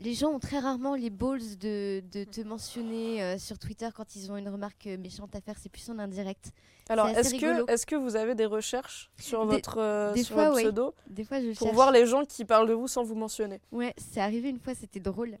Les 0.00 0.14
gens 0.14 0.28
ont 0.28 0.38
très 0.38 0.60
rarement 0.60 0.94
les 0.94 1.10
balls 1.10 1.40
de, 1.58 2.04
de 2.12 2.22
te 2.22 2.40
mentionner 2.42 3.20
euh, 3.20 3.36
sur 3.36 3.58
Twitter 3.58 3.88
quand 3.92 4.14
ils 4.14 4.30
ont 4.30 4.36
une 4.36 4.48
remarque 4.48 4.86
euh, 4.86 4.96
méchante 4.96 5.34
à 5.34 5.40
faire. 5.40 5.56
C'est 5.60 5.68
plus 5.70 5.90
en 5.90 5.98
indirect. 5.98 6.52
Alors, 6.88 7.08
est-ce 7.08 7.34
que, 7.34 7.68
est 7.68 7.84
que 7.84 7.96
vous 7.96 8.14
avez 8.14 8.36
des 8.36 8.46
recherches 8.46 9.10
sur 9.18 9.44
Des- 9.44 9.54
votre, 9.56 9.78
euh, 9.78 10.12
des 10.12 10.22
sur 10.22 10.34
fois, 10.36 10.44
votre 10.44 10.56
ouais. 10.56 10.62
pseudo 10.62 10.94
Des 11.08 11.24
fois, 11.24 11.40
je 11.40 11.48
pour 11.48 11.66
cherche. 11.66 11.74
voir 11.74 11.90
les 11.90 12.06
gens 12.06 12.24
qui 12.24 12.44
parlent 12.44 12.68
de 12.68 12.74
vous 12.74 12.86
sans 12.86 13.02
vous 13.02 13.16
mentionner? 13.16 13.60
Ouais, 13.72 13.92
c'est 13.96 14.20
arrivé 14.20 14.50
une 14.50 14.60
fois, 14.60 14.74
c'était 14.76 15.00
drôle. 15.00 15.36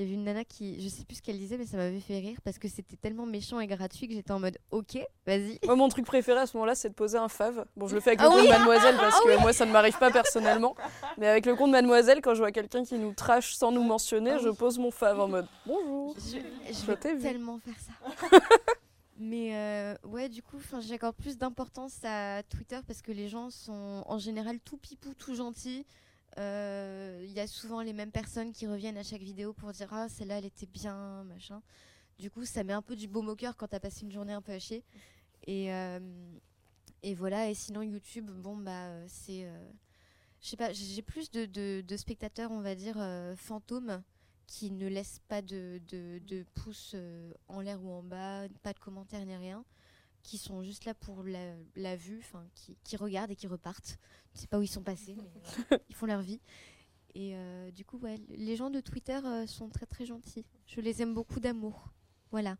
Il 0.00 0.04
y 0.04 0.06
avait 0.06 0.14
une 0.14 0.24
nana 0.24 0.44
qui, 0.46 0.80
je 0.80 0.88
sais 0.88 1.04
plus 1.04 1.16
ce 1.16 1.22
qu'elle 1.22 1.36
disait, 1.36 1.58
mais 1.58 1.66
ça 1.66 1.76
m'avait 1.76 2.00
fait 2.00 2.20
rire 2.20 2.38
parce 2.42 2.58
que 2.58 2.68
c'était 2.68 2.96
tellement 2.96 3.26
méchant 3.26 3.60
et 3.60 3.66
gratuit 3.66 4.08
que 4.08 4.14
j'étais 4.14 4.32
en 4.32 4.40
mode 4.40 4.56
ok, 4.70 4.96
vas-y. 5.26 5.58
Moi, 5.66 5.76
mon 5.76 5.90
truc 5.90 6.06
préféré 6.06 6.40
à 6.40 6.46
ce 6.46 6.56
moment-là, 6.56 6.74
c'est 6.74 6.88
de 6.88 6.94
poser 6.94 7.18
un 7.18 7.28
fave. 7.28 7.66
Bon, 7.76 7.86
je 7.86 7.94
le 7.96 8.00
fais 8.00 8.12
avec 8.12 8.20
Ah 8.20 8.24
le 8.24 8.30
compte 8.30 8.40
oui 8.40 8.48
Mademoiselle 8.48 8.96
parce 8.96 9.16
Ah 9.18 9.22
que 9.22 9.28
oui 9.28 9.40
moi, 9.42 9.52
ça 9.52 9.66
ne 9.66 9.72
m'arrive 9.72 9.98
pas 9.98 10.10
personnellement. 10.10 10.74
Mais 11.18 11.26
avec 11.28 11.44
le 11.44 11.54
compte 11.54 11.70
Mademoiselle, 11.70 12.22
quand 12.22 12.32
je 12.32 12.38
vois 12.38 12.50
quelqu'un 12.50 12.82
qui 12.82 12.96
nous 12.98 13.12
trash 13.12 13.52
sans 13.54 13.72
nous 13.72 13.82
mentionner, 13.82 14.38
je 14.42 14.48
pose 14.48 14.78
mon 14.78 14.90
fave 14.90 15.20
en 15.20 15.28
mode 15.28 15.46
bonjour. 15.66 16.16
Je, 16.16 16.38
je 16.72 16.72
Je 16.80 16.86
vais 16.86 17.14
vu. 17.16 17.20
tellement 17.20 17.58
faire 17.58 17.74
ça. 17.78 18.38
Mais 19.18 19.54
euh, 19.54 19.94
ouais, 20.08 20.30
du 20.30 20.42
coup, 20.42 20.56
j'accorde 20.80 21.14
plus 21.14 21.36
d'importance 21.36 21.98
à 22.04 22.42
Twitter 22.44 22.78
parce 22.86 23.02
que 23.02 23.12
les 23.12 23.28
gens 23.28 23.50
sont 23.50 24.02
en 24.06 24.18
général 24.18 24.58
tout 24.60 24.78
pipou, 24.78 25.12
tout 25.12 25.34
gentils. 25.34 25.84
Euh, 26.38 27.20
Il 27.24 27.32
y 27.32 27.40
a 27.40 27.46
souvent 27.46 27.82
les 27.82 27.92
mêmes 27.92 28.12
personnes 28.12 28.52
qui 28.52 28.66
reviennent 28.66 28.96
à 28.98 29.02
chaque 29.02 29.22
vidéo 29.22 29.52
pour 29.52 29.72
dire 29.72 29.88
ah 29.92 30.08
celle-là 30.08 30.38
elle 30.38 30.46
était 30.46 30.66
bien 30.66 31.24
machin. 31.24 31.62
Du 32.18 32.30
coup, 32.30 32.44
ça 32.46 32.64
met 32.64 32.72
un 32.74 32.82
peu 32.82 32.96
du 32.96 33.08
baume 33.08 33.28
au 33.28 33.36
cœur 33.36 33.56
quand 33.56 33.68
t'as 33.68 33.80
passé 33.80 34.04
une 34.04 34.12
journée 34.12 34.32
un 34.34 34.42
peu 34.42 34.58
chier. 34.58 34.84
Et 35.46 35.72
euh, 35.74 36.00
et 37.02 37.14
voilà. 37.14 37.50
Et 37.50 37.54
sinon 37.54 37.82
YouTube, 37.82 38.30
bon 38.30 38.56
bah 38.56 38.86
euh, 38.88 39.04
c'est 39.08 39.44
euh, 39.44 39.70
je 40.40 40.48
sais 40.48 40.56
pas, 40.56 40.72
j'ai 40.72 41.02
plus 41.02 41.30
de, 41.30 41.46
de- 41.46 41.96
spectateurs, 41.96 42.50
on 42.52 42.60
va 42.60 42.74
dire, 42.74 42.96
euh, 42.98 43.36
fantômes 43.36 44.02
qui 44.46 44.70
ne 44.72 44.88
laissent 44.88 45.20
pas 45.28 45.42
de, 45.42 45.80
de, 45.88 46.44
pouces 46.54 46.92
euh, 46.94 47.32
en 47.48 47.60
l'air 47.60 47.82
ou 47.84 47.90
en 47.92 48.02
bas, 48.02 48.48
pas 48.62 48.72
de 48.72 48.78
commentaires 48.80 49.24
ni 49.26 49.36
rien, 49.36 49.64
qui 50.22 50.38
sont 50.38 50.62
juste 50.62 50.84
là 50.84 50.94
pour 50.94 51.22
la, 51.22 51.54
la 51.76 51.96
vue, 51.96 52.18
enfin, 52.20 52.44
qui, 52.54 52.76
qui 52.84 52.96
regardent 52.96 53.30
et 53.30 53.36
qui 53.36 53.46
repartent. 53.46 53.98
Je 54.32 54.38
ne 54.38 54.40
sais 54.42 54.46
pas 54.46 54.58
où 54.58 54.62
ils 54.62 54.68
sont 54.68 54.82
passés, 54.82 55.16
mais 55.16 55.30
voilà, 55.32 55.82
ils 55.88 55.94
font 55.94 56.06
leur 56.06 56.20
vie. 56.20 56.40
Et 57.14 57.34
euh, 57.34 57.70
du 57.72 57.84
coup, 57.84 57.98
ouais, 57.98 58.16
les 58.28 58.56
gens 58.56 58.70
de 58.70 58.80
Twitter 58.80 59.18
euh, 59.24 59.46
sont 59.46 59.68
très 59.68 59.86
très 59.86 60.06
gentils. 60.06 60.44
Je 60.66 60.80
les 60.80 61.02
aime 61.02 61.14
beaucoup 61.14 61.40
d'amour. 61.40 61.90
Voilà. 62.30 62.56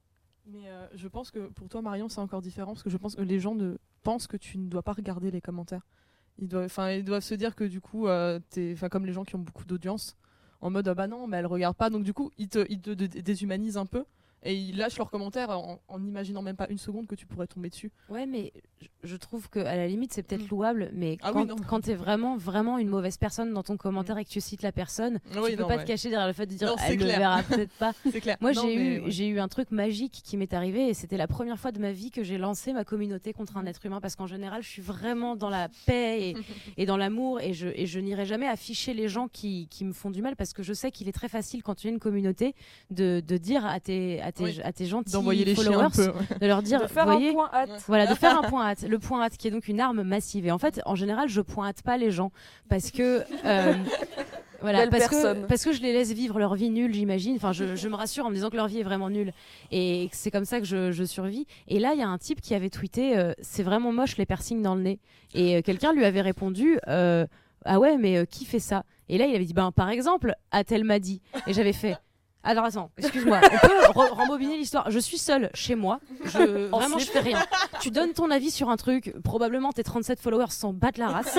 Mais 0.46 0.68
euh, 0.68 0.88
je 0.94 1.06
pense 1.06 1.30
que 1.30 1.48
pour 1.48 1.68
toi, 1.68 1.82
Marion, 1.82 2.08
c'est 2.08 2.20
encore 2.20 2.42
différent 2.42 2.72
parce 2.72 2.82
que 2.82 2.90
je 2.90 2.96
pense 2.96 3.14
que 3.14 3.22
les 3.22 3.38
gens 3.38 3.54
ne 3.54 3.76
pensent 4.02 4.26
que 4.26 4.36
tu 4.36 4.58
ne 4.58 4.68
dois 4.68 4.82
pas 4.82 4.92
regarder 4.92 5.30
les 5.30 5.40
commentaires. 5.40 5.86
Ils 6.38 6.48
doivent, 6.48 6.64
enfin, 6.64 6.90
ils 6.90 7.04
doivent 7.04 7.22
se 7.22 7.34
dire 7.34 7.54
que 7.54 7.64
du 7.64 7.80
coup, 7.80 8.08
euh, 8.08 8.40
t'es, 8.50 8.72
enfin, 8.72 8.88
comme 8.88 9.06
les 9.06 9.12
gens 9.12 9.24
qui 9.24 9.36
ont 9.36 9.40
beaucoup 9.40 9.64
d'audience, 9.64 10.16
en 10.62 10.70
mode 10.70 10.88
ah 10.88 10.94
bah 10.94 11.06
non, 11.06 11.26
mais 11.26 11.36
elle 11.36 11.46
regarde 11.46 11.76
pas. 11.76 11.90
Donc 11.90 12.02
du 12.02 12.12
coup, 12.14 12.32
ils 12.38 12.48
te, 12.48 12.66
ils 12.68 12.80
te 12.80 12.90
dé- 12.90 13.08
déshumanisent 13.22 13.76
un 13.76 13.86
peu 13.86 14.04
et 14.43 14.55
ils 14.55 14.76
lâchent 14.76 14.97
leurs 14.99 15.11
commentaires 15.11 15.51
en, 15.51 15.80
en 15.88 16.03
imaginant 16.03 16.43
même 16.43 16.57
pas 16.57 16.66
une 16.70 16.78
seconde 16.78 17.07
que 17.07 17.14
tu 17.14 17.26
pourrais 17.26 17.47
tomber 17.47 17.68
dessus. 17.68 17.91
Ouais, 18.09 18.26
mais 18.26 18.53
je- 19.03 19.16
trouve 19.16 19.51
que 19.51 19.59
à 19.61 19.76
la 19.76 19.86
limite 19.86 20.12
c'est 20.14 20.22
peut-être 20.22 20.49
louable, 20.49 20.91
mais 20.95 21.18
Ah 21.22 21.30
quand, 21.32 21.45
oui, 21.51 21.57
quand 21.68 21.80
t'es 21.80 21.95
vraiment 21.95 22.36
vraiment 22.38 22.78
une 22.78 22.88
mauvaise 22.88 23.18
personne 23.18 23.53
dans 23.53 23.62
ton 23.62 23.76
commentaire 23.76 24.16
et 24.16 24.24
que 24.24 24.30
tu 24.30 24.41
cites 24.41 24.62
la 24.62 24.72
personne, 24.72 25.20
Oui, 25.36 25.51
tu 25.51 25.57
peux 25.57 25.62
non, 25.62 25.68
pas 25.68 25.76
ouais. 25.76 25.82
te 25.84 25.86
cacher 25.88 26.09
derrière 26.09 26.26
le 26.26 26.32
fait 26.32 26.47
de 26.47 26.55
dire 26.55 26.68
Non, 26.68 26.76
elle 26.86 26.97
le 26.99 27.05
clair. 27.05 27.18
verra 27.18 27.43
peut-être 27.43 27.72
pas. 27.74 27.93
Clair. 28.20 28.36
Moi 28.41 28.53
j'ai 28.53 28.74
eu 28.74 29.01
ouais. 29.01 29.11
j'ai 29.11 29.28
eu 29.28 29.38
un 29.41 29.49
truc 29.49 29.70
magique 29.70 30.22
qui 30.24 30.36
m'est 30.38 30.55
arrivé 30.55 30.88
et 30.88 30.95
c'était 30.95 31.16
la 31.18 31.26
première 31.28 31.59
fois 31.59 31.70
de 31.72 31.78
ma 31.78 31.93
vie 31.93 32.11
que 32.11 32.22
j'ai 32.22 32.38
lancé 32.38 32.72
ma 32.72 32.84
communauté 32.84 33.32
contre 33.34 33.57
un 33.59 33.66
être 33.66 33.84
humain 33.84 34.01
parce 34.01 34.16
qu'en 34.16 34.26
général 34.26 34.62
je 34.62 34.68
suis 34.68 34.82
vraiment 34.82 35.36
dans 35.36 35.51
la 35.51 35.68
paix 35.86 36.30
et, 36.30 36.36
et 36.78 36.86
dans 36.86 36.97
l'amour 36.97 37.41
et 37.41 37.53
je 37.53 37.68
et 37.68 37.84
je 37.86 38.01
n'irai 38.01 38.24
jamais 38.24 38.47
afficher 38.49 38.95
les 38.95 39.09
gens 39.09 39.28
qui, 39.28 39.68
qui 39.68 39.84
me 39.84 39.93
font 39.93 40.11
du 40.11 40.22
mal 40.22 40.34
parce 40.36 40.53
que 40.55 40.62
je 40.62 40.72
sais 40.72 40.91
qu'il 40.91 41.09
est 41.09 41.12
très 41.12 41.28
facile 41.28 41.62
quand 41.62 41.74
tu 41.74 41.88
es 41.88 41.91
une 41.91 41.99
communauté 41.99 42.55
de, 42.91 43.22
de 43.26 43.36
dire 43.36 43.64
à 43.66 43.80
tes 43.80 44.20
à 44.22 44.29
tes 44.32 44.44
Oui. 44.44 44.60
à 44.64 44.72
tes 44.72 44.86
gentils 44.86 45.12
D'envoyer 45.12 45.44
les 45.44 45.54
chiens 45.54 45.78
un 45.80 45.90
followers 45.90 46.12
peu, 46.12 46.18
ouais. 46.34 46.38
de 46.40 46.46
leur 46.46 46.62
dire 46.62 46.80
De 46.82 46.86
faire 46.86 47.04
voyez, 47.04 47.30
un 47.30 47.32
point 47.32 47.50
hâte. 47.52 47.84
voilà, 47.86 48.06
de 48.06 48.14
faire 48.18 48.38
un 48.38 48.48
point 48.48 48.66
hâte. 48.68 48.82
Le 48.88 48.98
point 48.98 49.22
hâte 49.22 49.36
qui 49.36 49.48
est 49.48 49.50
donc 49.50 49.68
une 49.68 49.80
arme 49.80 50.02
massive. 50.02 50.46
Et 50.46 50.50
en 50.50 50.58
fait, 50.58 50.80
en 50.86 50.94
général, 50.94 51.28
je 51.28 51.40
pointe 51.40 51.82
pas 51.82 51.96
les 51.96 52.10
gens 52.10 52.30
parce 52.68 52.90
que. 52.90 53.22
euh, 53.44 53.74
Voilà, 54.62 54.86
parce 54.88 55.08
personne. 55.08 55.40
que, 55.44 55.46
parce 55.46 55.64
que 55.64 55.72
je 55.72 55.80
les 55.80 55.90
laisse 55.94 56.12
vivre 56.12 56.38
leur 56.38 56.54
vie 56.54 56.68
nulle, 56.68 56.92
j'imagine. 56.92 57.34
Enfin, 57.36 57.50
je, 57.52 57.76
je 57.76 57.88
me 57.88 57.94
rassure 57.96 58.26
en 58.26 58.28
me 58.28 58.34
disant 58.34 58.50
que 58.50 58.56
leur 58.56 58.66
vie 58.68 58.80
est 58.80 58.82
vraiment 58.82 59.08
nulle. 59.08 59.32
Et 59.72 60.08
que 60.10 60.16
c'est 60.18 60.30
comme 60.30 60.44
ça 60.44 60.58
que 60.60 60.66
je, 60.66 60.92
je 60.92 61.02
survis. 61.02 61.46
Et 61.66 61.78
là, 61.78 61.94
il 61.94 61.98
y 61.98 62.02
a 62.02 62.08
un 62.08 62.18
type 62.18 62.42
qui 62.42 62.54
avait 62.54 62.68
tweeté 62.68 63.16
euh, 63.16 63.32
C'est 63.40 63.62
vraiment 63.62 63.90
moche 63.90 64.18
les 64.18 64.26
piercings 64.26 64.60
dans 64.60 64.74
le 64.74 64.82
nez. 64.82 64.98
Et 65.32 65.56
euh, 65.56 65.62
quelqu'un 65.62 65.94
lui 65.94 66.04
avait 66.04 66.20
répondu 66.20 66.78
euh, 66.88 67.26
Ah 67.64 67.78
ouais, 67.80 67.96
mais 67.96 68.18
euh, 68.18 68.26
qui 68.26 68.44
fait 68.44 68.58
ça? 68.58 68.82
Et 69.08 69.16
là, 69.16 69.24
il 69.24 69.34
avait 69.34 69.46
dit 69.46 69.54
Ben, 69.54 69.72
par 69.72 69.88
exemple, 69.88 70.34
Atel 70.50 70.84
m'a 70.84 70.98
dit. 70.98 71.22
Et 71.46 71.54
j'avais 71.54 71.72
fait. 71.72 71.96
Alors 72.43 72.64
attends, 72.64 72.91
excuse-moi, 72.99 73.38
on 73.45 73.66
peut 73.66 74.01
re- 74.01 74.11
rembobiner 74.12 74.57
l'histoire. 74.57 74.91
Je 74.91 74.99
suis 74.99 75.18
seule 75.18 75.51
chez 75.53 75.74
moi, 75.74 76.01
je, 76.24 76.68
vraiment 76.68 76.99
je 76.99 77.05
fais 77.05 77.20
rien. 77.20 77.38
Tu 77.80 77.91
donnes 77.91 78.12
ton 78.12 78.30
avis 78.30 78.51
sur 78.51 78.70
un 78.70 78.76
truc, 78.76 79.12
probablement 79.22 79.72
tes 79.72 79.82
37 79.82 80.20
followers 80.20 80.51
s'en 80.51 80.72
battent 80.72 80.99
la 80.99 81.09
race. 81.09 81.38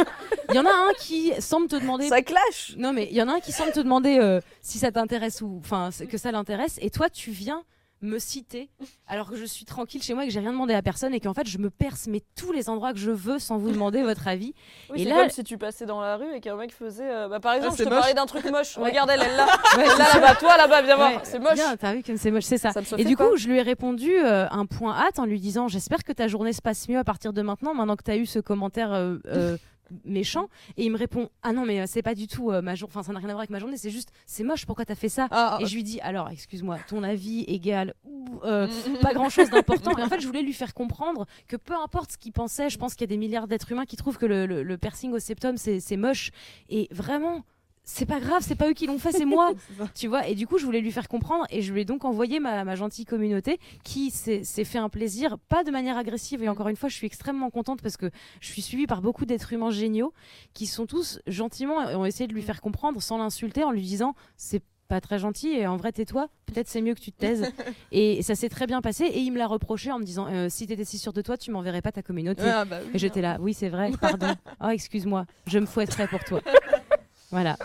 Il 0.49 0.55
y 0.55 0.59
en 0.59 0.65
a 0.65 0.69
un 0.69 0.93
qui 0.99 1.33
semble 1.41 1.67
te 1.67 1.75
demander. 1.75 2.07
Ça 2.09 2.21
clash 2.21 2.75
Non 2.77 2.93
mais 2.93 3.07
il 3.09 3.15
y 3.17 3.21
en 3.21 3.27
a 3.29 3.33
un 3.33 3.39
qui 3.39 3.51
semble 3.51 3.71
te 3.71 3.79
demander 3.79 4.19
euh, 4.19 4.39
si 4.61 4.77
ça 4.77 4.91
t'intéresse 4.91 5.41
ou 5.41 5.59
enfin 5.63 5.89
que 6.09 6.17
ça 6.17 6.31
l'intéresse 6.31 6.77
et 6.81 6.89
toi 6.91 7.09
tu 7.09 7.31
viens 7.31 7.63
me 8.01 8.17
citer 8.19 8.69
alors 9.07 9.29
que 9.29 9.35
je 9.35 9.45
suis 9.45 9.65
tranquille 9.65 10.01
chez 10.01 10.13
moi 10.13 10.23
et 10.23 10.27
que 10.27 10.33
j'ai 10.33 10.39
rien 10.39 10.51
demandé 10.51 10.73
à 10.73 10.81
personne 10.81 11.13
et 11.13 11.19
qu'en 11.19 11.33
fait 11.33 11.47
je 11.47 11.57
me 11.57 11.69
perce 11.69 12.07
mais 12.07 12.21
tous 12.35 12.51
les 12.51 12.69
endroits 12.69 12.93
que 12.93 12.99
je 12.99 13.11
veux 13.11 13.37
sans 13.39 13.57
vous 13.57 13.71
demander 13.71 14.01
votre 14.03 14.27
avis. 14.27 14.53
Oui, 14.89 15.01
et 15.01 15.03
c'est 15.03 15.09
là 15.09 15.21
comme 15.21 15.29
si 15.29 15.43
tu 15.43 15.57
passais 15.57 15.85
dans 15.85 16.01
la 16.01 16.17
rue 16.17 16.33
et 16.33 16.41
qu'un 16.41 16.55
mec 16.55 16.73
faisait. 16.73 17.09
euh, 17.09 17.27
bah, 17.27 17.39
par 17.39 17.53
exemple, 17.53 17.75
c'est 17.77 17.83
je 17.83 17.89
te 17.89 17.93
moche. 17.93 17.99
parlais 17.99 18.13
d'un 18.15 18.25
truc 18.25 18.45
moche. 18.45 18.77
Ouais. 18.81 18.89
Regarde 18.89 19.09
elle, 19.13 19.21
elle 19.23 19.35
là. 19.35 19.45
Ouais, 19.77 19.83
elle 19.91 19.97
là 19.97 20.05
ça. 20.05 20.19
là-bas, 20.19 20.35
toi 20.35 20.57
là-bas, 20.57 20.81
viens 20.81 20.97
Ouais, 20.99 21.09
voir. 21.11 21.21
C'est 21.25 21.39
moche. 21.39 21.59
T'as 21.79 21.93
vu 21.93 22.03
comme 22.03 22.17
c'est 22.17 22.31
moche, 22.31 22.43
c'est 22.43 22.57
ça. 22.57 22.71
Et 22.97 23.05
du 23.05 23.15
coup, 23.15 23.37
je 23.37 23.47
lui 23.47 23.57
ai 23.57 23.61
répondu 23.61 24.11
euh, 24.15 24.47
un 24.49 24.65
point 24.65 24.95
hâte 24.95 25.19
en 25.19 25.25
lui 25.25 25.39
disant 25.39 25.67
J'espère 25.67 26.03
que 26.03 26.11
ta 26.11 26.27
journée 26.27 26.53
se 26.53 26.61
passe 26.61 26.87
mieux 26.89 26.97
à 26.97 27.03
partir 27.03 27.33
de 27.33 27.41
maintenant, 27.41 27.73
maintenant 27.73 27.95
que 27.95 28.03
t'as 28.03 28.17
eu 28.17 28.25
ce 28.25 28.39
commentaire 28.39 28.91
euh, 28.93 29.17
euh, 29.27 29.57
méchant. 30.05 30.47
Et 30.77 30.85
il 30.85 30.91
me 30.91 30.97
répond 30.97 31.29
Ah 31.43 31.53
non, 31.53 31.65
mais 31.65 31.81
euh, 31.81 31.85
c'est 31.87 32.01
pas 32.01 32.15
du 32.15 32.27
tout 32.27 32.51
euh, 32.51 32.61
ma 32.61 32.75
journée, 32.75 32.91
enfin, 32.93 33.03
ça 33.03 33.13
n'a 33.13 33.19
rien 33.19 33.29
à 33.29 33.33
voir 33.33 33.39
avec 33.41 33.49
ma 33.49 33.59
journée, 33.59 33.77
c'est 33.77 33.89
juste, 33.89 34.09
c'est 34.25 34.43
moche, 34.43 34.65
pourquoi 34.65 34.85
t'as 34.85 34.95
fait 34.95 35.09
ça? 35.09 35.27
Ah, 35.31 35.57
Et 35.61 35.65
je 35.65 35.75
lui 35.75 35.83
dis 35.83 35.99
Alors, 36.01 36.29
excuse-moi, 36.29 36.77
ton 36.87 37.03
avis 37.03 37.41
égal, 37.43 37.93
ou, 38.03 38.39
euh, 38.43 38.67
pas 39.01 39.13
grand 39.13 39.29
chose 39.29 39.49
d'important. 39.49 39.97
Et 39.97 40.03
en 40.03 40.09
fait, 40.09 40.19
je 40.21 40.27
voulais 40.27 40.41
lui 40.43 40.53
faire 40.53 40.73
comprendre 40.73 41.25
que 41.47 41.55
peu 41.55 41.75
importe 41.75 42.13
ce 42.13 42.17
qu'il 42.17 42.31
pensait, 42.33 42.69
je 42.69 42.77
pense 42.77 42.93
qu'il 42.93 43.01
y 43.01 43.09
a 43.09 43.13
des 43.13 43.17
milliards 43.17 43.47
d'êtres 43.47 43.71
humains 43.71 43.85
qui 43.85 43.95
trouvent 43.97 44.17
que 44.17 44.25
le, 44.25 44.45
le- 44.45 44.63
le 44.63 44.77
piercing 44.77 45.11
au 45.13 45.19
septum, 45.19 45.57
c'est 45.57 45.79
c'est 45.79 45.97
moche. 45.97 46.31
Et 46.69 46.87
vraiment. 46.91 47.43
C'est 47.83 48.05
pas 48.05 48.19
grave, 48.19 48.43
c'est 48.45 48.55
pas 48.55 48.69
eux 48.69 48.73
qui 48.73 48.85
l'ont 48.85 48.99
fait, 48.99 49.11
c'est 49.11 49.25
moi. 49.25 49.51
tu 49.95 50.07
vois, 50.07 50.27
et 50.27 50.35
du 50.35 50.47
coup, 50.47 50.57
je 50.57 50.65
voulais 50.65 50.81
lui 50.81 50.91
faire 50.91 51.07
comprendre 51.07 51.45
et 51.49 51.61
je 51.61 51.73
lui 51.73 51.81
ai 51.81 51.85
donc 51.85 52.05
envoyé 52.05 52.39
ma, 52.39 52.63
ma 52.63 52.75
gentille 52.75 53.05
communauté 53.05 53.59
qui 53.83 54.11
s'est 54.11 54.43
fait 54.63 54.77
un 54.77 54.89
plaisir, 54.89 55.37
pas 55.49 55.63
de 55.63 55.71
manière 55.71 55.97
agressive. 55.97 56.43
Et 56.43 56.49
encore 56.49 56.67
une 56.67 56.75
fois, 56.75 56.89
je 56.89 56.95
suis 56.95 57.07
extrêmement 57.07 57.49
contente 57.49 57.81
parce 57.81 57.97
que 57.97 58.09
je 58.39 58.47
suis 58.47 58.61
suivie 58.61 58.87
par 58.87 59.01
beaucoup 59.01 59.25
d'êtres 59.25 59.53
humains 59.53 59.71
géniaux 59.71 60.13
qui 60.53 60.67
sont 60.67 60.85
tous 60.85 61.19
gentiment 61.27 61.89
et 61.89 61.95
ont 61.95 62.05
essayé 62.05 62.27
de 62.27 62.33
lui 62.33 62.43
faire 62.43 62.61
comprendre 62.61 63.01
sans 63.01 63.17
l'insulter 63.17 63.63
en 63.63 63.71
lui 63.71 63.81
disant 63.81 64.13
c'est 64.37 64.63
pas 64.87 64.99
très 64.99 65.19
gentil 65.19 65.47
et 65.53 65.67
en 65.67 65.77
vrai 65.77 65.93
tais-toi 65.93 66.27
peut-être 66.47 66.67
c'est 66.67 66.81
mieux 66.81 66.93
que 66.93 66.99
tu 66.99 67.13
te 67.13 67.17
taises. 67.17 67.49
Et 67.93 68.21
ça 68.23 68.35
s'est 68.35 68.49
très 68.49 68.67
bien 68.67 68.81
passé 68.81 69.05
et 69.05 69.19
il 69.19 69.31
me 69.31 69.37
l'a 69.37 69.47
reproché 69.47 69.89
en 69.89 69.99
me 69.99 70.03
disant 70.03 70.27
euh, 70.27 70.47
si 70.49 70.67
t'étais 70.67 70.83
si 70.83 70.97
sûr 70.97 71.13
de 71.13 71.21
toi 71.21 71.37
tu 71.37 71.49
m'enverrais 71.49 71.81
pas 71.81 71.93
ta 71.93 72.01
communauté. 72.03 72.43
Ah, 72.45 72.65
bah 72.65 72.79
oui, 72.83 72.91
et 72.93 72.99
j'étais 72.99 73.21
là 73.21 73.37
oui 73.39 73.53
c'est 73.53 73.69
vrai 73.69 73.91
pardon. 74.01 74.33
Oh 74.61 74.67
excuse-moi 74.67 75.25
je 75.47 75.59
me 75.59 75.65
fouetterai 75.65 76.07
pour 76.07 76.21
toi 76.25 76.41
voilà. 77.31 77.57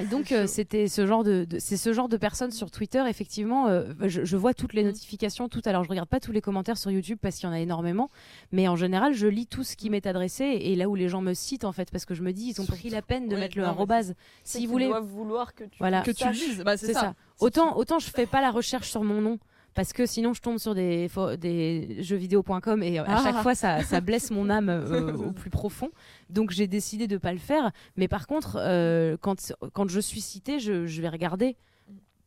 Et 0.00 0.06
donc 0.06 0.32
euh, 0.32 0.46
c'était 0.46 0.88
ce 0.88 1.06
genre 1.06 1.22
de, 1.22 1.44
de- 1.44 1.58
c'est 1.58 1.76
ce 1.76 1.92
genre 1.92 2.08
de 2.08 2.16
personnes 2.16 2.50
sur 2.50 2.70
Twitter 2.70 3.04
effectivement 3.10 3.68
euh, 3.68 3.92
je, 4.06 4.24
je 4.24 4.36
vois 4.38 4.54
toutes 4.54 4.72
les 4.72 4.84
notifications 4.84 5.50
toutes 5.50 5.66
alors 5.66 5.84
je 5.84 5.90
regarde 5.90 6.08
pas 6.08 6.18
tous 6.18 6.32
les 6.32 6.40
commentaires 6.40 6.78
sur 6.78 6.90
YouTube 6.90 7.18
parce 7.20 7.36
qu'il 7.36 7.46
y 7.46 7.50
en 7.50 7.54
a 7.54 7.60
énormément 7.60 8.08
mais 8.52 8.68
en 8.68 8.76
général 8.76 9.12
je 9.12 9.26
lis 9.26 9.46
tout 9.46 9.64
ce 9.64 9.76
qui 9.76 9.90
m'est 9.90 10.06
adressé 10.06 10.44
et 10.44 10.76
là 10.76 10.88
où 10.88 10.94
les 10.94 11.10
gens 11.10 11.20
me 11.20 11.34
citent 11.34 11.64
en 11.64 11.72
fait 11.72 11.90
parce 11.90 12.06
que 12.06 12.14
je 12.14 12.22
me 12.22 12.32
dis 12.32 12.54
ils 12.56 12.60
ont 12.62 12.64
pris 12.64 12.88
la 12.88 13.02
peine 13.02 13.28
de 13.28 13.36
mettre 13.36 13.58
le 13.58 13.64
non, 13.64 13.68
arrobase. 13.68 14.14
s'ils 14.44 14.66
voulaient 14.66 14.88
vouloir 15.02 15.54
que 15.54 15.64
tu 15.64 15.76
voilà. 15.78 16.00
Que 16.00 16.10
tu 16.10 16.26
lises, 16.30 16.62
bah, 16.64 16.78
c'est 16.78 16.86
c'est 16.86 16.94
ça. 16.94 17.00
ça. 17.00 17.14
Autant, 17.40 17.76
autant 17.76 17.98
je 17.98 18.08
fais 18.08 18.24
pas 18.26 18.40
la 18.40 18.50
recherche 18.50 18.88
sur 18.88 19.02
mon 19.04 19.20
nom. 19.20 19.38
Parce 19.74 19.92
que 19.94 20.04
sinon, 20.04 20.34
je 20.34 20.42
tombe 20.42 20.58
sur 20.58 20.74
des, 20.74 21.08
des 21.38 22.02
jeuxvideo.com 22.02 22.82
et 22.82 23.00
euh, 23.00 23.04
à 23.04 23.16
Ah. 23.18 23.22
chaque 23.22 23.42
fois, 23.42 23.54
ça, 23.54 23.82
ça 23.82 24.00
blesse 24.02 24.30
mon 24.30 24.50
âme 24.50 24.68
euh, 24.68 25.14
au 25.14 25.32
plus 25.32 25.48
profond. 25.50 25.90
Donc, 26.30 26.50
j'ai 26.50 26.66
décidé 26.66 27.06
de 27.06 27.16
pas 27.16 27.32
le 27.32 27.38
faire. 27.38 27.70
Mais 27.96 28.06
par 28.08 28.26
contre, 28.26 28.56
euh, 28.60 29.16
quand, 29.20 29.54
quand 29.72 29.88
je 29.88 30.00
suis 30.00 30.20
citée, 30.20 30.58
je, 30.60 30.86
je 30.86 31.00
vais 31.02 31.08
regarder. 31.08 31.56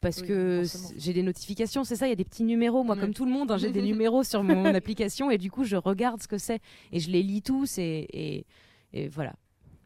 Parce 0.02 0.22
Oui, 0.22 0.28
que 0.28 0.64
j'ai 0.98 1.14
des 1.14 1.24
notifications, 1.24 1.84
c'est 1.84 1.96
ça, 1.96 2.06
il 2.06 2.10
y 2.10 2.14
a 2.14 2.16
des 2.16 2.26
petits 2.26 2.44
numéros. 2.44 2.84
Moi, 2.84 2.96
Ouais. 2.96 3.02
comme 3.02 3.14
tout 3.14 3.26
le 3.26 3.32
monde, 3.32 3.52
hein, 3.52 3.58
j'ai 3.58 3.72
des 3.72 3.82
numéros 3.82 4.24
sur 4.24 4.44
mon 4.44 4.66
application 4.76 5.32
et 5.32 5.38
du 5.38 5.50
coup, 5.50 5.64
je 5.64 5.76
regarde 5.76 6.22
ce 6.22 6.28
que 6.28 6.38
c'est. 6.38 6.60
Et 6.92 7.00
je 7.00 7.10
les 7.10 7.24
lis 7.24 7.42
tous 7.42 7.78
et, 7.78 8.08
et, 8.12 8.46
et 8.94 9.08
voilà. 9.08 9.34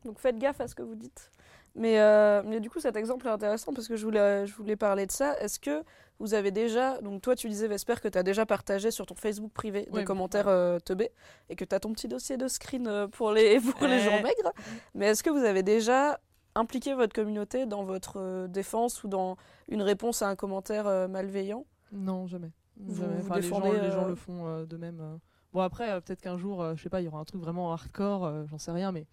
Donc 0.05 0.19
faites 0.19 0.37
gaffe 0.37 0.59
à 0.61 0.67
ce 0.67 0.75
que 0.75 0.81
vous 0.81 0.95
dites. 0.95 1.29
Mais, 1.75 1.99
euh, 1.99 2.41
mais 2.45 2.59
du 2.59 2.69
coup, 2.69 2.79
cet 2.79 2.95
exemple 2.97 3.27
est 3.27 3.31
intéressant 3.31 3.71
parce 3.73 3.87
que 3.87 3.95
je 3.95 4.03
voulais, 4.05 4.45
je 4.47 4.53
voulais 4.55 4.75
parler 4.75 5.05
de 5.05 5.11
ça. 5.11 5.37
Est-ce 5.39 5.59
que 5.59 5.83
vous 6.19 6.33
avez 6.33 6.51
déjà. 6.51 6.99
Donc, 7.01 7.21
toi, 7.21 7.35
tu 7.35 7.47
disais, 7.49 7.67
Vesper, 7.67 7.95
que 8.01 8.07
tu 8.07 8.17
as 8.17 8.23
déjà 8.23 8.45
partagé 8.45 8.91
sur 8.91 9.05
ton 9.05 9.15
Facebook 9.15 9.51
privé 9.53 9.87
des 9.91 10.03
commentaires 10.05 10.47
euh, 10.47 10.79
teubés 10.79 11.11
et 11.49 11.55
que 11.55 11.63
tu 11.65 11.73
as 11.73 11.79
ton 11.79 11.93
petit 11.93 12.07
dossier 12.07 12.37
de 12.37 12.47
screen 12.47 12.87
euh, 12.87 13.07
pour 13.07 13.31
les, 13.31 13.59
pour 13.79 13.87
les 13.87 13.99
gens 13.99 14.21
maigres. 14.21 14.51
Mais 14.95 15.07
est-ce 15.07 15.23
que 15.23 15.29
vous 15.29 15.43
avez 15.43 15.63
déjà 15.63 16.19
impliqué 16.55 16.93
votre 16.93 17.13
communauté 17.13 17.65
dans 17.65 17.83
votre 17.83 18.17
euh, 18.19 18.47
défense 18.47 19.03
ou 19.03 19.07
dans 19.07 19.37
une 19.69 19.81
réponse 19.81 20.21
à 20.21 20.27
un 20.29 20.35
commentaire 20.35 20.87
euh, 20.87 21.07
malveillant? 21.07 21.65
Non, 21.91 22.27
jamais. 22.27 22.51
Vous- 22.77 22.95
Jamais. 23.01 23.15
vous 23.21 23.25
Enfin, 23.25 23.35
les, 23.37 23.41
gens, 23.41 23.59
défendez, 23.61 23.79
les 23.81 23.91
gens 23.91 24.05
le 24.05 24.15
font 24.15 24.63
de 24.65 24.77
même. 24.77 25.19
Bon, 25.53 25.61
après, 25.61 25.99
peut-être 26.01 26.21
qu'un 26.21 26.37
jour, 26.37 26.63
je 26.75 26.81
sais 26.83 26.89
pas, 26.89 27.01
il 27.01 27.05
y 27.05 27.07
aura 27.07 27.19
un 27.19 27.25
truc 27.25 27.41
vraiment 27.41 27.73
hardcore, 27.73 28.45
j'en 28.47 28.57
sais 28.57 28.71
rien, 28.71 28.91
mais 28.91 29.05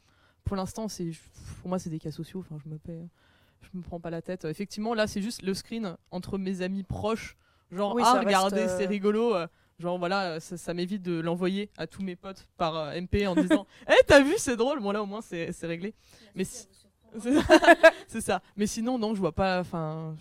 pour 0.44 0.54
l'instant, 0.56 0.86
c'est 0.86 1.10
pour 1.60 1.68
moi, 1.68 1.78
c'est 1.78 1.90
des 1.90 1.98
cas 1.98 2.10
sociaux. 2.12 2.40
Enfin, 2.40 2.56
je 2.62 2.68
me 2.68 2.78
paie, 2.78 3.08
je 3.62 3.76
me 3.78 3.82
prends 3.82 4.00
pas 4.00 4.10
la 4.10 4.22
tête. 4.22 4.44
Effectivement, 4.44 4.94
là, 4.94 5.06
c'est 5.06 5.22
juste 5.22 5.42
le 5.42 5.54
screen 5.54 5.96
entre 6.10 6.38
mes 6.38 6.62
amis 6.62 6.82
proches. 6.82 7.36
Genre, 7.72 7.94
Oui, 7.94 8.02
ah, 8.04 8.20
regardez, 8.20 8.60
euh, 8.62 8.76
c'est 8.78 8.86
rigolo. 8.86 9.34
euh, 9.34 9.46
Genre, 9.78 9.98
voilà, 9.98 10.40
ça, 10.40 10.56
ça 10.56 10.72
m'évite 10.72 11.02
de 11.02 11.20
l'envoyer 11.20 11.68
à 11.76 11.86
tous 11.86 12.02
mes 12.02 12.16
potes 12.16 12.46
par 12.56 12.76
euh, 12.76 12.92
MP 13.00 13.26
en 13.26 13.34
disant 13.36 13.66
Eh, 13.88 14.04
t'as 14.06 14.20
vu, 14.22 14.34
c'est 14.38 14.56
drôle. 14.56 14.80
Bon, 14.80 14.92
là, 14.92 15.02
au 15.02 15.06
moins, 15.06 15.20
c'est 15.20 15.52
c'est 15.52 15.66
réglé. 15.66 15.94
Mais 16.34 16.44
si- 16.44 16.66
c'est 18.08 18.20
ça. 18.20 18.40
Mais 18.56 18.66
sinon, 18.66 18.98
non, 18.98 19.14
je 19.14 19.20
vois 19.20 19.32
pas. 19.32 19.60
Enfin, 19.60 20.16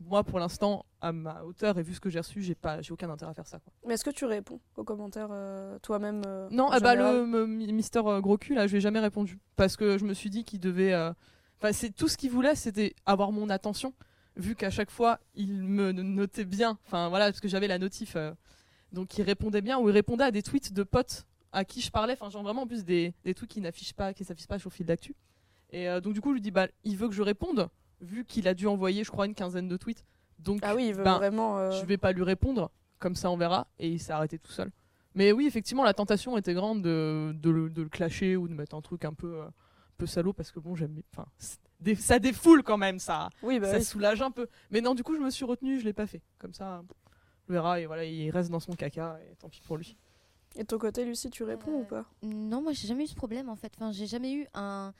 moi, 0.00 0.24
pour 0.24 0.38
l'instant, 0.38 0.84
à 1.00 1.12
ma 1.12 1.44
hauteur 1.44 1.78
et 1.78 1.82
vu 1.82 1.94
ce 1.94 2.00
que 2.00 2.10
j'ai 2.10 2.18
reçu, 2.18 2.42
j'ai 2.42 2.54
pas, 2.54 2.80
j'ai 2.82 2.92
aucun 2.92 3.08
intérêt 3.10 3.30
à 3.30 3.34
faire 3.34 3.46
ça. 3.46 3.58
Quoi. 3.60 3.72
Mais 3.86 3.94
est-ce 3.94 4.04
que 4.04 4.10
tu 4.10 4.24
réponds 4.24 4.60
aux 4.76 4.84
commentaires 4.84 5.28
euh, 5.30 5.78
toi-même 5.80 6.22
euh, 6.26 6.48
Non, 6.50 6.64
en 6.64 6.70
ah 6.70 6.80
bah 6.80 6.94
le 6.96 7.46
Mister 7.46 8.00
Gros 8.20 8.36
cul 8.38 8.54
là, 8.54 8.66
je 8.66 8.72
lui 8.72 8.78
ai 8.78 8.80
jamais 8.80 8.98
répondu 9.00 9.38
parce 9.56 9.76
que 9.76 9.96
je 9.98 10.04
me 10.04 10.14
suis 10.14 10.30
dit 10.30 10.44
qu'il 10.44 10.58
devait. 10.60 10.92
euh, 10.92 11.12
Enfin, 11.58 11.72
c'est 11.72 11.90
tout 11.90 12.08
ce 12.08 12.16
qu'il 12.16 12.30
voulait, 12.30 12.54
c'était 12.54 12.94
avoir 13.06 13.32
mon 13.32 13.50
attention, 13.50 13.92
vu 14.36 14.54
qu'à 14.54 14.70
chaque 14.70 14.90
fois 14.90 15.18
il 15.34 15.62
me 15.62 15.92
notait 15.92 16.44
bien. 16.44 16.78
Enfin 16.86 17.08
voilà, 17.08 17.26
parce 17.26 17.40
que 17.40 17.48
j'avais 17.48 17.66
la 17.66 17.78
notif, 17.78 18.14
euh, 18.16 18.32
donc 18.92 19.18
il 19.18 19.22
répondait 19.22 19.60
bien 19.60 19.78
ou 19.78 19.88
il 19.88 19.92
répondait 19.92 20.24
à 20.24 20.30
des 20.30 20.42
tweets 20.42 20.72
de 20.72 20.82
potes 20.84 21.26
à 21.52 21.64
qui 21.64 21.80
je 21.80 21.90
parlais. 21.90 22.12
Enfin, 22.12 22.30
genre 22.30 22.42
vraiment 22.42 22.62
en 22.62 22.66
plus 22.66 22.84
des, 22.84 23.14
des 23.24 23.34
trucs 23.34 23.50
qui 23.50 23.60
n'affichent 23.60 23.94
pas, 23.94 24.14
qui 24.14 24.24
s'affichent 24.24 24.46
pas 24.46 24.58
sur 24.58 24.70
le 24.70 24.74
fil 24.74 24.86
d'actu. 24.86 25.14
Et 25.70 25.88
euh, 25.88 26.00
donc 26.00 26.14
du 26.14 26.20
coup, 26.20 26.30
je 26.30 26.34
lui 26.34 26.40
dis 26.40 26.50
bah 26.52 26.68
il 26.84 26.96
veut 26.96 27.08
que 27.08 27.14
je 27.14 27.22
réponde, 27.22 27.68
vu 28.00 28.24
qu'il 28.24 28.46
a 28.46 28.54
dû 28.54 28.66
envoyer, 28.68 29.02
je 29.02 29.10
crois, 29.10 29.26
une 29.26 29.34
quinzaine 29.34 29.66
de 29.68 29.76
tweets. 29.76 30.04
Donc 30.38 30.60
Ah 30.62 30.76
oui, 30.76 30.86
il 30.88 30.94
veut 30.94 31.02
ben, 31.02 31.16
vraiment. 31.16 31.58
euh, 31.58 31.72
je 31.72 31.84
vais 31.84 31.96
pas 31.98 32.12
lui 32.12 32.22
répondre, 32.22 32.70
comme 33.00 33.16
ça 33.16 33.28
on 33.32 33.36
verra, 33.36 33.66
et 33.80 33.88
il 33.88 33.98
s'est 33.98 34.12
arrêté 34.12 34.38
tout 34.38 34.52
seul. 34.52 34.70
Mais 35.16 35.32
oui, 35.32 35.46
effectivement, 35.48 35.82
la 35.82 35.94
tentation 35.94 36.38
était 36.38 36.54
grande 36.54 36.80
de, 36.82 37.32
de, 37.34 37.50
le, 37.50 37.70
de 37.70 37.82
le 37.82 37.88
clasher 37.88 38.36
ou 38.36 38.46
de 38.46 38.54
mettre 38.54 38.76
un 38.76 38.80
truc 38.80 39.04
un 39.04 39.14
peu, 39.14 39.40
euh, 39.40 39.48
peu 39.98 40.06
salaud, 40.06 40.32
parce 40.32 40.50
que 40.50 40.60
bon, 40.60 40.74
j'aime 40.74 40.92
bien- 40.92 41.02
Enfin, 41.12 41.26
des- 41.80 41.94
ça 41.96 42.18
défoule 42.18 42.62
quand 42.62 42.78
même, 42.78 42.98
ça, 42.98 43.28
Oui, 43.42 43.58
bah 43.60 43.70
ça 43.70 43.78
oui. 43.78 43.84
soulage 43.84 44.22
un 44.22 44.30
peu. 44.30 44.48
Mais 44.70 44.80
non, 44.80 44.94
du 44.94 45.02
coup, 45.02 45.14
je 45.14 45.20
me 45.20 45.30
suis 45.30 45.44
retenu, 45.44 45.78
je 45.78 45.84
l'ai 45.84 45.92
pas 45.92 46.06
fait. 46.06 46.22
Comme 46.38 46.54
ça, 46.54 46.82
on 47.48 47.52
verra, 47.52 47.80
et 47.80 47.86
voilà, 47.86 48.04
il 48.04 48.30
reste 48.30 48.50
dans 48.50 48.60
son 48.60 48.72
caca, 48.72 49.18
et 49.30 49.34
tant 49.36 49.48
pis 49.48 49.60
pour 49.60 49.76
lui. 49.76 49.96
Et 50.56 50.60
de 50.62 50.66
ton 50.66 50.78
côté, 50.78 51.04
Lucie, 51.04 51.28
tu 51.30 51.42
réponds 51.42 51.80
ou 51.80 51.84
pas? 51.84 52.06
Non, 52.22 52.62
moi 52.62 52.72
j'ai 52.72 52.88
jamais 52.88 53.04
eu 53.04 53.06
ce 53.06 53.14
problème 53.14 53.48
en 53.50 53.54
fait. 53.56 53.72
Enfin, 53.76 53.92
j'ai 53.92 54.06
jamais 54.06 54.32
eu 54.32 54.46
un, 54.54 54.94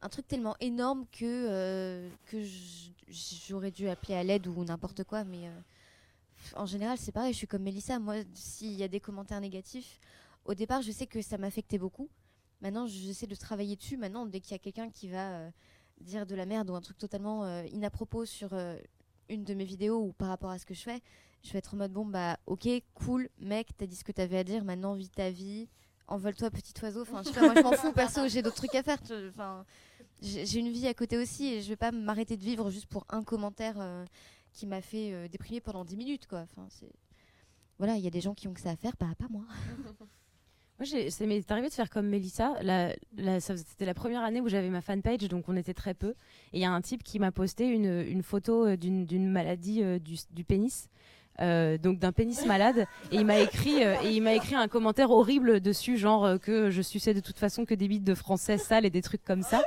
un 0.00 0.08
truc 0.08 0.26
tellement 0.26 0.56
énorme 0.60 1.04
que, 1.12 1.24
euh, 1.24 2.08
que 2.26 2.38
j'aurais 3.08 3.70
dû 3.70 3.88
appeler 3.88 4.14
à 4.14 4.24
l'aide 4.24 4.46
ou 4.46 4.64
n'importe 4.64 5.04
quoi. 5.04 5.24
Mais 5.24 5.46
euh, 5.46 5.60
en 6.56 6.66
général, 6.66 6.96
c'est 6.98 7.12
pareil, 7.12 7.32
je 7.32 7.38
suis 7.38 7.46
comme 7.46 7.62
Mélissa. 7.62 7.98
Moi, 7.98 8.16
s'il 8.32 8.72
y 8.72 8.82
a 8.82 8.88
des 8.88 8.98
commentaires 9.00 9.40
négatifs, 9.40 10.00
au 10.46 10.54
départ, 10.54 10.80
je 10.82 10.90
sais 10.90 11.06
que 11.06 11.20
ça 11.22 11.38
m'affectait 11.38 11.78
beaucoup. 11.78 12.08
Maintenant, 12.64 12.86
j'essaie 12.86 13.26
de 13.26 13.34
travailler 13.34 13.76
dessus. 13.76 13.98
Maintenant, 13.98 14.24
dès 14.24 14.40
qu'il 14.40 14.52
y 14.52 14.54
a 14.54 14.58
quelqu'un 14.58 14.88
qui 14.88 15.06
va 15.06 15.32
euh, 15.32 15.50
dire 16.00 16.24
de 16.24 16.34
la 16.34 16.46
merde 16.46 16.70
ou 16.70 16.74
un 16.74 16.80
truc 16.80 16.96
totalement 16.96 17.44
euh, 17.44 17.62
inapropos 17.66 18.24
sur 18.24 18.54
euh, 18.54 18.78
une 19.28 19.44
de 19.44 19.52
mes 19.52 19.66
vidéos 19.66 20.02
ou 20.02 20.12
par 20.14 20.28
rapport 20.28 20.48
à 20.48 20.58
ce 20.58 20.64
que 20.64 20.72
je 20.72 20.80
fais, 20.80 21.02
je 21.42 21.52
vais 21.52 21.58
être 21.58 21.74
en 21.74 21.76
mode 21.76 21.92
bon, 21.92 22.06
bah 22.06 22.38
ok, 22.46 22.66
cool, 22.94 23.28
mec, 23.38 23.68
t'as 23.76 23.84
dit 23.84 23.94
ce 23.94 24.02
que 24.02 24.12
t'avais 24.12 24.38
à 24.38 24.44
dire, 24.44 24.64
maintenant 24.64 24.94
vis 24.94 25.10
ta 25.10 25.30
vie, 25.30 25.68
envole-toi, 26.08 26.50
petit 26.50 26.72
oiseau. 26.82 27.02
Enfin, 27.02 27.22
je 27.22 27.32
sais 27.32 27.40
moi 27.42 27.52
je 27.54 27.60
m'en 27.60 27.72
fous, 27.72 27.92
perso, 27.92 28.28
j'ai 28.28 28.40
d'autres 28.40 28.56
trucs 28.56 28.74
à 28.74 28.82
faire. 28.82 28.98
Enfin, 29.28 29.66
j'ai 30.22 30.58
une 30.58 30.70
vie 30.70 30.86
à 30.86 30.94
côté 30.94 31.18
aussi 31.18 31.48
et 31.48 31.60
je 31.60 31.68
vais 31.68 31.76
pas 31.76 31.92
m'arrêter 31.92 32.38
de 32.38 32.42
vivre 32.42 32.70
juste 32.70 32.86
pour 32.86 33.04
un 33.10 33.22
commentaire 33.22 33.76
qui 34.54 34.66
m'a 34.66 34.80
fait 34.80 35.28
déprimer 35.28 35.60
pendant 35.60 35.84
10 35.84 35.98
minutes, 35.98 36.26
quoi. 36.26 36.46
Enfin. 36.50 36.66
Voilà, 37.76 37.96
il 37.96 38.04
y 38.04 38.06
a 38.06 38.10
des 38.10 38.22
gens 38.22 38.34
qui 38.34 38.48
ont 38.48 38.54
que 38.54 38.60
ça 38.60 38.70
à 38.70 38.76
faire, 38.76 38.94
bah, 38.98 39.14
pas 39.18 39.28
moi. 39.28 39.44
Moi, 40.80 40.86
j'ai- 40.86 41.08
c'est 41.10 41.26
m'est 41.26 41.48
arrivé 41.52 41.68
de 41.68 41.72
faire 41.72 41.88
comme 41.88 42.06
Mélissa. 42.06 42.54
La- 42.62 42.94
la- 43.16 43.38
ça 43.40 43.54
faisait- 43.54 43.64
C'était 43.68 43.84
la 43.86 43.94
première 43.94 44.22
année 44.24 44.40
où 44.40 44.48
j'avais 44.48 44.70
ma 44.70 44.80
fanpage, 44.80 45.28
donc 45.28 45.44
on 45.48 45.56
était 45.56 45.74
très 45.74 45.94
peu. 45.94 46.10
Et 46.52 46.58
il 46.58 46.60
y 46.60 46.64
a 46.64 46.70
un 46.72 46.80
type 46.80 47.02
qui 47.04 47.18
m'a 47.20 47.30
posté 47.30 47.66
une, 47.68 48.00
une 48.08 48.22
photo 48.24 48.66
euh, 48.66 48.76
d'une 48.76 49.06
d'une 49.06 49.30
maladie 49.30 49.82
euh, 49.84 49.98
du, 50.00 50.16
du 50.32 50.42
pénis. 50.44 50.88
euh, 51.40 51.78
donc 51.78 51.98
d'un 51.98 52.12
pénis 52.12 52.44
malade. 52.46 52.86
Et 53.12 53.16
il 53.16 53.24
m'a 53.26 53.38
écrit 53.38 53.84
euh, 53.84 53.94
et 54.04 54.10
il 54.12 54.20
m'a 54.22 54.34
écrit 54.34 54.54
un 54.56 54.68
commentaire 54.68 55.10
horrible 55.10 55.60
dessus 55.60 55.96
genre 55.96 56.24
euh, 56.24 56.38
que 56.38 56.70
je 56.70 56.80
suçais 56.82 57.12
de 57.14 57.20
toute 57.20 57.38
façon 57.38 57.64
que 57.64 57.74
des 57.74 57.88
bites 57.88 58.04
de 58.04 58.14
français 58.14 58.56
sales 58.58 58.84
et 58.86 58.90
des 58.90 59.02
trucs 59.02 59.24
comme 59.24 59.42
ça. 59.42 59.62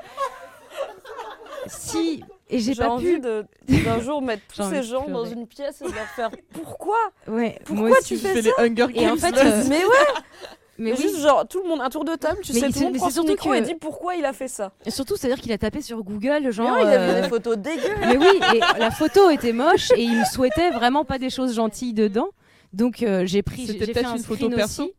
Si 1.67 2.23
et 2.49 2.59
j'ai 2.59 2.73
J'ai 2.73 2.81
pas 2.81 2.89
envie 2.91 3.15
pu. 3.15 3.19
de- 3.19 3.45
d'un 3.83 3.99
jour 3.99 4.21
mettre 4.21 4.43
tous 4.55 4.63
ces 4.69 4.83
gens 4.83 5.07
dans 5.09 5.25
une 5.25 5.45
pièce 5.47 5.81
et 5.81 5.85
de 5.85 5.91
leur 5.93 6.07
faire 6.07 6.31
pourquoi? 6.53 6.97
Ouais 7.27 7.59
Pourquoi 7.65 7.89
moi 7.89 7.97
tu 8.05 8.15
fais 8.17 8.33
fais 8.33 8.41
ça? 8.43 8.49
Les 8.61 8.69
Hunger 8.69 8.87
et 8.95 9.05
en 9.09 9.15
Games, 9.15 9.17
fait 9.19 9.37
euh, 9.37 9.63
Mais 9.67 9.83
ouais 9.83 9.91
mais 10.77 10.91
Mais 10.91 10.97
oui. 10.97 11.01
juste 11.01 11.19
genre 11.19 11.47
tout 11.47 11.61
le 11.63 11.69
monde 11.69 11.81
un 11.81 11.89
tour 11.89 12.05
de 12.05 12.15
table, 12.15 12.39
tu 12.43 12.53
Mais 12.53 12.59
sais 12.59 12.67
tout 12.69 12.79
le 12.79 12.83
monde 12.85 12.93
mais 12.93 12.97
prend 12.99 13.07
c'est 13.09 13.15
son 13.15 13.21
surtout 13.21 13.31
micro 13.31 13.49
que- 13.51 13.55
et 13.55 13.61
dit 13.61 13.75
pourquoi 13.75 14.15
il 14.15 14.25
a 14.25 14.33
fait 14.33 14.47
ça? 14.47 14.71
Et 14.85 14.91
surtout, 14.91 15.15
c'est-à-dire 15.17 15.41
qu'il 15.41 15.51
a 15.51 15.57
tapé 15.57 15.81
sur 15.81 16.03
Google, 16.03 16.51
genre. 16.51 16.71
Ouais, 16.73 16.81
il 16.83 16.87
a 16.87 16.97
vu 16.97 17.11
euh, 17.13 17.21
des 17.21 17.29
photos 17.29 17.57
dégueu. 17.57 17.81
Mais 18.01 18.17
oui, 18.17 18.39
et 18.55 18.59
la 18.79 18.91
photo 18.91 19.29
était 19.29 19.53
moche 19.53 19.91
et 19.95 20.01
il 20.03 20.19
me 20.19 20.25
souhaitait 20.25 20.71
vraiment 20.71 21.03
pas 21.05 21.17
des 21.19 21.29
choses 21.29 21.53
gentilles 21.55 21.93
dedans. 21.93 22.29
Donc 22.73 23.01
euh, 23.01 23.23
j'ai 23.25 23.41
pris, 23.43 23.65
j'ai 23.65 23.93
fait 23.93 24.03
un 24.03 24.17
une 24.17 24.23
photo 24.23 24.49
perso 24.49 24.83
aussi. 24.83 24.93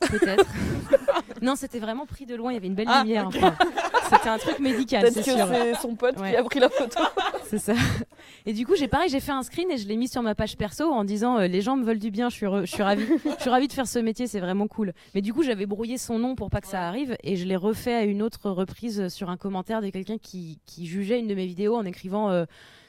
Peut-être. 0.00 0.44
non, 1.42 1.54
c'était 1.56 1.78
vraiment 1.78 2.06
pris 2.06 2.26
de 2.26 2.34
loin. 2.34 2.50
Il 2.52 2.54
y 2.54 2.58
avait 2.58 2.66
une 2.66 2.74
belle 2.74 2.86
Ah, 2.88 3.02
lumière. 3.02 3.26
enfin. 3.28 3.54
C'était 4.10 4.28
un 4.28 4.38
truc 4.38 4.58
médical, 4.60 5.08
c'est 5.12 5.24
que 5.24 5.30
sûr. 5.32 5.48
c'est 5.48 5.74
son 5.74 5.96
pote 5.96 6.16
Ouais. 6.20 6.30
qui 6.30 6.36
a 6.36 6.44
pris 6.44 6.60
la 6.60 6.68
photo. 6.68 7.00
C'est 7.48 7.58
ça. 7.58 7.74
Et 8.44 8.52
du 8.52 8.66
coup, 8.66 8.74
j'ai 8.76 8.88
pareil, 8.88 9.08
j'ai 9.08 9.20
fait 9.20 9.30
un 9.32 9.42
screen 9.44 9.70
et 9.70 9.76
je 9.78 9.86
l'ai 9.86 9.96
mis 9.96 10.08
sur 10.08 10.20
ma 10.22 10.34
page 10.34 10.56
perso 10.56 10.90
en 10.90 11.04
disant 11.04 11.38
euh, 11.38 11.46
les 11.46 11.60
gens 11.60 11.76
me 11.76 11.84
veulent 11.84 11.98
du 12.00 12.10
bien, 12.10 12.28
je 12.28 12.34
suis, 12.34 12.46
je 12.46 12.66
suis 12.66 12.82
ravie, 12.82 13.06
je 13.24 13.40
suis 13.40 13.50
ravie 13.50 13.68
de 13.68 13.72
faire 13.72 13.86
ce 13.86 13.98
métier, 14.00 14.26
c'est 14.26 14.40
vraiment 14.40 14.66
cool. 14.68 14.92
Mais 15.14 15.22
du 15.22 15.32
coup, 15.32 15.42
j'avais 15.44 15.66
brouillé 15.66 15.96
son 15.98 16.18
nom 16.18 16.34
pour 16.34 16.50
pas 16.50 16.60
que 16.60 16.66
ça 16.66 16.86
arrive 16.88 17.16
et 17.22 17.36
je 17.36 17.44
l'ai 17.44 17.54
refait 17.56 17.94
à 17.94 18.02
une 18.02 18.22
autre 18.22 18.50
reprise 18.50 19.08
sur 19.08 19.30
un 19.30 19.36
commentaire 19.36 19.80
de 19.80 19.90
quelqu'un 19.90 20.18
qui, 20.18 20.58
qui 20.66 20.86
jugeait 20.86 21.18
une 21.20 21.28
de 21.28 21.34
mes 21.34 21.46
vidéos 21.46 21.76
en 21.76 21.84
écrivant 21.84 22.30
euh, 22.30 22.44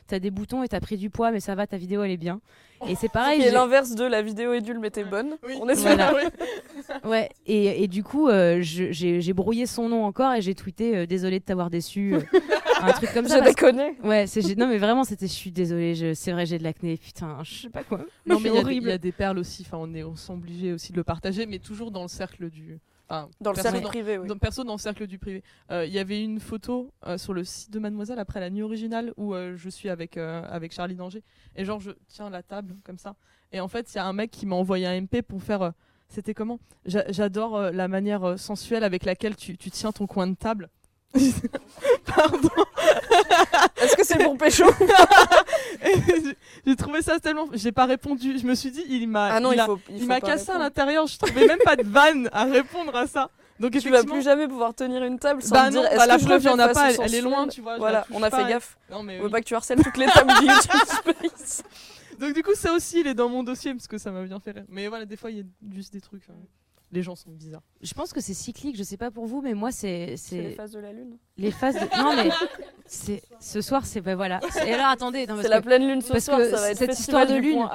t'as 0.08 0.20
des 0.20 0.32
boutons 0.32 0.64
et 0.64 0.68
t'as 0.68 0.80
pris 0.80 0.97
du 0.97 1.10
poids, 1.10 1.32
mais 1.32 1.39
ça 1.39 1.53
va, 1.55 1.68
ta 1.68 1.78
vidéo 1.78 2.03
elle 2.03 2.12
est 2.12 2.18
bien. 2.18 2.39
Et 2.88 2.95
c'est 2.95 3.10
pareil. 3.10 3.39
Et 3.41 3.45
j'ai- 3.45 3.51
l'inverse 3.51 3.95
de 3.95 4.03
la 4.05 4.22
vidéo 4.22 4.53
est 4.53 4.62
nulle 4.62 4.80
mais 4.80 4.89
t'es 4.91 5.03
bonne. 5.03 5.38
Oui. 5.47 5.55
On 5.62 5.68
est 5.68 5.76
sur 5.76 5.86
Voilà. 5.89 6.14
Ouais, 7.03 7.30
et, 7.45 7.84
et 7.84 7.88
du 7.88 8.03
coup, 8.03 8.28
euh, 8.30 8.60
j'ai 8.62 9.34
brouillé 9.34 9.66
son 9.66 9.89
nom 9.89 10.05
encore 10.05 10.34
et 10.34 10.41
j'ai 10.41 10.55
tweeté 10.55 10.95
euh, 10.95 11.05
désolé 11.05 11.39
de 11.39 11.43
t'avoir 11.43 11.70
déçu. 11.70 12.14
euh, 12.16 12.22
un 12.82 12.91
truc 12.91 13.12
comme 13.14 13.28
ça. 13.28 13.38
Je 13.39 13.43
que- 13.43 13.49
déconne. 13.49 13.82
Ouais, 14.03 14.28
c'est 14.28 14.55
non 14.58 14.68
mais 14.68 14.78
vraiment 14.78 15.03
c'était 15.03 15.28
je 15.28 15.34
suis 15.34 15.51
désolée, 15.51 15.95
je 15.95 16.14
c'est 16.14 16.32
vrai 16.32 16.45
j'ai 16.45 16.58
de 16.60 16.64
l'acné, 16.64 16.97
putain, 16.97 17.38
je 17.43 17.53
sais 17.64 17.70
pas 17.70 17.84
quoi. 17.84 17.99
Non, 18.26 18.38
C'est 18.38 18.43
mais 18.43 18.49
il 18.49 18.55
y 18.55 18.58
a 18.58 18.60
des- 18.60 18.60
horrible. 18.60 18.88
il 18.88 18.91
y, 18.91 18.93
a 18.93 18.97
des 18.97 19.12
perles 19.12 19.39
aussi, 19.39 19.64
enfin, 19.66 19.78
on 19.82 19.93
est 19.95 20.03
on 20.03 20.16
sont 20.16 20.34
obligés 20.36 20.72
aussi 20.74 20.91
de 20.91 20.97
le 20.97 21.03
partager, 21.03 21.45
mais 21.45 21.60
toujours 21.60 21.91
dans 21.91 22.03
le 22.03 22.08
cercle 22.08 22.49
du. 22.49 22.78
Enfin, 23.10 23.30
Dans 23.41 23.51
le 23.51 23.58
cercle 23.58 23.82
dans- 23.82 23.89
privé, 23.89 24.18
oui. 24.18 24.28
dans- 24.28 24.38
perso 24.38 24.64
dans 24.64 24.74
le 24.74 24.80
cercle 24.80 25.08
du 25.08 25.18
privé. 25.20 25.43
Euh, 25.72 25.86
Il 25.86 25.93
y 25.93 25.99
avait 25.99 26.24
une 26.24 26.39
photo 26.39 26.91
euh, 27.05 27.18
sur 27.18 27.34
le 27.34 27.43
site 27.43 27.72
de 27.72 27.80
Mademoiselle 27.80 28.20
après 28.20 28.39
la 28.39 28.49
nuit 28.49 28.62
originale 28.64 29.14
où 29.18 29.34
euh, 29.34 29.55
je 29.55 29.70
suis 29.70 29.89
avec, 29.89 30.18
euh, 30.18 30.43
avec 30.49 30.74
Charlie 30.74 30.95
Danger 30.95 31.24
et 31.55 31.66
genre 31.66 31.80
je 31.80 31.91
tiens 32.08 32.30
la 32.30 32.43
table 32.43 32.76
comme 32.84 32.97
ça 32.97 33.16
et 33.51 33.60
en 33.60 33.68
fait 33.68 33.93
il 33.93 33.97
y 33.97 33.99
a 33.99 34.05
un 34.05 34.14
mec 34.14 34.32
qui 34.32 34.45
m'a 34.45 34.55
envoyé 34.55 34.86
un 34.86 34.93
MP 35.01 35.22
pour 35.22 35.41
faire 35.41 35.62
euh, 35.62 35.72
c'était 36.10 36.34
comment? 36.34 36.60
J'a- 36.86 37.12
J'adore 37.12 37.60
la 37.72 37.88
manière 37.89 38.39
sensuelle 38.39 38.84
avec 38.86 39.03
laquelle 39.03 39.36
tu, 39.36 39.58
tu 39.58 39.70
tiens 39.72 39.91
ton 39.91 40.08
coin 40.08 40.26
de 40.28 40.36
table. 40.36 40.70
Pardon. 42.05 42.49
Est-ce 43.82 43.95
que 43.95 44.05
c'est 44.05 44.24
pour 44.24 44.38
pécho 44.38 44.66
j'ai- 46.66 46.76
trouvé 46.76 47.01
ça 47.01 47.20
tellement. 47.20 47.47
J'ai 47.53 47.72
pas 47.72 47.86
répondu. 47.86 48.38
Je 48.38 48.45
me 48.45 48.55
suis 48.55 48.72
dit, 48.72 48.84
il 48.89 49.08
m'a. 49.08 49.28
Ah 49.34 49.39
non, 49.39 49.51
il 49.51 49.62
faut. 49.62 49.80
Il, 49.89 50.05
m'a 50.05 50.20
cassé 50.22 50.51
à 50.51 50.58
l'intérieur. 50.58 51.08
Je 51.08 51.18
trouvais 51.18 51.47
même 51.47 51.60
pas 51.64 51.76
de 51.76 51.84
vanne 51.84 52.30
à 52.32 52.45
répondre 52.45 52.95
à 52.95 53.08
ça. 53.08 53.30
Donc 53.60 53.72
Tu 53.72 53.89
vas 53.89 54.03
plus 54.03 54.22
jamais 54.22 54.47
pouvoir 54.47 54.74
tenir 54.76 55.03
une 55.03 55.18
table 55.18 55.41
sans 55.41 55.55
Bah 55.55 55.70
dire 55.70 55.82
bah 55.82 56.05
la 56.05 56.18
je 56.18 56.26
preuve, 56.26 56.43
il 56.43 56.49
en 56.49 56.60
a 56.60 56.70
pas. 56.70 56.91
Elle, 56.91 56.97
elle 57.01 57.16
est 57.16 57.22
loin, 57.22 57.47
tu 57.47 57.62
vois. 57.62 57.78
Voilà, 57.78 58.05
on 58.12 58.22
a 58.22 58.30
fait 58.30 58.45
gaffe. 58.47 58.78
Non 58.91 59.01
mais 59.01 59.20
On 59.20 59.24
veut 59.24 59.30
pas 59.30 59.39
que 59.41 59.45
tu 59.47 59.55
harcèles 59.55 59.82
toutes 59.84 59.97
les 59.97 60.05
tables 60.05 60.32
du 60.39 60.45
YouTube 60.45 60.82
Space. 60.86 61.64
Donc 62.20 62.34
du 62.34 62.43
coup, 62.43 62.55
ça 62.55 62.74
aussi, 62.74 63.01
il 63.01 63.08
est 63.08 63.14
dans 63.14 63.30
mon 63.30 63.43
dossier 63.43 63.74
parce 63.74 63.88
que 63.88 63.97
ça 63.97 64.12
m'a 64.12 64.24
bien 64.24 64.39
fait 64.39 64.51
rire. 64.51 64.66
Mais 64.70 64.88
voilà, 64.88 65.05
des 65.05 65.18
fois, 65.18 65.30
il 65.32 65.38
y 65.38 65.41
a 65.41 65.43
juste 65.74 65.93
des 65.93 66.01
trucs. 66.01 66.28
euh, 66.30 66.34
Les 66.91 67.03
gens 67.03 67.15
sont 67.15 67.31
bizarres. 67.31 67.63
Je 67.81 67.93
pense 67.93 68.13
que 68.13 68.21
c'est 68.21 68.33
cyclique, 68.33 68.77
je 68.77 68.83
sais 68.83 68.95
pas 68.97 69.11
pour 69.11 69.25
vous 69.25 69.41
mais 69.41 69.53
moi 69.53 69.71
c'est 69.71 70.15
C'est 70.17 70.38
les 70.38 70.49
c'est 70.49 70.55
phases 70.55 70.71
de 70.71 70.79
la 70.79 70.93
lune. 70.93 71.17
les 71.38 71.51
phases 71.51 71.75
de... 71.75 71.97
Non 72.01 72.15
mais 72.15 72.29
c'est 72.85 73.21
ce 73.47 73.61
soir 73.61 73.85
c'est 73.85 74.01
ben 74.01 74.15
voilà. 74.15 74.39
Et 74.65 74.73
alors 74.73 74.87
attendez, 74.87 75.25
C'est 75.41 75.47
la 75.47 75.61
pleine 75.61 75.87
lune 75.87 76.01
ce 76.01 76.11
parce 76.11 76.25
soir, 76.25 76.37
que 76.39 76.49
ça 76.49 76.57
va 76.57 76.71
être 76.71 76.77
cette 76.77 76.99
histoire 76.99 77.25
de 77.25 77.35
lune-. 77.35 77.67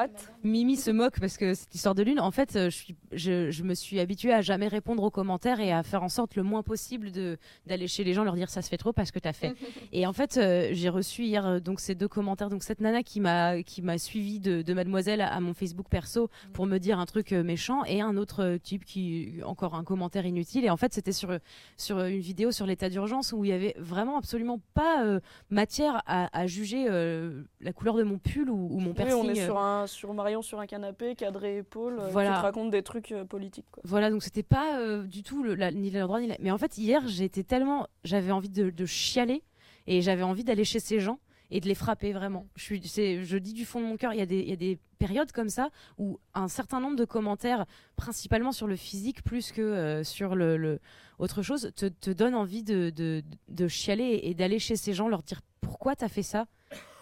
Mimi 0.44 0.76
se 0.76 0.90
moque 0.90 1.18
parce 1.20 1.36
que 1.36 1.54
cette 1.54 1.74
histoire 1.74 1.94
de 1.94 2.02
lune, 2.02 2.18
en 2.20 2.30
fait, 2.30 2.56
euh, 2.56 2.68
je, 2.68 2.76
suis, 2.76 2.96
je, 3.12 3.50
je 3.50 3.62
me 3.62 3.74
suis 3.74 4.00
habituée 4.00 4.32
à 4.32 4.40
jamais 4.40 4.68
répondre 4.68 5.02
aux 5.02 5.10
commentaires 5.10 5.60
et 5.60 5.72
à 5.72 5.82
faire 5.82 6.02
en 6.02 6.08
sorte 6.08 6.34
le 6.34 6.42
moins 6.42 6.62
possible 6.62 7.12
de 7.12 7.38
d'aller 7.66 7.86
chez 7.86 8.04
les 8.04 8.12
gens 8.12 8.24
leur 8.24 8.34
dire 8.34 8.50
ça 8.50 8.60
se 8.60 8.68
fait 8.68 8.76
trop 8.76 8.92
parce 8.92 9.10
que 9.10 9.18
t'as 9.18 9.32
fait. 9.32 9.54
et 9.92 10.06
en 10.06 10.12
fait, 10.12 10.36
euh, 10.36 10.68
j'ai 10.72 10.88
reçu 10.88 11.24
hier 11.24 11.46
euh, 11.46 11.60
donc 11.60 11.80
ces 11.80 11.94
deux 11.94 12.08
commentaires, 12.08 12.50
donc 12.50 12.62
cette 12.64 12.80
nana 12.80 13.02
qui 13.02 13.20
m'a 13.20 13.62
qui 13.62 13.82
m'a 13.82 13.98
suivi 13.98 14.40
de, 14.40 14.62
de 14.62 14.74
Mademoiselle 14.74 15.20
à, 15.20 15.28
à 15.32 15.40
mon 15.40 15.54
Facebook 15.54 15.86
perso 15.88 16.28
pour 16.52 16.66
me 16.66 16.78
dire 16.78 16.98
un 16.98 17.06
truc 17.06 17.32
méchant 17.32 17.84
et 17.84 18.00
un 18.00 18.16
autre 18.16 18.58
type 18.62 18.84
qui 18.84 19.34
encore 19.44 19.74
un 19.74 19.84
commentaire 19.84 20.26
inutile 20.26 20.64
et 20.64 20.70
en 20.70 20.76
fait 20.76 20.92
c'était 20.92 21.12
sur 21.12 21.38
sur 21.76 22.00
une 22.00 22.20
vidéo 22.20 22.50
sur 22.50 22.66
l'état 22.66 22.88
d'urgence 22.88 23.32
où 23.32 23.44
il 23.44 23.48
y 23.48 23.52
avait 23.52 23.74
vraiment 23.78 24.18
absolument 24.18 24.60
pas 24.74 25.04
euh, 25.04 25.20
matière 25.62 26.02
à, 26.06 26.28
à 26.36 26.46
juger 26.48 26.86
euh, 26.88 27.42
la 27.60 27.72
couleur 27.72 27.94
de 27.94 28.02
mon 28.02 28.18
pull 28.18 28.50
ou, 28.50 28.68
ou 28.72 28.80
mon 28.80 28.88
Oui, 28.90 28.94
piercing. 28.94 29.16
on 29.20 29.28
est 29.28 29.40
euh, 29.40 29.44
sur, 29.46 29.58
un, 29.58 29.86
sur 29.86 30.12
Marion 30.12 30.42
sur 30.42 30.58
un 30.58 30.66
canapé, 30.66 31.14
cadré 31.14 31.58
épaule, 31.58 32.00
euh, 32.00 32.08
Voilà. 32.10 32.30
qui 32.30 32.36
te 32.38 32.42
raconte 32.42 32.70
des 32.70 32.82
trucs 32.82 33.12
euh, 33.12 33.24
politiques. 33.24 33.66
Quoi. 33.70 33.82
Voilà, 33.86 34.10
donc 34.10 34.22
c'était 34.24 34.42
pas 34.42 34.80
du 35.04 35.22
tout 35.22 35.42
le, 35.44 35.54
la- 35.54 35.70
ni 35.70 35.90
l'endroit 35.90 36.20
ni 36.20 36.26
la... 36.26 36.36
Mais 36.40 36.50
en 36.50 36.58
fait, 36.58 36.78
hier, 36.78 37.02
j'étais 37.06 37.44
tellement. 37.44 37.86
J'avais 38.02 38.32
envie 38.32 38.48
de, 38.50 38.70
de 38.70 38.86
chialer 38.86 39.42
et 39.86 40.02
j'avais 40.02 40.22
envie 40.24 40.42
d'aller 40.44 40.64
chez 40.64 40.80
ces 40.80 40.98
gens 40.98 41.18
et 41.52 41.60
de 41.60 41.68
les 41.68 41.74
frapper 41.74 42.12
vraiment. 42.12 42.48
Je, 42.56 43.36
dis 43.36 43.52
du 43.52 43.64
fond 43.64 43.80
de 43.80 43.86
mon 43.86 43.96
cœur, 43.96 44.12
il 44.14 44.18
y, 44.18 44.22
a 44.22 44.26
des- 44.26 44.78
périodes 44.98 45.32
comme 45.32 45.48
ça 45.48 45.70
où 45.98 46.20
un 46.32 46.46
certain 46.46 46.78
nombre 46.78 46.96
de 46.96 47.04
commentaires, 47.04 47.66
principalement 47.96 48.52
sur 48.52 48.68
le 48.68 48.76
physique 48.76 49.24
plus 49.24 49.50
que 49.50 49.60
euh, 49.60 50.04
sur 50.04 50.36
le, 50.36 50.78
autre 51.18 51.42
chose, 51.42 51.72
te, 51.74 51.86
te 51.86 52.10
donnent 52.10 52.36
envie 52.36 52.62
de 52.62 53.22
chialer 53.68 54.20
et 54.22 54.34
d'aller 54.34 54.58
chez 54.58 54.76
ces 54.76 54.94
gens, 54.94 55.08
leur 55.08 55.22
dire 55.22 55.40
pourquoi 55.60 55.96
t'as 55.96 56.08
fait 56.08 56.22
ça? 56.22 56.46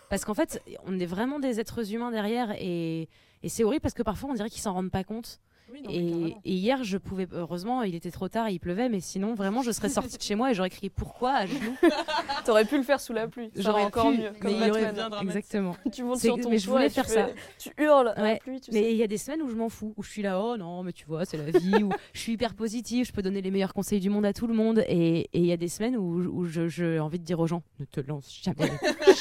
Parce 0.08 0.24
qu'en 0.24 0.34
fait, 0.34 0.60
on 0.84 0.98
est 0.98 1.06
vraiment 1.06 1.38
des 1.38 1.60
êtres 1.60 1.92
humains 1.94 2.10
derrière 2.10 2.50
et, 2.58 3.08
et 3.42 3.48
c'est 3.48 3.62
horrible 3.62 3.82
parce 3.82 3.94
que 3.94 4.02
parfois 4.02 4.30
on 4.30 4.34
dirait 4.34 4.50
qu'ils 4.50 4.60
s'en 4.62 4.72
rendent 4.72 4.90
pas 4.90 5.04
compte. 5.04 5.38
Oui, 5.72 5.82
non, 5.82 5.90
mais 5.90 6.36
Et, 6.44 6.52
hier, 6.52 6.82
je 6.84 6.98
pouvais, 6.98 7.26
heureusement, 7.32 7.82
il 7.82 7.94
était 7.94 8.10
trop 8.10 8.28
tard, 8.28 8.48
il 8.50 8.58
pleuvait, 8.58 8.88
mais 8.88 9.00
sinon, 9.00 9.34
vraiment, 9.34 9.62
je 9.62 9.70
serais 9.70 9.88
sortie 9.88 10.16
de 10.16 10.22
chez 10.22 10.34
moi 10.34 10.50
et 10.50 10.54
j'aurais 10.54 10.70
crié 10.70 10.90
pourquoi 10.90 11.32
à 11.32 11.46
genoux? 11.46 11.76
T'aurais 12.44 12.64
pu 12.64 12.76
le 12.76 12.82
faire 12.82 13.00
sous 13.00 13.12
la 13.12 13.28
pluie. 13.28 13.50
J'aurais 13.54 13.82
encore 13.84 14.10
pu, 14.10 14.18
mieux. 14.18 14.30
mais 14.32 14.38
Comme 14.40 14.50
il 14.50 14.66
y 14.66 14.70
aurait 14.70 14.92
bien. 14.92 15.10
Exactement. 15.22 15.76
Tu 15.92 16.02
montes 16.02 16.18
sur 16.20 16.36
ton 16.38 16.50
mais 16.50 16.58
je 16.58 16.68
voulais 16.70 16.88
tu 16.88 16.94
faire 16.94 17.06
fais- 17.06 17.12
ça. 17.14 17.28
Tu 17.58 17.70
hurles 17.78 18.08
à 18.08 18.14
la 18.14 18.22
Ouais, 18.22 18.38
pluie, 18.38 18.60
tu 18.60 18.70
Mais 18.72 18.90
il 18.92 18.96
y 18.96 19.02
a 19.02 19.06
des 19.06 19.18
semaines 19.18 19.42
où 19.42 19.48
je 19.50 19.54
m'en 19.56 19.68
fous, 19.68 19.94
où 19.96 20.02
je 20.02 20.10
suis 20.10 20.22
là, 20.22 20.40
oh 20.42 20.56
non, 20.56 20.82
mais 20.82 20.92
tu 20.92 21.04
vois, 21.06 21.24
c'est 21.24 21.36
la 21.36 21.50
vie, 21.58 21.82
où 21.82 21.90
je 22.12 22.20
suis 22.20 22.32
hyper 22.32 22.54
positive, 22.54 23.06
je 23.06 23.12
peux 23.12 23.22
donner 23.22 23.42
les 23.42 23.50
meilleurs 23.50 23.74
conseils 23.74 24.00
du 24.00 24.10
monde 24.10 24.24
à 24.26 24.32
tout 24.32 24.46
le 24.46 24.54
monde. 24.54 24.84
Et 24.88 25.28
il 25.32 25.46
y 25.46 25.52
a 25.52 25.56
des 25.56 25.68
semaines 25.68 25.96
où, 25.96 26.20
où 26.40 26.44
je- 26.46 26.68
j'ai 26.68 26.98
envie 26.98 27.18
de 27.18 27.24
dire 27.24 27.38
aux 27.40 27.46
gens, 27.46 27.62
ne 27.78 27.84
te 27.84 28.00
lance 28.00 28.40
jamais, 28.42 28.70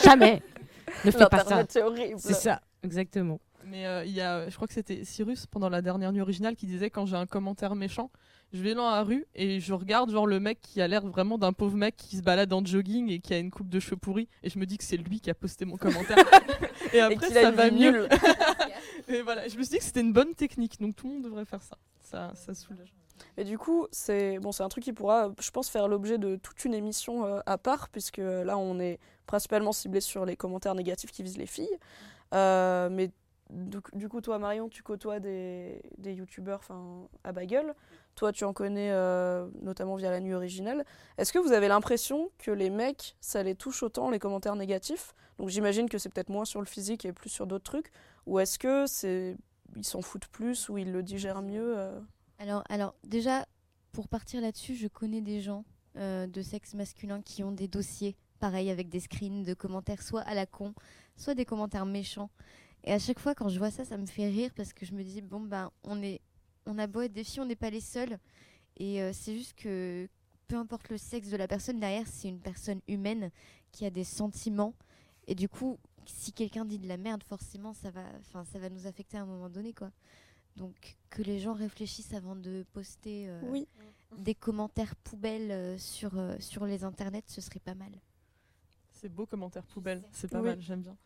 jamais, 0.03 0.41
ne 1.05 1.11
fais 1.11 1.17
pas 1.29 1.37
ça. 1.39 1.43
L'internet, 1.43 1.67
c'est 1.71 1.83
horrible. 1.83 2.15
C'est 2.19 2.33
ça, 2.33 2.61
exactement. 2.83 3.39
Mais 3.69 3.85
euh, 3.85 4.03
il 4.05 4.11
y 4.11 4.21
a, 4.21 4.49
je 4.49 4.55
crois 4.55 4.67
que 4.67 4.73
c'était 4.73 5.03
Cyrus 5.03 5.45
pendant 5.45 5.69
la 5.69 5.81
dernière 5.81 6.11
nuit 6.11 6.21
originale 6.21 6.55
qui 6.55 6.65
disait 6.65 6.89
quand 6.89 7.05
j'ai 7.05 7.15
un 7.15 7.27
commentaire 7.27 7.75
méchant, 7.75 8.09
je 8.51 8.61
vais 8.63 8.73
dans 8.73 8.89
la 8.89 9.03
rue 9.03 9.27
et 9.35 9.59
je 9.59 9.73
regarde 9.73 10.09
genre 10.09 10.25
le 10.25 10.39
mec 10.39 10.59
qui 10.59 10.81
a 10.81 10.87
l'air 10.87 11.05
vraiment 11.05 11.37
d'un 11.37 11.53
pauvre 11.53 11.77
mec 11.77 11.95
qui 11.95 12.17
se 12.17 12.23
balade 12.23 12.51
en 12.51 12.65
jogging 12.65 13.11
et 13.11 13.19
qui 13.19 13.33
a 13.33 13.37
une 13.37 13.51
coupe 13.51 13.69
de 13.69 13.79
cheveux 13.79 13.97
pourris 13.97 14.27
et 14.41 14.49
je 14.49 14.57
me 14.57 14.65
dis 14.65 14.77
que 14.77 14.83
c'est 14.83 14.97
lui 14.97 15.19
qui 15.19 15.29
a 15.29 15.35
posté 15.35 15.65
mon 15.65 15.77
commentaire. 15.77 16.17
et 16.93 16.99
après 16.99 17.29
ça 17.29 17.51
va 17.51 17.69
mieux. 17.69 18.07
et 19.07 19.21
voilà, 19.21 19.47
je 19.47 19.55
me 19.55 19.61
suis 19.61 19.73
dit 19.73 19.77
que 19.77 19.83
c'était 19.83 20.01
une 20.01 20.13
bonne 20.13 20.33
technique 20.33 20.79
donc 20.79 20.95
tout 20.95 21.07
le 21.07 21.13
monde 21.13 21.23
devrait 21.23 21.45
faire 21.45 21.61
ça. 21.61 21.77
Ça, 21.99 22.31
ça 22.33 22.55
soulage. 22.55 22.91
Et 23.37 23.43
du 23.43 23.57
coup, 23.57 23.85
c'est 23.91 24.39
bon, 24.39 24.51
c'est 24.51 24.63
un 24.63 24.69
truc 24.69 24.83
qui 24.83 24.93
pourra, 24.93 25.31
je 25.39 25.51
pense, 25.51 25.69
faire 25.69 25.87
l'objet 25.87 26.17
de 26.17 26.37
toute 26.37 26.63
une 26.65 26.73
émission 26.73 27.25
euh, 27.25 27.41
à 27.45 27.57
part, 27.57 27.89
puisque 27.89 28.17
là, 28.17 28.57
on 28.57 28.79
est 28.79 28.97
principalement 29.27 29.73
ciblé 29.73 29.99
sur 29.99 30.25
les 30.25 30.37
commentaires 30.37 30.73
négatifs 30.73 31.11
qui 31.11 31.21
visent 31.21 31.37
les 31.37 31.45
filles. 31.45 31.77
Euh, 32.33 32.89
mais 32.89 33.11
du, 33.49 34.09
coup, 34.09 34.21
toi, 34.21 34.37
Marion, 34.37 34.69
tu 34.69 34.83
côtoies 34.83 35.19
des, 35.19 35.81
des 35.97 36.13
youtubeurs 36.13 36.61
à 37.23 37.31
bagueule. 37.31 37.73
Toi, 38.15 38.31
tu 38.31 38.43
en 38.43 38.53
connais 38.53 38.91
euh, 38.91 39.47
notamment 39.61 39.95
via 39.95 40.11
la 40.11 40.19
nuit 40.19 40.33
originale. 40.33 40.85
Est-ce 41.17 41.33
que 41.33 41.39
vous 41.39 41.51
avez 41.51 41.67
l'impression 41.67 42.29
que 42.37 42.51
les 42.51 42.69
mecs, 42.69 43.15
ça 43.21 43.41
les 43.43 43.55
touche 43.55 43.81
autant, 43.81 44.09
les 44.09 44.19
commentaires 44.19 44.55
négatifs? 44.55 45.15
Donc 45.37 45.49
j'imagine 45.49 45.89
que 45.89 45.97
c'est 45.97 46.09
peut-être 46.09 46.29
moins 46.29 46.45
sur 46.45 46.59
le 46.59 46.65
physique 46.65 47.05
et 47.05 47.13
plus 47.13 47.29
sur 47.29 47.47
d'autres 47.47 47.63
trucs. 47.63 47.91
Ou 48.25 48.39
est-ce 48.39 48.59
que 48.59 48.85
c'est 48.87 49.37
ils 49.75 49.85
s'en 49.85 50.01
foutent 50.01 50.27
plus 50.27 50.69
ou 50.69 50.77
ils 50.77 50.91
le 50.91 51.03
digèrent 51.03 51.41
mieux 51.41 51.77
euh? 51.77 51.99
Alors, 52.39 52.63
alors 52.69 52.95
déjà, 53.03 53.45
pour 53.91 54.07
partir 54.07 54.41
là-dessus, 54.41 54.75
je 54.75 54.87
connais 54.87 55.21
des 55.21 55.41
gens 55.41 55.65
euh, 55.97 56.27
de 56.27 56.41
sexe 56.41 56.73
masculin 56.73 57.21
qui 57.21 57.43
ont 57.43 57.51
des 57.51 57.67
dossiers, 57.67 58.15
pareil, 58.39 58.69
avec 58.69 58.89
des 58.89 58.99
screens 58.99 59.43
de 59.43 59.53
commentaires, 59.53 60.01
soit 60.01 60.21
à 60.21 60.33
la 60.33 60.45
con, 60.45 60.73
soit 61.17 61.35
des 61.35 61.45
commentaires 61.45 61.85
méchants. 61.85 62.29
Et 62.83 62.93
à 62.93 62.99
chaque 62.99 63.19
fois, 63.19 63.35
quand 63.35 63.49
je 63.49 63.57
vois 63.59 63.71
ça, 63.71 63.85
ça 63.85 63.97
me 63.97 64.05
fait 64.05 64.27
rire 64.29 64.51
parce 64.55 64.73
que 64.73 64.85
je 64.85 64.93
me 64.93 65.03
dis, 65.03 65.21
bon, 65.21 65.41
ben, 65.41 65.71
on, 65.83 66.01
est, 66.01 66.21
on 66.65 66.77
a 66.77 66.87
beau 66.87 67.01
être 67.01 67.13
des 67.13 67.23
filles, 67.23 67.41
on 67.41 67.45
n'est 67.45 67.55
pas 67.55 67.69
les 67.69 67.81
seuls. 67.81 68.17
Et 68.77 69.01
euh, 69.01 69.11
c'est 69.13 69.35
juste 69.35 69.55
que 69.55 70.07
peu 70.47 70.55
importe 70.55 70.89
le 70.89 70.97
sexe 70.97 71.29
de 71.29 71.37
la 71.37 71.47
personne, 71.47 71.79
derrière, 71.79 72.07
c'est 72.07 72.27
une 72.29 72.39
personne 72.39 72.81
humaine 72.87 73.31
qui 73.71 73.85
a 73.85 73.89
des 73.89 74.03
sentiments. 74.03 74.73
Et 75.27 75.35
du 75.35 75.47
coup, 75.49 75.77
si 76.05 76.31
quelqu'un 76.33 76.65
dit 76.65 76.79
de 76.79 76.87
la 76.87 76.97
merde, 76.97 77.23
forcément, 77.23 77.73
ça 77.73 77.91
va, 77.91 78.03
enfin, 78.19 78.43
ça 78.45 78.57
va 78.59 78.69
nous 78.69 78.87
affecter 78.87 79.17
à 79.17 79.21
un 79.21 79.25
moment 79.25 79.49
donné, 79.49 79.73
quoi. 79.73 79.91
Donc, 80.55 80.97
que 81.09 81.21
les 81.21 81.39
gens 81.39 81.53
réfléchissent 81.53 82.13
avant 82.13 82.35
de 82.35 82.65
poster 82.73 83.25
euh, 83.29 83.39
Oui. 83.43 83.67
des 84.17 84.33
commentaires 84.35 84.95
poubelles 84.95 85.51
euh, 85.51 85.77
sur, 85.77 86.17
euh, 86.17 86.35
sur 86.39 86.65
les 86.65 86.83
internets, 86.83 87.23
ce 87.27 87.41
serait 87.41 87.59
pas 87.59 87.75
mal. 87.75 87.91
C'est 88.91 89.09
beau 89.09 89.25
commentaire 89.25 89.65
poubelle, 89.67 90.03
c'est 90.11 90.29
pas 90.29 90.39
Oui. 90.41 90.49
mal, 90.49 90.61
j'aime 90.61 90.81
bien. 90.81 90.97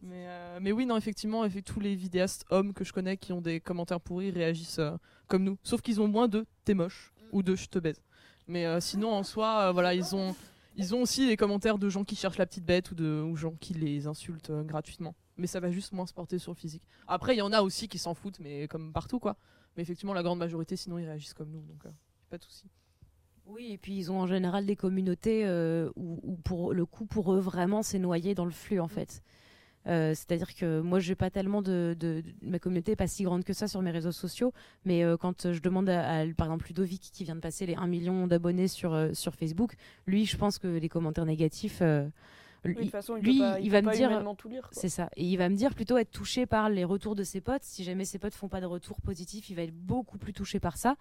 Mais, 0.00 0.24
euh, 0.26 0.58
mais 0.60 0.72
oui, 0.72 0.86
non, 0.86 0.96
effectivement, 0.96 1.44
effe- 1.44 1.62
tous 1.62 1.80
les 1.80 1.94
vidéastes 1.94 2.44
hommes 2.50 2.72
que 2.72 2.84
je 2.84 2.92
connais 2.92 3.16
qui 3.16 3.32
ont 3.32 3.40
des 3.40 3.60
commentaires 3.60 4.00
pourris 4.00 4.30
réagissent 4.30 4.78
euh, 4.78 4.96
comme 5.28 5.44
nous. 5.44 5.58
Sauf 5.62 5.80
qu'ils 5.82 6.00
ont 6.00 6.08
moins 6.08 6.28
de 6.28 6.46
t'es 6.64 6.74
moche 6.74 7.12
ou 7.30 7.42
de 7.42 7.54
je 7.54 7.66
te 7.68 7.78
baise. 7.78 8.02
Mais 8.48 8.66
euh, 8.66 8.80
sinon, 8.80 9.12
en 9.12 9.22
soi, 9.22 9.68
euh, 9.68 9.72
voilà, 9.72 9.94
ils 9.94 10.14
ont, 10.16 10.34
ils 10.76 10.94
ont 10.94 11.02
aussi 11.02 11.26
des 11.26 11.36
commentaires 11.36 11.78
de 11.78 11.88
gens 11.88 12.04
qui 12.04 12.16
cherchent 12.16 12.38
la 12.38 12.46
petite 12.46 12.64
bête 12.64 12.90
ou 12.90 12.94
de 12.94 13.22
ou 13.22 13.36
gens 13.36 13.52
qui 13.60 13.74
les 13.74 14.06
insultent 14.06 14.50
euh, 14.50 14.62
gratuitement. 14.62 15.14
Mais 15.36 15.46
ça 15.46 15.60
va 15.60 15.70
juste 15.70 15.92
moins 15.92 16.06
se 16.06 16.12
porter 16.12 16.38
sur 16.38 16.52
le 16.52 16.56
physique. 16.56 16.82
Après, 17.06 17.34
il 17.34 17.38
y 17.38 17.42
en 17.42 17.52
a 17.52 17.62
aussi 17.62 17.88
qui 17.88 17.98
s'en 17.98 18.14
foutent, 18.14 18.40
mais 18.40 18.68
comme 18.68 18.92
partout, 18.92 19.18
quoi. 19.18 19.36
Mais 19.76 19.82
effectivement, 19.82 20.12
la 20.14 20.22
grande 20.22 20.38
majorité, 20.38 20.76
sinon, 20.76 20.98
ils 20.98 21.06
réagissent 21.06 21.34
comme 21.34 21.50
nous. 21.50 21.62
Donc, 21.62 21.86
euh, 21.86 21.90
pas 22.28 22.38
de 22.38 22.42
souci. 22.42 22.66
Oui, 23.46 23.72
et 23.72 23.78
puis 23.78 23.96
ils 23.96 24.12
ont 24.12 24.20
en 24.20 24.26
général 24.26 24.66
des 24.66 24.76
communautés 24.76 25.44
euh, 25.46 25.90
où, 25.96 26.20
où 26.22 26.36
pour 26.36 26.74
le 26.74 26.84
coup, 26.86 27.06
pour 27.06 27.32
eux, 27.32 27.40
vraiment, 27.40 27.82
c'est 27.82 27.98
noyé 27.98 28.34
dans 28.34 28.44
le 28.44 28.50
flux, 28.50 28.78
en 28.80 28.88
fait. 28.88 29.22
Euh, 29.88 30.10
C'est-à-dire 30.14 30.54
que 30.54 30.80
moi, 30.80 31.00
j'ai 31.00 31.14
pas 31.16 31.28
tellement 31.30 31.60
de, 31.62 31.96
de- 31.98 32.20
de- 32.20 32.34
Ma 32.48 32.58
communauté 32.58 32.92
est 32.92 32.96
pas 32.96 33.08
si 33.08 33.24
grande 33.24 33.42
que 33.44 33.52
ça 33.52 33.66
sur 33.66 33.82
mes 33.82 33.90
réseaux 33.90 34.12
sociaux, 34.12 34.52
mais 34.84 35.02
euh, 35.04 35.16
quand 35.16 35.52
je 35.52 35.60
demande 35.60 35.88
à, 35.88 36.20
à, 36.20 36.26
par 36.26 36.46
exemple, 36.46 36.66
Ludovic, 36.68 37.10
qui 37.12 37.24
vient 37.24 37.34
de 37.34 37.40
passer 37.40 37.66
les 37.66 37.74
1 37.74 37.86
million 37.88 38.26
d'abonnés 38.28 38.68
sur, 38.68 38.92
euh, 38.94 39.10
sur 39.12 39.34
Facebook, 39.34 39.74
lui, 40.06 40.24
je 40.26 40.36
pense 40.36 40.58
que 40.58 40.68
les 40.68 40.88
commentaires 40.88 41.26
négatifs. 41.26 41.82
Oui, 42.64 42.74
de 42.76 42.80
lui- 42.82 42.88
façon, 42.90 43.16
il 43.16 43.24
lui, 43.24 43.38
peut 43.38 43.44
pas, 43.44 43.58
il 43.58 43.70
va 43.72 43.82
me 43.82 43.86
dire. 43.96 44.08
C'est 44.70 44.88
ça. 44.88 45.10
Et 45.16 45.24
il 45.24 45.36
va 45.36 45.48
me 45.48 45.56
dire 45.56 45.74
plutôt 45.74 45.98
être 45.98 46.12
touché 46.12 46.46
par 46.46 46.68
les 46.68 46.84
retours 46.84 47.16
de 47.16 47.24
ses 47.24 47.40
potes. 47.40 47.64
Si 47.64 47.82
jamais 47.82 48.04
ses 48.04 48.20
potes 48.20 48.34
font 48.34 48.48
pas 48.48 48.60
de 48.60 48.66
retour 48.66 49.00
positif, 49.00 49.50
il 49.50 49.56
va 49.56 49.62
être 49.62 49.74
beaucoup 49.74 50.16
plus 50.16 50.32
touché 50.32 50.60
par 50.60 50.76
ça 50.76 50.94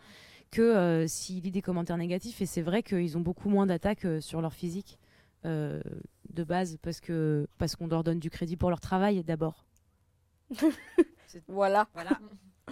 que 0.49 1.05
s'il 1.07 1.43
lit 1.43 1.51
des 1.51 1.61
commentaires 1.61 1.97
négatifs. 1.97 2.41
Et 2.41 2.47
c'est 2.47 2.63
vrai 2.63 2.81
qu'ils 2.81 3.15
ont 3.15 3.21
beaucoup 3.21 3.47
moins 3.49 3.67
d'attaques 3.67 4.07
sur 4.21 4.41
leur 4.41 4.53
physique 4.53 4.97
euh, 5.45 5.81
de 6.29 6.43
base 6.43 6.77
parce 6.81 6.99
que 6.99 7.47
parce 7.57 7.75
qu'on 7.75 7.87
leur 7.87 8.03
donne 8.03 8.19
du 8.19 8.29
crédit 8.29 8.57
pour 8.57 8.69
leur 8.69 8.79
travail 8.79 9.23
d'abord. 9.23 9.65
Voilà. 11.47 11.87
Voilà. 11.93 12.19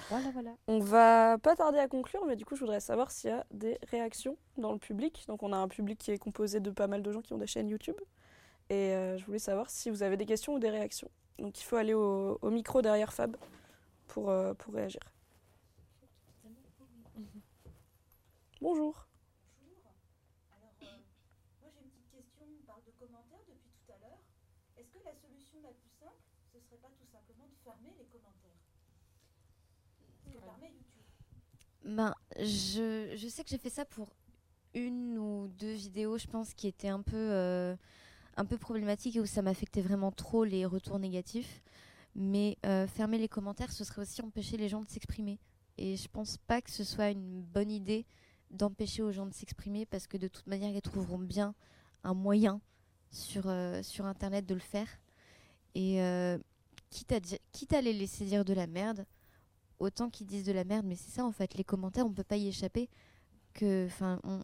voilà, 0.09 0.31
voilà. 0.31 0.53
On 0.67 0.79
va 0.79 1.37
pas 1.37 1.55
tarder 1.55 1.79
à 1.79 1.87
conclure, 1.87 2.25
mais 2.25 2.35
du 2.35 2.43
coup, 2.43 2.55
je 2.55 2.59
voudrais 2.59 2.81
savoir 2.81 3.09
s'il 3.09 3.29
y 3.29 3.33
a 3.33 3.45
des 3.51 3.77
réactions 3.89 4.37
dans 4.57 4.73
le 4.73 4.79
public. 4.79 5.23
Donc, 5.27 5.43
on 5.43 5.53
a 5.53 5.57
un 5.57 5.69
public 5.69 5.97
qui 5.97 6.11
est 6.11 6.17
composé 6.17 6.59
de 6.59 6.69
pas 6.69 6.87
mal 6.87 7.01
de 7.01 7.09
gens 7.09 7.21
qui 7.21 7.31
ont 7.31 7.37
des 7.37 7.47
chaînes 7.47 7.69
YouTube. 7.69 7.95
Et 8.69 8.93
euh, 8.93 9.17
je 9.17 9.25
voulais 9.25 9.39
savoir 9.39 9.69
si 9.69 9.89
vous 9.89 10.03
avez 10.03 10.17
des 10.17 10.25
questions 10.25 10.55
ou 10.55 10.59
des 10.59 10.69
réactions. 10.69 11.09
Donc, 11.37 11.59
il 11.61 11.63
faut 11.63 11.77
aller 11.77 11.93
au, 11.93 12.37
au 12.41 12.49
micro 12.49 12.81
derrière 12.81 13.13
Fab 13.13 13.37
pour, 14.07 14.29
euh, 14.29 14.53
pour 14.55 14.73
réagir. 14.73 14.99
Bonjour. 18.61 19.07
Moi 21.61 21.69
j'ai 21.73 21.81
une 21.81 21.89
petite 21.89 22.08
question, 22.19 22.45
on 22.51 22.65
parle 22.65 22.83
de 22.83 22.91
commentaires 22.99 23.45
depuis 23.47 23.71
tout 23.71 23.91
à 23.93 23.97
l'heure. 23.99 24.19
Est-ce 24.75 24.91
que 24.91 25.03
la 25.05 25.15
solution 25.15 25.61
la 25.63 25.71
plus 25.71 25.91
simple, 25.99 26.19
ce 26.51 26.59
serait 26.59 26.77
pas 26.77 26.91
tout 26.99 27.07
simplement 27.11 27.47
de 27.47 27.55
fermer 27.63 27.93
les 27.97 28.05
commentaires 28.05 28.59
Ce 30.25 30.31
que 30.31 30.37
permet 30.37 30.67
YouTube? 30.67 31.07
Ben, 31.85 32.13
je, 32.37 33.15
je 33.15 33.27
sais 33.27 33.43
que 33.43 33.49
j'ai 33.49 33.57
fait 33.57 33.69
ça 33.69 33.85
pour 33.85 34.09
une 34.73 35.17
ou 35.17 35.47
deux 35.47 35.73
vidéos, 35.73 36.17
je 36.17 36.27
pense, 36.27 36.53
qui 36.53 36.67
étaient 36.67 36.89
un 36.89 37.01
peu, 37.01 37.15
euh, 37.15 37.75
un 38.35 38.45
peu 38.45 38.57
problématiques 38.57 39.15
et 39.15 39.21
où 39.21 39.25
ça 39.25 39.41
m'affectait 39.41 39.81
vraiment 39.81 40.11
trop 40.11 40.43
les 40.43 40.65
retours 40.65 40.99
négatifs. 40.99 41.63
Mais 42.15 42.57
euh, 42.65 42.85
fermer 42.85 43.17
les 43.17 43.29
commentaires, 43.29 43.71
ce 43.71 43.83
serait 43.85 44.01
aussi 44.01 44.21
empêcher 44.21 44.57
les 44.57 44.67
gens 44.67 44.81
de 44.81 44.89
s'exprimer. 44.89 45.39
Et 45.77 45.95
je 45.95 46.09
pense 46.09 46.37
pas 46.37 46.61
que 46.61 46.69
ce 46.69 46.83
soit 46.83 47.11
une 47.11 47.41
bonne 47.41 47.71
idée 47.71 48.05
d'empêcher 48.51 49.03
aux 49.03 49.11
gens 49.11 49.25
de 49.25 49.33
s'exprimer 49.33 49.85
parce 49.85 50.07
que 50.07 50.17
de 50.17 50.27
toute 50.27 50.47
manière, 50.47 50.71
ils 50.71 50.81
trouveront 50.81 51.19
bien 51.19 51.55
un 52.03 52.13
moyen 52.13 52.61
sur, 53.11 53.43
euh, 53.47 53.81
sur 53.83 54.05
Internet 54.05 54.45
de 54.45 54.53
le 54.53 54.59
faire. 54.59 54.87
Et 55.75 56.01
euh, 56.01 56.37
quitte, 56.89 57.11
à 57.11 57.19
quitte 57.51 57.73
à 57.73 57.81
les 57.81 57.93
laisser 57.93 58.25
dire 58.25 58.45
de 58.45 58.53
la 58.53 58.67
merde, 58.67 59.05
autant 59.79 60.09
qu'ils 60.09 60.27
disent 60.27 60.45
de 60.45 60.51
la 60.51 60.63
merde, 60.63 60.85
mais 60.85 60.95
c'est 60.95 61.11
ça 61.11 61.25
en 61.25 61.31
fait, 61.31 61.55
les 61.55 61.63
commentaires, 61.63 62.05
on 62.05 62.13
peut 62.13 62.23
pas 62.23 62.37
y 62.37 62.47
échapper. 62.47 62.89
Que, 63.53 63.85
enfin, 63.87 64.19
on, 64.23 64.43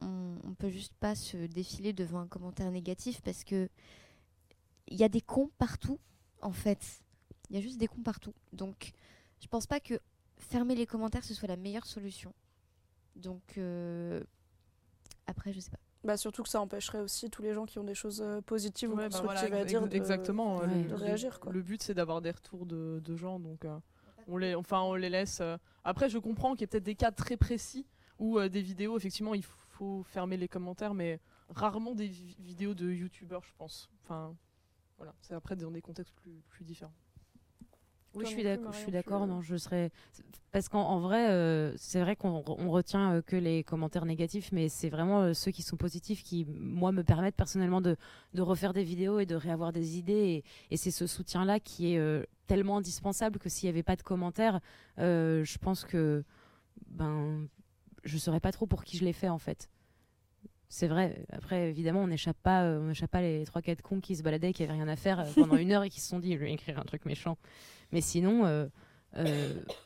on, 0.00 0.54
peut 0.54 0.70
juste 0.70 0.94
pas 0.94 1.14
se 1.14 1.36
défiler 1.36 1.92
devant 1.92 2.20
un 2.20 2.26
commentaire 2.26 2.70
négatif 2.70 3.20
parce 3.22 3.44
que 3.44 3.68
il 4.88 4.96
y 4.96 5.04
a 5.04 5.08
des 5.08 5.20
cons 5.20 5.50
partout, 5.58 5.98
en 6.40 6.52
fait. 6.52 7.02
Il 7.50 7.56
y 7.56 7.58
a 7.58 7.62
juste 7.62 7.78
des 7.78 7.88
cons 7.88 8.02
partout. 8.02 8.34
Donc, 8.52 8.92
je 9.40 9.46
pense 9.48 9.66
pas 9.66 9.80
que 9.80 10.00
fermer 10.36 10.74
les 10.74 10.86
commentaires 10.86 11.24
ce 11.24 11.34
soit 11.34 11.48
la 11.48 11.56
meilleure 11.56 11.86
solution. 11.86 12.32
Donc, 13.16 13.58
euh, 13.58 14.22
après, 15.26 15.52
je 15.52 15.60
sais 15.60 15.70
pas. 15.70 15.78
Bah, 16.04 16.16
surtout 16.16 16.42
que 16.44 16.48
ça 16.48 16.60
empêcherait 16.60 17.00
aussi 17.00 17.28
tous 17.28 17.42
les 17.42 17.52
gens 17.54 17.66
qui 17.66 17.78
ont 17.78 17.84
des 17.84 17.94
choses 17.94 18.22
euh, 18.22 18.40
positives 18.40 18.90
ou 18.90 18.92
Ouais, 18.96 19.08
bah 19.08 19.18
constructives 19.18 19.48
voilà, 19.48 19.62
à 19.62 19.64
dire 19.64 19.86
de, 19.88 19.94
exactement. 19.96 20.58
Ouais. 20.58 20.66
le- 20.82 20.88
de 20.88 20.94
réagir. 20.94 21.40
Quoi. 21.40 21.52
Le 21.52 21.60
but, 21.62 21.82
c'est 21.82 21.94
d'avoir 21.94 22.20
des 22.22 22.30
retours 22.30 22.66
de, 22.66 23.00
de 23.04 23.16
gens, 23.16 23.40
donc 23.40 23.64
euh, 23.64 23.76
on 24.28 24.36
les, 24.36 24.54
enfin, 24.54 24.80
on 24.82 24.94
les 24.94 25.10
laisse. 25.10 25.40
euh. 25.40 25.56
Après, 25.84 26.08
je 26.08 26.18
comprends 26.18 26.52
qu'il 26.52 26.62
y 26.62 26.64
a 26.64 26.68
peut-être 26.68 26.84
des 26.84 26.94
cas 26.94 27.10
très 27.10 27.36
précis 27.36 27.86
où 28.18 28.38
euh, 28.38 28.48
des 28.48 28.62
vidéos, 28.62 28.96
effectivement, 28.96 29.34
il 29.34 29.44
faut 29.44 30.02
fermer 30.04 30.36
les 30.36 30.48
commentaires, 30.48 30.94
mais 30.94 31.20
rarement 31.48 31.94
des 31.94 32.06
vi- 32.08 32.36
vidéos 32.38 32.74
de 32.74 32.90
youtubeurs, 32.90 33.42
je 33.44 33.52
pense. 33.56 33.90
Enfin, 34.04 34.36
voilà, 34.98 35.14
c'est 35.20 35.34
après 35.34 35.56
dans 35.56 35.70
des 35.70 35.80
contextes 35.82 36.14
plus, 36.14 36.42
plus 36.48 36.64
différents. 36.64 36.94
Oui, 38.14 38.24
je 38.24 38.30
suis 38.30 38.42
d'accord. 38.42 38.64
Je 38.64 38.68
Marion, 38.68 38.80
suis 38.80 38.86
tu- 38.86 38.90
d'accord. 38.92 39.26
Non, 39.26 39.40
je 39.42 39.56
serais. 39.56 39.90
Parce 40.50 40.68
qu'en 40.68 40.82
en 40.82 40.98
vrai, 41.00 41.30
euh, 41.30 41.72
c'est 41.76 42.00
vrai 42.00 42.16
qu'on 42.16 42.42
on 42.46 42.70
retient 42.70 43.12
euh, 43.14 43.22
que 43.22 43.36
les 43.36 43.62
commentaires 43.62 44.06
négatifs, 44.06 44.50
mais 44.50 44.68
c'est 44.68 44.88
vraiment 44.88 45.20
euh, 45.20 45.34
ceux 45.34 45.50
qui 45.50 45.62
sont 45.62 45.76
positifs 45.76 46.22
qui, 46.22 46.46
moi, 46.48 46.90
me 46.90 47.04
permettent 47.04 47.36
personnellement 47.36 47.80
de, 47.80 47.96
de 48.34 48.42
refaire 48.42 48.72
des 48.72 48.82
vidéos 48.82 49.18
et 49.20 49.26
de 49.26 49.34
réavoir 49.34 49.72
des 49.72 49.98
idées. 49.98 50.42
Et, 50.70 50.74
et 50.74 50.76
c'est 50.76 50.90
ce 50.90 51.06
soutien-là 51.06 51.60
qui 51.60 51.94
est 51.94 52.26
tellement 52.46 52.78
indispensable 52.78 53.38
que 53.38 53.48
s'il 53.48 53.66
n'y 53.66 53.70
avait 53.74 53.82
pas 53.82 53.96
de 53.96 54.02
commentaires, 54.02 54.60
je 54.96 55.58
pense 55.58 55.84
que 55.84 56.24
ben, 56.86 57.46
je 58.04 58.14
ne 58.14 58.20
saurais 58.20 58.40
pas 58.40 58.52
trop 58.52 58.66
pour 58.66 58.84
qui 58.84 58.96
je 58.96 59.04
l'ai 59.04 59.12
fait 59.12 59.28
en 59.28 59.38
fait. 59.38 59.68
C'est 60.68 60.86
vrai. 60.88 61.24
Après, 61.32 61.70
évidemment, 61.70 62.02
on 62.02 62.08
n'échappe 62.08 62.36
pas, 62.42 62.64
euh, 62.64 62.92
on 62.92 63.06
pas 63.06 63.20
les 63.22 63.44
trois 63.44 63.62
quatre 63.62 63.80
cons 63.82 64.00
qui 64.00 64.16
se 64.16 64.22
baladaient, 64.22 64.52
qui 64.52 64.62
avaient 64.62 64.72
rien 64.72 64.88
à 64.88 64.96
faire 64.96 65.20
euh, 65.20 65.24
pendant 65.34 65.56
une 65.56 65.72
heure 65.72 65.82
et 65.82 65.88
qui 65.90 66.00
se 66.00 66.08
sont 66.08 66.18
dit, 66.18 66.34
je 66.34 66.38
vais 66.38 66.52
écrire 66.52 66.78
un 66.78 66.84
truc 66.84 67.06
méchant. 67.06 67.38
Mais 67.90 68.02
sinon, 68.02 68.44
euh, 68.44 68.68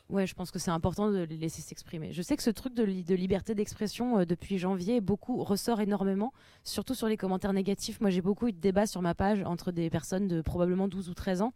ouais, 0.09 0.27
je 0.27 0.33
pense 0.35 0.51
que 0.51 0.59
c'est 0.59 0.71
important 0.71 1.09
de 1.09 1.19
les 1.23 1.37
laisser 1.37 1.61
s'exprimer. 1.61 2.11
Je 2.11 2.21
sais 2.21 2.35
que 2.35 2.43
ce 2.43 2.49
truc 2.49 2.73
de, 2.73 2.83
li- 2.83 3.03
de 3.05 3.15
liberté 3.15 3.55
d'expression 3.55 4.25
depuis 4.25 4.57
janvier 4.57 4.99
ressort 5.41 5.79
énormément, 5.79 6.33
surtout 6.65 6.93
sur 6.95 7.07
les 7.07 7.15
commentaires 7.15 7.53
négatifs. 7.53 8.01
Moi, 8.01 8.09
j'ai 8.09 8.21
beaucoup 8.21 8.47
eu 8.47 8.51
de 8.51 8.59
débats 8.59 8.85
sur 8.85 9.01
ma 9.01 9.15
page 9.15 9.41
entre 9.45 9.71
des 9.71 9.89
personnes 9.89 10.27
de 10.27 10.41
probablement 10.41 10.89
12 10.89 11.09
ou 11.09 11.13
13 11.13 11.41
ans 11.43 11.53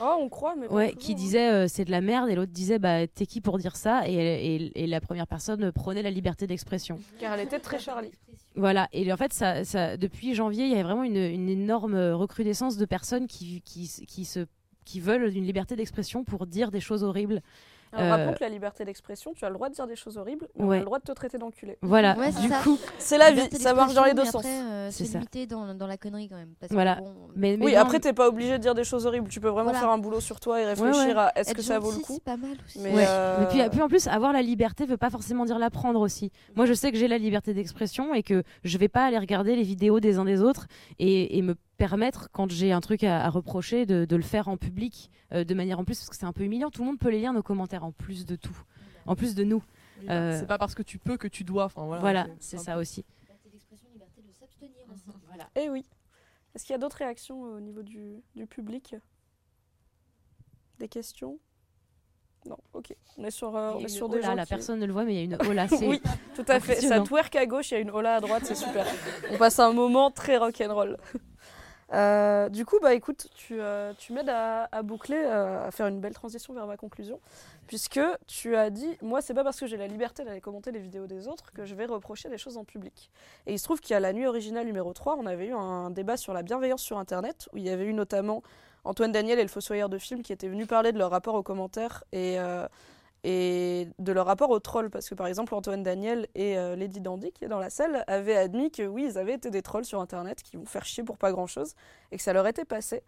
Oh, 0.00 0.16
on 0.20 0.28
croit, 0.28 0.54
mais 0.56 0.66
ouais, 0.68 0.92
qui 0.92 1.14
disait 1.14 1.50
euh, 1.50 1.68
c'est 1.68 1.84
de 1.84 1.90
la 1.90 2.00
merde 2.00 2.28
et 2.28 2.34
l'autre 2.34 2.52
disait 2.52 2.78
bah 2.78 3.06
t'es 3.06 3.26
qui 3.26 3.40
pour 3.40 3.58
dire 3.58 3.76
ça? 3.76 4.08
Et, 4.08 4.14
et, 4.14 4.82
et 4.82 4.86
la 4.86 5.00
première 5.00 5.26
personne 5.26 5.70
prônait 5.72 6.02
la 6.02 6.10
liberté 6.10 6.46
d'expression. 6.46 6.98
Car 7.18 7.34
elle 7.34 7.46
était 7.46 7.60
très 7.60 7.78
Charlie. 7.78 8.10
Voilà, 8.56 8.88
et 8.92 9.12
en 9.12 9.16
fait, 9.16 9.32
ça, 9.32 9.64
ça, 9.64 9.96
depuis 9.96 10.34
janvier, 10.34 10.64
il 10.66 10.72
y 10.72 10.78
a 10.78 10.82
vraiment 10.82 11.02
une, 11.02 11.16
une 11.16 11.48
énorme 11.48 11.96
recrudescence 11.96 12.76
de 12.76 12.84
personnes 12.84 13.26
qui, 13.26 13.62
qui, 13.62 13.90
qui, 14.06 14.24
se, 14.24 14.46
qui 14.84 15.00
veulent 15.00 15.36
une 15.36 15.44
liberté 15.44 15.74
d'expression 15.74 16.22
pour 16.22 16.46
dire 16.46 16.70
des 16.70 16.80
choses 16.80 17.02
horribles. 17.02 17.42
Alors, 17.96 18.06
Euh, 18.12 18.16
rappelons 18.16 18.32
que 18.34 18.40
la 18.44 18.48
liberté 18.48 18.84
d'expression, 18.84 19.32
tu 19.34 19.44
as 19.44 19.48
le 19.48 19.54
droit 19.54 19.68
de 19.68 19.74
dire 19.74 19.86
des 19.86 19.96
choses 19.96 20.18
horribles, 20.18 20.48
mais 20.56 20.62
on 20.62 20.66
a 20.66 20.70
Ouais. 20.70 20.78
le 20.80 20.84
droit 20.84 20.98
de 20.98 21.04
te 21.04 21.12
traiter 21.12 21.38
d'enculé. 21.38 21.78
Voilà, 21.82 22.16
Ouais, 22.18 22.32
c'est 22.32 22.40
du 22.42 22.48
ça. 22.48 22.60
coup, 22.62 22.78
C'est 22.98 23.18
la 23.18 23.30
vie, 23.30 23.48
ça 23.52 23.74
marche 23.74 23.94
dans 23.94 24.04
les 24.04 24.14
deux 24.14 24.24
sens. 24.24 24.44
euh, 24.44 24.88
C'est 24.90 25.04
limiter 25.12 25.46
dans, 25.46 25.74
dans 25.74 25.86
la 25.86 25.96
connerie 25.96 26.28
quand 26.28 26.36
même. 26.36 26.54
Parce 26.58 26.68
que 26.70 26.74
voilà. 26.74 26.96
bon, 26.96 27.14
Mais, 27.36 27.56
mais 27.56 27.64
Oui, 27.66 27.72
non, 27.74 27.80
après, 27.80 28.00
t'es 28.00 28.12
pas 28.12 28.28
obligé 28.28 28.52
de 28.52 28.58
dire 28.58 28.74
des 28.74 28.84
choses 28.84 29.06
horribles. 29.06 29.28
Tu 29.28 29.40
peux 29.40 29.48
vraiment 29.48 29.64
Voilà. 29.70 29.78
faire 29.80 29.90
un 29.90 29.98
boulot 29.98 30.20
sur 30.20 30.40
toi 30.40 30.60
et 30.60 30.64
réfléchir 30.66 31.16
ouais. 31.16 31.16
à 31.16 31.32
est-ce 31.38 31.54
que 31.54 31.62
ça 31.62 31.78
vaut 31.78 31.92
le 31.92 31.98
coup. 31.98 32.14
C'est 32.14 32.24
pas 32.24 32.36
mal 32.36 32.56
aussi. 32.66 32.78
Mais, 32.80 32.94
Ouais. 32.94 33.04
euh, 33.06 33.36
Mais 33.40 33.46
puis, 33.46 33.70
puis 33.70 33.82
en 33.82 33.88
plus, 33.88 34.06
avoir 34.08 34.32
la 34.32 34.42
liberté 34.42 34.86
veut 34.86 34.96
pas 34.96 35.10
forcément 35.10 35.44
dire 35.44 35.58
la 35.58 35.70
prendre 35.70 36.00
aussi. 36.00 36.30
Moi, 36.56 36.66
je 36.66 36.72
sais 36.74 36.90
que 36.92 36.98
j'ai 36.98 37.08
la 37.08 37.18
liberté 37.18 37.54
d'expression 37.54 38.14
et 38.14 38.22
que 38.22 38.42
je 38.64 38.78
vais 38.78 38.88
pas 38.88 39.04
aller 39.06 39.18
regarder 39.18 39.56
les 39.56 39.62
vidéos 39.62 40.00
des 40.00 40.18
uns 40.18 40.24
des 40.24 40.42
autres 40.42 40.66
et, 40.98 41.38
et 41.38 41.42
me 41.42 41.54
permettre, 41.76 42.28
quand 42.32 42.50
j'ai 42.50 42.72
un 42.72 42.80
truc 42.80 43.04
à, 43.04 43.24
à 43.24 43.28
reprocher, 43.30 43.86
de, 43.86 44.04
de 44.04 44.16
le 44.16 44.22
faire 44.22 44.48
en 44.48 44.56
public, 44.56 45.10
euh, 45.32 45.44
de 45.44 45.54
manière 45.54 45.78
en 45.78 45.84
plus, 45.84 45.98
parce 45.98 46.10
que 46.10 46.16
c'est 46.16 46.26
un 46.26 46.32
peu 46.32 46.44
humiliant. 46.44 46.70
Tout 46.70 46.82
le 46.82 46.86
monde 46.88 46.98
peut 46.98 47.10
les 47.10 47.18
lire, 47.18 47.32
nos 47.32 47.42
commentaires, 47.42 47.84
en 47.84 47.92
plus 47.92 48.24
de 48.24 48.36
tout. 48.36 48.56
En 49.06 49.16
plus 49.16 49.34
de 49.34 49.44
nous. 49.44 49.62
Bah, 50.06 50.12
Euh, 50.12 50.38
C'est 50.38 50.46
pas 50.46 50.58
parce 50.58 50.74
que 50.74 50.82
tu 50.82 50.98
peux 50.98 51.16
que 51.16 51.28
tu 51.28 51.44
dois. 51.44 51.64
Enfin, 51.66 51.84
voilà, 51.86 52.00
Voilà, 52.00 52.26
c'est 52.40 52.58
ça 52.58 52.74
peu- 52.74 52.80
aussi. 52.80 53.04
Liberté 53.22 53.50
d'expression, 53.50 53.88
liberté 53.92 54.22
de 54.22 54.32
s'abstenir 54.32 54.72
aussi. 54.92 55.10
Voilà. 55.28 55.48
Eh 55.56 55.68
oui. 55.70 55.84
Est-ce 56.54 56.64
qu'il 56.64 56.72
y 56.72 56.76
a 56.76 56.78
d'autres 56.78 56.98
réactions 56.98 57.46
euh, 57.46 57.56
au 57.56 57.60
niveau 57.60 57.82
du, 57.82 58.22
du 58.36 58.46
public? 58.46 58.94
Des 60.78 60.88
questions? 60.88 61.38
Non, 62.46 62.58
ok. 62.74 62.94
On 63.16 63.24
est 63.24 63.30
sur, 63.30 63.56
euh, 63.56 63.72
on 63.74 63.78
est 63.78 63.82
une 63.82 63.88
sur 63.88 64.08
des 64.08 64.18
hola, 64.18 64.26
gens 64.26 64.34
la 64.34 64.44
qui- 64.44 64.50
personne 64.50 64.78
ne 64.78 64.86
le 64.86 64.92
voit, 64.92 65.04
mais 65.04 65.14
il 65.14 65.16
y 65.16 65.20
a 65.20 65.24
une 65.24 65.34
hola. 65.50 65.66
c'est- 65.68 65.86
oui, 65.86 66.00
tout 66.34 66.44
à 66.48 66.60
fait. 66.60 66.80
Ça 66.80 67.00
twerk 67.00 67.34
à 67.36 67.46
gauche, 67.46 67.70
il 67.70 67.74
y 67.74 67.76
a 67.78 67.80
une 67.80 67.90
hola 67.90 68.16
à 68.16 68.20
droite, 68.20 68.42
c'est 68.44 68.54
super. 68.54 68.86
On 69.30 69.38
passe 69.38 69.58
un 69.58 69.72
moment 69.72 70.10
très 70.10 70.36
rock'n'roll. 70.36 70.98
Euh, 71.92 72.48
du 72.48 72.64
coup, 72.64 72.78
bah 72.80 72.94
écoute, 72.94 73.28
tu, 73.34 73.60
euh, 73.60 73.92
tu 73.98 74.12
m'aides 74.12 74.28
à, 74.30 74.82
boucler, 74.82 75.22
euh, 75.24 75.66
à 75.66 75.70
faire 75.70 75.86
une 75.86 76.00
belle 76.00 76.14
transition 76.14 76.54
vers 76.54 76.66
ma 76.66 76.76
conclusion, 76.76 77.20
puisque 77.66 78.00
tu 78.26 78.56
as 78.56 78.70
dit, 78.70 78.96
moi, 79.02 79.20
c'est 79.20 79.34
pas 79.34 79.44
parce 79.44 79.60
que 79.60 79.66
j'ai 79.66 79.76
la 79.76 79.86
liberté 79.86 80.24
d'aller 80.24 80.40
commenter 80.40 80.72
les 80.72 80.80
vidéos 80.80 81.06
des 81.06 81.28
autres 81.28 81.52
que 81.52 81.64
je 81.64 81.74
vais 81.74 81.86
reprocher 81.86 82.28
des 82.28 82.38
choses 82.38 82.56
en 82.56 82.64
public. 82.64 83.10
Et 83.46 83.52
il 83.52 83.58
se 83.58 83.64
trouve 83.64 83.80
a 83.90 84.00
la 84.00 84.12
nuit 84.12 84.26
originale 84.26 84.66
numéro 84.66 84.92
3, 84.92 85.16
on 85.16 85.26
avait 85.26 85.48
eu 85.48 85.54
un 85.54 85.90
débat 85.90 86.16
sur 86.16 86.32
la 86.32 86.42
bienveillance 86.42 86.82
sur 86.82 86.98
Internet, 86.98 87.48
où 87.52 87.58
il 87.58 87.64
y 87.64 87.70
avait 87.70 87.84
eu 87.84 87.92
notamment 87.92 88.42
Antoine 88.84 89.12
Daniel 89.12 89.38
et 89.38 89.42
le 89.42 89.48
Fossoyeur 89.48 89.88
de 89.88 89.98
film 89.98 90.22
qui 90.22 90.32
étaient 90.32 90.48
venus 90.48 90.66
parler 90.66 90.92
de 90.92 90.98
leur 90.98 91.10
rapport 91.10 91.34
aux 91.34 91.42
commentaires 91.42 92.04
et, 92.12 92.38
et 93.24 93.88
de 93.98 94.12
leur 94.12 94.26
rapport 94.26 94.50
aux 94.50 94.60
trolls. 94.60 94.90
Parce 94.90 95.08
que 95.08 95.14
par 95.16 95.26
exemple, 95.26 95.54
Antoine 95.54 95.82
Daniel 95.82 96.28
et 96.34 96.56
euh, 96.56 96.76
Lady 96.76 97.00
Dandy, 97.00 97.32
qui 97.32 97.44
est 97.44 97.48
dans 97.48 97.58
la 97.58 97.70
salle, 97.70 98.04
avaient 98.06 98.36
admis 98.36 98.70
que 98.70 98.82
oui, 98.86 99.06
ils 99.10 99.18
avaient 99.18 99.34
été 99.34 99.50
des 99.50 99.62
trolls 99.62 99.84
sur 99.86 100.00
Internet 100.00 100.42
qui 100.42 100.56
vont 100.56 100.66
faire 100.66 100.84
chier 100.84 101.02
pour 101.02 101.18
pas 101.18 101.32
grand-chose 101.32 101.74
et 102.12 102.16
que 102.18 102.22
ça 102.22 102.32
leur 102.32 102.46
était 102.46 102.64
passé. 102.64 103.02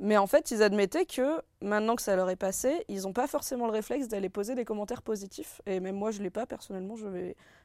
Mais 0.00 0.16
en 0.16 0.28
fait, 0.28 0.52
ils 0.52 0.62
admettaient 0.62 1.06
que 1.06 1.42
maintenant 1.60 1.96
que 1.96 2.02
ça 2.02 2.14
leur 2.14 2.30
est 2.30 2.36
passé, 2.36 2.84
ils 2.88 3.02
n'ont 3.02 3.12
pas 3.12 3.26
forcément 3.26 3.66
le 3.66 3.72
réflexe 3.72 4.06
d'aller 4.06 4.28
poser 4.28 4.54
des 4.54 4.64
commentaires 4.64 5.02
positifs. 5.02 5.60
Et 5.66 5.80
même 5.80 5.96
moi, 5.96 6.12
je 6.12 6.22
l'ai 6.22 6.30
pas 6.30 6.46
personnellement. 6.46 6.94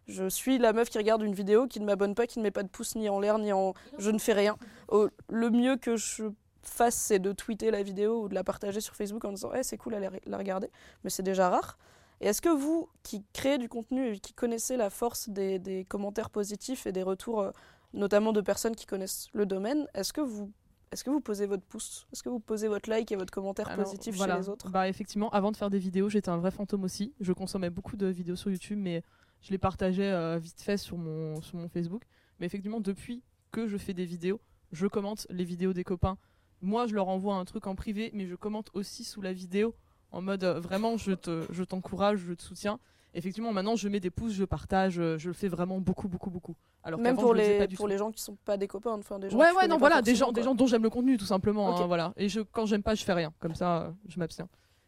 Je, 0.08 0.30
suis 0.30 0.58
la 0.58 0.74
meuf 0.74 0.90
qui 0.90 0.98
regarde 0.98 1.22
une 1.22 1.36
vidéo, 1.36 1.68
qui 1.68 1.80
ne 1.80 1.86
m'abonne 1.86 2.16
pas, 2.16 2.26
qui 2.26 2.40
ne 2.40 2.44
met 2.44 2.50
pas 2.52 2.64
de 2.64 2.70
pouce 2.70 2.96
ni 2.96 3.08
en 3.08 3.20
l'air, 3.20 3.38
ni 3.38 3.54
en. 3.54 3.76
Je 4.00 4.10
ne 4.10 4.18
fais 4.18 4.34
rien. 4.34 4.58
Au- 4.88 5.10
Le 5.30 5.52
mieux 5.52 5.78
que 5.78 5.96
je 5.96 6.24
fasse, 6.64 6.96
c'est 6.96 7.20
de 7.20 7.34
tweeter 7.34 7.70
la 7.70 7.84
vidéo 7.84 8.24
ou 8.24 8.30
de 8.30 8.34
la 8.34 8.44
partager 8.44 8.82
sur 8.82 8.96
Facebook 8.96 9.24
en 9.26 9.32
disant 9.32 9.52
Eh, 9.54 9.62
c'est 9.62 9.78
cool, 9.78 9.94
allez 9.94 10.10
la 10.26 10.38
regarder. 10.38 10.72
Mais 11.04 11.12
c'est 11.12 11.22
déjà 11.24 11.50
rare. 11.52 11.78
Et 12.24 12.28
est-ce 12.28 12.42
que 12.42 12.48
vous, 12.48 12.88
qui 13.04 13.26
créez 13.34 13.58
du 13.58 13.68
contenu 13.68 14.14
et 14.14 14.20
qui 14.20 14.32
connaissez 14.32 14.78
la 14.78 14.90
force 14.90 15.28
des, 15.28 15.60
des 15.60 15.84
commentaires 15.84 16.30
positifs 16.30 16.88
et 16.88 16.94
des 16.94 17.04
retours, 17.04 17.42
euh, 17.42 17.52
notamment 17.92 18.32
de 18.32 18.40
personnes 18.40 18.78
qui 18.78 18.86
connaissent 18.86 19.28
le 19.34 19.46
domaine, 19.46 19.90
est-ce 19.94 20.14
que 20.14 20.22
vous, 20.22 20.50
est-ce 20.94 21.04
que 21.04 21.10
vous 21.10 21.20
posez 21.20 21.48
votre 21.48 21.66
pouce 21.66 22.08
Est-ce 22.14 22.24
que 22.24 22.30
vous 22.30 22.40
posez 22.40 22.70
votre 22.70 22.90
like 22.90 23.12
et 23.12 23.18
votre 23.18 23.34
commentaire 23.34 23.68
Alors, 23.68 23.84
positif 23.84 24.16
voilà. 24.16 24.36
chez 24.36 24.40
les 24.40 24.48
autres? 24.48 24.70
Bah 24.70 24.88
effectivement, 24.88 25.30
avant 25.32 25.52
de 25.52 25.58
faire 25.58 25.70
des 25.70 25.80
vidéos, 25.80 26.08
j'étais 26.08 26.30
un 26.30 26.38
vrai 26.38 26.52
fantôme 26.52 26.86
aussi. 26.86 27.14
Je 27.20 27.34
consommais 27.34 27.70
beaucoup 27.70 27.98
de 27.98 28.08
vidéos 28.08 28.38
sur 28.38 28.50
YouTube, 28.50 28.80
mais 28.82 29.04
je 29.42 29.52
les 29.52 29.58
partageais 29.58 30.10
euh, 30.10 30.38
vite 30.38 30.62
fait 30.62 30.78
sur 30.78 30.98
mon, 30.98 31.42
sur 31.42 31.58
mon 31.58 31.68
Facebook. 31.68 32.04
Mais 32.40 32.46
effectivement, 32.46 32.80
depuis 32.80 33.22
que 33.52 33.68
je 33.68 33.76
fais 33.76 33.94
des 33.94 34.06
vidéos, 34.06 34.40
je 34.72 34.88
commente 34.88 35.28
les 35.30 35.44
vidéos 35.44 35.74
des 35.74 35.84
copains. 35.84 36.18
Moi, 36.62 36.88
je 36.88 36.96
leur 36.96 37.10
envoie 37.10 37.36
un 37.36 37.44
truc 37.44 37.68
en 37.68 37.76
privé, 37.76 38.12
mais 38.14 38.28
je 38.28 38.36
commente 38.36 38.70
aussi 38.74 39.04
sous 39.04 39.22
la 39.22 39.34
vidéo 39.34 39.76
en 40.14 40.22
mode 40.22 40.44
euh, 40.44 40.60
vraiment, 40.60 40.96
je 40.96 41.12
te, 41.12 41.46
je 41.50 41.64
t'encourage, 41.64 42.20
je 42.20 42.34
te 42.34 42.42
soutiens. 42.44 42.80
Effectivement, 43.16 43.52
maintenant, 43.52 43.76
je 43.76 43.88
mets 43.90 44.00
des 44.00 44.10
pouces, 44.10 44.34
je 44.34 44.44
partage, 44.44 45.00
euh, 45.00 45.18
je 45.18 45.28
le 45.28 45.34
fais 45.34 45.48
vraiment 45.48 45.80
beaucoup, 45.80 46.08
beaucoup, 46.08 46.30
beaucoup. 46.32 46.56
Alors 46.84 47.00
Même 47.00 47.16
pour 47.16 47.30
je 47.30 47.34
le 47.34 47.40
faisais 47.42 47.54
les, 47.54 47.60
pas 47.60 47.68
du 47.68 47.76
pour 47.76 47.86
tout. 47.86 47.90
les 47.92 47.98
gens 47.98 48.12
qui 48.12 48.22
sont 48.22 48.36
pas 48.44 48.58
des 48.58 48.68
copains, 48.68 48.94
enfin 48.94 49.20
des 49.20 49.30
gens 49.30 49.38
Ouais, 49.38 49.52
ouais, 49.52 49.68
non, 49.68 49.78
voilà, 49.78 50.02
des 50.02 50.16
gens, 50.16 50.32
des 50.32 50.42
gens 50.42 50.56
dont 50.56 50.66
j'aime 50.66 50.82
le 50.84 50.90
contenu, 50.90 51.18
tout 51.18 51.26
simplement. 51.26 51.78
Hein, 51.78 51.86
voilà. 51.86 52.14
Et 52.16 52.28
je, 52.30 52.42
quand 52.42 52.66
j'aime 52.66 52.82
pas, 52.82 52.96
je 52.96 53.04
fais 53.04 53.14
rien. 53.14 53.34
Comme 53.40 53.54
ça, 53.56 53.84
euh, 53.84 53.92
je 54.08 54.18
m'abstiens. 54.18 54.48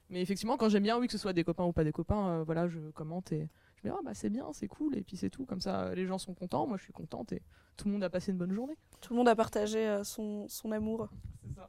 Mais 0.09 0.21
effectivement, 0.21 0.57
quand 0.57 0.69
j'aime 0.69 0.84
bien, 0.84 0.97
oui, 0.99 1.07
que 1.07 1.11
ce 1.13 1.17
soit 1.19 1.34
des 1.34 1.43
copains 1.43 1.65
ou 1.65 1.71
pas 1.73 1.84
des 1.84 1.91
copains, 1.91 2.30
euh, 2.30 2.43
voilà, 2.43 2.67
je 2.67 2.80
commente 2.91 3.32
et 3.32 3.47
je 3.76 3.88
me 3.88 3.91
dis, 3.91 3.97
ah 3.97 4.01
bah 4.03 4.13
c'est 4.13 4.30
bien, 4.30 4.45
c'est 4.53 4.67
cool, 4.67 4.97
et 4.97 5.03
puis 5.03 5.17
c'est 5.17 5.30
tout. 5.30 5.45
Comme 5.45 5.61
ça, 5.61 5.93
les 5.93 6.05
gens 6.05 6.17
sont 6.17 6.34
contents, 6.34 6.65
moi 6.67 6.78
je 6.78 6.84
suis 6.84 6.93
contente 6.93 7.32
et 7.32 7.41
tout 7.78 7.88
le 7.88 7.93
monde 7.93 8.03
a 8.03 8.09
passé 8.09 8.32
une 8.32 8.38
bonne 8.38 8.53
journée. 8.53 8.78
Tout 9.01 9.13
le 9.13 9.17
monde 9.17 9.28
a 9.30 9.36
partagé 9.36 9.99
son, 10.03 10.47
son 10.47 10.71
amour. 10.71 11.09
C'est 11.47 11.55
ça. 11.55 11.67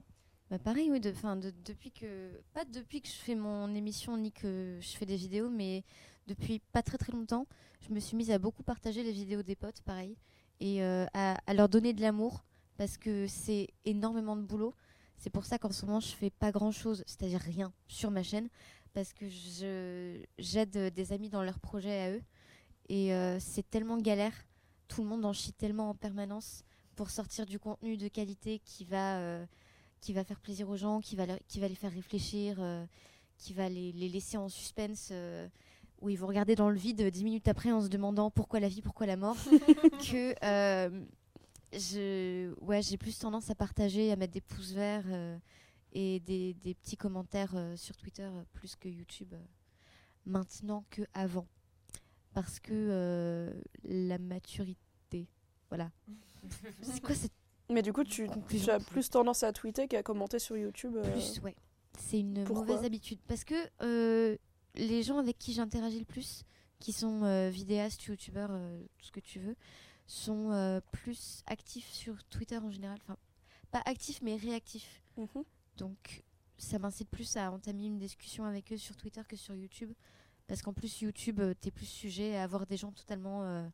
Bah 0.51 0.59
pareil, 0.61 0.91
oui, 0.93 1.01
de, 1.01 1.13
fin, 1.13 1.37
de- 1.37 1.53
depuis 1.65 1.91
que. 1.91 2.41
Pas 2.55 2.65
depuis 2.65 3.01
que 3.03 3.09
je 3.09 3.15
fais 3.15 3.35
mon 3.35 3.75
émission 3.75 4.17
ni 4.17 4.31
que 4.33 4.79
je 4.81 4.97
fais 4.97 5.07
des 5.07 5.17
vidéos, 5.17 5.51
mais 5.51 5.83
depuis 6.29 6.61
pas 6.73 6.83
très 6.83 6.99
très 6.99 7.13
longtemps, 7.13 7.47
je 7.81 7.93
me 7.93 7.99
suis 7.99 8.17
mise 8.17 8.31
à 8.31 8.39
beaucoup 8.39 8.63
partager 8.63 9.03
les 9.03 9.13
vidéos 9.13 9.43
des 9.43 9.57
potes, 9.57 9.83
pareil, 9.83 10.17
et 10.61 10.83
euh, 10.83 11.05
à, 11.15 11.37
leur 11.55 11.69
donner 11.69 11.93
de 11.93 12.01
l'amour, 12.01 12.45
parce 12.77 12.97
que 12.97 13.27
c'est 13.27 13.69
énormément 13.85 14.37
de 14.37 14.43
boulot. 14.43 14.75
C'est 15.19 15.31
pour 15.31 15.45
ça 15.45 15.59
qu'en 15.59 15.73
ce 15.73 15.85
moment, 15.87 16.01
je 16.01 16.09
fais 16.15 16.31
pas 16.31 16.53
grand 16.53 16.71
chose, 16.71 17.03
c'est-à-dire 17.07 17.41
rien, 17.41 17.73
sur 17.89 18.11
ma 18.13 18.23
chaîne, 18.23 18.49
parce 18.93 19.13
que 19.13 19.27
j'aide 20.39 20.95
des 20.95 21.13
amis 21.13 21.29
dans 21.29 21.43
leurs 21.43 21.59
projets 21.59 22.01
à 22.03 22.11
eux, 22.13 22.23
et 22.89 23.13
euh, 23.15 23.39
c'est 23.41 23.69
tellement 23.69 23.99
galère, 23.99 24.47
tout 24.89 25.03
le 25.03 25.09
monde 25.09 25.25
en 25.25 25.33
chie 25.33 25.53
tellement 25.53 25.91
en 25.91 25.95
permanence 25.95 26.63
pour 26.95 27.11
sortir 27.11 27.47
du 27.47 27.59
contenu 27.59 27.97
de 27.97 28.07
qualité 28.09 28.61
qui 28.61 28.85
va. 28.85 29.19
euh, 29.19 29.45
qui 30.01 30.13
va 30.13 30.25
faire 30.25 30.41
plaisir 30.41 30.69
aux 30.69 30.77
gens, 30.77 31.01
qui 31.01 31.17
va, 31.17 31.27
leur- 31.27 31.39
qui 31.49 31.61
va 31.61 31.69
les 31.69 31.75
faire 31.75 31.93
réfléchir, 31.93 32.57
euh, 32.61 32.85
qui 33.39 33.53
va 33.53 33.69
les, 33.69 33.93
les 33.93 34.09
laisser 34.09 34.37
en 34.37 34.49
suspense, 34.49 35.09
euh, 35.13 35.49
où 36.01 36.09
ils 36.11 36.19
vont 36.19 36.27
regarder 36.27 36.55
dans 36.55 36.71
le 36.71 36.77
vide 36.77 37.01
euh, 37.01 37.11
dix 37.11 37.25
minutes 37.25 37.49
après 37.49 37.73
en 37.73 37.81
se 37.81 37.89
demandant 37.89 38.31
pourquoi 38.31 38.61
la 38.61 38.69
vie, 38.69 38.83
pourquoi 38.83 39.07
la 39.07 39.17
mort, 39.17 39.37
que 40.11 40.35
euh, 40.45 41.05
je, 41.73 42.55
ouais, 42.61 42.83
j'ai 42.83 42.97
plus 42.99 43.19
tendance 43.19 43.51
à 43.51 43.55
partager, 43.55 44.13
à 44.13 44.17
mettre 44.17 44.33
des 44.35 44.41
pouces 44.41 44.73
verts 44.73 45.07
et 45.93 46.21
des, 46.21 46.55
des 46.55 46.75
petits 46.75 46.97
commentaires 46.97 47.55
sur 47.77 47.97
Twitter 47.97 48.29
plus 48.53 48.77
que 48.77 48.89
YouTube 48.89 49.35
maintenant 50.25 50.85
que 50.91 51.03
avant, 51.15 51.47
parce 52.35 52.61
que 52.61 53.53
la 53.85 54.19
maturité, 54.19 55.29
voilà. 55.69 55.91
C'est 56.83 57.01
quoi 57.01 57.15
cette 57.15 57.33
Mais 57.69 57.83
du 57.83 57.93
coup, 57.93 58.05
tu, 58.05 58.29
as 58.69 58.81
plus 58.81 59.11
tendance 59.11 59.43
à 59.43 59.53
tweeter 59.53 59.89
qu'à 59.89 60.03
commenter 60.03 60.39
sur 60.39 60.57
YouTube. 60.57 60.97
euh, 60.97 61.13
plus, 61.13 61.41
ouais. 61.41 61.57
C'est 61.99 62.21
une 62.21 62.45
pourquoi 62.45 62.67
mauvaise 62.67 62.85
habitude. 62.85 63.19
Parce 63.27 63.45
que 63.45 63.55
euh, 63.83 64.37
les 64.75 65.03
gens 65.03 65.19
avec 65.19 65.39
qui 65.39 65.53
j'interagis 65.53 65.99
le 65.99 66.05
plus, 66.05 66.45
qui 66.79 66.93
sont 66.93 67.23
euh, 67.25 67.49
vidéastes, 67.51 68.05
youtubeurs, 68.05 68.51
tout 68.99 69.07
ce 69.07 69.13
que 69.13 69.21
tu 69.21 69.41
veux, 69.41 69.57
sont 70.07 70.81
plus 70.93 71.43
actifs 71.47 71.91
sur 71.91 72.23
Twitter 72.25 72.59
en 72.59 72.71
général. 72.71 72.99
Enfin, 73.03 73.17
pas 73.73 73.83
actifs, 73.87 74.21
mais 74.23 74.37
réactifs. 74.37 75.03
mhm. 75.17 75.45
Donc, 75.77 76.23
ça 76.59 76.79
m'incite 76.79 77.11
plus 77.11 77.37
à 77.37 77.51
entamer 77.51 77.87
une 77.87 77.99
discussion 77.99 78.45
avec 78.45 78.73
eux 78.73 78.79
sur 78.79 78.97
Twitter 78.97 79.23
que 79.29 79.37
sur 79.37 79.55
YouTube. 79.55 79.93
Parce 80.47 80.63
qu'en 80.63 80.73
plus, 80.73 81.01
YouTube, 81.01 81.41
t'es 81.61 81.73
plus 81.73 81.87
sujet 81.87 82.37
à 82.37 82.45
avoir 82.45 82.67
des 82.67 82.77
gens 82.77 82.93
totalement 82.93 83.69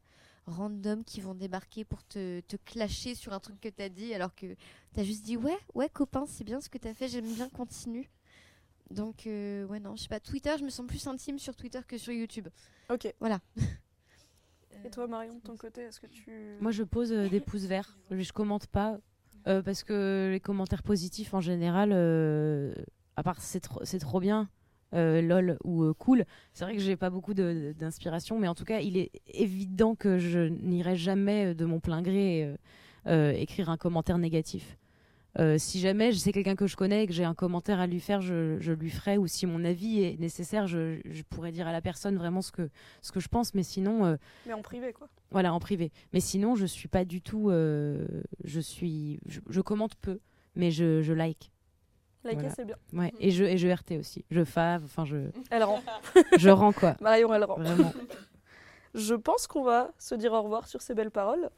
random 0.47 1.05
qui 1.05 1.21
vont 1.21 1.35
débarquer 1.35 1.85
pour 1.85 2.05
te, 2.05 2.41
te 2.41 2.57
clasher 2.57 3.15
sur 3.15 3.33
un 3.33 3.41
truc 3.41 3.61
que 3.61 3.69
t'as 3.69 3.89
dit, 3.89 4.15
alors 4.15 4.35
que 4.35 4.57
t'as 4.93 5.05
juste 5.05 5.25
dit 5.25 5.37
ouais, 5.37 5.57
ouais, 5.75 5.89
copain, 5.89 6.25
c'est 6.27 6.45
bien 6.45 6.61
ce 6.61 6.69
que 6.69 6.79
t'as 6.79 6.95
fait, 6.95 7.09
j'aime 7.09 7.33
bien, 7.33 7.49
continue. 7.49 8.11
Donc, 8.91 9.27
euh, 9.27 9.65
ouais, 9.67 9.81
non, 9.81 9.97
je 9.97 10.03
sais 10.03 10.09
pas. 10.09 10.21
Twitter, 10.21 10.55
je 10.59 10.65
me 10.65 10.71
sens 10.71 10.87
plus 10.87 11.07
intime 11.07 11.39
sur 11.39 11.57
Twitter 11.57 11.81
que 11.87 11.97
sur 11.97 12.13
YouTube. 12.13 12.49
Ok. 12.91 13.13
Voilà. 13.21 13.41
Et 14.85 14.91
toi, 14.91 15.07
Marion, 15.07 15.35
de 15.35 15.41
ton 15.41 15.57
côté, 15.57 15.83
est-ce 15.83 16.01
que 16.01 16.07
tu. 16.07 16.57
Moi, 16.61 16.73
je 16.73 16.83
pose 16.83 17.13
euh, 17.13 17.29
des 17.29 17.41
pouces 17.41 17.65
verts. 17.65 17.97
Je, 18.11 18.21
je 18.21 18.33
commente 18.33 18.67
pas 18.67 18.99
euh, 19.49 19.63
parce 19.63 19.83
que 19.83 20.31
les 20.33 20.41
commentaires 20.41 20.83
positifs 20.83 21.35
en 21.35 21.41
général, 21.41 21.91
euh, 21.93 22.75
à 23.17 23.23
part 23.23 23.41
c'est 23.41 23.61
trop, 23.61 23.85
c'est 23.85 23.99
trop 23.99 24.21
bien, 24.21 24.43
euh, 24.43 24.45
lol 24.93 25.57
ou 25.65 25.83
euh, 25.85 25.95
cool. 25.95 26.25
C'est 26.53 26.65
vrai 26.65 26.75
que 26.77 26.81
j'ai 26.83 26.97
pas 26.97 27.11
beaucoup 27.11 27.35
d'inspiration, 27.35 28.39
mais 28.39 28.49
en 28.49 28.55
tout 28.55 28.65
cas, 28.65 28.81
il 28.81 28.97
est 28.97 29.11
évident 29.29 29.95
que 29.95 30.19
je 30.19 30.41
n'irai 30.41 30.97
jamais 30.97 31.47
euh, 31.47 31.55
de 31.55 31.65
mon 31.65 31.81
plein 31.81 32.03
gré 32.03 32.45
euh, 32.45 32.57
euh, 33.07 33.33
écrire 33.33 33.71
un 33.71 33.77
commentaire 33.77 34.19
négatif. 34.19 34.77
Euh, 35.39 35.57
si 35.57 35.81
jamais 35.81 36.13
c'est 36.13 36.31
quelqu'un 36.31 36.57
que 36.57 36.67
je 36.67 36.77
connais 36.77 37.05
et 37.05 37.07
que 37.07 37.15
j'ai 37.15 37.25
un 37.25 37.33
commentaire 37.35 37.81
à 37.81 37.87
lui 37.87 38.01
faire, 38.01 38.21
je, 38.21 38.59
je 38.61 38.73
lui 38.75 38.91
ferai. 38.91 39.17
Ou 39.17 39.27
si 39.27 39.47
mon 39.47 39.65
avis 39.65 40.03
est 40.03 40.21
nécessaire, 40.21 40.67
je, 40.67 41.01
je 41.11 41.23
pourrais 41.23 41.53
dire 41.53 41.67
à 41.67 41.73
la 41.73 41.81
personne 41.81 42.17
vraiment 42.19 42.43
ce 42.43 42.53
que, 42.53 42.69
ce 43.01 43.13
que 43.13 43.19
je 43.21 43.29
pense. 43.29 43.55
Mais 43.55 43.63
sinon, 43.63 44.05
euh, 44.05 44.17
Mais 44.47 44.53
en 44.53 44.61
privé, 44.61 44.93
quoi. 44.93 45.09
voilà, 45.31 45.55
en 45.55 45.59
privé. 45.59 45.91
Mais 46.13 46.21
sinon, 46.21 46.55
je 46.55 46.67
suis 46.67 46.87
pas 46.89 47.07
du 47.07 47.23
tout. 47.23 47.49
euh, 47.49 48.07
je 48.45 48.61
suis. 48.61 49.21
Je, 49.27 49.41
je 49.49 49.61
commente 49.63 49.95
peu, 50.03 50.19
mais 50.55 50.71
je, 50.71 51.01
je 51.01 51.15
like. 51.15 51.51
Liker, 52.25 52.37
Voilà. 52.41 52.55
c'est 52.55 52.65
bien. 52.65 52.77
Ouais. 52.93 53.13
Et 53.19 53.31
je 53.31 53.45
et 53.45 53.59
je 53.59 53.69
RT 53.69 53.99
aussi. 53.99 54.25
Je 54.31 54.45
fave. 54.45 54.83
Enfin, 54.85 55.05
je. 55.05 55.17
Elle 55.51 55.65
rend. 55.65 55.83
je 56.39 56.51
rends 56.51 56.73
quoi. 56.73 56.95
Marion, 57.01 57.33
elle 57.35 57.45
rend. 57.45 57.57
Vraiment. 57.59 57.93
Je 58.95 59.15
pense 59.15 59.47
qu'on 59.47 59.63
va 59.63 59.91
se 59.99 60.15
dire 60.15 60.35
au 60.35 60.43
revoir 60.43 60.69
sur 60.69 60.83
ces 60.83 60.95
belles 60.95 61.11
paroles 61.11 61.49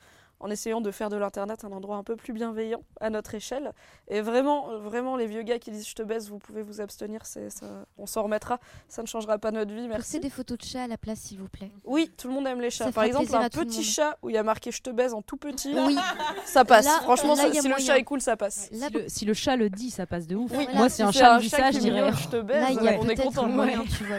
en 0.45 0.51
essayant 0.51 0.83
de 0.83 0.91
faire 0.91 1.09
de 1.09 1.17
l'internet 1.17 1.65
un 1.65 1.73
endroit 1.73 1.97
un 1.97 2.03
peu 2.03 2.17
plus 2.17 2.35
bienveillant 2.35 2.83
à 3.01 3.09
notre 3.09 3.35
échelle. 3.35 3.73
Et 4.09 4.21
vraiment, 4.21 4.79
vraiment, 4.79 5.17
les 5.17 5.27
vieux 5.27 5.41
gars 5.43 5.59
qui 5.59 5.71
disent 5.71 5.89
je 5.89 5.95
te 5.95 6.03
baisse, 6.03 6.29
vous 6.29 6.39
pouvez 6.39 6.61
vous 6.61 6.83
abstenir, 6.83 7.25
c'est 7.25 7.49
ça, 7.49 7.87
on 7.97 8.05
s'en 8.05 8.25
remettra, 8.25 8.61
ça 8.87 9.01
ne 9.01 9.07
changera 9.07 9.39
pas 9.39 9.51
notre 9.53 9.73
vie, 9.73 9.89
merci. 9.89 10.03
Postez 10.03 10.21
des 10.21 10.29
photos 10.29 10.59
de 10.59 10.65
chats 10.65 10.83
à 10.83 10.87
la 10.87 10.99
place, 10.99 11.19
s'il 11.21 11.39
vous 11.39 11.49
plaît. 11.49 11.71
Oui, 11.85 12.11
tout 12.17 12.29
le 12.29 12.35
monde 12.35 12.47
aime 12.47 12.61
les 12.61 12.69
chats. 12.69 12.85
Ça 12.85 12.93
Par 12.93 13.05
exemple, 13.05 13.35
un 13.35 13.49
petit 13.49 13.83
chat 13.83 14.19
où 14.23 14.29
il 14.29 14.35
y 14.35 14.39
a 14.39 14.43
marqué 14.43 14.71
je 14.71 14.83
te 14.83 14.91
baise 14.91 15.15
en 15.15 15.23
tout 15.23 15.39
petit, 15.39 15.75
Oui. 15.75 15.97
ça 16.45 16.65
passe. 16.67 16.85
Là- 16.85 17.01
Franchement, 17.05 17.35
là, 17.37 17.51
ça- 17.51 17.61
si 17.63 17.67
le 17.69 17.79
chat 17.79 17.99
est 17.99 18.05
cool, 18.05 18.21
ça 18.21 18.37
passe. 18.37 18.69
Là, 18.73 18.89
Si 18.89 18.93
le, 18.93 19.09
si 19.09 19.25
le 19.25 19.33
chat 19.35 19.57
le 19.57 19.71
dit, 19.71 19.91
ça 19.91 20.05
passe 20.07 20.27
de 20.27 20.37
ouf. 20.37 20.51
Oui, 20.55 20.69
Moi, 20.75 20.91
si 20.91 21.03
un 21.03 21.11
chat 21.11 21.39
dit 21.39 21.49
ça, 21.49 21.71
je 21.71 21.79
dirais. 21.79 22.13
je 22.13 22.29
te 22.29 22.41
baise. 22.43 22.79
là, 22.83 22.93
on 23.01 23.09
est 23.09 23.17
content. 23.17 23.47
moyen, 23.49 23.83
tu 23.85 24.05
vois. 24.05 24.19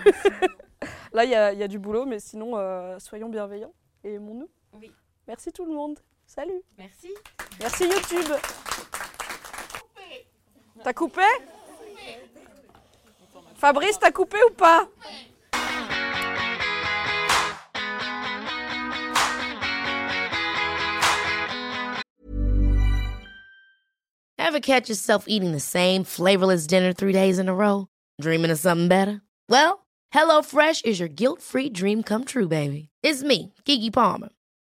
Là, 1.14 1.24
il 1.24 1.30
y, 1.30 1.36
a- 1.36 1.54
il 1.54 1.60
y 1.60 1.64
a 1.64 1.68
du 1.68 1.78
boulot, 1.80 2.06
mais 2.06 2.20
sinon, 2.20 2.54
euh, 2.58 2.98
soyons 3.00 3.30
bienveillants 3.30 3.74
et 4.04 4.14
aimons-nous. 4.16 4.50
Oui. 4.80 4.92
Merci 5.28 5.52
tout 5.52 5.66
le 5.66 5.74
monde. 5.74 5.98
Salut. 6.26 6.64
Merci. 6.78 7.14
Merci 7.60 7.84
YouTube. 7.86 8.34
T'as 10.84 10.94
coupé? 10.94 11.22
Fabrice, 13.56 13.98
t'as 14.00 14.12
coupé 14.12 14.38
ou 14.50 14.54
pas? 14.54 14.88
Ever 24.38 24.60
catch 24.60 24.90
yourself 24.90 25.26
eating 25.28 25.52
the 25.54 25.60
same 25.60 26.04
flavorless 26.04 26.68
dinner 26.68 26.94
three 26.94 27.14
days 27.14 27.40
in 27.40 27.50
a 27.50 27.56
row? 27.56 27.88
Dreaming 28.22 28.52
of 28.52 28.60
something 28.60 28.88
better? 28.88 29.22
Well, 29.50 29.86
HelloFresh 30.14 30.86
is 30.86 31.00
your 31.00 31.10
guilt-free 31.10 31.70
dream 31.70 32.04
come 32.04 32.26
true, 32.26 32.48
baby. 32.48 32.90
It's 33.02 33.24
me, 33.24 33.54
Kiki 33.66 33.90
Palmer. 33.90 34.30